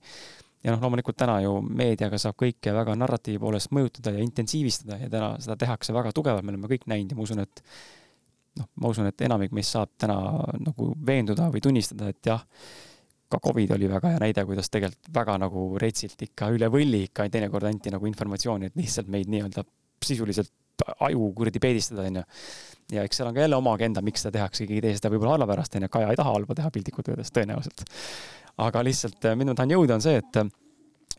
ja 0.64 0.74
noh, 0.74 0.82
loomulikult 0.84 1.18
täna 1.18 1.40
ju 1.44 1.56
meediaga 1.66 2.20
saab 2.22 2.38
kõike 2.40 2.74
väga 2.76 2.96
narratiivi 3.00 3.42
poolest 3.42 3.74
mõjutada 3.76 4.14
ja 4.16 4.22
intensiivistada 4.24 5.00
ja 5.02 5.10
täna 5.10 5.34
seda 5.42 5.58
tehakse 5.64 5.96
väga 5.96 6.14
tugevalt, 6.16 6.46
me 6.46 6.54
oleme 6.54 6.70
kõik 6.72 6.88
näinud 6.92 7.14
ja 7.14 7.18
ma 7.18 7.26
usun, 7.26 7.42
et 7.44 7.64
noh, 8.60 8.70
ma 8.84 8.94
usun, 8.94 9.10
et 9.10 9.26
enamik 9.28 9.56
meist 9.56 9.76
saab 9.76 9.94
täna 10.02 10.18
nagu 10.62 10.92
veenduda 11.08 11.50
või 11.54 11.64
tunnistada, 11.64 12.12
et 12.12 12.32
jah, 12.32 12.44
ka 13.32 13.40
Covid 13.40 13.76
oli 13.78 13.88
väga 13.90 14.14
hea 14.14 14.24
näide, 14.26 14.44
kuidas 14.46 14.70
tegelikult 14.70 15.12
väga 15.16 15.38
nagu 15.46 15.68
retsilt 15.82 16.20
ikka 16.28 16.52
üle 16.56 16.68
võlli 16.72 17.06
ikka 17.08 17.30
teinekord 17.32 17.70
anti 17.70 17.94
nagu 17.94 18.10
informatsiooni, 18.10 18.70
et 18.70 18.80
lihtsalt 18.80 19.12
meid 19.12 19.32
nii-öelda 19.32 19.64
sisuliselt 20.04 20.52
aju 21.08 21.32
kuradi 21.38 21.62
peedistada, 21.62 22.06
onju. 22.10 22.24
Ja 22.92 23.06
eks 23.08 23.22
seal 23.22 23.30
on 23.30 23.38
ka 23.38 23.46
jälle 23.46 23.60
oma 23.60 23.76
agenda, 23.78 24.04
miks 24.06 24.26
seda 24.26 24.38
tehakse, 24.40 24.66
keegi 24.66 24.80
ei 24.80 24.86
tee 24.88 25.00
seda 25.00 25.12
võib-olla 25.14 25.38
halva 25.38 25.50
pärast, 25.54 25.78
onju, 25.80 25.92
Kaja 25.92 26.12
ei 26.12 26.20
taha 26.20 26.34
halba 26.36 26.58
teha 26.58 26.72
piltlikult 26.74 27.12
öeldes, 27.14 27.34
tõenäoliselt. 27.36 27.86
Aga 28.62 28.84
lihtsalt, 28.86 29.20
äh, 29.26 29.38
mida 29.40 29.54
ma 29.54 29.60
tahan 29.62 29.78
jõuda, 29.78 29.98
on 29.98 30.04
see, 30.04 30.20
et 30.20 30.42
äh, 30.42 30.50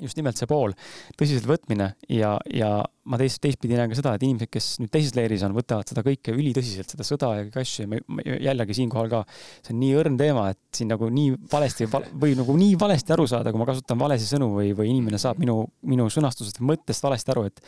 just 0.01 0.19
nimelt 0.19 0.39
see 0.39 0.49
pool, 0.51 0.74
tõsiselt 1.19 1.47
võtmine 1.49 1.93
ja, 2.12 2.35
ja 2.53 2.70
ma 3.09 3.19
teist, 3.20 3.40
teistpidi 3.43 3.77
näen 3.78 3.90
ka 3.93 3.99
seda, 3.99 4.15
et 4.16 4.24
inimesed, 4.27 4.51
kes 4.53 4.69
nüüd 4.82 4.93
teises 4.94 5.15
leeris 5.16 5.44
on, 5.47 5.55
võtavad 5.57 5.89
seda 5.89 6.05
kõike 6.07 6.35
ülitõsiselt, 6.35 6.93
seda 6.94 7.07
sõda 7.07 7.32
ja 7.39 7.47
kõiki 7.47 7.62
asju 7.62 7.86
ja 7.86 7.90
ma 7.93 8.27
jällegi 8.27 8.78
siinkohal 8.78 9.11
ka, 9.12 9.23
see 9.65 9.74
on 9.74 9.81
nii 9.82 9.97
õrn 10.03 10.20
teema, 10.20 10.47
et 10.55 10.78
siin 10.78 10.93
nagu 10.93 11.09
nii 11.12 11.35
valesti 11.53 11.89
või 11.90 12.36
nagu 12.39 12.57
nii 12.59 12.78
valesti 12.81 13.16
aru 13.16 13.27
saada, 13.31 13.53
kui 13.53 13.62
ma 13.62 13.69
kasutan 13.69 14.01
valesi 14.01 14.28
sõnu 14.31 14.53
või, 14.57 14.73
või 14.78 14.93
inimene 14.94 15.20
saab 15.23 15.43
minu, 15.43 15.61
minu 15.89 16.09
sõnastusest 16.12 16.62
mõttest 16.65 17.05
valesti 17.05 17.35
aru, 17.35 17.49
et 17.51 17.62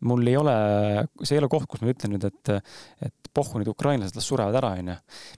mul 0.00 0.26
ei 0.30 0.36
ole, 0.38 0.54
see 1.22 1.36
ei 1.36 1.42
ole 1.42 1.48
koht, 1.50 1.66
kus 1.70 1.82
ma 1.82 1.90
ütlen 1.90 2.14
nüüd, 2.14 2.26
et, 2.28 2.50
et 3.02 3.30
pohhu 3.34 3.60
nüüd 3.60 3.70
ukrainlased, 3.72 4.16
las 4.18 4.28
surevad 4.30 4.56
ära, 4.60 4.72
onju. 4.78 4.96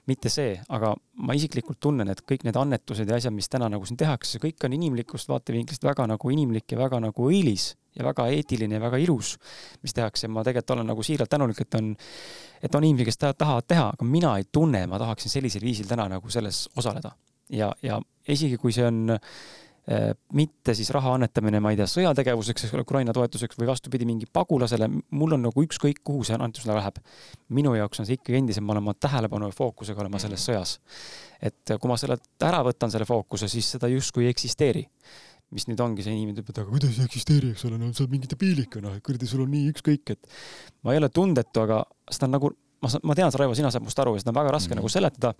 mitte 0.09 0.31
see, 0.33 0.53
aga 0.69 0.93
ma 1.25 1.35
isiklikult 1.37 1.79
tunnen, 1.81 2.09
et 2.13 2.21
kõik 2.27 2.45
need 2.47 2.57
annetused 2.57 3.09
ja 3.09 3.17
asjad, 3.17 3.33
mis 3.35 3.49
täna 3.51 3.69
nagu 3.71 3.87
siin 3.87 3.99
tehakse, 3.99 4.41
kõik 4.43 4.61
on 4.67 4.75
inimlikust 4.77 5.29
vaatevinklist 5.31 5.85
väga 5.85 6.05
nagu 6.09 6.33
inimlik 6.33 6.75
ja 6.75 6.81
väga 6.81 7.01
nagu 7.01 7.29
õilis 7.29 7.71
ja 7.97 8.05
väga 8.07 8.27
eetiline 8.31 8.77
ja 8.77 8.83
väga 8.83 9.01
ilus, 9.03 9.33
mis 9.83 9.97
tehakse. 9.97 10.29
ma 10.31 10.45
tegelikult 10.45 10.77
olen 10.77 10.87
nagu 10.93 11.03
siiralt 11.03 11.29
tänulik, 11.29 11.59
et 11.65 11.79
on, 11.79 11.91
et 12.61 12.75
on 12.75 12.85
inimesi, 12.85 13.09
kes 13.09 13.19
tahavad 13.23 13.67
teha, 13.67 13.89
aga 13.95 14.07
mina 14.07 14.37
ei 14.39 14.47
tunne, 14.51 14.85
ma 14.87 15.01
tahaksin 15.01 15.33
sellisel 15.33 15.65
viisil 15.65 15.89
täna 15.89 16.07
nagu 16.11 16.29
selles 16.29 16.67
osaleda. 16.77 17.11
ja, 17.49 17.73
ja 17.83 17.99
isegi 18.27 18.57
kui 18.61 18.71
see 18.71 18.85
on 18.87 19.09
Äh, 19.11 19.70
mitte 20.37 20.75
siis 20.77 20.89
raha 20.93 21.15
annetamine, 21.17 21.59
ma 21.63 21.71
ei 21.73 21.77
tea, 21.79 21.87
sõjategevuseks, 21.89 22.65
eks 22.67 22.75
ole, 22.75 22.83
Ukraina 22.85 23.13
toetuseks 23.15 23.57
või 23.59 23.67
vastupidi, 23.71 24.05
mingi 24.07 24.27
pagulasele, 24.31 24.87
mul 25.17 25.35
on 25.35 25.43
nagu 25.47 25.63
ükskõik, 25.65 26.03
kuhu 26.05 26.23
see 26.27 26.37
annetus 26.37 26.67
läheb. 26.69 27.01
minu 27.49 27.73
jaoks 27.75 27.99
on 27.99 28.07
see 28.07 28.19
ikkagi 28.19 28.39
endiselt, 28.39 28.65
ma 28.67 28.75
olen 28.75 28.85
oma 28.85 28.93
tähelepanu 28.93 29.49
ja 29.49 29.55
fookusega 29.57 30.03
olema 30.03 30.21
selles 30.21 30.45
sõjas. 30.47 30.77
et 31.41 31.73
kui 31.79 31.89
ma 31.89 31.97
selle 31.97 32.19
ära 32.39 32.61
võtan, 32.63 32.91
selle 32.93 33.05
fookuse, 33.09 33.49
siis 33.49 33.73
seda 33.75 33.89
justkui 33.91 34.25
ei 34.25 34.31
eksisteeri. 34.35 34.87
mis 35.51 35.67
nüüd 35.67 35.81
ongi, 35.83 36.03
see 36.03 36.13
inimene 36.13 36.39
ütleb, 36.39 36.49
et 36.53 36.59
aga 36.61 36.71
kuidas 36.71 36.97
ei 36.97 37.03
eksisteeri, 37.03 37.51
eks 37.51 37.65
ole, 37.67 37.77
no 37.77 37.91
sa 37.91 38.05
oled 38.05 38.11
mingi 38.13 38.29
debiilik, 38.31 38.77
noh, 38.81 38.93
kuradi, 39.03 39.27
sul 39.27 39.41
on 39.43 39.49
nii 39.51 39.71
ükskõik, 39.73 40.13
et 40.13 40.27
ma 40.83 40.93
ei 40.93 41.01
ole 41.01 41.09
tundetu, 41.09 41.65
aga 41.65 41.81
seda 42.07 42.29
on 42.29 42.37
nagu, 42.37 42.51
ma, 42.79 42.91
ma 43.03 43.17
tean, 43.17 43.33
Raivo, 43.35 43.57
sina 43.57 43.71
saad 43.73 43.83
must 43.83 43.99
aru 43.99 44.15
ja 44.15 44.23
seda 44.23 44.31
on 44.31 44.39
väga 44.39 44.53
raske 44.55 44.69
mm 44.69 44.77
-hmm. 44.77 44.85
nagu 44.85 44.89
seletada. 44.89 45.33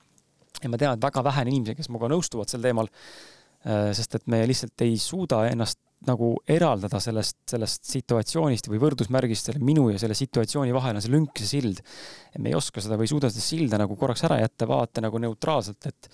ja 0.63 0.69
ma 0.69 0.77
tean, 0.77 0.97
et 0.97 1.03
väga 1.03 1.23
vähe 1.23 1.41
on 1.41 1.47
inimesi, 1.47 1.75
kes 1.75 1.89
minuga 1.89 2.11
nõustuvad 2.11 2.51
sel 2.51 2.61
teemal 2.61 2.91
Äh, 2.91 3.40
sest 3.61 4.15
et 4.17 4.27
me 4.31 4.41
lihtsalt 4.49 4.81
ei 4.85 4.95
suuda 4.97 5.43
ennast 5.51 5.79
nagu 6.09 6.31
eraldada 6.49 6.97
sellest, 7.01 7.37
sellest 7.51 7.85
situatsioonist 7.85 8.71
või 8.71 8.79
võrdusmärgist 8.81 9.51
selle 9.51 9.61
minu 9.61 9.85
ja 9.91 9.99
selle 10.01 10.17
situatsiooni 10.17 10.73
vahel 10.73 10.97
on 10.97 11.03
see 11.03 11.13
lünk, 11.13 11.37
see 11.37 11.59
sild. 11.59 11.81
me 12.39 12.49
ei 12.49 12.57
oska 12.57 12.81
seda 12.81 12.97
või 12.97 13.05
ei 13.05 13.11
suuda 13.13 13.29
seda 13.29 13.43
silda 13.45 13.81
nagu 13.83 13.97
korraks 13.99 14.25
ära 14.25 14.39
jätta, 14.41 14.69
vaata 14.69 15.03
nagu 15.05 15.21
neutraalselt, 15.21 15.91
et 15.91 16.09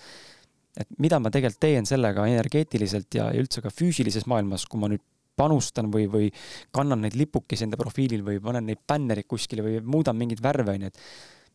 et 0.78 0.90
mida 1.02 1.18
ma 1.18 1.30
tegelikult 1.34 1.58
teen 1.64 1.88
sellega 1.88 2.26
energeetiliselt 2.30 3.16
ja, 3.16 3.32
ja 3.34 3.42
üldse 3.42 3.64
ka 3.64 3.72
füüsilises 3.72 4.28
maailmas, 4.30 4.66
kui 4.68 4.78
ma 4.78 4.90
nüüd 4.92 5.02
panustan 5.38 5.88
või, 5.90 6.04
või 6.10 6.28
kannan 6.74 7.02
neid 7.02 7.16
lipukesi 7.18 7.66
enda 7.66 7.78
profiilil 7.80 8.22
või 8.26 8.38
panen 8.42 8.68
neid 8.68 8.84
bännereid 8.86 9.26
kuskile 9.30 9.64
või 9.64 9.80
muudan 9.82 10.18
mingeid 10.18 10.42
värve, 10.44 10.76
onju, 10.76 10.92
et 10.92 11.02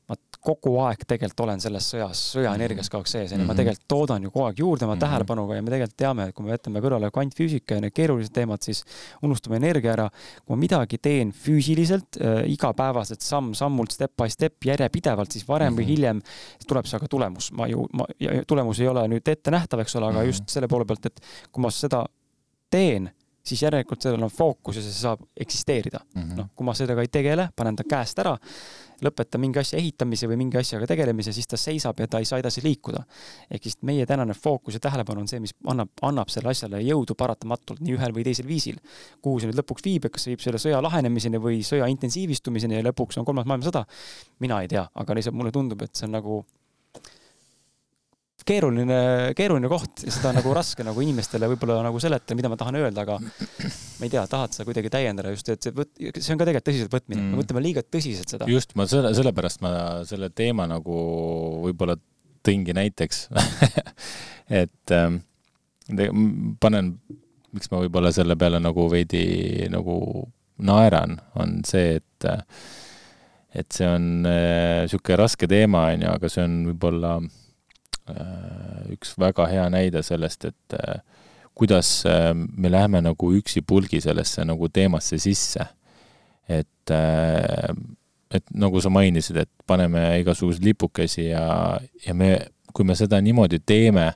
ma 0.10 0.18
kogu 0.44 0.74
aeg 0.84 1.06
tegelikult 1.08 1.46
olen 1.46 1.62
selles 1.64 1.86
sõjas, 1.94 2.22
sõjaenergias 2.34 2.90
kogu 2.92 3.06
aeg 3.06 3.12
sees, 3.12 3.32
onju, 3.32 3.46
ma 3.46 3.54
mhm. 3.54 3.60
tegelikult 3.62 3.88
toodan 3.94 4.26
ju 4.26 4.32
kogu 4.34 4.46
aeg 4.50 4.60
juurde 4.60 4.86
oma 4.86 4.94
mm 4.94 4.98
-hmm. 4.98 5.04
tähelepanuga 5.06 5.56
ja 5.56 5.64
me 5.64 5.72
tegelikult 5.72 5.98
teame, 5.98 6.28
et 6.28 6.36
kui 6.36 6.46
me 6.46 6.52
jätame 6.52 6.82
kõrvale 6.84 7.12
kvantfüüsika 7.16 7.78
ja 7.78 7.86
need 7.86 7.96
keerulised 7.96 8.34
teemad, 8.36 8.62
siis 8.62 8.84
unustame 9.24 9.56
energia 9.62 9.94
ära. 9.94 10.10
kui 10.46 10.56
ma 10.56 10.60
midagi 10.60 10.98
teen 10.98 11.32
füüsiliselt 11.32 12.20
äh, 12.20 12.44
igapäevaselt, 12.52 13.22
samm-sammult, 13.22 13.92
step 13.92 14.12
by 14.18 14.30
step, 14.30 14.56
järjepidevalt, 14.66 15.32
siis 15.32 15.48
varem 15.48 15.74
mm 15.74 15.78
-hmm. 15.78 15.80
või 15.80 15.84
mhm. 15.84 15.92
hiljem 15.92 16.22
tuleb 16.68 16.86
see 16.86 16.98
aga 16.98 17.08
tulemus. 17.08 17.52
ma 17.52 17.68
ju, 17.68 17.88
ma, 17.94 18.06
tulemus 18.48 18.80
ei 18.80 18.88
ole 18.88 19.08
nüüd 19.08 19.28
ettenähtav, 19.28 19.80
eks 19.80 19.96
ole, 19.96 20.06
aga 20.06 20.20
mm 20.20 20.24
-hmm. 20.24 20.28
just 20.28 20.50
selle 20.50 20.68
poole 20.68 20.86
pealt, 20.86 21.06
et 21.06 21.20
kui 21.52 21.62
ma 21.62 21.72
seda 21.72 22.06
teen 22.70 23.12
siis 23.44 23.64
järelikult 23.64 24.02
sellel 24.02 24.24
on 24.24 24.32
fookus 24.32 24.80
ja 24.80 24.84
see 24.86 24.96
saab 24.96 25.24
eksisteerida 25.40 26.00
mm 26.04 26.22
-hmm.. 26.22 26.36
noh, 26.40 26.50
kui 26.56 26.66
ma 26.66 26.74
sellega 26.74 27.02
ei 27.02 27.12
tegele, 27.12 27.50
panen 27.56 27.76
ta 27.76 27.84
käest 27.90 28.20
ära, 28.20 28.38
lõpetan 29.06 29.42
mingi 29.44 29.60
asja 29.62 29.80
ehitamise 29.80 30.28
või 30.32 30.40
mingi 30.42 30.60
asjaga 30.60 30.88
tegelemise, 30.90 31.34
siis 31.36 31.50
ta 31.50 31.60
seisab 31.60 32.00
ja 32.00 32.08
ta 32.08 32.22
ei 32.22 32.28
saa 32.30 32.40
edasi 32.42 32.64
liikuda. 32.64 33.04
ehk 33.52 33.64
siis 33.64 33.78
meie 33.82 34.06
tänane 34.06 34.34
fookus 34.34 34.78
ja 34.78 34.80
tähelepanu 34.80 35.24
on 35.24 35.28
see, 35.28 35.40
mis 35.44 35.56
annab, 35.68 35.92
annab 36.02 36.30
sellele 36.34 36.52
asjale 36.56 36.82
jõudu 36.84 37.16
paratamatult 37.20 37.84
nii 37.84 37.98
ühel 37.98 38.16
või 38.16 38.24
teisel 38.24 38.48
viisil. 38.48 38.80
kuhu 39.22 39.40
see 39.40 39.52
nüüd 39.52 39.62
lõpuks 39.62 39.86
viib, 39.86 40.10
kas 40.10 40.26
see 40.26 40.34
viib 40.34 40.44
selle 40.46 40.62
sõja 40.62 40.82
lahenemiseni 40.82 41.42
või 41.42 41.62
sõja 41.64 41.88
intensiivistumiseni 41.92 42.80
ja 42.80 42.88
lõpuks 42.90 43.20
on 43.20 43.26
kolmas 43.26 43.46
maailmasõda, 43.46 43.86
mina 44.40 44.62
ei 44.62 44.68
tea, 44.68 44.88
aga 44.94 45.16
lihtsalt 45.16 45.36
mulle 45.36 45.52
tundub, 45.52 45.82
et 45.82 45.96
see 45.96 46.08
on 46.08 46.18
nagu 46.20 46.44
keeruline, 48.48 48.98
keeruline 49.38 49.70
koht 49.72 50.04
ja 50.06 50.14
seda 50.14 50.32
on 50.32 50.38
nagu 50.40 50.54
raske 50.56 50.86
nagu 50.86 51.04
inimestele 51.04 51.50
võib-olla 51.54 51.82
nagu 51.86 52.00
seletada, 52.02 52.38
mida 52.38 52.52
ma 52.52 52.58
tahan 52.60 52.78
öelda, 52.80 53.06
aga 53.06 53.18
ma 53.20 54.08
ei 54.08 54.12
tea, 54.12 54.24
tahad 54.30 54.56
sa 54.56 54.66
kuidagi 54.68 54.92
täiendada 54.94 55.34
just, 55.34 55.50
et 55.54 55.66
see 55.66 55.76
võt-, 55.76 55.94
see 56.00 56.34
on 56.34 56.42
ka 56.42 56.48
tegelikult 56.48 56.70
tõsiselt 56.70 56.96
võtmine 56.96 57.22
mm., 57.22 57.34
me 57.34 57.42
võtame 57.42 57.64
liiga 57.64 57.84
tõsiselt 57.86 58.34
seda. 58.36 58.48
just, 58.52 58.76
ma 58.80 58.88
selle, 58.90 59.14
sellepärast 59.18 59.64
ma 59.66 59.74
selle 60.10 60.32
teema 60.36 60.68
nagu 60.70 60.98
võib-olla 61.68 61.98
tõingi 62.44 62.76
näiteks 62.76 63.28
et 64.64 64.96
ähm, 64.96 65.22
panen, 66.64 66.96
miks 67.56 67.72
ma 67.72 67.84
võib-olla 67.84 68.14
selle 68.16 68.38
peale 68.40 68.62
nagu 68.64 68.88
veidi 68.92 69.70
nagu 69.72 69.98
naeran, 70.64 71.18
on 71.40 71.62
see, 71.68 72.00
et 72.00 72.34
et 73.54 73.70
see 73.70 73.86
on 73.86 74.06
niisugune 74.26 75.14
äh, 75.14 75.20
raske 75.20 75.48
teema, 75.50 75.88
on 75.94 76.06
ju, 76.08 76.12
aga 76.16 76.30
see 76.32 76.42
on 76.42 76.56
võib-olla 76.72 77.18
äh, 77.20 77.32
Äh, 77.32 77.43
üks 78.94 79.14
väga 79.20 79.48
hea 79.52 79.66
näide 79.72 80.04
sellest, 80.04 80.46
et 80.50 80.76
äh, 80.76 81.02
kuidas 81.56 82.04
äh, 82.10 82.32
me 82.34 82.72
läheme 82.72 83.02
nagu 83.04 83.32
üksipulgi 83.38 84.02
sellesse 84.04 84.46
nagu 84.46 84.70
teemasse 84.70 85.20
sisse. 85.22 85.66
et, 86.44 86.92
et 88.36 88.50
nagu 88.52 88.82
sa 88.84 88.90
mainisid, 88.92 89.38
et 89.40 89.50
paneme 89.66 90.02
igasuguseid 90.20 90.66
lipukesi 90.66 91.30
ja, 91.30 91.80
ja 92.04 92.14
me, 92.14 92.34
kui 92.76 92.84
me 92.84 92.98
seda 93.00 93.22
niimoodi 93.24 93.62
teeme, 93.64 94.10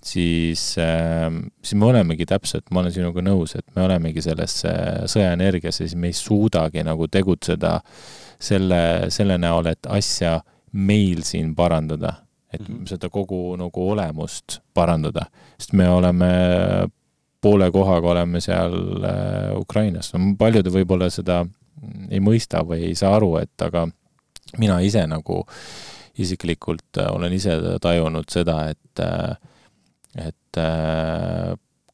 siis, 0.00 0.62
siis 0.72 1.74
me 1.76 1.86
olemegi 1.90 2.24
täpselt, 2.26 2.64
ma 2.72 2.80
olen 2.80 2.94
sinuga 2.94 3.20
nõus, 3.20 3.52
et 3.60 3.66
me 3.76 3.84
olemegi 3.84 4.24
selles 4.24 4.62
sõjaenergias 5.12 5.82
ja 5.82 5.90
siis 5.90 5.98
me 6.00 6.08
ei 6.08 6.16
suudagi 6.16 6.86
nagu 6.88 7.10
tegutseda 7.12 7.74
selle, 8.40 8.80
selle 9.12 9.36
näol, 9.36 9.68
et 9.68 9.92
asja 9.92 10.38
meil 10.72 11.20
siin 11.28 11.52
parandada 11.58 12.14
et 12.52 12.60
mm 12.68 12.74
-hmm. 12.74 12.86
seda 12.88 13.08
kogu 13.08 13.56
nagu 13.56 13.90
olemust 13.90 14.60
parandada, 14.74 15.26
sest 15.58 15.72
me 15.72 15.88
oleme 15.88 16.28
poole 17.40 17.70
kohaga 17.70 18.08
oleme 18.08 18.40
seal 18.40 19.04
äh, 19.04 19.58
Ukrainas, 19.60 20.12
paljud 20.38 20.66
võib-olla 20.66 21.10
seda 21.10 21.46
ei 22.10 22.20
mõista 22.20 22.64
või 22.64 22.82
ei 22.90 22.94
saa 22.94 23.14
aru, 23.16 23.36
et 23.38 23.62
aga 23.62 23.88
mina 24.58 24.80
ise 24.80 25.06
nagu 25.06 25.44
isiklikult 26.18 26.98
äh, 26.98 27.12
olen 27.12 27.32
ise 27.32 27.50
tajunud 27.80 28.24
seda, 28.30 28.68
et 28.68 29.00
äh, 29.00 29.36
et 30.18 30.58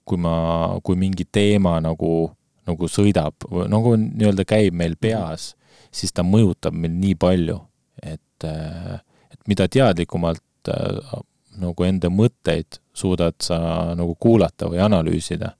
kui 0.04 0.20
ma, 0.20 0.78
kui 0.84 0.96
mingi 0.96 1.24
teema 1.32 1.78
nagu, 1.82 2.30
nagu 2.68 2.88
sõidab, 2.88 3.46
nagu 3.68 3.96
nii-öelda 3.96 4.44
käib 4.48 4.76
meil 4.76 4.96
peas, 5.00 5.54
siis 5.94 6.12
ta 6.12 6.24
mõjutab 6.26 6.76
mind 6.76 7.00
nii 7.00 7.16
palju, 7.20 7.58
et 8.02 8.46
äh, 8.48 9.00
mida 9.48 9.68
teadlikumalt 9.68 10.43
äh, 10.72 11.20
nagu 11.60 11.86
enda 11.86 12.10
mõtteid 12.10 12.80
suudad 12.94 13.36
sa 13.42 13.58
nagu 13.98 14.14
kuulata 14.20 14.68
või 14.70 14.80
analüüsida, 14.82 15.54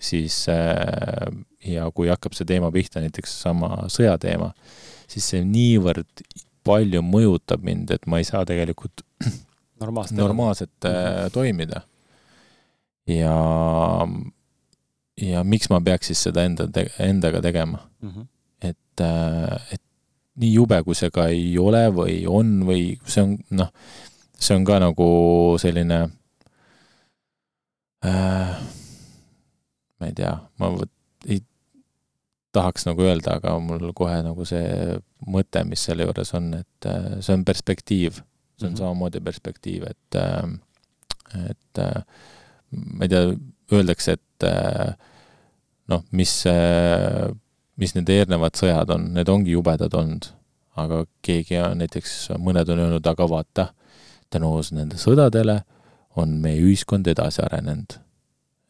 siis 0.00 0.44
äh, 0.52 1.28
ja 1.68 1.88
kui 1.94 2.10
hakkab 2.10 2.34
see 2.36 2.48
teema 2.48 2.72
pihta, 2.74 3.02
näiteks 3.02 3.34
sama 3.44 3.84
sõjateema, 3.92 4.52
siis 5.10 5.28
see 5.32 5.44
niivõrd 5.46 6.26
palju 6.66 7.02
mõjutab 7.04 7.64
mind, 7.66 7.90
et 7.94 8.04
ma 8.10 8.20
ei 8.22 8.26
saa 8.28 8.44
tegelikult 8.48 9.04
normaalselt, 9.82 10.18
normaalselt 10.18 10.88
äh, 10.88 10.98
mhm. 10.98 11.32
toimida. 11.34 11.82
ja, 13.10 13.36
ja 15.18 15.42
miks 15.44 15.70
ma 15.70 15.80
peaks 15.84 16.12
siis 16.12 16.26
seda 16.28 16.44
enda, 16.46 16.68
endaga 17.02 17.40
tegema 17.42 17.80
mm? 18.00 18.10
-hmm. 18.10 18.26
et, 18.62 19.02
et 19.74 19.82
nii 20.40 20.52
jube, 20.54 20.78
kui 20.86 20.96
see 20.96 21.10
ka 21.12 21.26
ei 21.32 21.58
ole 21.58 21.82
või 21.92 22.22
on 22.30 22.62
või 22.68 22.96
see 23.04 23.24
on 23.24 23.36
noh, 23.50 23.72
see 24.42 24.56
on 24.58 24.64
ka 24.66 24.78
nagu 24.82 25.08
selline 25.62 26.00
äh,, 28.04 28.56
ma 30.00 30.10
ei 30.10 30.16
tea, 30.18 30.34
ma 30.58 30.72
ei 31.30 31.40
tahaks 32.52 32.88
nagu 32.88 33.06
öelda, 33.06 33.38
aga 33.38 33.54
mul 33.62 33.92
kohe 33.96 34.18
nagu 34.26 34.44
see 34.48 34.98
mõte, 35.32 35.62
mis 35.68 35.84
selle 35.86 36.08
juures 36.08 36.34
on, 36.36 36.50
et 36.60 36.90
äh, 36.90 37.14
see 37.22 37.36
on 37.38 37.46
perspektiiv, 37.48 38.20
see 38.58 38.66
on 38.66 38.72
mm 38.72 38.74
-hmm. 38.74 38.78
samamoodi 38.82 39.20
perspektiiv, 39.20 39.86
et 39.88 40.20
äh, 40.20 40.44
et 41.50 41.78
äh, 41.78 42.02
ma 42.70 43.04
ei 43.04 43.08
tea, 43.08 43.32
öeldakse, 43.72 44.18
et 44.18 44.44
äh, 44.44 44.92
noh, 45.88 46.04
mis 46.10 46.44
äh, 46.46 47.30
mis 47.80 47.94
need 47.96 48.10
eelnevad 48.12 48.56
sõjad 48.58 48.90
on, 48.94 49.10
need 49.16 49.30
ongi 49.32 49.56
jubedad 49.56 49.94
olnud. 49.94 50.30
aga 50.72 51.02
keegi 51.20 51.58
on 51.60 51.82
näiteks, 51.82 52.30
mõned 52.40 52.68
on 52.72 52.78
öelnud, 52.80 53.06
aga 53.06 53.26
vaata, 53.28 53.64
tänu 54.32 54.54
nende 54.72 54.98
sõdadele 55.00 55.60
on 56.20 56.38
meie 56.42 56.60
ühiskond 56.60 57.08
edasi 57.08 57.42
arenenud. 57.44 57.98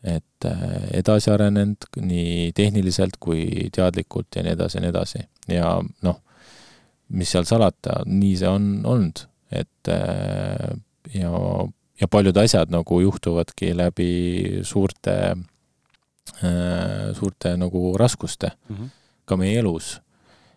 et 0.02 0.46
äh, 0.46 0.88
edasi 0.98 1.30
arenenud 1.30 1.86
nii 1.96 2.52
tehniliselt 2.58 3.20
kui 3.20 3.68
teadlikult 3.72 4.34
ja 4.36 4.42
nii 4.42 4.56
edasi 4.56 4.78
ja 4.78 4.82
nii 4.82 4.90
edasi. 4.90 5.18
ja 5.48 5.68
noh, 6.02 6.18
mis 7.08 7.30
seal 7.30 7.46
salata, 7.46 8.02
nii 8.06 8.36
see 8.36 8.48
on 8.48 8.66
olnud, 8.84 9.26
et 9.50 9.88
äh, 9.88 10.74
ja, 11.14 11.32
ja 12.00 12.08
paljud 12.08 12.36
asjad 12.36 12.74
nagu 12.74 13.00
juhtuvadki 13.00 13.76
läbi 13.76 14.12
suurte 14.62 15.16
Äh, 16.42 17.14
suurte 17.14 17.56
nagu 17.56 17.96
raskuste 17.98 18.50
mm. 18.68 18.76
-hmm. 18.76 18.88
ka 19.24 19.36
meie 19.36 19.58
elus. 19.58 20.00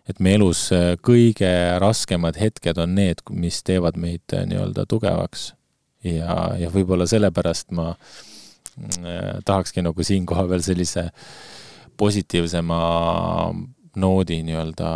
Et 0.06 0.20
meie 0.22 0.38
elus 0.38 0.68
kõige 1.04 1.50
raskemad 1.82 2.38
hetked 2.38 2.78
on 2.78 2.94
need, 2.98 3.22
mis 3.30 3.62
teevad 3.66 3.98
meid 3.98 4.32
nii-öelda 4.32 4.86
tugevaks. 4.88 5.52
ja, 6.04 6.54
ja 6.58 6.70
võib-olla 6.70 7.06
sellepärast 7.10 7.72
ma 7.74 7.94
tahakski 9.44 9.82
nagu 9.82 10.04
siinkohal 10.04 10.48
veel 10.50 10.62
sellise 10.62 11.08
positiivsema 11.96 12.78
noodi 13.96 14.42
nii-öelda 14.46 14.90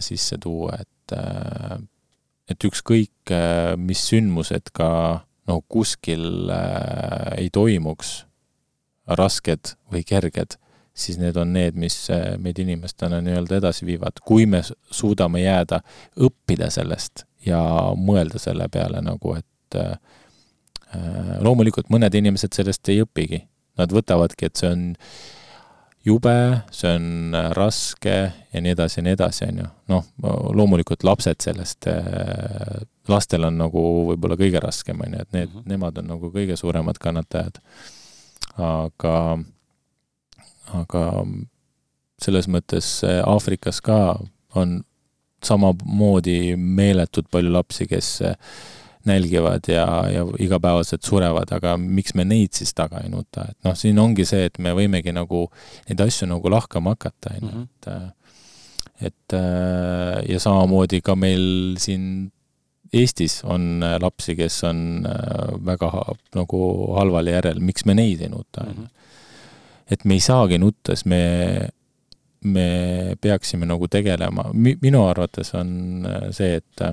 sisse 0.00 0.38
tuua, 0.40 0.78
et 0.80 0.90
et 2.48 2.64
ükskõik, 2.64 3.32
mis 3.80 4.00
sündmused 4.08 4.70
ka 4.76 4.88
no 5.48 5.60
kuskil 5.68 6.50
äh, 6.52 7.36
ei 7.38 7.50
toimuks, 7.52 8.24
rasked 9.04 9.74
või 9.92 10.04
kerged, 10.06 10.56
siis 10.94 11.18
need 11.18 11.36
on 11.36 11.52
need, 11.52 11.78
mis 11.78 11.96
äh, 12.14 12.34
meid 12.38 12.58
inimestena 12.62 13.20
nii-öelda 13.24 13.58
edasi 13.58 13.86
viivad, 13.86 14.20
kui 14.24 14.46
me 14.46 14.62
suudame 14.64 15.42
jääda, 15.42 15.80
õppida 16.22 16.70
sellest 16.70 17.26
ja 17.46 17.60
mõelda 17.98 18.40
selle 18.40 18.68
peale 18.72 19.02
nagu, 19.04 19.34
et 19.38 19.78
äh, 19.80 19.96
äh 20.94 21.38
loomulikult 21.44 21.90
mõned 21.90 22.14
inimesed 22.14 22.54
sellest 22.54 22.88
ei 22.88 23.02
õpigi. 23.02 23.42
Nad 23.74 23.90
võtavadki, 23.90 24.46
et 24.46 24.60
see 24.60 24.68
on 24.70 24.82
jube, 26.06 26.34
see 26.70 26.92
on 26.94 27.34
raske 27.56 28.14
ja 28.52 28.60
nii 28.62 28.74
edasi 28.76 29.00
ja 29.00 29.06
nii 29.06 29.16
edasi, 29.16 29.48
on 29.50 29.62
ju. 29.64 29.70
noh, 29.90 30.04
loomulikult 30.54 31.02
lapsed 31.02 31.42
sellest 31.42 31.88
äh, 31.90 32.84
lastel 33.08 33.48
on 33.48 33.58
nagu 33.58 33.82
võib-olla 34.10 34.38
kõige 34.40 34.62
raskem, 34.62 35.00
on 35.04 35.16
ju, 35.16 35.24
et 35.24 35.32
need 35.32 35.48
mm, 35.48 35.58
-hmm. 35.58 35.68
nemad 35.74 35.98
on 35.98 36.12
nagu 36.14 36.30
kõige 36.32 36.56
suuremad 36.56 36.98
kannatajad. 37.00 37.58
aga, 38.56 39.38
aga 40.72 41.04
selles 42.22 42.48
mõttes 42.48 42.88
Aafrikas 43.04 43.82
ka 43.84 44.16
on 44.56 44.78
samamoodi 45.44 46.54
meeletult 46.56 47.28
palju 47.32 47.52
lapsi, 47.52 47.86
kes 47.90 48.22
nälgivad 49.04 49.68
ja, 49.68 49.84
ja 50.08 50.24
igapäevaselt 50.40 51.04
surevad, 51.04 51.50
aga 51.52 51.76
miks 51.76 52.14
me 52.16 52.24
neid 52.24 52.54
siis 52.56 52.72
taga 52.72 53.02
ei 53.04 53.10
nuta, 53.12 53.44
et 53.50 53.58
noh, 53.66 53.74
siin 53.76 53.98
ongi 54.00 54.24
see, 54.24 54.46
et 54.48 54.56
me 54.64 54.72
võimegi 54.76 55.12
nagu 55.12 55.44
neid 55.88 56.00
asju 56.06 56.30
nagu 56.30 56.52
lahkama 56.52 56.94
hakata, 56.96 57.34
on 57.34 57.42
ju, 57.42 57.50
mhm. 57.50 57.66
et 57.84 58.12
et 59.04 59.34
ja 60.30 60.38
samamoodi 60.40 61.02
ka 61.04 61.16
meil 61.18 61.74
siin 61.82 62.30
Eestis 62.94 63.40
on 63.50 63.82
lapsi, 63.82 64.36
kes 64.38 64.60
on 64.68 65.02
väga 65.66 65.88
nagu 66.36 66.58
halval 66.94 67.26
järel, 67.26 67.58
miks 67.58 67.82
me 67.90 67.96
neid 67.98 68.22
ei 68.22 68.30
nuta, 68.30 68.68
on 68.68 68.84
ju. 68.84 68.90
Et 69.90 70.04
me 70.04 70.16
ei 70.18 70.22
saagi 70.24 70.58
nutta, 70.58 70.94
sest 70.94 71.08
me, 71.10 71.22
me 72.44 72.68
peaksime 73.20 73.68
nagu 73.68 73.88
tegelema, 73.90 74.48
minu 74.54 75.02
arvates 75.06 75.54
on 75.58 76.06
äh, 76.08 76.30
see, 76.34 76.60
et 76.60 76.86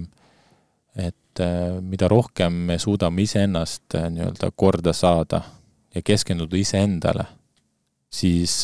et 1.01 1.39
mida 1.79 2.09
rohkem 2.11 2.51
me 2.67 2.75
suudame 2.75 3.23
iseennast 3.23 3.95
nii-öelda 3.95 4.49
korda 4.59 4.91
saada 4.91 5.39
ja 5.95 6.01
keskenduda 6.03 6.57
iseendale, 6.59 7.23
siis, 8.11 8.57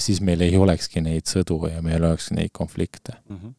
siis 0.00 0.22
meil 0.24 0.40
ei 0.40 0.56
olekski 0.56 1.02
neid 1.04 1.28
sõdu 1.28 1.58
ja 1.68 1.82
meil 1.84 1.98
ei 1.98 2.08
oleks 2.08 2.30
neid 2.32 2.54
konflikte 2.56 3.18
mm. 3.28 3.36
-hmm 3.36 3.54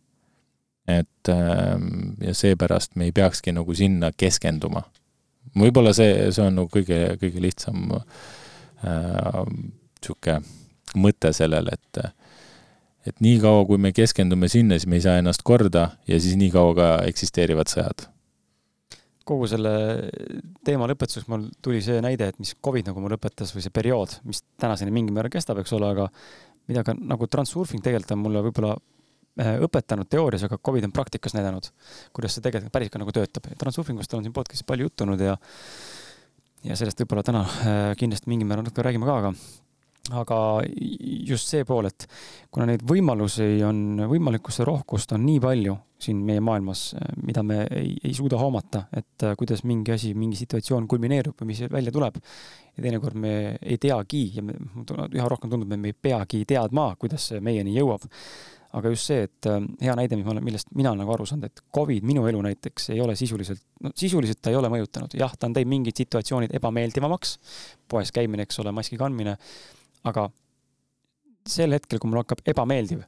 et 0.88 1.30
ähm, 1.30 2.16
ja 2.24 2.34
seepärast 2.34 2.96
me 2.96 3.10
ei 3.10 3.12
peakski 3.12 3.52
nagu 3.52 3.76
sinna 3.76 4.12
keskenduma. 4.18 4.86
võib-olla 5.58 5.94
see, 5.96 6.30
see 6.32 6.46
on 6.46 6.56
nagu 6.62 6.70
kõige, 6.72 7.18
kõige 7.22 7.42
lihtsam 7.44 7.84
niisugune 7.88 9.74
äh, 10.32 10.44
mõte 10.96 11.34
sellele, 11.36 11.74
et 11.74 12.04
et 13.08 13.22
niikaua, 13.24 13.64
kui 13.70 13.80
me 13.80 13.94
keskendume 13.96 14.50
sinna, 14.52 14.76
siis 14.76 14.90
me 14.92 14.98
ei 15.00 15.04
saa 15.06 15.22
ennast 15.22 15.46
korda 15.48 15.94
ja 16.10 16.18
siis 16.20 16.36
nii 16.36 16.50
kaua 16.52 16.74
ka 16.76 16.88
eksisteerivad 17.08 17.72
sõjad. 17.72 18.10
kogu 19.28 19.48
selle 19.48 19.72
teema 20.64 20.88
lõpetuseks 20.88 21.28
mul 21.32 21.48
tuli 21.64 21.82
see 21.84 22.02
näide, 22.04 22.28
et 22.28 22.40
mis 22.40 22.54
Covid 22.64 22.88
nagu 22.88 23.02
mul 23.04 23.16
õpetas 23.16 23.52
või 23.56 23.64
see 23.64 23.72
periood, 23.76 24.20
mis 24.24 24.44
tänaseni 24.60 24.92
mingil 24.92 25.16
määral 25.16 25.32
kestab, 25.32 25.60
eks 25.60 25.74
ole, 25.76 25.90
aga 25.96 26.10
mida 26.68 26.84
ka 26.84 26.96
nagu 26.96 27.28
transurfing 27.28 27.84
tegelikult 27.84 28.16
on 28.16 28.24
mulle 28.24 28.44
võib-olla 28.46 28.76
Äh, 29.38 29.60
õpetanud 29.62 30.08
teoorias, 30.10 30.42
aga 30.48 30.58
Covid 30.58 30.88
on 30.88 30.94
praktikas 30.96 31.36
näidanud, 31.38 31.68
kuidas 32.16 32.34
see 32.34 32.42
tegelikult 32.42 32.74
päris 32.74 32.90
ka 32.90 32.98
nagu 32.98 33.12
töötab. 33.14 33.46
Transurfingust 33.62 34.16
olen 34.16 34.26
siin 34.26 34.34
podcast'is 34.34 34.66
palju 34.66 34.88
juttu 34.88 35.06
olnud 35.06 35.22
ja 35.22 35.36
ja 36.66 36.78
sellest 36.80 37.04
võib-olla 37.04 37.22
täna 37.28 37.44
äh, 37.46 37.92
kindlasti 38.00 38.32
mingil 38.32 38.50
määral 38.50 38.66
natuke 38.66 38.82
räägime 38.82 39.06
ka, 39.06 39.18
aga 39.22 39.32
aga 40.16 40.38
just 41.28 41.52
see 41.52 41.66
pool, 41.68 41.90
et 41.90 42.08
kuna 42.54 42.68
neid 42.70 42.86
võimalusi 42.88 43.58
on, 43.68 44.04
võimalikkuse 44.08 44.66
rohkust 44.68 45.12
on 45.18 45.26
nii 45.28 45.42
palju 45.44 45.76
siin 46.02 46.20
meie 46.26 46.42
maailmas, 46.44 46.92
äh, 46.94 47.14
mida 47.26 47.44
me 47.44 47.64
ei, 47.74 47.96
ei 48.06 48.14
suuda 48.14 48.38
hoomata, 48.38 48.86
et 48.96 49.28
kuidas 49.40 49.64
mingi 49.66 49.96
asi, 49.96 50.14
mingi 50.18 50.38
situatsioon 50.40 50.88
kulmineerub 50.88 51.42
või 51.42 51.54
mis 51.54 51.64
välja 51.72 51.92
tuleb. 51.92 52.20
ja 52.78 52.84
teinekord 52.84 53.18
me 53.18 53.58
ei 53.62 53.78
teagi 53.82 54.28
ja 54.36 54.44
me, 54.46 54.54
üha 55.10 55.28
rohkem 55.28 55.50
tundub, 55.50 55.72
et 55.74 55.82
me 55.82 55.90
ei 55.90 55.98
peagi 55.98 56.46
teadma, 56.46 56.92
kuidas 57.00 57.32
see 57.32 57.42
meieni 57.42 57.74
jõuab 57.74 58.06
aga 58.76 58.92
just 58.92 59.10
see, 59.10 59.24
et 59.28 59.48
äh, 59.50 59.62
hea 59.86 59.96
näide, 59.98 60.18
mis 60.20 60.28
ma 60.28 60.34
olen, 60.36 60.46
millest 60.46 60.70
mina 60.76 60.92
olen 60.92 61.02
nagu 61.04 61.14
aru 61.16 61.28
saanud, 61.30 61.48
et 61.50 61.64
Covid 61.76 62.06
minu 62.08 62.26
elu 62.30 62.42
näiteks 62.50 62.92
ei 62.96 63.02
ole 63.04 63.16
sisuliselt, 63.20 63.64
no 63.84 63.94
sisuliselt 63.98 64.42
ta 64.44 64.52
ei 64.52 64.60
ole 64.60 64.72
mõjutanud, 64.74 65.16
jah, 65.18 65.34
ta 65.40 65.50
on 65.50 65.56
teinud 65.56 65.72
mingid 65.72 66.04
situatsioonid 66.04 66.54
ebameeldivamaks, 66.60 67.38
poes 67.90 68.12
käimine, 68.16 68.48
eks 68.48 68.62
ole, 68.64 68.74
maski 68.76 69.00
kandmine, 69.00 69.38
aga 70.08 70.28
sel 71.48 71.76
hetkel, 71.76 72.02
kui 72.02 72.12
mul 72.12 72.22
hakkab 72.22 72.44
ebameeldiv, 72.52 73.06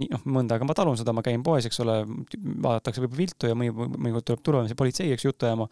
nii 0.00 0.08
noh, 0.12 0.24
mõnda 0.38 0.56
aega 0.56 0.66
ma 0.66 0.76
talun 0.76 0.98
seda, 0.98 1.14
ma 1.14 1.22
käin 1.24 1.44
poes, 1.46 1.66
eks 1.68 1.78
ole, 1.84 2.00
vaadatakse 2.34 3.02
võib-olla 3.04 3.20
viltu 3.20 3.50
ja 3.50 3.56
mõni, 3.58 3.74
mõnikord 3.74 4.26
tuleb 4.28 4.42
turvamees 4.46 4.72
ja 4.72 4.78
politsei, 4.78 5.12
eks, 5.14 5.26
juttu 5.28 5.46
ajama, 5.46 5.68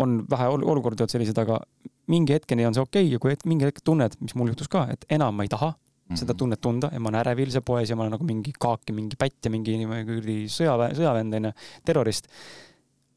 on 0.00 0.20
vähe 0.30 0.48
olukordi 0.54 1.04
olnud 1.04 1.12
sellised, 1.12 1.38
aga 1.40 1.58
mingi 2.12 2.36
hetkeni 2.36 2.66
on 2.68 2.76
see 2.76 2.84
okei 2.84 3.08
okay 3.08 3.16
ja 3.16 3.20
kui 3.22 3.50
mingi 3.50 3.68
hetk 3.68 3.82
tunned, 3.84 4.16
mis 4.22 4.36
mul 4.38 4.52
juhtus 4.52 4.70
ka, 4.72 4.86
et 4.92 5.04
enam 5.12 5.36
ma 5.36 5.44
ei 5.44 5.52
taha, 5.52 5.72
seda 6.14 6.32
mhm. 6.32 6.38
tunnet 6.40 6.60
tunda 6.64 6.88
ja 6.92 7.00
ma 7.00 7.10
olen 7.10 7.20
ärevil 7.20 7.50
seal 7.52 7.64
poes 7.66 7.90
ja 7.90 7.96
ma 7.96 8.06
olen 8.06 8.14
nagu 8.16 8.24
mingi 8.28 8.54
kaak 8.56 8.88
ja 8.88 8.94
mingi 8.96 9.18
pätt 9.20 9.44
ja 9.44 9.52
mingi 9.52 9.76
kuradi 9.84 10.38
sõjaväe, 10.52 10.94
sõjavend 10.96 11.36
onju, 11.40 11.52
terrorist. 11.84 12.30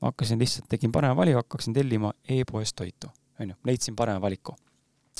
ma 0.02 0.12
hakkasin 0.12 0.40
lihtsalt, 0.42 0.68
tegin 0.72 0.92
parema 0.92 1.16
valiku, 1.16 1.44
hakkasin 1.44 1.76
tellima 1.78 2.12
e-poest 2.28 2.76
toitu, 2.76 3.12
onju, 3.40 3.56
leidsin 3.70 3.96
parema 3.96 4.22
valiku. 4.24 4.56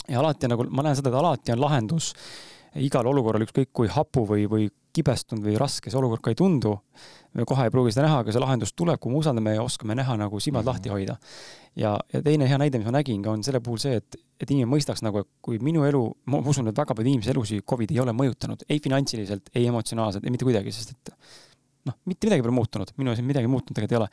Ja 0.08 0.20
alati 0.20 0.50
nagu, 0.52 0.68
ma 0.70 0.86
näen 0.86 0.98
seda, 1.00 1.12
et 1.12 1.20
alati 1.22 1.56
on 1.56 1.62
lahendus 1.62 2.14
igal 2.80 3.08
olukorral, 3.08 3.44
ükskõik 3.44 3.72
kui 3.76 3.90
hapu 3.92 4.24
või, 4.28 4.46
või 4.48 4.70
kibestunud 4.96 5.44
või 5.44 5.58
raske 5.60 5.92
see 5.92 6.00
olukord 6.00 6.24
ka 6.24 6.32
ei 6.34 6.38
tundu, 6.40 6.74
me 7.36 7.46
kohe 7.48 7.66
ei 7.68 7.72
pruugi 7.72 7.94
seda 7.94 8.08
näha, 8.08 8.22
aga 8.24 8.34
see 8.34 8.44
lahendus 8.44 8.74
tuleb, 8.76 9.00
kui 9.00 9.12
me 9.12 9.20
usaldame 9.22 9.56
ja 9.56 9.64
oskame 9.64 9.96
näha 9.96 10.18
nagu 10.20 10.40
silmad 10.40 10.64
mm 10.64 10.68
-hmm. 10.68 10.72
lahti 10.72 10.90
hoida. 10.90 11.18
ja, 11.76 12.00
ja 12.14 12.22
teine 12.22 12.50
hea 12.50 12.58
näide, 12.58 12.78
mis 12.78 12.86
ma 12.86 12.92
nägin 12.92 13.24
ka, 13.24 13.32
on 13.32 13.44
selle 13.44 13.60
puhul 13.60 13.78
see, 13.78 13.96
et, 13.96 14.16
et 14.40 14.52
inimene 14.52 14.72
mõistaks 14.76 15.02
nagu, 15.02 15.20
et 15.20 15.28
kui 15.42 15.60
minu 15.60 15.84
elu, 15.84 16.02
ma 16.26 16.38
usun, 16.38 16.68
et 16.68 16.78
väga 16.78 16.96
palju 16.96 17.10
inimese 17.10 17.32
elusid 17.32 17.64
Covid 17.64 17.92
ei 17.92 18.00
ole 18.00 18.12
mõjutanud, 18.12 18.64
ei 18.70 18.80
finantsiliselt, 18.80 19.50
ei 19.56 19.68
emotsionaalselt, 19.68 20.26
ei 20.26 20.32
mitte 20.32 20.46
kuidagi, 20.46 20.72
sest 20.72 20.92
et 20.92 21.14
noh, 21.86 21.96
mitte 22.06 22.28
midagi 22.28 22.42
pole 22.42 22.54
muutunud, 22.54 22.92
minu 22.98 23.12
jaoks 23.12 23.24
midagi 23.26 23.48
muutunud 23.48 23.76
tegelikult 23.76 23.92
ei 23.92 24.02
ole. 24.02 24.10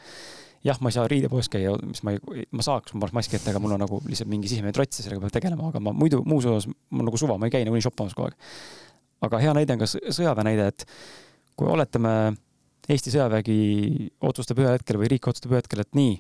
Jah, 0.67 0.81
ma 0.83 0.91
ei 0.91 0.97
saa 0.97 1.07
riidepoes 1.11 1.51
käia, 1.53 1.75
mis 1.87 2.03
ma 2.07 2.15
ei, 2.15 2.47
ma 2.51 2.65
saaks, 2.65 2.95
ma 2.95 3.05
paneks 3.05 3.17
maski 3.21 3.39
ette, 3.39 3.53
aga 3.53 3.63
mul 3.63 3.77
on 3.77 3.83
nagu 3.85 4.01
lihtsalt 4.07 4.31
mingi 4.31 4.51
sisemine 4.51 4.75
trots 4.77 5.01
ja 5.01 5.07
sellega 5.07 5.23
peab 5.25 5.37
tegelema, 5.37 5.71
aga 5.71 5.83
ma 5.83 5.95
muidu 5.97 6.23
muus 6.29 6.49
osas, 6.51 6.69
mul 6.91 7.09
nagu 7.09 7.21
suva, 7.21 7.39
ma 7.39 7.49
ei 7.49 7.55
käi 7.55 7.67
nagunii 7.69 7.85
shoppamas 7.85 8.17
kogu 8.19 8.31
aeg. 8.31 8.51
aga 9.29 9.43
hea 9.43 9.55
näide 9.59 9.75
on 9.75 9.83
ka 9.83 9.91
sõjaväe 9.91 10.47
näide, 10.47 10.69
et 10.73 10.87
kui 11.59 11.71
oletame 11.71 12.15
Eesti 12.89 13.13
sõjavägi 13.13 13.61
otsustab 14.25 14.63
ühel 14.63 14.79
hetkel 14.79 14.97
või 14.97 15.11
riik 15.13 15.27
otsustab 15.29 15.53
ühel 15.53 15.61
hetkel, 15.61 15.83
et 15.85 15.99
nii, 15.99 16.15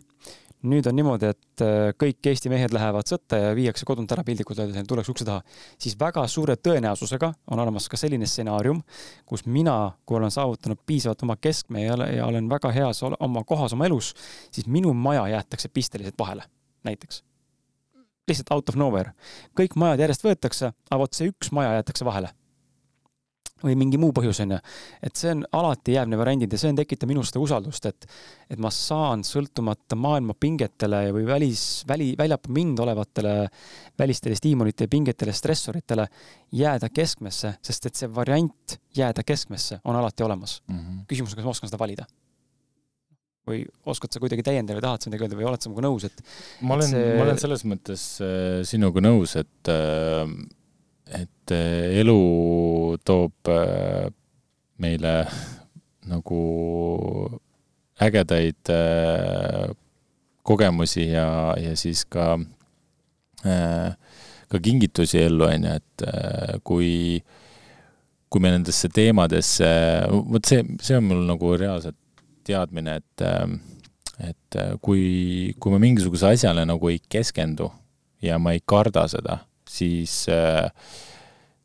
nüüd 0.67 0.87
on 0.91 0.97
niimoodi, 0.99 1.31
et 1.31 1.63
äh, 1.63 1.91
kõik 1.99 2.27
Eesti 2.31 2.51
mehed 2.51 2.73
lähevad 2.75 3.07
sõtta 3.11 3.39
ja 3.39 3.51
viiakse 3.57 3.87
kodunt 3.87 4.11
ära 4.15 4.25
piltlikult 4.27 4.59
öeldes, 4.59 4.87
tullakse 4.89 5.13
ukse 5.13 5.27
taha, 5.29 5.43
siis 5.79 5.95
väga 6.01 6.25
suure 6.31 6.57
tõenäosusega 6.59 7.31
on 7.53 7.63
olemas 7.63 7.87
ka 7.91 8.01
selline 8.01 8.27
stsenaarium, 8.27 8.81
kus 9.29 9.47
mina, 9.47 9.77
kui 10.07 10.19
olen 10.19 10.35
saavutanud 10.35 10.81
piisavalt 10.87 11.23
oma 11.27 11.39
keskme 11.41 11.85
ja, 11.85 11.97
ja 12.11 12.27
olen 12.27 12.51
väga 12.51 12.73
heas 12.75 13.05
oma 13.07 13.45
kohas 13.47 13.77
oma 13.77 13.87
elus, 13.87 14.15
siis 14.51 14.67
minu 14.67 14.95
maja 14.95 15.29
jäetakse 15.37 15.71
pisteliselt 15.71 16.19
vahele, 16.19 16.49
näiteks. 16.89 17.23
lihtsalt 18.29 18.51
out 18.53 18.69
of 18.69 18.77
nowhere. 18.77 19.15
kõik 19.57 19.79
majad 19.79 20.03
järjest 20.05 20.27
võetakse, 20.27 20.75
aga 20.91 21.01
vot 21.01 21.15
see 21.15 21.31
üks 21.31 21.53
maja 21.55 21.79
jäetakse 21.79 22.05
vahele 22.05 22.35
või 23.63 23.75
mingi 23.79 23.99
muu 24.01 24.13
põhjus, 24.15 24.41
on 24.45 24.55
ju. 24.57 24.59
et 25.03 25.19
see 25.19 25.33
on, 25.35 25.43
alati 25.59 25.97
jääb 25.97 26.11
need 26.11 26.21
variandid 26.21 26.55
ja 26.55 26.61
see 26.61 26.73
on, 26.73 26.79
tekitab 26.79 27.11
minus 27.11 27.33
seda 27.33 27.43
usaldust, 27.45 27.89
et 27.91 28.07
et 28.49 28.61
ma 28.63 28.71
saan 28.73 29.25
sõltumata 29.27 29.97
maailma 29.99 30.37
pingetele 30.39 31.09
või 31.13 31.27
välis, 31.29 31.65
väli, 31.89 32.13
väljapool 32.19 32.55
mind 32.57 32.81
olevatele 32.81 33.35
välistele 33.99 34.39
stiimulite 34.39 34.87
ja 34.87 34.93
pingetele, 34.93 35.35
stressoritele 35.37 36.07
jääda 36.57 36.89
keskmesse, 36.89 37.59
sest 37.63 37.91
et 37.91 37.99
see 37.99 38.09
variant 38.15 38.79
jääda 38.97 39.27
keskmesse 39.27 39.83
on 39.85 39.99
alati 39.99 40.25
olemas 40.25 40.63
mm. 40.67 40.79
-hmm. 40.79 41.05
küsimus 41.11 41.35
on, 41.35 41.43
kas 41.43 41.45
ma 41.45 41.57
oskan 41.57 41.71
seda 41.73 41.83
valida 41.83 42.07
või 43.49 43.65
oskad 43.89 44.13
sa 44.13 44.21
kuidagi 44.23 44.45
täiendada 44.47 44.77
või 44.77 44.85
tahad 44.85 45.03
sa 45.03 45.11
midagi 45.11 45.27
öelda 45.27 45.39
või 45.39 45.49
oled 45.49 45.65
sa 45.65 45.71
minuga 45.71 45.87
nõus, 45.87 46.05
et 46.09 46.23
ma 46.61 46.77
olen 46.77 46.91
see..., 46.91 47.17
ma 47.17 47.25
olen 47.25 47.41
selles 47.41 47.65
mõttes 47.69 48.05
äh, 48.25 48.61
sinuga 48.69 49.03
nõus, 49.05 49.37
et 49.41 49.73
äh, 49.73 50.25
et 51.17 51.53
elu 52.03 52.19
toob 53.07 53.51
meile 54.79 55.15
nagu 56.09 56.41
ägedaid 57.99 58.73
kogemusi 60.47 61.09
ja, 61.11 61.55
ja 61.61 61.75
siis 61.77 62.05
ka, 62.09 62.37
ka 63.43 64.61
kingitusi 64.63 65.23
ellu, 65.25 65.49
on 65.49 65.67
ju, 65.69 65.75
et 65.81 66.07
kui 66.65 66.93
kui 68.29 68.45
me 68.45 68.53
nendesse 68.53 68.91
teemadesse, 68.93 69.69
vot 70.29 70.45
see, 70.49 70.61
see 70.85 70.99
on 70.99 71.07
mul 71.09 71.25
nagu 71.29 71.55
reaalselt 71.57 71.97
teadmine, 72.49 72.99
et 73.01 73.27
et 74.19 74.57
kui, 74.83 75.55
kui 75.63 75.73
ma 75.73 75.79
mingisuguse 75.79 76.33
asjale 76.33 76.65
nagu 76.67 76.91
ei 76.91 76.99
keskendu 76.99 77.69
ja 78.25 78.39
ma 78.43 78.57
ei 78.57 78.63
karda 78.67 79.05
seda, 79.11 79.39
siis, 79.69 80.15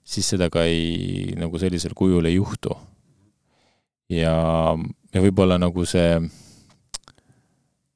siis 0.04 0.32
seda 0.36 0.50
ka 0.54 0.66
ei, 0.70 1.34
nagu 1.40 1.60
sellisel 1.62 1.96
kujul 1.98 2.28
ei 2.30 2.38
juhtu. 2.38 2.76
ja, 4.14 4.36
ja 5.14 5.24
võib-olla 5.24 5.58
nagu 5.62 5.86
see, 5.90 6.20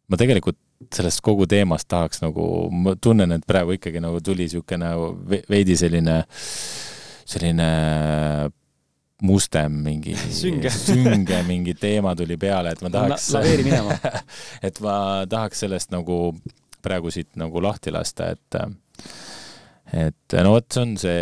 ma 0.08 0.20
tegelikult 0.20 0.60
sellest 0.94 1.22
kogu 1.26 1.48
teemast 1.50 1.88
tahaks 1.90 2.22
nagu, 2.22 2.46
ma 2.72 2.96
tunnen, 3.02 3.34
et 3.36 3.46
praegu 3.48 3.76
ikkagi 3.76 4.02
nagu 4.04 4.22
tuli 4.24 4.46
niisugune 4.46 4.92
veidi 5.50 5.76
selline, 5.80 6.22
selline 7.28 7.70
mustem 9.28 9.80
mingi 9.84 10.14
sünge, 10.42 10.70
sünge 10.74 11.42
mingi 11.48 11.74
teema 11.78 12.14
tuli 12.16 12.38
peale, 12.38 12.76
et 12.76 12.84
ma 12.86 12.92
tahaks 12.94 13.32
La. 13.34 13.40
laveeri 13.40 13.66
minema 13.66 13.98
et 14.68 14.82
ma 14.84 14.98
tahaks 15.30 15.66
sellest 15.66 15.94
nagu 15.94 16.36
praegu 16.86 17.12
siit 17.12 17.34
nagu 17.40 17.62
lahti 17.64 17.92
lasta, 17.92 18.30
et 18.38 18.60
et 19.96 20.38
no 20.44 20.56
vot, 20.56 20.68
see 20.74 20.84
on 20.84 20.96
see 21.00 21.20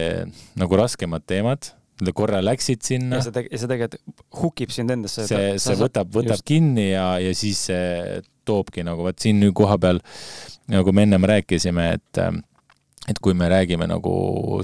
nagu 0.59 0.79
raskemad 0.79 1.25
teemad, 1.29 1.71
korra 2.15 2.41
läksid 2.43 2.83
sinna. 2.83 3.19
ja 3.19 3.27
see 3.27 3.35
teg-, 3.35 3.51
ja 3.51 3.61
see 3.61 3.71
tegelikult 3.71 4.25
hukib 4.41 4.73
sind 4.75 4.91
endasse. 4.95 5.27
see, 5.29 5.53
see 5.61 5.77
võtab, 5.79 6.09
võtab 6.13 6.39
just. 6.39 6.47
kinni 6.47 6.89
ja, 6.91 7.15
ja 7.21 7.31
siis 7.37 7.67
see 7.69 8.19
toobki 8.45 8.83
nagu 8.85 9.05
vot 9.05 9.21
siin 9.21 9.39
nüüd 9.41 9.55
kohapeal, 9.57 10.01
nagu 10.71 10.93
me 10.93 11.05
ennem 11.07 11.29
rääkisime, 11.31 11.87
et 11.97 12.21
et 13.05 13.21
kui 13.21 13.35
me 13.37 13.49
räägime 13.51 13.87
nagu 13.89 14.15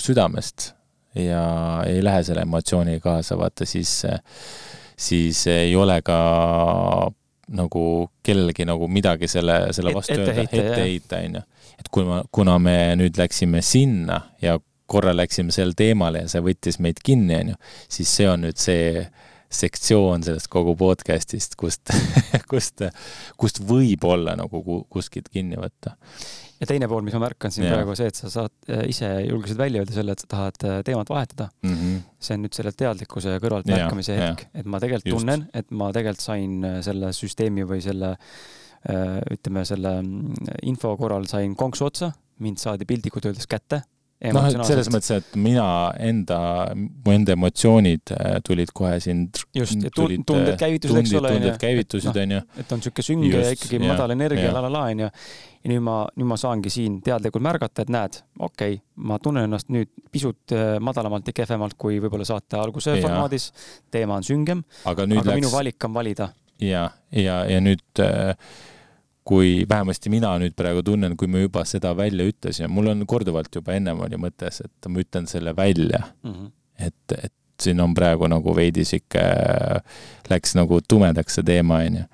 südamest 0.02 0.72
ja 1.16 1.84
ei 1.86 2.04
lähe 2.04 2.24
selle 2.24 2.46
emotsiooniga 2.48 3.04
kaasa, 3.04 3.38
vaata 3.38 3.66
siis, 3.70 4.02
siis 4.98 5.46
ei 5.52 5.76
ole 5.76 6.00
ka 6.06 6.18
nagu 7.52 7.86
kellelgi 8.24 8.66
nagu 8.66 8.88
midagi 8.88 9.28
selle, 9.28 9.58
selle 9.76 9.94
vastu 9.96 10.16
öelda, 10.16 10.46
ette 10.46 10.64
heita, 10.80 11.20
on 11.26 11.42
ju. 11.42 11.44
Et 11.82 11.90
kui 11.94 12.06
ma, 12.08 12.22
kuna 12.32 12.58
me 12.62 12.78
nüüd 13.00 13.18
läksime 13.20 13.64
sinna 13.66 14.22
ja 14.44 14.60
korra 14.92 15.14
läksime 15.16 15.54
sel 15.56 15.76
teemale 15.78 16.26
ja 16.26 16.32
see 16.32 16.44
võttis 16.46 16.80
meid 16.84 17.02
kinni, 17.04 17.38
on 17.38 17.54
ju, 17.54 17.60
siis 17.98 18.16
see 18.20 18.30
on 18.30 18.46
nüüd 18.46 18.60
see 18.62 19.06
sektsioon 19.52 20.24
sellest 20.24 20.48
kogu 20.52 20.78
podcast'ist, 20.80 21.58
kust 21.60 21.92
kust, 22.52 22.86
kust 23.40 23.60
võib 23.68 24.06
olla 24.08 24.38
nagu 24.40 24.64
kuskilt 24.92 25.28
kinni 25.32 25.60
võtta 25.60 25.98
ja 26.62 26.70
teine 26.70 26.88
pool, 26.92 27.04
mis 27.06 27.16
ma 27.18 27.24
märkan 27.26 27.54
siin 27.54 27.68
ja. 27.68 27.74
praegu, 27.76 27.96
see, 27.98 28.12
et 28.12 28.20
sa 28.20 28.32
saad 28.32 28.72
äh, 28.72 28.86
ise 28.92 29.10
julgesid 29.26 29.60
välja 29.60 29.82
öelda 29.82 29.98
selle, 29.98 30.16
et 30.16 30.24
sa 30.24 30.32
tahad 30.36 30.66
äh, 30.68 30.80
teemat 30.88 31.10
vahetada 31.12 31.50
mm. 31.66 31.76
-hmm. 31.76 32.00
see 32.22 32.38
on 32.38 32.46
nüüd 32.46 32.58
selle 32.58 32.74
teadlikkuse 32.78 33.38
kõrvaltmärkamise 33.44 34.18
hetk, 34.20 34.48
et 34.54 34.70
ma 34.70 34.80
tegelikult 34.84 35.18
tunnen, 35.18 35.48
et 35.58 35.72
ma 35.72 35.92
tegelikult 35.96 36.24
sain 36.24 36.58
äh, 36.68 36.80
selle 36.86 37.12
süsteemi 37.18 37.68
või 37.68 37.82
selle 37.84 38.16
ütleme, 38.82 39.62
selle 39.68 39.98
mm, 40.02 40.54
info 40.66 40.96
korral 40.98 41.28
sain 41.30 41.56
konksu 41.56 41.86
otsa, 41.86 42.12
mind 42.42 42.58
saadi 42.58 42.88
piltlikult 42.90 43.28
öeldes 43.30 43.50
kätte 43.50 43.84
noh, 44.30 44.46
et 44.46 44.66
selles 44.68 44.90
mõttes, 44.94 45.12
et 45.18 45.38
mina 45.40 45.66
enda, 46.02 46.38
mu 46.78 47.14
enda 47.14 47.34
emotsioonid 47.34 48.14
äh, 48.14 48.36
tulid 48.46 48.72
kohe 48.78 49.00
siin. 49.02 49.24
just, 49.58 49.78
tunded 49.98 50.54
äh, 50.54 50.58
käivitusid, 50.60 51.00
eks 51.02 51.14
ole. 51.18 51.32
tunded 51.36 51.58
käivitusid, 51.62 52.12
noh, 52.14 52.22
onju. 52.22 52.42
et 52.62 52.76
on 52.76 52.84
sihuke 52.86 53.06
sünge 53.06 53.32
ja 53.34 53.54
ikkagi 53.56 53.80
ja, 53.80 53.88
madal 53.90 54.14
energia, 54.14 54.52
la 54.54 54.64
la 54.68 54.72
la, 54.74 54.84
onju. 54.94 55.10
ja 55.62 55.72
nüüd 55.74 55.86
ma, 55.86 55.98
nüüd 56.18 56.30
ma 56.30 56.38
saangi 56.42 56.74
siin 56.74 57.00
teadlikult 57.06 57.46
märgata, 57.46 57.86
et 57.86 57.94
näed, 57.94 58.20
okei 58.38 58.78
okay,, 58.78 58.82
ma 59.10 59.18
tunnen 59.24 59.50
ennast 59.50 59.72
nüüd 59.74 59.90
pisut 60.14 60.54
äh, 60.54 60.76
madalamalt 60.84 61.32
ja 61.32 61.38
kehvemalt 61.42 61.78
kui 61.82 61.98
võib-olla 62.04 62.28
saate 62.28 62.62
alguse 62.62 62.98
ja. 62.98 63.02
formaadis. 63.08 63.50
teema 63.92 64.20
on 64.22 64.28
süngem, 64.28 64.66
aga, 64.86 65.08
aga 65.08 65.24
läks... 65.32 65.40
minu 65.42 65.54
valik 65.54 65.90
on 65.90 65.98
valida. 65.98 66.30
ja, 66.62 66.90
ja, 67.10 67.42
ja 67.50 67.64
nüüd 67.64 68.06
äh, 68.06 68.36
kui 69.28 69.66
vähemasti 69.70 70.10
mina 70.10 70.32
nüüd 70.42 70.56
praegu 70.58 70.82
tunnen, 70.86 71.14
kui 71.18 71.30
me 71.30 71.44
juba 71.44 71.64
seda 71.70 71.94
välja 71.98 72.26
ütlesime, 72.30 72.72
mul 72.74 72.90
on 72.94 73.06
korduvalt 73.10 73.54
juba 73.54 73.76
ennem 73.78 74.02
oli 74.02 74.18
mõttes, 74.22 74.64
et 74.66 74.90
ma 74.90 75.04
ütlen 75.04 75.28
selle 75.30 75.54
välja 75.58 76.02
mm. 76.24 76.32
-hmm. 76.32 76.52
et, 76.88 77.18
et 77.30 77.34
siin 77.62 77.80
on 77.84 77.94
praegu 77.94 78.28
nagu 78.32 78.56
veidi 78.56 78.86
sihuke, 78.88 79.22
läks 80.30 80.56
nagu 80.58 80.82
tumedaks 80.82 81.38
see 81.38 81.46
teema, 81.46 81.84
onju. 81.86 82.08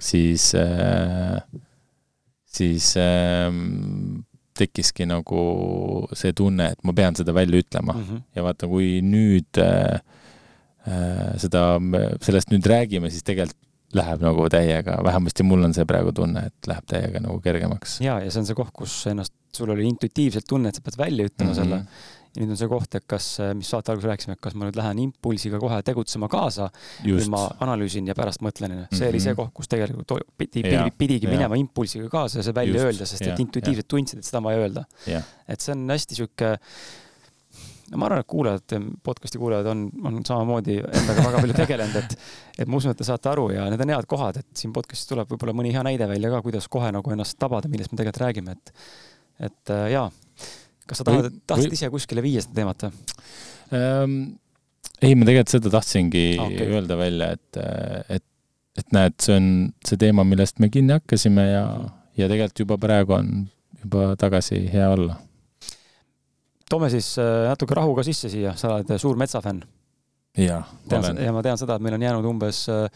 siis 0.00 0.54
äh,, 0.54 1.42
siis 2.46 2.94
äh, 2.96 3.52
tekkiski 4.56 5.06
nagu 5.08 5.42
see 6.16 6.32
tunne, 6.32 6.70
et 6.72 6.84
ma 6.84 6.94
pean 6.96 7.16
seda 7.18 7.34
välja 7.36 7.60
ütlema 7.60 7.92
mm. 7.92 8.04
-hmm. 8.04 8.22
ja 8.34 8.42
vaata, 8.42 8.66
kui 8.66 9.00
nüüd 9.04 9.60
äh, 9.60 10.00
äh, 10.88 11.36
seda, 11.36 11.76
sellest 12.20 12.50
nüüd 12.50 12.66
räägime, 12.66 13.10
siis 13.10 13.22
tegelikult 13.22 13.60
läheb 13.94 14.22
nagu 14.24 14.48
täiega, 14.50 14.98
vähemasti 15.06 15.46
mul 15.46 15.68
on 15.68 15.74
see 15.76 15.86
praegu 15.88 16.12
tunne, 16.16 16.48
et 16.50 16.68
läheb 16.70 16.86
täiega 16.90 17.22
nagu 17.22 17.38
kergemaks. 17.44 18.00
ja, 18.04 18.18
ja 18.24 18.32
see 18.32 18.42
on 18.42 18.48
see 18.48 18.58
koht, 18.58 18.74
kus 18.74 18.98
ennast, 19.12 19.34
sul 19.54 19.70
oli 19.72 19.86
intuitiivselt 19.88 20.46
tunne, 20.48 20.72
et 20.72 20.78
sa 20.78 20.84
pead 20.84 20.98
välja 21.00 21.28
ütlema 21.30 21.52
mm 21.52 21.54
-hmm. 21.54 21.62
selle. 21.62 22.16
ja 22.36 22.42
nüüd 22.42 22.52
on 22.52 22.58
see 22.60 22.68
koht, 22.68 22.98
et 22.98 23.06
kas, 23.08 23.28
mis 23.56 23.70
saate 23.70 23.92
alguses 23.92 24.10
rääkisime, 24.10 24.34
et 24.36 24.42
kas 24.44 24.54
ma 24.58 24.66
nüüd 24.66 24.76
lähen 24.76 24.98
impulsiga 25.06 25.60
kohe 25.62 25.78
tegutsema 25.82 26.28
kaasa 26.28 26.68
või 27.04 27.30
ma 27.32 27.46
analüüsin 27.64 28.10
ja 28.10 28.14
pärast 28.18 28.42
mõtlen, 28.44 28.74
see 28.74 28.76
mm 28.76 28.88
-hmm. 28.90 29.08
oli 29.08 29.20
see 29.20 29.32
mhm. 29.32 29.40
koht, 29.40 29.54
kus 29.54 29.68
tegelikult 29.68 30.12
pidi, 30.36 30.62
pidi, 30.62 30.90
pidigi 30.98 31.26
ja. 31.26 31.32
minema 31.32 31.56
impulsiga 31.56 32.08
kaasa 32.08 32.38
ja 32.38 32.42
see 32.42 32.54
välja 32.54 32.74
Just. 32.74 32.86
öelda, 32.86 33.06
sest 33.06 33.26
ja. 33.26 33.32
et 33.32 33.40
intuitiivselt 33.40 33.88
tundsid, 33.88 34.18
et 34.18 34.24
seda 34.24 34.42
on 34.42 34.50
vaja 34.50 34.66
öelda. 34.66 34.84
et 35.48 35.60
see 35.60 35.72
on 35.72 35.88
hästi 35.90 36.14
sihuke 36.14 36.58
no 36.58 37.05
ma 37.94 38.08
arvan, 38.08 38.22
et 38.22 38.28
kuulajad, 38.30 38.74
podcast'i 39.06 39.38
kuulajad 39.38 39.68
on, 39.70 39.86
on 40.08 40.18
samamoodi 40.26 40.78
endaga 40.80 41.24
väga 41.28 41.42
palju 41.42 41.56
tegelenud, 41.56 41.98
et, 42.00 42.14
et 42.62 42.70
ma 42.70 42.80
usun, 42.80 42.94
et 42.94 43.00
te 43.00 43.06
saate 43.06 43.30
aru 43.30 43.48
ja 43.54 43.66
need 43.70 43.82
on 43.84 43.92
head 43.94 44.08
kohad, 44.10 44.40
et 44.42 44.62
siin 44.62 44.72
podcast'is 44.74 45.10
tuleb 45.10 45.30
võib-olla 45.30 45.54
mõni 45.56 45.74
hea 45.74 45.84
näide 45.86 46.08
välja 46.10 46.32
ka, 46.34 46.42
kuidas 46.46 46.66
kohe 46.72 46.90
nagu 46.94 47.14
ennast 47.14 47.38
tabada, 47.42 47.70
millest 47.72 47.92
me 47.92 48.00
tegelikult 48.00 48.22
räägime, 48.24 48.56
et, 48.56 48.88
et 49.50 49.74
äh, 49.74 49.84
jaa. 49.94 50.08
kas 50.86 51.02
sa 51.02 51.06
tahad, 51.06 51.30
tahtsid 51.46 51.76
ise 51.78 51.90
kuskile 51.94 52.24
viia 52.24 52.42
seda 52.44 52.60
teemat 52.60 52.86
või 52.86 52.94
ähm,? 53.78 54.16
ei, 55.02 55.14
ma 55.14 55.28
tegelikult 55.28 55.54
seda 55.54 55.74
tahtsingi 55.76 56.24
ah, 56.40 56.48
okay. 56.48 56.72
öelda 56.78 56.98
välja, 56.98 57.30
et, 57.36 57.60
et, 58.18 58.26
et 58.80 58.96
näed, 58.96 59.18
see 59.22 59.36
on 59.36 59.52
see 59.86 60.00
teema, 60.00 60.26
millest 60.26 60.58
me 60.62 60.72
kinni 60.72 60.96
hakkasime 60.96 61.46
ja, 61.52 61.66
ja 62.18 62.30
tegelikult 62.32 62.64
juba 62.64 62.80
praegu 62.82 63.18
on 63.20 63.30
juba 63.84 64.14
tagasi 64.18 64.64
hea 64.72 64.88
olla 64.90 65.20
toome 66.70 66.90
siis 66.92 67.14
äh, 67.22 67.46
natuke 67.50 67.76
rahu 67.78 67.96
ka 67.96 68.04
sisse 68.06 68.30
siia, 68.32 68.54
sa 68.58 68.76
oled 68.76 68.92
äh, 68.92 69.00
suur 69.00 69.18
metsafänn. 69.20 69.64
jah, 70.36 70.68
ma 70.90 71.00
olen. 71.00 71.18
ja 71.24 71.32
ma 71.32 71.42
tean 71.44 71.58
seda, 71.60 71.78
et 71.78 71.84
meil 71.84 71.96
on 71.96 72.06
jäänud 72.06 72.30
umbes 72.32 72.66
äh, 72.72 72.88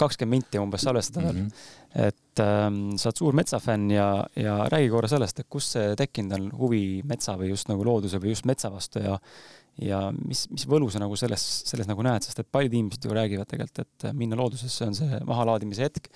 kakskümmend 0.00 0.40
minti 0.40 0.58
umbes 0.58 0.82
salvestada 0.82 1.28
veel 1.28 1.36
mm. 1.36 1.48
-hmm. 1.48 2.06
et 2.08 2.40
ähm, 2.42 2.78
sa 2.98 3.10
oled 3.10 3.18
suur 3.20 3.36
metsafänn 3.38 3.90
ja, 3.90 4.24
ja 4.36 4.56
räägi 4.72 4.88
korra 4.90 5.08
sellest, 5.08 5.38
et 5.38 5.46
kust 5.48 5.76
see 5.76 5.96
tekkinud 5.96 6.32
on 6.38 6.48
huvi 6.58 7.02
metsa 7.04 7.36
või 7.38 7.52
just 7.52 7.68
nagu 7.68 7.84
looduse 7.84 8.18
või 8.18 8.34
just 8.34 8.48
metsa 8.48 8.72
vastu 8.72 9.04
ja 9.04 9.18
ja 9.80 10.00
mis, 10.12 10.46
mis 10.50 10.66
võlu 10.68 10.90
sa 10.92 11.00
nagu 11.00 11.16
selles, 11.16 11.44
selles 11.68 11.88
nagu 11.88 12.02
näed, 12.04 12.24
sest 12.24 12.42
et 12.42 12.48
paljud 12.52 12.74
inimesed 12.74 13.06
ju 13.06 13.14
räägivad 13.16 13.48
tegelikult, 13.48 13.78
et 13.78 14.12
minna 14.12 14.36
loodusesse 14.36 14.84
on 14.84 14.94
see 14.94 15.20
mahalaadimise 15.24 15.86
hetk. 15.86 16.10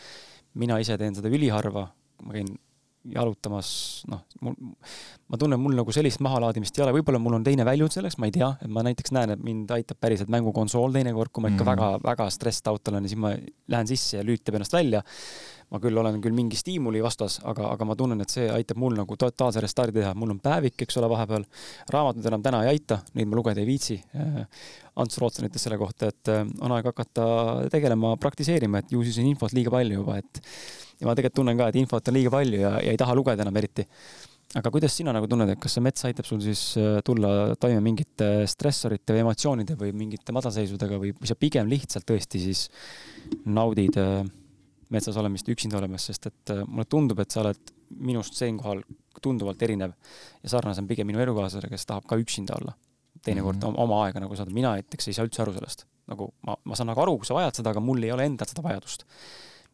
mina 0.55 0.79
ise 0.81 0.97
teen 0.99 1.15
seda 1.15 1.29
üliharva, 1.29 1.87
ma 2.25 2.33
käin 2.33 2.57
jalutamas, 3.15 3.69
noh, 4.11 4.23
mul, 4.45 4.57
ma 5.31 5.41
tunnen, 5.41 5.61
mul 5.61 5.77
nagu 5.79 5.95
sellist 5.95 6.23
mahalaadimist 6.25 6.79
ei 6.79 6.85
ole, 6.85 6.95
võib-olla 6.99 7.21
mul 7.23 7.39
on 7.39 7.47
teine 7.47 7.67
väljund 7.69 7.95
selleks, 7.95 8.19
ma 8.23 8.29
ei 8.31 8.35
tea, 8.35 8.51
et 8.63 8.73
ma 8.73 8.85
näiteks 8.87 9.15
näen, 9.17 9.35
et 9.37 9.43
mind 9.47 9.71
aitab 9.77 10.01
päriselt 10.03 10.33
mängukonsool 10.33 10.95
teinekord, 10.97 11.33
kui 11.33 11.45
ma 11.45 11.53
ikka 11.53 11.65
mm 11.65 11.83
-hmm. 11.83 12.31
stressed 12.31 12.71
out 12.71 12.89
olen 12.89 13.05
ja 13.05 13.09
siis 13.09 13.21
ma 13.21 13.35
lähen 13.69 13.87
sisse 13.87 14.17
ja 14.17 14.25
lülitab 14.25 14.55
ennast 14.55 14.73
välja. 14.73 15.03
Ma 15.73 15.81
küll 15.83 15.99
olen 15.99 16.21
küll 16.23 16.35
mingi 16.37 16.59
stiimuli 16.59 17.01
vastas, 17.03 17.41
aga, 17.45 17.73
aga 17.73 17.89
ma 17.89 17.97
tunnen, 17.99 18.21
et 18.23 18.31
see 18.31 18.47
aitab 18.53 18.79
mul 18.79 18.95
nagu 18.95 19.17
totaalse 19.19 19.63
restardi 19.63 19.99
teha, 19.99 20.13
mul 20.19 20.37
on 20.37 20.41
päevik, 20.43 20.79
eks 20.87 21.01
ole, 21.01 21.11
vahepeal. 21.11 21.47
raamatud 21.93 22.29
enam 22.31 22.45
täna 22.45 22.63
ei 22.65 22.77
aita, 22.77 23.01
neid 23.19 23.31
ma 23.31 23.39
lugeda 23.41 23.63
ei 23.63 23.67
viitsi. 23.67 23.99
Ants 24.97 25.19
Rootson 25.21 25.49
ütles 25.49 25.67
selle 25.67 25.79
kohta, 25.81 26.13
et 26.13 26.31
äh, 26.33 26.47
on 26.63 26.73
aeg 26.77 26.87
hakata 26.93 27.27
tegelema, 27.73 28.15
praktiseerima, 28.23 28.81
et 28.81 28.95
ju 28.95 29.03
siis 29.05 29.19
on 29.21 29.27
infot 29.33 29.53
liiga 29.57 29.75
palju 29.75 29.99
juba, 29.99 30.21
et 30.23 30.41
ja 31.01 31.09
ma 31.09 31.17
tegelikult 31.17 31.43
tunnen 31.43 31.59
ka, 31.59 31.69
et 31.69 31.83
infot 31.83 32.09
on 32.09 32.17
liiga 32.17 32.33
palju 32.33 32.63
ja, 32.63 32.73
ja 32.87 32.95
ei 32.95 33.01
taha 33.01 33.19
lugeda 33.19 33.45
enam 33.45 33.61
eriti. 33.61 33.85
aga 34.57 34.71
kuidas 34.73 34.95
sina 34.95 35.13
nagu 35.13 35.27
tunned, 35.29 35.51
et 35.53 35.61
kas 35.61 35.75
see 35.77 35.83
mets 35.85 36.07
aitab 36.07 36.25
sul 36.29 36.41
siis 36.41 36.63
äh, 36.81 37.01
tulla 37.05 37.57
toime 37.61 37.83
mingite 37.85 38.47
stressorite 38.49 39.13
või 39.13 39.27
emotsioonide 39.27 39.75
või 39.77 39.93
mingite 39.93 40.33
madalseisudega 40.33 41.03
või, 41.03 41.13
sa 41.27 41.35
pigem 41.35 41.69
lihtsalt 41.69 42.07
tõesti 42.09 42.41
siis 42.47 42.69
naudid 43.45 43.99
äh, 44.01 44.23
metsas 44.95 45.17
olemist, 45.19 45.49
üksinda 45.51 45.81
olemist, 45.81 46.11
sest 46.13 46.29
et 46.31 46.55
äh, 46.55 46.63
mulle 46.67 46.87
tundub, 46.91 47.21
et 47.23 47.35
sa 47.35 47.43
oled 47.43 47.73
minust 48.07 48.37
siinkohal 48.39 48.83
tunduvalt 49.23 49.63
erinev 49.63 49.95
ja 50.43 50.53
sarnasem 50.53 50.87
pigem 50.89 51.09
minu 51.09 51.23
elukaaslasele, 51.23 51.71
kes 51.73 51.89
tahab 51.89 52.07
ka 52.09 52.19
üksinda 52.21 52.59
olla. 52.61 52.77
teinekord 53.27 53.57
mm 53.57 53.63
-hmm. 53.63 53.81
oma 53.83 54.05
aega 54.05 54.21
nagu 54.21 54.37
saada, 54.37 54.51
mina 54.55 54.71
näiteks 54.71 55.09
ei 55.09 55.15
saa 55.15 55.25
üldse 55.27 55.43
aru 55.43 55.53
sellest. 55.53 55.85
nagu 56.07 56.35
ma, 56.47 56.57
ma 56.65 56.77
saan 56.77 56.87
nagu 56.87 57.01
aru, 57.01 57.17
kui 57.19 57.27
sa 57.27 57.35
vajad 57.35 57.55
seda, 57.55 57.71
aga 57.71 57.81
mul 57.81 58.03
ei 58.03 58.13
ole 58.13 58.25
endal 58.25 58.47
seda 58.47 58.63
vajadust. 58.63 59.05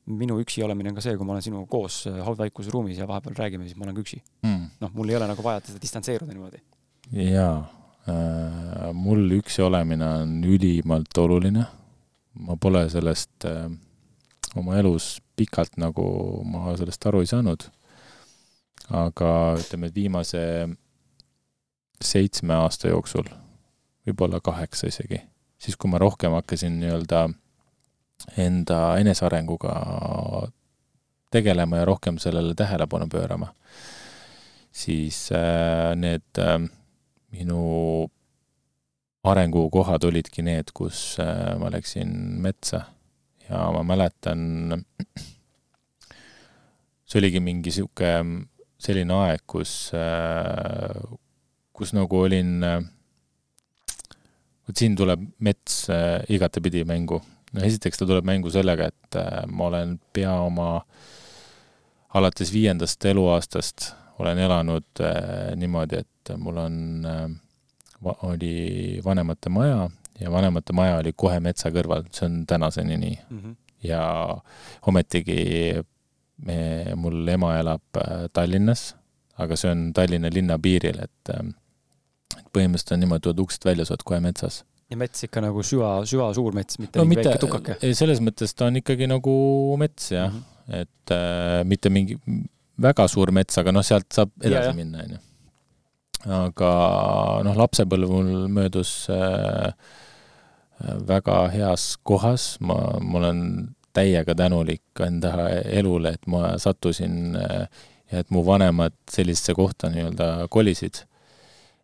minu 0.07 0.41
üksi 0.41 0.65
olemine 0.65 0.89
on 0.89 0.95
ka 0.95 1.01
see, 1.01 1.17
kui 1.17 1.27
ma 1.27 1.33
olen 1.33 1.43
sinuga 1.43 1.67
koos 1.67 2.07
äh, 2.07 2.25
haudvaikuse 2.27 2.71
ruumis 2.71 2.99
ja 2.99 3.09
vahepeal 3.09 3.35
räägime, 3.35 3.65
siis 3.65 3.77
ma 3.77 3.85
olen 3.85 3.95
ka 3.95 4.01
üksi 4.01 4.23
mm.. 4.43 4.67
noh, 4.81 4.91
mul 4.95 5.09
ei 5.09 5.17
ole 5.17 5.27
nagu 5.27 5.43
vaja 5.43 5.61
seda 5.61 5.79
distantseeruda 5.83 6.33
niimoodi. 6.33 6.63
jaa 7.13 7.57
äh,, 8.09 8.93
mul 8.93 9.31
üksi 9.31 9.63
olemine 9.63 10.07
on 10.07 10.45
ülimalt 10.45 11.19
oluline. 11.19 11.67
ma 12.35 12.57
pole 12.57 12.89
sellest 12.89 13.45
äh, 13.45 13.71
oma 14.57 14.77
elus 14.79 15.17
pikalt 15.37 15.79
nagu 15.81 16.05
ma 16.45 16.75
sellest 16.77 17.07
aru 17.09 17.23
ei 17.23 17.31
saanud. 17.31 17.69
aga 18.93 19.29
ütleme, 19.57 19.89
et 19.89 19.95
viimase 19.95 20.41
seitsme 22.03 22.55
aasta 22.59 22.91
jooksul, 22.91 23.29
võib-olla 24.05 24.41
kaheksa 24.43 24.91
isegi, 24.91 25.21
siis 25.57 25.79
kui 25.79 25.89
ma 25.89 26.01
rohkem 26.03 26.35
hakkasin 26.35 26.81
nii-öelda 26.81 27.23
enda 28.43 28.81
enesearenguga 28.99 29.77
tegelema 31.33 31.79
ja 31.81 31.87
rohkem 31.89 32.19
sellele 32.19 32.57
tähelepanu 32.59 33.07
pöörama, 33.09 33.53
siis 34.73 35.29
äh, 35.33 35.95
need 35.97 36.43
äh, 36.43 36.59
minu 37.33 38.11
arengukohad 39.25 40.05
olidki 40.05 40.43
need, 40.43 40.75
kus 40.75 41.15
äh, 41.23 41.55
ma 41.59 41.71
läksin 41.73 42.13
metsa 42.43 42.83
ja 43.53 43.69
ma 43.75 43.83
mäletan, 43.85 44.83
see 47.05 47.21
oligi 47.21 47.43
mingi 47.45 47.73
sihuke 47.75 48.15
selline 48.83 49.15
aeg, 49.27 49.45
kus, 49.47 49.93
kus 51.77 51.93
nagu 51.97 52.23
olin, 52.25 52.65
vot 54.67 54.79
siin 54.79 54.97
tuleb 54.99 55.29
mets 55.45 55.85
igatepidi 56.33 56.87
mängu. 56.89 57.21
no 57.53 57.61
esiteks 57.61 58.01
ta 58.01 58.09
tuleb 58.09 58.25
mängu 58.25 58.51
sellega, 58.51 58.89
et 58.89 59.21
ma 59.53 59.69
olen 59.69 59.99
pea 60.13 60.33
oma, 60.41 60.71
alates 62.17 62.53
viiendast 62.53 63.05
eluaastast 63.13 63.93
olen 64.23 64.39
elanud 64.39 65.03
niimoodi, 65.59 66.03
et 66.03 66.33
mul 66.39 66.59
on, 66.63 66.77
oli 68.29 69.01
vanemate 69.05 69.51
maja 69.53 69.89
ja 70.23 70.33
vanemate 70.33 70.75
maja 70.77 70.99
oli 71.01 71.13
kohe 71.17 71.41
metsa 71.41 71.73
kõrval, 71.75 72.07
see 72.15 72.29
on 72.29 72.43
tänaseni 72.47 72.97
nii 72.97 73.17
mm. 73.19 73.39
-hmm. 73.39 73.57
ja 73.89 74.03
ometigi 74.87 75.41
me, 76.47 76.59
mul 76.97 77.29
ema 77.29 77.57
elab 77.59 78.01
äh, 78.01 78.29
Tallinnas, 78.33 78.93
aga 79.39 79.57
see 79.57 79.71
on 79.71 79.91
Tallinna 79.97 80.31
linna 80.33 80.59
piiril, 80.59 81.03
et 81.05 81.35
äh, 81.35 81.43
et 82.39 82.47
põhimõtteliselt 82.55 82.95
on 82.97 83.03
niimoodi, 83.05 83.27
tuled 83.27 83.43
uksest 83.45 83.67
välja, 83.69 83.87
sa 83.87 83.97
oled 83.97 84.07
kohe 84.09 84.21
metsas. 84.25 84.63
ja 84.93 84.97
mets 85.01 85.25
ikka 85.25 85.41
nagu 85.41 85.63
süva, 85.65 85.93
süva 86.09 86.33
suur 86.37 86.53
mets, 86.57 86.79
mitte 86.79 87.01
no, 87.01 87.05
mingi 87.09 87.23
mitte, 87.23 87.31
väike 87.31 87.41
tukake? 87.41 87.93
selles 87.97 88.21
mõttes 88.25 88.53
ta 88.55 88.69
on 88.69 88.77
ikkagi 88.83 89.09
nagu 89.09 89.35
mets 89.81 90.11
jah 90.13 90.29
mm, 90.29 90.41
-hmm. 90.41 90.81
et 90.83 91.15
äh, 91.17 91.65
mitte 91.65 91.91
mingi 91.91 92.19
väga 92.83 93.09
suur 93.09 93.33
mets, 93.33 93.59
aga 93.59 93.73
noh, 93.73 93.85
sealt 93.85 94.09
saab 94.13 94.33
edasi 94.41 94.69
ja, 94.69 94.77
minna, 94.77 95.05
on 95.05 95.17
ju. 95.17 95.21
aga 96.43 96.73
noh, 97.49 97.59
lapsepõlv 97.65 98.13
mul 98.17 98.49
möödus 98.53 98.93
äh, 99.11 99.73
väga 101.09 101.49
heas 101.53 101.97
kohas, 102.03 102.57
ma, 102.61 102.79
ma 103.01 103.19
olen 103.19 103.41
täiega 103.93 104.35
tänulik 104.35 105.03
enda 105.05 105.49
elule, 105.65 106.15
et 106.17 106.27
ma 106.27 106.55
sattusin 106.59 107.37
ja 108.13 108.21
et 108.21 108.31
mu 108.31 108.45
vanemad 108.47 108.95
sellisesse 109.11 109.55
kohta 109.57 109.91
nii-öelda 109.93 110.29
kolisid. 110.53 111.07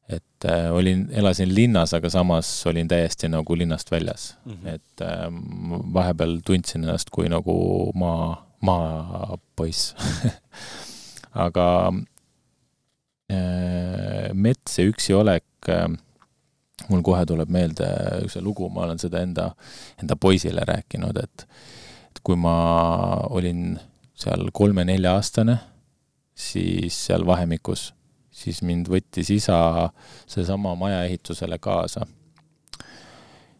et 0.08 0.44
äh, 0.48 0.70
olin, 0.72 1.02
elasin 1.12 1.50
linnas, 1.54 1.92
aga 1.92 2.08
samas 2.08 2.48
olin 2.66 2.88
täiesti 2.88 3.28
nagu 3.28 3.56
linnast 3.58 3.90
väljas 3.90 4.38
mm. 4.44 4.52
-hmm. 4.52 4.68
et 4.74 5.02
äh, 5.02 5.26
vahepeal 5.94 6.38
tundsin 6.44 6.84
ennast 6.84 7.10
kui 7.10 7.28
nagu 7.28 7.92
maa, 7.94 8.46
maapoiss 8.60 9.94
aga 11.46 11.92
äh, 13.32 14.32
mets 14.32 14.78
ja 14.78 14.84
üksi 14.84 15.14
olek 15.14 15.44
äh, 15.68 15.88
mul 16.88 17.02
kohe 17.06 17.24
tuleb 17.26 17.50
meelde 17.52 17.88
üks 18.24 18.38
lugu, 18.44 18.68
ma 18.70 18.86
olen 18.86 19.00
seda 19.02 19.22
enda, 19.24 19.50
enda 20.00 20.16
poisile 20.16 20.64
rääkinud, 20.68 21.18
et 21.22 21.46
et 22.08 22.22
kui 22.24 22.38
ma 22.40 22.54
olin 23.30 23.76
seal 24.18 24.48
kolme-nelja-aastane, 24.54 25.58
siis 26.34 26.96
seal 27.08 27.26
vahemikus, 27.26 27.92
siis 28.30 28.62
mind 28.66 28.88
võttis 28.90 29.30
isa 29.34 29.58
seesama 30.26 30.74
maja 30.78 31.02
ehitusele 31.06 31.58
kaasa. 31.58 32.06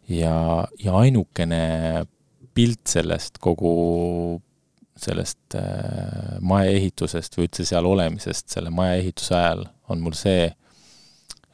ja, 0.09 0.66
ja 0.81 0.95
ainukene 0.97 2.07
pilt 2.55 2.86
sellest 2.89 3.39
kogu 3.39 4.40
sellest 4.99 5.55
äh, 5.55 6.39
maja 6.40 6.73
ehitusest 6.74 7.36
või 7.36 7.47
üldse 7.47 7.66
seal 7.69 7.86
olemisest 7.86 8.49
selle 8.51 8.70
maja 8.74 8.97
ehituse 8.99 9.36
ajal 9.36 9.66
on 9.93 10.01
mul 10.03 10.16
see, 10.19 10.49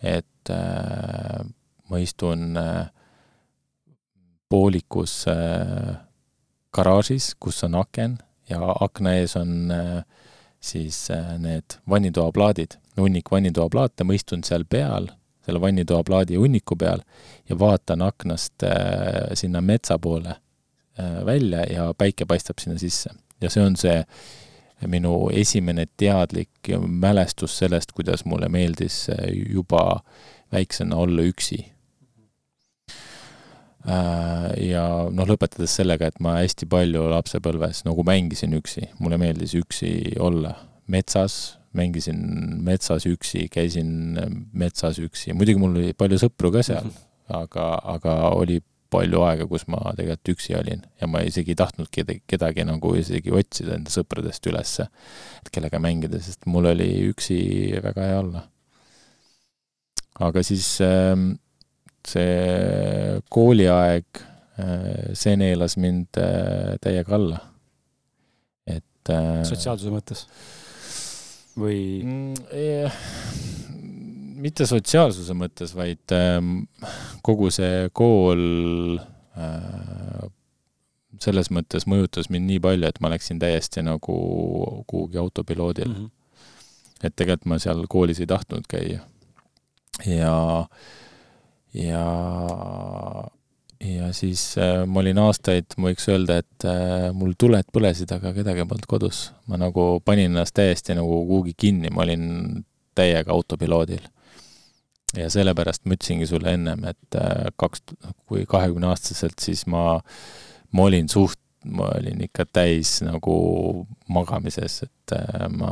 et 0.00 0.26
äh, 0.50 1.44
ma 1.90 1.98
istun 1.98 2.56
äh, 2.56 2.86
poolikus 4.48 5.26
äh, 5.28 5.96
garaažis, 6.74 7.34
kus 7.40 7.62
on 7.64 7.74
aken 7.78 8.18
ja 8.50 8.60
akna 8.80 9.16
ees 9.20 9.36
on 9.36 9.70
äh, 9.70 10.04
siis 10.64 11.08
need 11.38 11.76
vannitoaplaadid, 11.90 12.78
hunnik 12.96 13.28
vannitoaplaate, 13.30 14.04
ma 14.04 14.16
istun 14.16 14.44
seal 14.48 14.64
peal, 14.64 15.10
selle 15.44 15.60
vannitoaplaadi 15.60 16.38
hunniku 16.40 16.76
peal 16.80 17.02
ja 17.50 17.58
vaatan 17.60 18.00
aknast 18.02 18.64
sinna 19.36 19.60
metsa 19.60 19.98
poole 20.00 20.38
välja 21.26 21.66
ja 21.68 21.90
päike 21.98 22.24
paistab 22.24 22.62
sinna 22.62 22.78
sisse. 22.80 23.10
ja 23.42 23.50
see 23.50 23.60
on 23.66 23.76
see 23.76 23.98
minu 24.88 25.28
esimene 25.36 25.84
teadlik 26.00 26.72
mälestus 26.86 27.58
sellest, 27.58 27.92
kuidas 27.92 28.24
mulle 28.24 28.48
meeldis 28.48 29.10
juba 29.52 30.00
väiksena 30.54 30.96
olla 31.02 31.26
üksi 31.26 31.64
Äh, 33.84 34.52
ja 34.70 34.84
noh, 35.12 35.26
lõpetades 35.28 35.74
sellega, 35.76 36.08
et 36.08 36.20
ma 36.24 36.38
hästi 36.38 36.64
palju 36.72 37.02
lapsepõlves 37.12 37.82
nagu 37.84 38.04
mängisin 38.06 38.56
üksi, 38.56 38.86
mulle 38.96 39.18
meeldis 39.20 39.52
üksi 39.58 39.90
olla 40.24 40.54
metsas, 40.88 41.58
mängisin 41.76 42.22
metsas 42.64 43.04
üksi, 43.10 43.44
käisin 43.52 44.16
metsas 44.56 45.00
üksi, 45.04 45.34
muidugi 45.36 45.60
mul 45.60 45.76
oli 45.76 45.92
palju 46.00 46.22
sõpru 46.22 46.52
ka 46.54 46.62
seal 46.64 46.86
mm, 46.86 46.94
-hmm. 46.94 47.36
aga, 47.42 47.66
aga 47.92 48.16
oli 48.38 48.62
palju 48.94 49.20
aega, 49.26 49.44
kus 49.50 49.66
ma 49.68 49.92
tegelikult 49.98 50.32
üksi 50.32 50.56
olin 50.56 50.80
ja 51.00 51.10
ma 51.10 51.20
isegi 51.26 51.52
ei 51.52 51.60
tahtnud 51.60 51.90
kedagi, 51.92 52.22
kedagi 52.30 52.64
nagu 52.64 52.94
isegi 52.96 53.36
otsida 53.36 53.76
enda 53.76 53.92
sõpradest 53.92 54.48
ülesse, 54.48 54.88
et 55.42 55.52
kellega 55.52 55.82
mängida, 55.82 56.22
sest 56.24 56.48
mul 56.48 56.72
oli 56.72 56.88
üksi 57.10 57.36
väga 57.84 58.08
hea 58.08 58.18
olla. 58.22 58.46
Aga 60.20 60.42
siis 60.46 60.76
äh, 60.84 61.16
see 62.08 63.20
kooliaeg, 63.32 64.20
äh, 64.60 65.12
see 65.16 65.36
neelas 65.40 65.78
mind 65.80 66.20
äh, 66.20 66.76
täiega 66.84 67.16
alla. 67.16 67.40
et 68.66 69.12
äh, 69.12 69.42
sotsiaalsuse 69.48 69.92
mõttes? 69.92 70.26
või 71.58 72.02
mm,? 72.02 72.34
mitte 74.44 74.66
sotsiaalsuse 74.68 75.36
mõttes, 75.38 75.72
vaid 75.76 76.12
ähm, 76.12 76.66
kogu 77.24 77.48
see 77.54 77.88
kool 77.96 78.42
selles 81.22 81.48
mõttes 81.54 81.86
mõjutas 81.90 82.28
mind 82.30 82.46
nii 82.50 82.60
palju, 82.62 82.86
et 82.86 83.00
ma 83.02 83.10
läksin 83.10 83.40
täiesti 83.42 83.82
nagu 83.82 84.14
kuhugi 84.90 85.18
autopiloodil 85.18 85.88
mm. 85.88 85.94
-hmm. 85.94 87.06
et 87.06 87.16
tegelikult 87.16 87.48
ma 87.50 87.58
seal 87.62 87.86
koolis 87.90 88.20
ei 88.20 88.28
tahtnud 88.30 88.68
käia. 88.68 89.00
Ja 90.02 90.34
ja, 91.74 92.04
ja 93.80 94.12
siis 94.12 94.58
äh, 94.58 94.86
ma 94.86 95.02
olin 95.02 95.18
aastaid, 95.24 95.76
ma 95.76 95.90
võiks 95.90 96.06
öelda, 96.10 96.38
et 96.42 96.66
äh, 96.68 97.10
mul 97.16 97.34
tuled 97.38 97.68
põlesid, 97.74 98.12
aga 98.14 98.34
kedagi 98.36 98.66
polnud 98.68 98.88
kodus. 98.90 99.26
ma 99.50 99.58
nagu 99.60 100.00
panin 100.04 100.32
ennast 100.32 100.54
täiesti 100.56 100.96
nagu 100.96 101.24
kuhugi 101.26 101.54
kinni, 101.58 101.90
ma 101.90 102.04
olin 102.06 102.26
täiega 102.94 103.32
autopiloodil. 103.34 104.02
ja 105.18 105.30
sellepärast 105.30 105.84
ma 105.84 105.98
ütlesingi 105.98 106.26
sulle 106.30 106.54
ennem, 106.54 106.84
et 106.90 107.18
äh, 107.18 107.50
kaks, 107.56 107.82
kui 108.26 108.46
kahekümneaastaselt, 108.46 109.38
siis 109.40 109.66
ma, 109.66 110.00
ma 110.72 110.86
olin 110.88 111.08
suht, 111.08 111.40
ma 111.64 111.88
olin 111.96 112.20
ikka 112.26 112.44
täis 112.52 112.98
nagu 113.02 113.34
magamises, 114.12 114.82
et 114.84 115.14
ma 115.56 115.70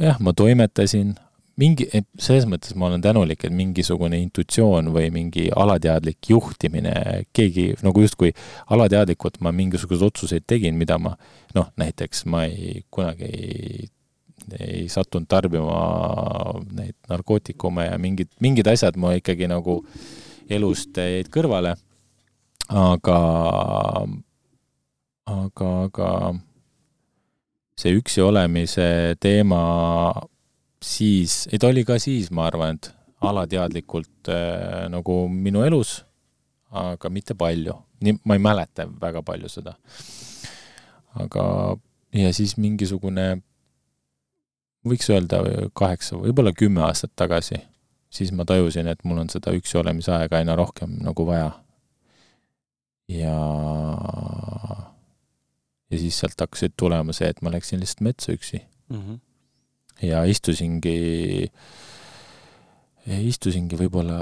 jah, 0.00 0.16
ma 0.20 0.32
toimetasin, 0.32 1.12
mingi, 1.60 1.86
selles 2.20 2.46
mõttes 2.48 2.76
ma 2.76 2.90
olen 2.90 3.02
tänulik, 3.04 3.46
et 3.46 3.54
mingisugune 3.54 4.18
intuitsioon 4.20 4.90
või 4.94 5.10
mingi 5.14 5.48
alateadlik 5.56 6.30
juhtimine, 6.30 6.94
keegi 7.36 7.70
nagu 7.84 8.04
justkui 8.04 8.32
alateadlikult 8.74 9.40
ma 9.44 9.52
mingisuguseid 9.56 10.10
otsuseid 10.10 10.46
tegin, 10.46 10.76
mida 10.76 10.98
ma 11.00 11.16
noh, 11.56 11.70
näiteks 11.80 12.26
ma 12.32 12.44
ei, 12.48 12.82
kunagi 12.90 13.30
ei 13.32 13.84
ei 14.60 14.84
sattunud 14.88 15.26
tarbima 15.28 15.76
neid 16.76 16.94
narkootikume 17.10 17.88
ja 17.88 17.98
mingid, 17.98 18.30
mingid 18.40 18.68
asjad 18.70 18.98
mu 19.00 19.10
ikkagi 19.16 19.48
nagu 19.50 19.80
elust 20.50 20.96
jäid 21.00 21.30
kõrvale. 21.34 21.74
aga, 22.66 23.18
aga, 25.30 25.68
aga 25.86 26.10
see 27.78 27.94
üksi 27.98 28.22
olemise 28.24 29.16
teema 29.22 29.60
siis, 30.86 31.46
ei 31.52 31.58
ta 31.58 31.70
oli 31.72 31.84
ka 31.86 31.98
siis, 32.02 32.30
ma 32.34 32.46
arvan, 32.50 32.78
et 32.78 32.90
alateadlikult 33.26 34.30
äh, 34.30 34.86
nagu 34.92 35.24
minu 35.32 35.64
elus, 35.66 35.98
aga 36.76 37.10
mitte 37.10 37.34
palju. 37.38 37.74
nii, 38.04 38.18
ma 38.28 38.36
ei 38.36 38.42
mäleta 38.44 38.84
väga 39.00 39.22
palju 39.24 39.48
seda. 39.48 39.74
aga, 41.16 41.44
ja 42.12 42.32
siis 42.36 42.56
mingisugune, 42.60 43.40
võiks 44.86 45.08
öelda 45.10 45.40
kaheksa, 45.74 46.20
võib-olla 46.20 46.52
kümme 46.52 46.84
aastat 46.86 47.14
tagasi, 47.16 47.58
siis 48.12 48.32
ma 48.32 48.44
tajusin, 48.44 48.86
et 48.86 49.02
mul 49.04 49.24
on 49.24 49.32
seda 49.32 49.54
üksi 49.56 49.80
olemise 49.80 50.12
aega 50.12 50.38
aina 50.42 50.56
rohkem 50.56 50.98
nagu 51.02 51.26
vaja. 51.26 51.50
ja 53.08 53.38
ja 55.90 55.98
siis 55.98 56.18
sealt 56.18 56.40
hakkasid 56.40 56.74
tulema 56.76 57.14
see, 57.14 57.28
et 57.30 57.42
ma 57.42 57.52
läksin 57.54 57.80
lihtsalt 57.80 58.02
metsa 58.02 58.32
üksi 58.34 58.58
mm. 58.58 58.96
-hmm. 58.96 59.18
Ja 60.02 60.22
istusingi, 60.28 61.46
istusingi 63.06 63.78
võib-olla 63.78 64.18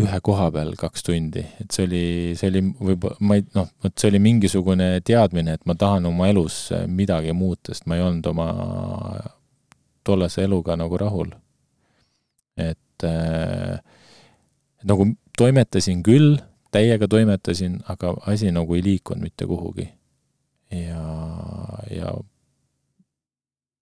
ühe 0.00 0.20
koha 0.24 0.48
peal 0.54 0.72
kaks 0.78 1.06
tundi, 1.06 1.44
et 1.62 1.74
see 1.74 1.86
oli, 1.86 2.04
see 2.38 2.50
oli 2.50 2.62
võib-olla, 2.90 3.18
ma 3.20 3.38
ei, 3.38 3.44
noh, 3.56 3.68
vot 3.84 3.94
see 3.98 4.10
oli 4.10 4.22
mingisugune 4.24 4.88
teadmine, 5.06 5.58
et 5.58 5.66
ma 5.68 5.76
tahan 5.78 6.08
oma 6.10 6.30
elus 6.32 6.70
midagi 6.88 7.34
muuta, 7.36 7.74
sest 7.74 7.86
ma 7.90 7.98
ei 7.98 8.06
olnud 8.06 8.30
oma 8.32 8.48
tollase 10.06 10.46
eluga 10.46 10.78
nagu 10.78 10.98
rahul. 10.98 11.34
et 12.56 13.04
äh, 13.04 13.76
nagu 14.88 15.10
toimetasin 15.36 16.00
küll, 16.02 16.38
täiega 16.72 17.08
toimetasin, 17.08 17.82
aga 17.92 18.14
asi 18.26 18.48
nagu 18.54 18.74
ei 18.74 18.84
liikunud 18.84 19.22
mitte 19.22 19.46
kuhugi 19.46 19.90
ja, 20.72 21.02
ja 21.92 22.14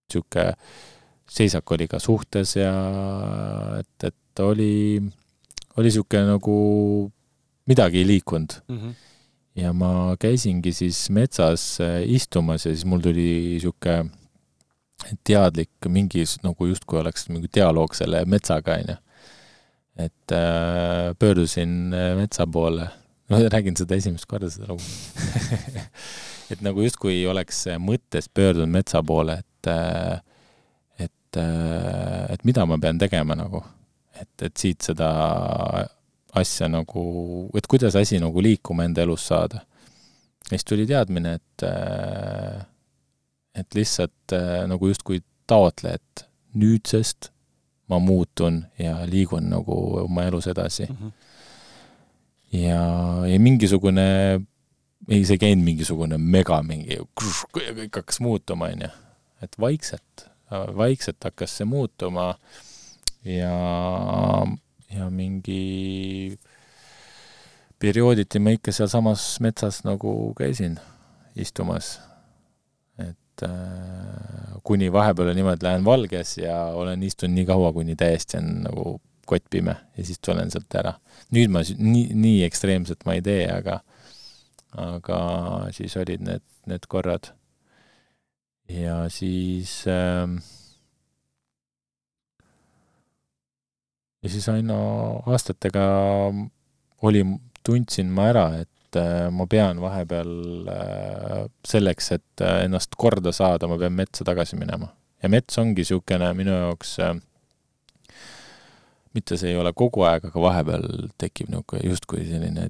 niisugune 0.05 0.53
seisak 1.35 1.71
oli 1.75 1.87
ka 1.91 1.99
suhtes 1.99 2.55
ja 2.55 2.73
et, 3.79 4.07
et 4.07 4.43
oli, 4.43 5.01
oli 5.75 5.89
niisugune 5.89 6.29
nagu 6.29 6.57
midagi 7.69 8.01
ei 8.01 8.07
liikunud 8.07 8.59
mm. 8.67 8.77
-hmm. 8.77 8.93
ja 9.61 9.73
ma 9.73 10.15
käisingi 10.19 10.73
siis 10.73 11.09
metsas 11.09 11.81
äh, 11.81 12.03
istumas 12.07 12.65
ja 12.65 12.71
siis 12.71 12.85
mul 12.85 13.03
tuli 13.03 13.25
niisugune 13.55 14.11
teadlik 15.23 15.87
mingi 15.87 16.23
nagu 16.43 16.67
justkui 16.67 16.99
oleks 16.99 17.27
mingi 17.29 17.49
dialoog 17.53 17.93
selle 17.95 18.23
metsaga, 18.25 18.77
onju. 18.79 18.95
et 19.97 20.31
äh, 20.31 21.15
pöördusin 21.19 21.93
äh, 21.93 22.15
metsa 22.17 22.47
poole, 22.47 22.87
no 23.29 23.39
räägin 23.49 23.75
seda 23.77 23.95
esimest 23.95 24.25
korda, 24.25 24.49
seda 24.49 24.67
lugu 24.67 24.83
et 26.51 26.61
nagu 26.61 26.81
justkui 26.81 27.25
oleks 27.27 27.65
mõttes 27.79 28.29
pöördunud 28.33 28.71
metsa 28.71 29.03
poole, 29.03 29.39
et, 29.39 29.69
et, 31.37 32.33
et 32.33 32.45
mida 32.47 32.65
ma 32.65 32.77
pean 32.81 32.99
tegema 33.01 33.35
nagu. 33.37 33.63
et, 34.15 34.31
et 34.47 34.57
siit 34.57 34.81
seda 34.81 35.09
asja 36.35 36.69
nagu, 36.71 37.03
et 37.55 37.67
kuidas 37.67 37.95
asi 37.99 38.19
nagu 38.19 38.41
liikuma 38.43 38.85
enda 38.87 39.03
elus 39.03 39.27
saada. 39.27 39.65
ja 40.45 40.55
siis 40.55 40.65
tuli 40.65 40.85
teadmine, 40.87 41.33
et, 41.35 41.67
et 43.55 43.75
lihtsalt 43.75 44.35
nagu 44.67 44.87
justkui 44.87 45.21
taotle, 45.47 45.95
et 45.99 46.25
nüüdsest 46.55 47.31
ma 47.89 47.99
muutun 47.99 48.63
ja 48.79 48.97
liigun 49.05 49.49
nagu 49.49 49.75
oma 50.05 50.23
elus 50.25 50.47
edasi 50.47 50.87
mm. 50.89 50.95
-hmm. 50.95 51.11
ja, 52.51 52.81
ja 53.27 53.39
mingisugune 53.39 54.05
ei, 55.09 55.25
see 55.25 55.35
ei 55.35 55.41
käinud 55.41 55.65
mingisugune 55.65 56.17
mega 56.17 56.61
mingi, 56.65 56.97
kõik 57.17 57.99
hakkas 57.99 58.19
muutuma, 58.23 58.71
onju. 58.73 58.89
et 59.45 59.59
vaikselt, 59.59 60.25
vaikselt 60.77 61.23
hakkas 61.23 61.57
see 61.59 61.67
muutuma 61.69 62.33
ja, 63.25 63.55
ja 64.95 65.09
mingi 65.09 66.37
periooditi 67.79 68.39
ma 68.39 68.55
ikka 68.55 68.73
sealsamas 68.75 69.27
metsas 69.43 69.83
nagu 69.85 70.33
käisin 70.37 70.79
istumas. 71.35 71.99
et 72.99 73.43
äh, 73.43 74.61
kuni 74.63 74.91
vahepeal 74.91 75.33
niimoodi 75.35 75.65
lähen 75.65 75.85
valges 75.85 76.37
ja 76.37 76.55
olen 76.71 77.03
istunud 77.03 77.35
nii 77.35 77.45
kaua, 77.45 77.73
kuni 77.73 77.95
täiesti 77.95 78.37
on 78.37 78.47
nagu 78.63 79.01
kott 79.25 79.43
pime 79.49 79.75
ja 79.97 80.05
siis 80.05 80.19
tulen 80.19 80.51
sealt 80.51 80.75
ära. 80.75 80.93
nüüd 81.35 81.51
ma 81.51 81.65
nii, 81.77 82.07
nii 82.13 82.43
ekstreemselt 82.47 83.03
ma 83.05 83.17
ei 83.17 83.25
tee, 83.25 83.43
aga 83.51 83.81
aga 84.75 85.19
siis 85.75 85.95
olid 85.97 86.23
need, 86.23 86.43
need 86.69 86.87
korrad. 86.91 87.31
Ja 88.69 89.03
siis 89.09 89.83
äh, 89.87 90.29
ja 94.25 94.29
siis 94.29 94.49
aina 94.49 94.75
aastatega 95.29 95.83
oli, 97.05 97.21
tundsin 97.65 98.09
ma 98.13 98.29
ära, 98.31 98.45
et 98.63 98.97
äh, 98.97 99.27
ma 99.33 99.45
pean 99.49 99.81
vahepeal 99.83 100.31
äh, 100.71 101.43
selleks, 101.67 102.11
et 102.17 102.45
äh, 102.45 102.63
ennast 102.65 102.97
korda 102.97 103.33
saada, 103.35 103.69
ma 103.69 103.77
pean 103.81 103.93
metsa 103.93 104.25
tagasi 104.27 104.57
minema. 104.59 104.89
ja 105.23 105.29
mets 105.31 105.57
ongi 105.57 105.81
niisugune 105.81 106.27
minu 106.37 106.53
jaoks 106.53 106.97
mitte 109.15 109.37
see 109.39 109.53
ei 109.53 109.57
ole 109.57 109.71
kogu 109.73 110.03
aeg, 110.05 110.27
aga 110.27 110.41
vahepeal 110.41 110.89
tekib 111.21 111.49
niisugune 111.53 111.85
justkui 111.91 112.25
selline 112.27 112.69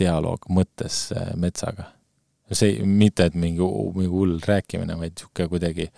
dialoog 0.00 0.48
mõttes 0.52 1.06
metsaga. 1.40 1.92
See, 2.54 2.78
mitte 2.86 3.26
et 3.26 3.34
mingi, 3.34 3.62
mingi 3.94 4.10
hull 4.12 4.38
rääkimine, 4.46 4.98
vaid 5.00 5.16
niisugune 5.16 5.48
kuidagi, 5.50 5.88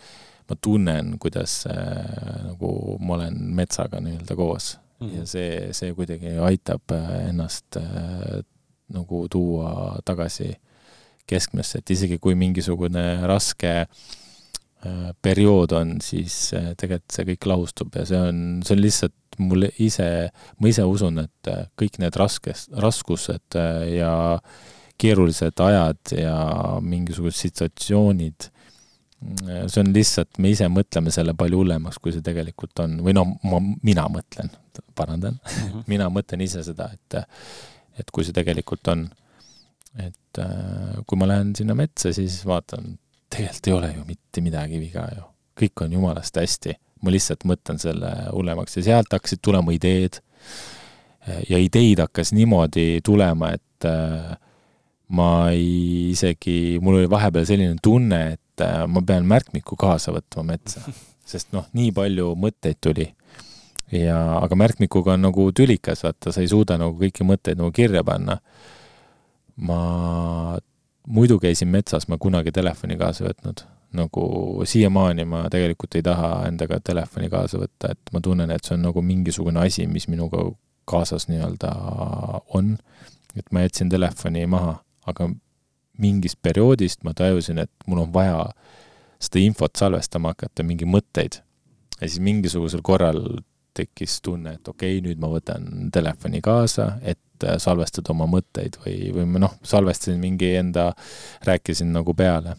ma 0.48 0.56
tunnen, 0.64 1.16
kuidas 1.20 1.60
äh, 1.68 2.44
nagu 2.46 2.70
ma 3.04 3.18
olen 3.18 3.36
metsaga 3.58 4.00
nii-öelda 4.00 4.36
koos 4.38 4.76
mm. 5.00 5.10
ja 5.18 5.26
see, 5.28 5.50
see 5.76 5.92
kuidagi 5.96 6.38
aitab 6.40 6.94
äh, 6.96 7.10
ennast 7.28 7.76
äh, 7.80 8.40
nagu 8.94 9.26
tuua 9.28 9.98
tagasi 10.08 10.54
keskmesse, 11.28 11.82
et 11.82 11.92
isegi 11.92 12.16
kui 12.22 12.32
mingisugune 12.38 13.04
raske 13.28 13.72
äh, 13.84 15.10
periood 15.22 15.74
on, 15.76 15.98
siis 16.04 16.54
äh, 16.56 16.72
tegelikult 16.80 17.18
see 17.18 17.28
kõik 17.32 17.50
lahustub 17.52 18.00
ja 18.00 18.06
see 18.08 18.22
on, 18.30 18.42
see 18.64 18.76
on 18.78 18.82
lihtsalt 18.82 19.38
mul 19.38 19.68
ise, 19.78 20.08
ma 20.58 20.72
ise 20.72 20.86
usun, 20.88 21.20
et 21.26 21.52
äh, 21.52 21.66
kõik 21.78 22.00
need 22.02 22.16
raskes, 22.18 22.66
raskused 22.72 23.58
äh, 23.58 23.84
ja 23.98 24.12
keerulised 24.98 25.60
ajad 25.64 26.14
ja 26.18 26.36
mingisugused 26.84 27.38
situatsioonid, 27.38 28.48
äh, 28.48 29.64
see 29.66 29.82
on 29.82 29.92
lihtsalt, 29.94 30.30
me 30.42 30.52
ise 30.54 30.68
mõtleme 30.72 31.12
selle 31.14 31.34
palju 31.38 31.62
hullemaks, 31.62 32.00
kui 32.02 32.14
see 32.14 32.24
tegelikult 32.24 32.84
on, 32.84 32.98
või 33.06 33.16
noh, 33.16 33.36
ma, 33.48 33.62
mina 33.86 34.08
mõtlen, 34.12 34.52
parandan. 34.98 35.38
Mm, 35.38 35.64
-hmm. 35.64 35.88
mina 35.90 36.08
mõtlen 36.12 36.44
ise 36.44 36.62
seda, 36.66 36.90
et 36.94 37.22
et 37.98 38.10
kui 38.14 38.22
see 38.22 38.34
tegelikult 38.34 38.86
on, 38.92 39.08
et 39.98 40.38
kui 41.06 41.18
ma 41.18 41.26
lähen 41.26 41.50
sinna 41.58 41.74
metsa, 41.74 42.12
siis 42.14 42.44
vaatan, 42.46 42.92
tegelikult 43.30 43.66
ei 43.66 43.74
ole 43.74 43.92
ju 43.96 44.04
mitte 44.06 44.42
midagi 44.44 44.80
viga 44.80 45.08
ju, 45.16 45.24
kõik 45.58 45.84
on 45.84 45.96
jumalast 45.98 46.38
hästi. 46.38 46.76
Ma 47.02 47.12
lihtsalt 47.14 47.44
mõtlen 47.46 47.78
selle 47.78 48.10
hullemaks 48.32 48.78
ja 48.78 48.84
sealt 48.88 49.12
hakkasid 49.14 49.42
tulema 49.42 49.74
ideed. 49.74 50.20
ja 51.48 51.58
ideid 51.60 52.00
hakkas 52.00 52.30
niimoodi 52.32 53.00
tulema, 53.04 53.50
et 53.52 53.84
äh, 53.84 54.36
ma 55.08 55.28
ei 55.50 56.10
isegi, 56.12 56.78
mul 56.84 57.00
oli 57.00 57.10
vahepeal 57.10 57.46
selline 57.48 57.78
tunne, 57.82 58.20
et 58.36 58.64
äh, 58.64 58.82
ma 58.90 59.02
pean 59.06 59.28
märkmiku 59.28 59.78
kaasa 59.80 60.12
võtma 60.16 60.44
metsa, 60.52 60.84
sest 61.32 61.54
noh, 61.56 61.68
nii 61.76 61.92
palju 61.96 62.34
mõtteid 62.36 62.80
tuli. 62.84 63.08
ja, 63.92 64.18
aga 64.42 64.58
märkmikuga 64.58 65.14
on 65.16 65.24
nagu 65.28 65.48
tülikas, 65.56 66.04
vaata, 66.04 66.32
sa 66.32 66.44
ei 66.44 66.50
suuda 66.50 66.76
nagu 66.80 66.98
kõiki 67.00 67.24
mõtteid 67.24 67.60
nagu 67.60 67.72
kirja 67.72 68.04
panna. 68.04 68.38
ma 69.56 69.80
muidu 71.08 71.38
käisin 71.40 71.68
metsas, 71.72 72.08
ma 72.08 72.18
kunagi 72.20 72.52
telefoni 72.52 72.96
kaasa 73.00 73.24
võtnud 73.24 73.64
nagu 73.92 74.62
siiamaani 74.68 75.24
ma 75.24 75.46
tegelikult 75.50 75.96
ei 75.96 76.02
taha 76.04 76.30
endaga 76.48 76.76
telefoni 76.84 77.30
kaasa 77.32 77.60
võtta, 77.62 77.92
et 77.94 78.12
ma 78.12 78.20
tunnen, 78.20 78.50
et 78.52 78.64
see 78.64 78.76
on 78.76 78.84
nagu 78.84 79.02
mingisugune 79.02 79.62
asi, 79.64 79.86
mis 79.88 80.08
minuga 80.12 80.44
kaasas 80.88 81.28
nii-öelda 81.28 81.72
on. 82.54 82.76
et 83.36 83.52
ma 83.52 83.62
jätsin 83.62 83.88
telefoni 83.88 84.46
maha, 84.46 84.78
aga 85.08 85.28
mingist 85.98 86.38
perioodist 86.42 87.02
ma 87.04 87.14
tajusin, 87.16 87.58
et 87.64 87.70
mul 87.86 88.04
on 88.04 88.12
vaja 88.14 88.46
seda 89.18 89.42
infot 89.42 89.74
salvestama 89.76 90.34
hakata, 90.34 90.66
mingi 90.66 90.86
mõtteid. 90.86 91.40
ja 91.98 92.06
siis 92.06 92.20
mingisugusel 92.22 92.82
korral 92.86 93.40
tekkis 93.74 94.20
tunne, 94.22 94.54
et 94.58 94.68
okei 94.68 94.98
okay,, 94.98 95.02
nüüd 95.06 95.18
ma 95.22 95.30
võtan 95.32 95.90
telefoni 95.94 96.40
kaasa, 96.42 96.92
et 97.02 97.18
salvestada 97.62 98.10
oma 98.14 98.26
mõtteid 98.30 98.78
või, 98.84 99.10
või 99.14 99.26
ma 99.30 99.42
noh, 99.46 99.58
salvestasin 99.62 100.18
mingi 100.22 100.54
enda, 100.58 100.92
rääkisin 101.46 101.92
nagu 101.94 102.14
peale 102.14 102.56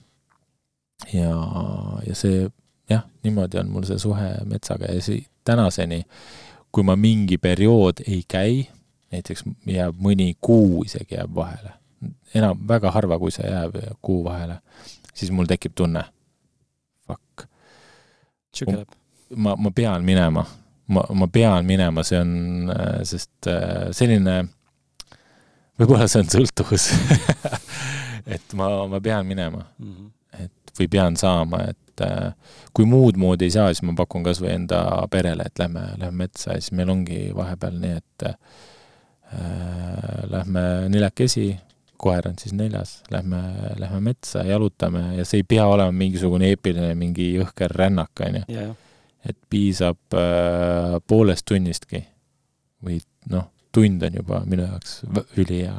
ja, 1.14 1.36
ja 2.08 2.16
see, 2.16 2.48
jah, 2.90 3.06
niimoodi 3.24 3.60
on 3.62 3.72
mul 3.74 3.88
see 3.88 4.00
suhe 4.02 4.30
metsaga 4.50 4.92
ja 4.94 5.04
see 5.04 5.24
tänaseni, 5.48 6.04
kui 6.72 6.86
ma 6.86 6.96
mingi 7.00 7.40
periood 7.42 8.04
ei 8.08 8.22
käi, 8.28 8.64
näiteks 9.14 9.46
jääb 9.68 10.00
mõni 10.04 10.34
kuu 10.42 10.84
isegi 10.86 11.18
jääb 11.18 11.34
vahele, 11.36 11.74
enam, 12.34 12.62
väga 12.68 12.94
harva, 12.96 13.20
kui 13.20 13.34
see 13.34 13.48
jääb 13.48 13.78
kuu 14.02 14.24
vahele, 14.26 14.60
siis 15.14 15.32
mul 15.36 15.50
tekib 15.50 15.76
tunne, 15.76 16.04
fuck. 17.08 17.48
ma, 19.36 19.56
ma 19.56 19.72
pean 19.76 20.06
minema, 20.06 20.46
ma, 20.88 21.04
ma 21.14 21.28
pean 21.28 21.66
minema, 21.66 22.04
see 22.08 22.22
on, 22.22 22.72
sest 23.08 23.50
äh, 23.52 23.90
selline, 23.96 24.42
võib-olla 25.80 26.08
see 26.12 26.24
on 26.24 26.32
sõltuvus 26.34 26.90
et 28.36 28.56
ma, 28.58 28.70
ma 28.90 29.00
pean 29.04 29.28
minema 29.28 29.62
mm. 29.78 29.92
-hmm. 29.92 30.10
et 30.46 30.74
või 30.80 30.88
pean 30.92 31.18
saama, 31.20 31.64
et 31.72 32.04
äh, 32.06 32.34
kui 32.74 32.86
muud 32.86 33.18
moodi 33.18 33.50
ei 33.50 33.56
saa, 33.56 33.74
siis 33.74 33.84
ma 33.88 33.96
pakun 33.98 34.24
kas 34.24 34.42
või 34.44 34.54
enda 34.56 34.82
perele, 35.12 35.44
et 35.46 35.60
lähme, 35.60 35.86
lähme 35.98 36.26
metsa 36.26 36.56
ja 36.56 36.62
siis 36.62 36.76
meil 36.78 36.90
ongi 36.90 37.30
vahepeal 37.36 37.80
nii, 37.82 37.96
et 38.02 38.28
äh, 38.30 38.36
lähme 40.30 40.64
neljakesi, 40.90 41.50
koer 42.00 42.28
on 42.30 42.38
siis 42.40 42.54
neljas, 42.56 43.00
lähme, 43.12 43.42
lähme 43.80 44.00
metsa, 44.10 44.44
jalutame 44.48 45.04
ja 45.18 45.26
see 45.28 45.42
ei 45.44 45.48
pea 45.48 45.66
olema 45.68 45.92
mingisugune 45.96 46.50
eepiline 46.54 46.94
mingi 47.00 47.34
jõhker 47.36 47.74
rännak, 47.76 48.24
on 48.26 48.40
ju. 48.40 48.66
et 49.30 49.38
piisab 49.52 50.18
äh, 50.18 50.98
poolest 51.08 51.48
tunnistki 51.50 52.04
või 52.86 53.00
noh, 53.32 53.50
tund 53.76 54.04
on 54.08 54.20
juba 54.22 54.44
minu 54.48 54.68
jaoks 54.68 55.02
ülihea, 55.38 55.78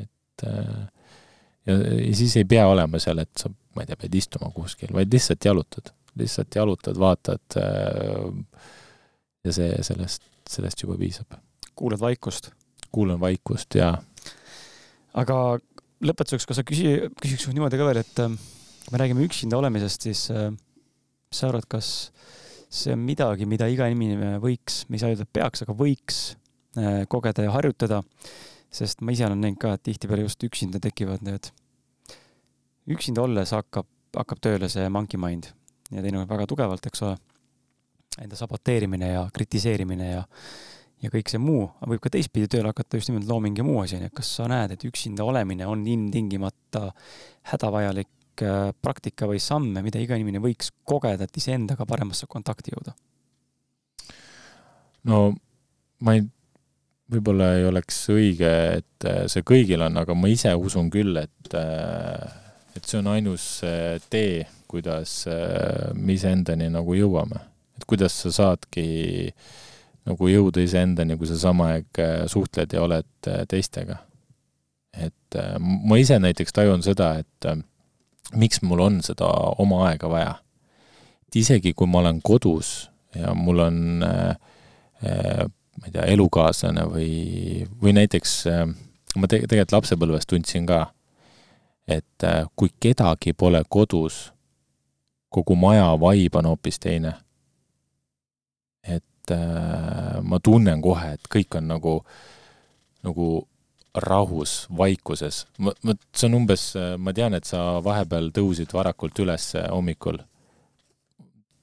et 0.00 0.46
äh, 0.46 0.86
ja, 1.66 1.78
ja 1.78 2.14
siis 2.16 2.36
ei 2.38 2.46
pea 2.48 2.66
olema 2.70 3.00
seal, 3.02 3.24
et 3.24 3.32
sa, 3.38 3.50
ma 3.74 3.82
ei 3.82 3.90
tea, 3.90 3.98
pead 4.04 4.14
istuma 4.22 4.52
kuskil, 4.54 4.94
vaid 4.94 5.12
lihtsalt 5.12 5.50
jalutad, 5.50 5.90
lihtsalt 6.16 6.60
jalutad, 6.60 7.00
vaatad 7.00 7.58
äh, 7.60 8.62
ja 9.46 9.56
see, 9.58 9.82
sellest, 9.86 10.22
sellest 10.50 10.86
juba 10.86 10.98
piisab. 11.00 11.38
kuulad 11.74 12.00
vaikust? 12.00 12.52
kuulan 12.96 13.20
vaikust, 13.20 13.74
jaa. 13.74 13.98
Aga 15.16 15.36
lõpetuseks, 16.06 16.46
kas 16.48 16.60
sa 16.60 16.64
küsi, 16.66 16.96
küsiks 17.20 17.48
niimoodi 17.52 17.80
ka 17.80 17.88
veel, 17.88 18.02
et 18.02 18.22
äh, 18.22 18.32
me 18.92 19.00
räägime 19.00 19.24
üksinda 19.26 19.58
olemisest, 19.58 20.08
siis 20.08 20.26
äh, 20.34 20.50
mis 20.52 21.40
sa 21.40 21.50
arvad, 21.50 21.68
kas 21.70 22.10
see 22.72 22.94
on 22.94 23.04
midagi, 23.06 23.46
mida 23.48 23.68
iga 23.70 23.88
inimene 23.90 24.40
võiks, 24.42 24.84
me 24.88 24.98
ei 24.98 25.02
saa 25.02 25.12
öelda, 25.12 25.26
et 25.26 25.36
peaks, 25.38 25.64
aga 25.64 25.76
võiks 25.76 26.24
kogeda 27.08 27.46
ja 27.46 27.52
harjutada? 27.54 28.02
Sest 28.76 29.00
ma 29.00 29.14
ise 29.14 29.24
olen 29.24 29.40
näinud 29.40 29.60
ka, 29.62 29.70
et 29.76 29.84
tihtipeale 29.86 30.26
just 30.26 30.42
üksinda 30.44 30.80
tekivad 30.82 31.22
need, 31.24 31.48
üksinda 32.92 33.22
olles 33.24 33.54
hakkab, 33.56 33.88
hakkab 34.16 34.42
tööle 34.44 34.68
see 34.68 34.84
monkey 34.92 35.20
mind 35.20 35.48
ja 35.94 36.02
teinekord 36.02 36.30
väga 36.30 36.48
tugevalt, 36.50 36.88
eks 36.90 37.04
ole, 37.06 37.16
enda 38.22 38.38
saboteerimine 38.38 39.12
ja 39.12 39.24
kritiseerimine 39.32 40.10
ja 40.10 40.24
ja 41.02 41.12
kõik 41.12 41.30
see 41.32 41.40
muu, 41.42 41.66
võib 41.86 42.02
ka 42.02 42.12
teistpidi 42.12 42.48
tööle 42.50 42.72
hakata 42.72 43.00
just 43.00 43.10
nimelt 43.12 43.28
looming 43.28 43.58
ja 43.58 43.64
muu 43.66 43.80
asi, 43.82 43.98
onju, 43.98 44.12
kas 44.16 44.30
sa 44.38 44.46
näed, 44.50 44.76
et 44.76 44.86
üksinda 44.88 45.26
olemine 45.26 45.66
on 45.68 45.82
ilmtingimata 45.86 46.86
hädavajalik 47.52 48.44
äh, 48.44 48.70
praktika 48.82 49.28
või 49.30 49.42
samme, 49.42 49.84
mida 49.84 50.00
iga 50.02 50.16
inimene 50.16 50.42
võiks 50.44 50.72
kogeda, 50.88 51.28
et 51.28 51.42
iseendaga 51.42 51.88
paremasse 51.88 52.28
kontakti 52.30 52.74
jõuda? 52.76 52.96
no 55.06 55.28
ma 56.02 56.16
ei 56.16 56.24
võib-olla 57.12 57.52
ei 57.58 57.66
oleks 57.68 57.98
õige, 58.12 58.52
et 58.80 59.06
äh, 59.06 59.24
see 59.30 59.46
kõigil 59.46 59.84
on, 59.86 59.98
aga 60.00 60.16
ma 60.18 60.30
ise 60.30 60.52
usun 60.58 60.90
küll, 60.92 61.16
et, 61.20 61.54
äh, 61.54 62.26
et 62.76 62.86
see 62.86 63.00
on 63.00 63.12
ainus 63.14 63.46
äh, 63.66 63.96
tee, 64.10 64.44
kuidas 64.66 65.28
me 65.94 66.16
iseendani 66.16 66.66
nagu 66.74 66.96
jõuame. 66.98 67.38
et 67.78 67.84
kuidas 67.86 68.16
sa 68.24 68.32
saadki 68.34 69.30
nagu 70.06 70.28
jõuda 70.30 70.62
iseendani, 70.62 71.16
kui 71.18 71.26
sa 71.26 71.38
sama 71.38 71.72
aeg 71.74 72.02
suhtled 72.30 72.72
ja 72.72 72.82
oled 72.82 73.30
teistega. 73.50 73.96
et 74.96 75.36
ma 75.60 75.96
ise 76.00 76.18
näiteks 76.18 76.52
tajun 76.56 76.82
seda, 76.82 77.18
et 77.18 77.48
miks 78.34 78.62
mul 78.62 78.80
on 78.80 79.02
seda 79.02 79.28
oma 79.58 79.82
aega 79.88 80.08
vaja. 80.08 80.34
et 81.26 81.36
isegi, 81.42 81.74
kui 81.74 81.86
ma 81.86 81.98
olen 81.98 82.22
kodus 82.22 82.90
ja 83.14 83.34
mul 83.34 83.58
on 83.58 84.02
äh, 84.06 85.44
ma 85.76 85.86
ei 85.86 85.92
tea, 85.92 86.06
elukaaslane 86.14 86.86
või, 86.90 87.10
või 87.82 87.94
näiteks 87.96 88.36
äh, 88.50 88.64
ma 89.16 89.28
te-, 89.28 89.42
tegelikult 89.44 89.76
lapsepõlves 89.76 90.28
tundsin 90.28 90.66
ka, 90.68 90.86
et 91.88 92.26
äh, 92.26 92.44
kui 92.56 92.72
kedagi 92.80 93.34
pole 93.36 93.62
kodus, 93.68 94.30
kogu 95.32 95.56
maja 95.58 95.92
vibe 96.00 96.40
on 96.40 96.52
hoopis 96.52 96.80
teine. 96.80 97.14
et 98.86 99.04
äh, 99.34 100.16
ma 100.22 100.40
tunnen 100.42 100.82
kohe, 100.84 101.14
et 101.16 101.28
kõik 101.32 101.58
on 101.58 101.68
nagu, 101.72 101.98
nagu 103.06 103.28
rahus, 103.96 104.66
vaikuses. 104.76 105.46
ma, 105.58 105.72
ma, 105.82 105.96
see 106.12 106.28
on 106.28 106.40
umbes, 106.42 106.70
ma 106.98 107.14
tean, 107.16 107.34
et 107.34 107.48
sa 107.48 107.80
vahepeal 107.84 108.32
tõusid 108.36 108.74
varakult 108.76 109.24
üles 109.24 109.54
hommikul 109.70 110.20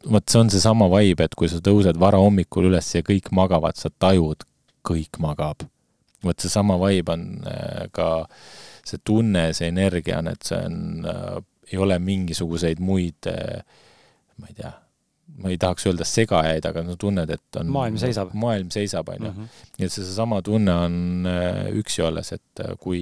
vot 0.09 0.29
see 0.29 0.41
on 0.41 0.51
seesama 0.51 0.87
vibe, 0.91 1.27
et 1.27 1.35
kui 1.37 1.49
sa 1.51 1.61
tõused 1.63 1.97
varahommikul 1.99 2.67
üles 2.69 2.89
ja 2.95 3.03
kõik 3.05 3.31
magavad, 3.35 3.77
sa 3.79 3.91
tajud, 3.91 4.43
kõik 4.83 5.19
magab. 5.23 5.63
vot 6.23 6.39
seesama 6.39 6.77
vibe 6.79 7.11
on 7.11 7.23
äh, 7.47 7.87
ka 7.91 8.25
see 8.87 8.99
tunne, 9.03 9.49
see 9.53 9.67
energia 9.67 10.19
on, 10.19 10.29
et 10.31 10.43
see 10.43 10.59
on 10.59 11.07
äh,, 11.07 11.41
ei 11.71 11.79
ole 11.79 11.97
mingisuguseid 11.99 12.79
muid 12.83 13.27
äh, 13.27 13.63
ma 14.39 14.47
ei 14.47 14.55
tea, 14.55 14.71
ma 15.41 15.49
ei 15.49 15.59
tahaks 15.61 15.87
öelda 15.89 16.05
segajaid, 16.07 16.65
aga 16.69 16.83
sa 16.87 16.97
tunned, 16.99 17.31
et 17.33 17.59
on 17.59 17.71
maailm 17.73 17.97
seisab. 18.01 18.33
maailm 18.37 18.69
seisab, 18.73 19.09
on 19.09 19.27
ju. 19.27 19.31
Mhm. 19.31 19.47
nii 19.77 19.87
et 19.87 19.95
see 19.95 20.05
seesama 20.05 20.41
tunne 20.45 20.75
on 20.87 21.29
äh, 21.29 21.63
üksi 21.79 22.03
olles, 22.05 22.33
et 22.35 22.63
äh, 22.65 22.75
kui 22.79 23.01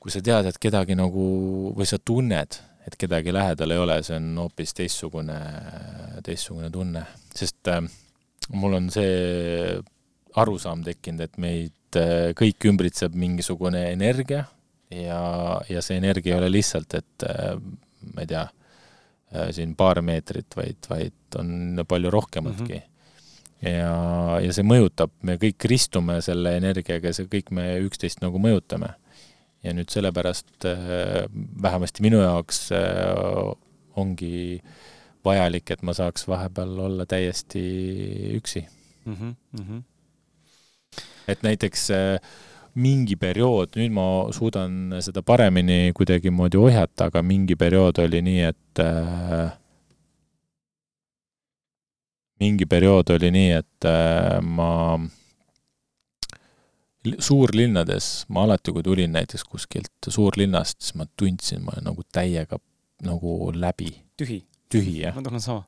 kui 0.00 0.14
sa 0.14 0.22
tead, 0.22 0.46
et 0.46 0.58
kedagi 0.62 0.94
nagu, 0.94 1.26
või 1.76 1.88
sa 1.88 1.98
tunned, 1.98 2.58
et 2.86 2.94
kedagi 2.94 3.32
lähedal 3.34 3.74
ei 3.74 3.80
ole, 3.82 3.96
see 4.06 4.14
on 4.20 4.28
hoopis 4.44 4.76
teistsugune, 4.78 5.38
teistsugune 6.26 6.70
tunne, 6.72 7.02
sest 7.34 7.72
äh, 7.72 7.82
mul 8.54 8.78
on 8.78 8.90
see 8.94 9.80
arusaam 10.38 10.84
tekkinud, 10.86 11.26
et 11.26 11.40
meid 11.42 11.98
äh, 11.98 12.30
kõik 12.38 12.68
ümbritseb 12.70 13.16
mingisugune 13.18 13.88
energia 13.90 14.44
ja, 14.92 15.20
ja 15.68 15.82
see 15.82 15.98
energia 15.98 16.36
ei 16.36 16.38
ole 16.38 16.52
lihtsalt, 16.54 16.94
et 17.00 17.26
äh, 17.26 17.58
ma 18.14 18.22
ei 18.22 18.30
tea 18.30 18.46
äh,, 18.46 18.65
siin 19.50 19.74
paar 19.76 19.98
meetrit, 20.06 20.54
vaid, 20.56 20.86
vaid 20.90 21.38
on 21.38 21.82
palju 21.88 22.10
rohkematki 22.10 22.74
mm. 22.74 22.84
-hmm. 22.84 23.70
ja, 23.72 24.38
ja 24.40 24.52
see 24.52 24.64
mõjutab, 24.64 25.10
me 25.22 25.34
kõik 25.42 25.66
ristume 25.68 26.20
selle 26.22 26.56
energiaga 26.56 27.12
see 27.12 27.26
kõik 27.32 27.50
me 27.50 27.66
üksteist 27.86 28.22
nagu 28.22 28.38
mõjutame 28.38 28.94
ja 29.66 29.74
nüüd 29.74 29.90
sellepärast 29.92 30.66
äh, 30.68 31.26
vähemasti 31.62 32.04
minu 32.06 32.20
jaoks 32.22 32.70
äh, 32.76 33.52
ongi 33.96 34.62
vajalik, 35.26 35.70
et 35.70 35.82
ma 35.82 35.94
saaks 35.96 36.26
vahepeal 36.28 36.78
olla 36.86 37.06
täiesti 37.06 37.62
üksi 38.38 38.66
mm 39.04 39.34
-hmm. 39.58 39.82
et 41.28 41.42
näiteks 41.42 41.90
äh, 41.90 42.20
mingi 42.76 43.16
periood, 43.16 43.76
nüüd 43.78 43.92
ma 43.96 44.06
suudan 44.36 44.96
seda 45.04 45.22
paremini 45.24 45.92
kuidagimoodi 45.96 46.58
ohjata, 46.60 47.08
aga 47.08 47.22
mingi 47.24 47.56
periood 47.56 48.02
oli 48.04 48.20
nii, 48.26 48.42
et 48.50 48.82
äh, 48.84 49.54
mingi 52.42 52.68
periood 52.68 53.14
oli 53.16 53.30
nii, 53.32 53.52
et 53.62 53.88
äh, 53.88 54.40
ma 54.44 54.98
suurlinnades 57.22 58.26
ma 58.34 58.44
alati, 58.44 58.74
kui 58.74 58.84
tulin 58.84 59.14
näiteks 59.14 59.46
kuskilt 59.46 60.10
suurlinnast, 60.10 60.80
siis 60.82 60.98
ma 60.98 61.06
tundsin, 61.16 61.62
ma 61.64 61.76
olen 61.76 61.88
nagu 61.92 62.04
täiega 62.12 62.60
nagu 63.06 63.52
läbi. 63.54 63.92
tühi? 64.20 64.42
tühi, 64.72 65.00
jah. 65.04 65.14
ma 65.16 65.22
tunnen 65.22 65.40
sama. 65.40 65.64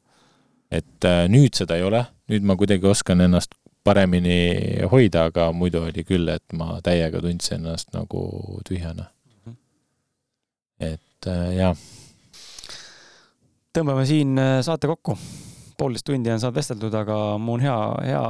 et 0.71 1.09
äh, 1.09 1.25
nüüd 1.31 1.57
seda 1.57 1.79
ei 1.79 1.87
ole, 1.89 2.05
nüüd 2.29 2.45
ma 2.45 2.57
kuidagi 2.59 2.89
oskan 2.91 3.25
ennast 3.25 3.55
paremini 3.89 4.39
hoida, 4.93 5.29
aga 5.33 5.49
muidu 5.57 5.87
oli 5.89 6.05
küll, 6.05 6.29
et 6.33 6.57
ma 6.57 6.77
täiega 6.85 7.23
tundsin 7.25 7.63
ennast 7.63 7.95
nagu 7.97 8.23
tühjana. 8.69 9.09
-hmm. 9.47 9.57
et 10.81 11.27
äh, 11.27 11.57
jah. 11.57 11.77
tõmbame 13.73 14.07
siin 14.07 14.39
äh, 14.39 14.59
saate 14.63 14.87
kokku 14.87 15.17
poolteist 15.79 16.07
tundi 16.09 16.31
on 16.33 16.41
saanud 16.43 16.59
vesteldud, 16.59 16.95
aga 16.99 17.17
mul 17.39 17.61
on 17.61 17.61
hea, 17.63 17.81
hea, 18.11 18.23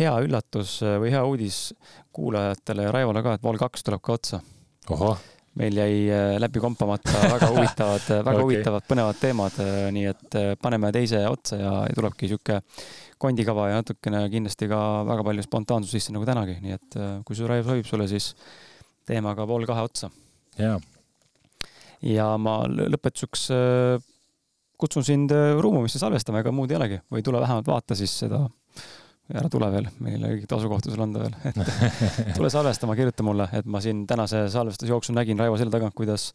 hea 0.00 0.14
üllatus 0.26 0.80
või 0.82 1.12
hea 1.14 1.22
uudis 1.24 1.58
kuulajatele 2.16 2.88
ja 2.88 2.94
Raivole 2.94 3.22
ka, 3.22 3.36
et 3.38 3.44
Vol 3.46 3.60
kaks 3.60 3.86
tuleb 3.86 4.02
ka 4.02 4.16
otsa. 4.18 4.40
Meil 5.58 5.76
jäi 5.76 5.94
äh, 6.10 6.36
läbi 6.38 6.60
kompamata 6.62 7.22
väga 7.26 7.48
huvitavad 7.54 8.04
väga 8.10 8.30
okay. 8.30 8.42
huvitavad, 8.42 8.86
põnevad 8.88 9.18
teemad, 9.20 9.56
äh, 9.62 9.88
nii 9.94 10.04
et 10.12 10.36
äh, 10.38 10.50
paneme 10.62 10.92
teise 10.94 11.24
otsa 11.28 11.58
ja, 11.58 11.72
ja 11.88 11.96
tulebki 11.96 12.30
sihuke 12.30 12.60
kondikava 13.20 13.68
ja 13.70 13.80
natukene 13.80 14.22
kindlasti 14.32 14.68
ka 14.70 14.80
väga 15.08 15.26
palju 15.26 15.44
spontaansust 15.44 15.98
sisse 15.98 16.14
nagu 16.14 16.28
tänagi, 16.28 16.56
nii 16.62 16.76
et 16.76 17.00
kui 17.26 17.36
su 17.36 17.48
Raivo 17.50 17.74
sobib 17.74 17.88
sulle, 17.88 18.06
siis 18.08 18.30
teeme 19.08 19.28
aga 19.32 19.44
Vol 19.48 19.66
kahe 19.68 19.82
otsa. 19.84 20.08
jaa. 20.56 20.78
ja 22.06 22.30
ma 22.40 22.62
lõpetuseks 22.70 23.44
kutsun 24.80 25.04
sind 25.04 25.34
Ruumumisse 25.60 26.00
salvestama, 26.00 26.40
ega 26.40 26.54
muud 26.54 26.72
ei 26.72 26.78
olegi, 26.78 27.00
või 27.12 27.26
tule 27.26 27.42
vähemalt 27.42 27.68
vaata 27.68 27.98
siis 27.98 28.14
seda 28.22 28.46
ära 29.30 29.50
tule 29.52 29.68
veel, 29.72 29.88
meil 30.02 30.24
ei 30.24 30.36
õiget 30.36 30.52
asukohta 30.56 30.92
sul 30.92 31.02
anda 31.04 31.22
veel, 31.24 31.34
et 31.50 31.58
tule 32.38 32.50
salvestama, 32.52 32.96
kirjuta 32.98 33.26
mulle, 33.26 33.46
et 33.56 33.68
ma 33.70 33.82
siin 33.84 34.02
tänase 34.10 34.46
salvestuse 34.52 34.90
jooksul 34.90 35.16
nägin 35.18 35.38
Raivo 35.38 35.58
selja 35.60 35.76
tagant, 35.76 35.94
kuidas 35.98 36.30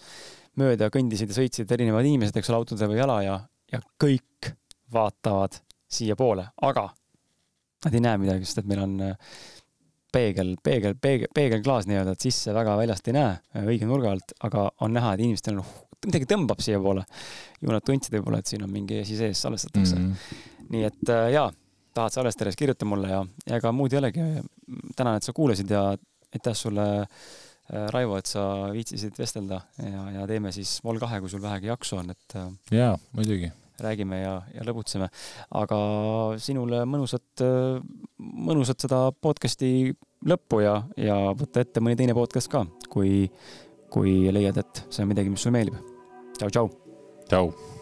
mööda 0.59 0.89
kõndisid 0.93 1.31
ja 1.31 1.37
sõitsid 1.39 1.71
erinevad 1.75 2.07
inimesed, 2.07 2.37
eks 2.39 2.51
ole, 2.51 2.61
autode 2.61 2.89
või 2.91 3.01
jala 3.01 3.19
ja, 3.25 3.39
ja 3.73 3.81
kõik 4.01 4.53
vaatavad 4.93 5.59
siiapoole, 5.91 6.47
aga 6.67 6.87
nad 7.85 7.97
ei 7.97 8.03
näe 8.05 8.21
midagi, 8.21 8.47
sest 8.47 8.63
et 8.63 8.69
meil 8.69 8.83
on 8.85 8.95
äh, 9.09 9.35
peegel, 10.15 10.55
peegel, 10.63 10.95
peegel, 11.01 11.31
peegelklaas 11.35 11.89
nii-öelda, 11.89 12.15
et 12.15 12.27
sisse 12.27 12.53
väga 12.55 12.77
väljast 12.79 13.11
ei 13.11 13.17
näe 13.17 13.33
äh, 13.35 13.67
õige 13.67 13.89
nurga 13.89 14.15
alt, 14.15 14.37
aga 14.47 14.69
on 14.85 14.95
näha, 14.95 15.13
et 15.13 15.25
inimestel 15.25 15.59
on 15.59 15.67
midagi 16.05 16.29
tõmbab 16.29 16.63
siiapoole. 16.63 17.03
ju 17.61 17.73
nad 17.73 17.85
tundsid 17.85 18.13
võib-olla, 18.15 18.39
et 18.39 18.49
siin 18.49 18.63
on 18.63 18.71
mingi 18.71 19.01
asi 19.01 19.17
sees, 19.19 19.41
salvestatakse 19.41 19.95
mm. 19.99 20.09
-hmm. 20.09 20.65
nii 20.71 20.87
et 20.87 21.13
äh, 21.13 21.29
jaa 21.35 21.51
tahad 21.95 22.15
salvestada, 22.15 22.51
siis 22.51 22.59
kirjuta 22.59 22.87
mulle 22.87 23.11
ja, 23.11 23.23
ja 23.47 23.59
ega 23.59 23.71
muud 23.75 23.93
ei 23.93 24.01
olegi. 24.01 24.27
tänan, 24.95 25.17
et 25.17 25.27
sa 25.27 25.33
kuulasid 25.33 25.71
ja 25.71 25.83
aitäh 26.35 26.55
sulle, 26.57 26.87
äh, 27.01 27.85
Raivo, 27.93 28.17
et 28.19 28.29
sa 28.29 28.45
viitsisid 28.73 29.17
vestelda 29.19 29.61
ja, 29.79 30.07
ja 30.19 30.25
teeme 30.29 30.51
siis 30.55 30.77
Vol 30.83 30.99
kahe, 31.01 31.21
kui 31.23 31.31
sul 31.31 31.43
vähegi 31.43 31.71
jaksu 31.71 32.01
on, 32.01 32.11
et. 32.15 32.39
Äh, 32.39 32.49
jaa, 32.79 32.97
muidugi. 33.15 33.51
räägime 33.79 34.21
ja, 34.21 34.41
ja 34.55 34.63
lõbutseme. 34.63 35.09
aga 35.51 35.77
sinule 36.39 36.85
mõnusat, 36.87 37.43
mõnusat 38.23 38.85
seda 38.85 39.09
podcast'i 39.11 39.91
lõppu 40.25 40.61
ja, 40.63 40.77
ja 40.95 41.19
võta 41.35 41.65
ette 41.65 41.83
mõni 41.83 41.99
teine 41.99 42.15
podcast 42.15 42.51
ka, 42.51 42.63
kui, 42.89 43.27
kui 43.91 44.17
leiad, 44.31 44.63
et 44.63 44.85
see 44.89 45.03
on 45.03 45.11
midagi, 45.11 45.33
mis 45.33 45.43
sulle 45.43 45.59
meeldib. 45.59 45.79
tšau, 46.39 46.49
tšau. 46.49 46.69
tšau 47.27 47.74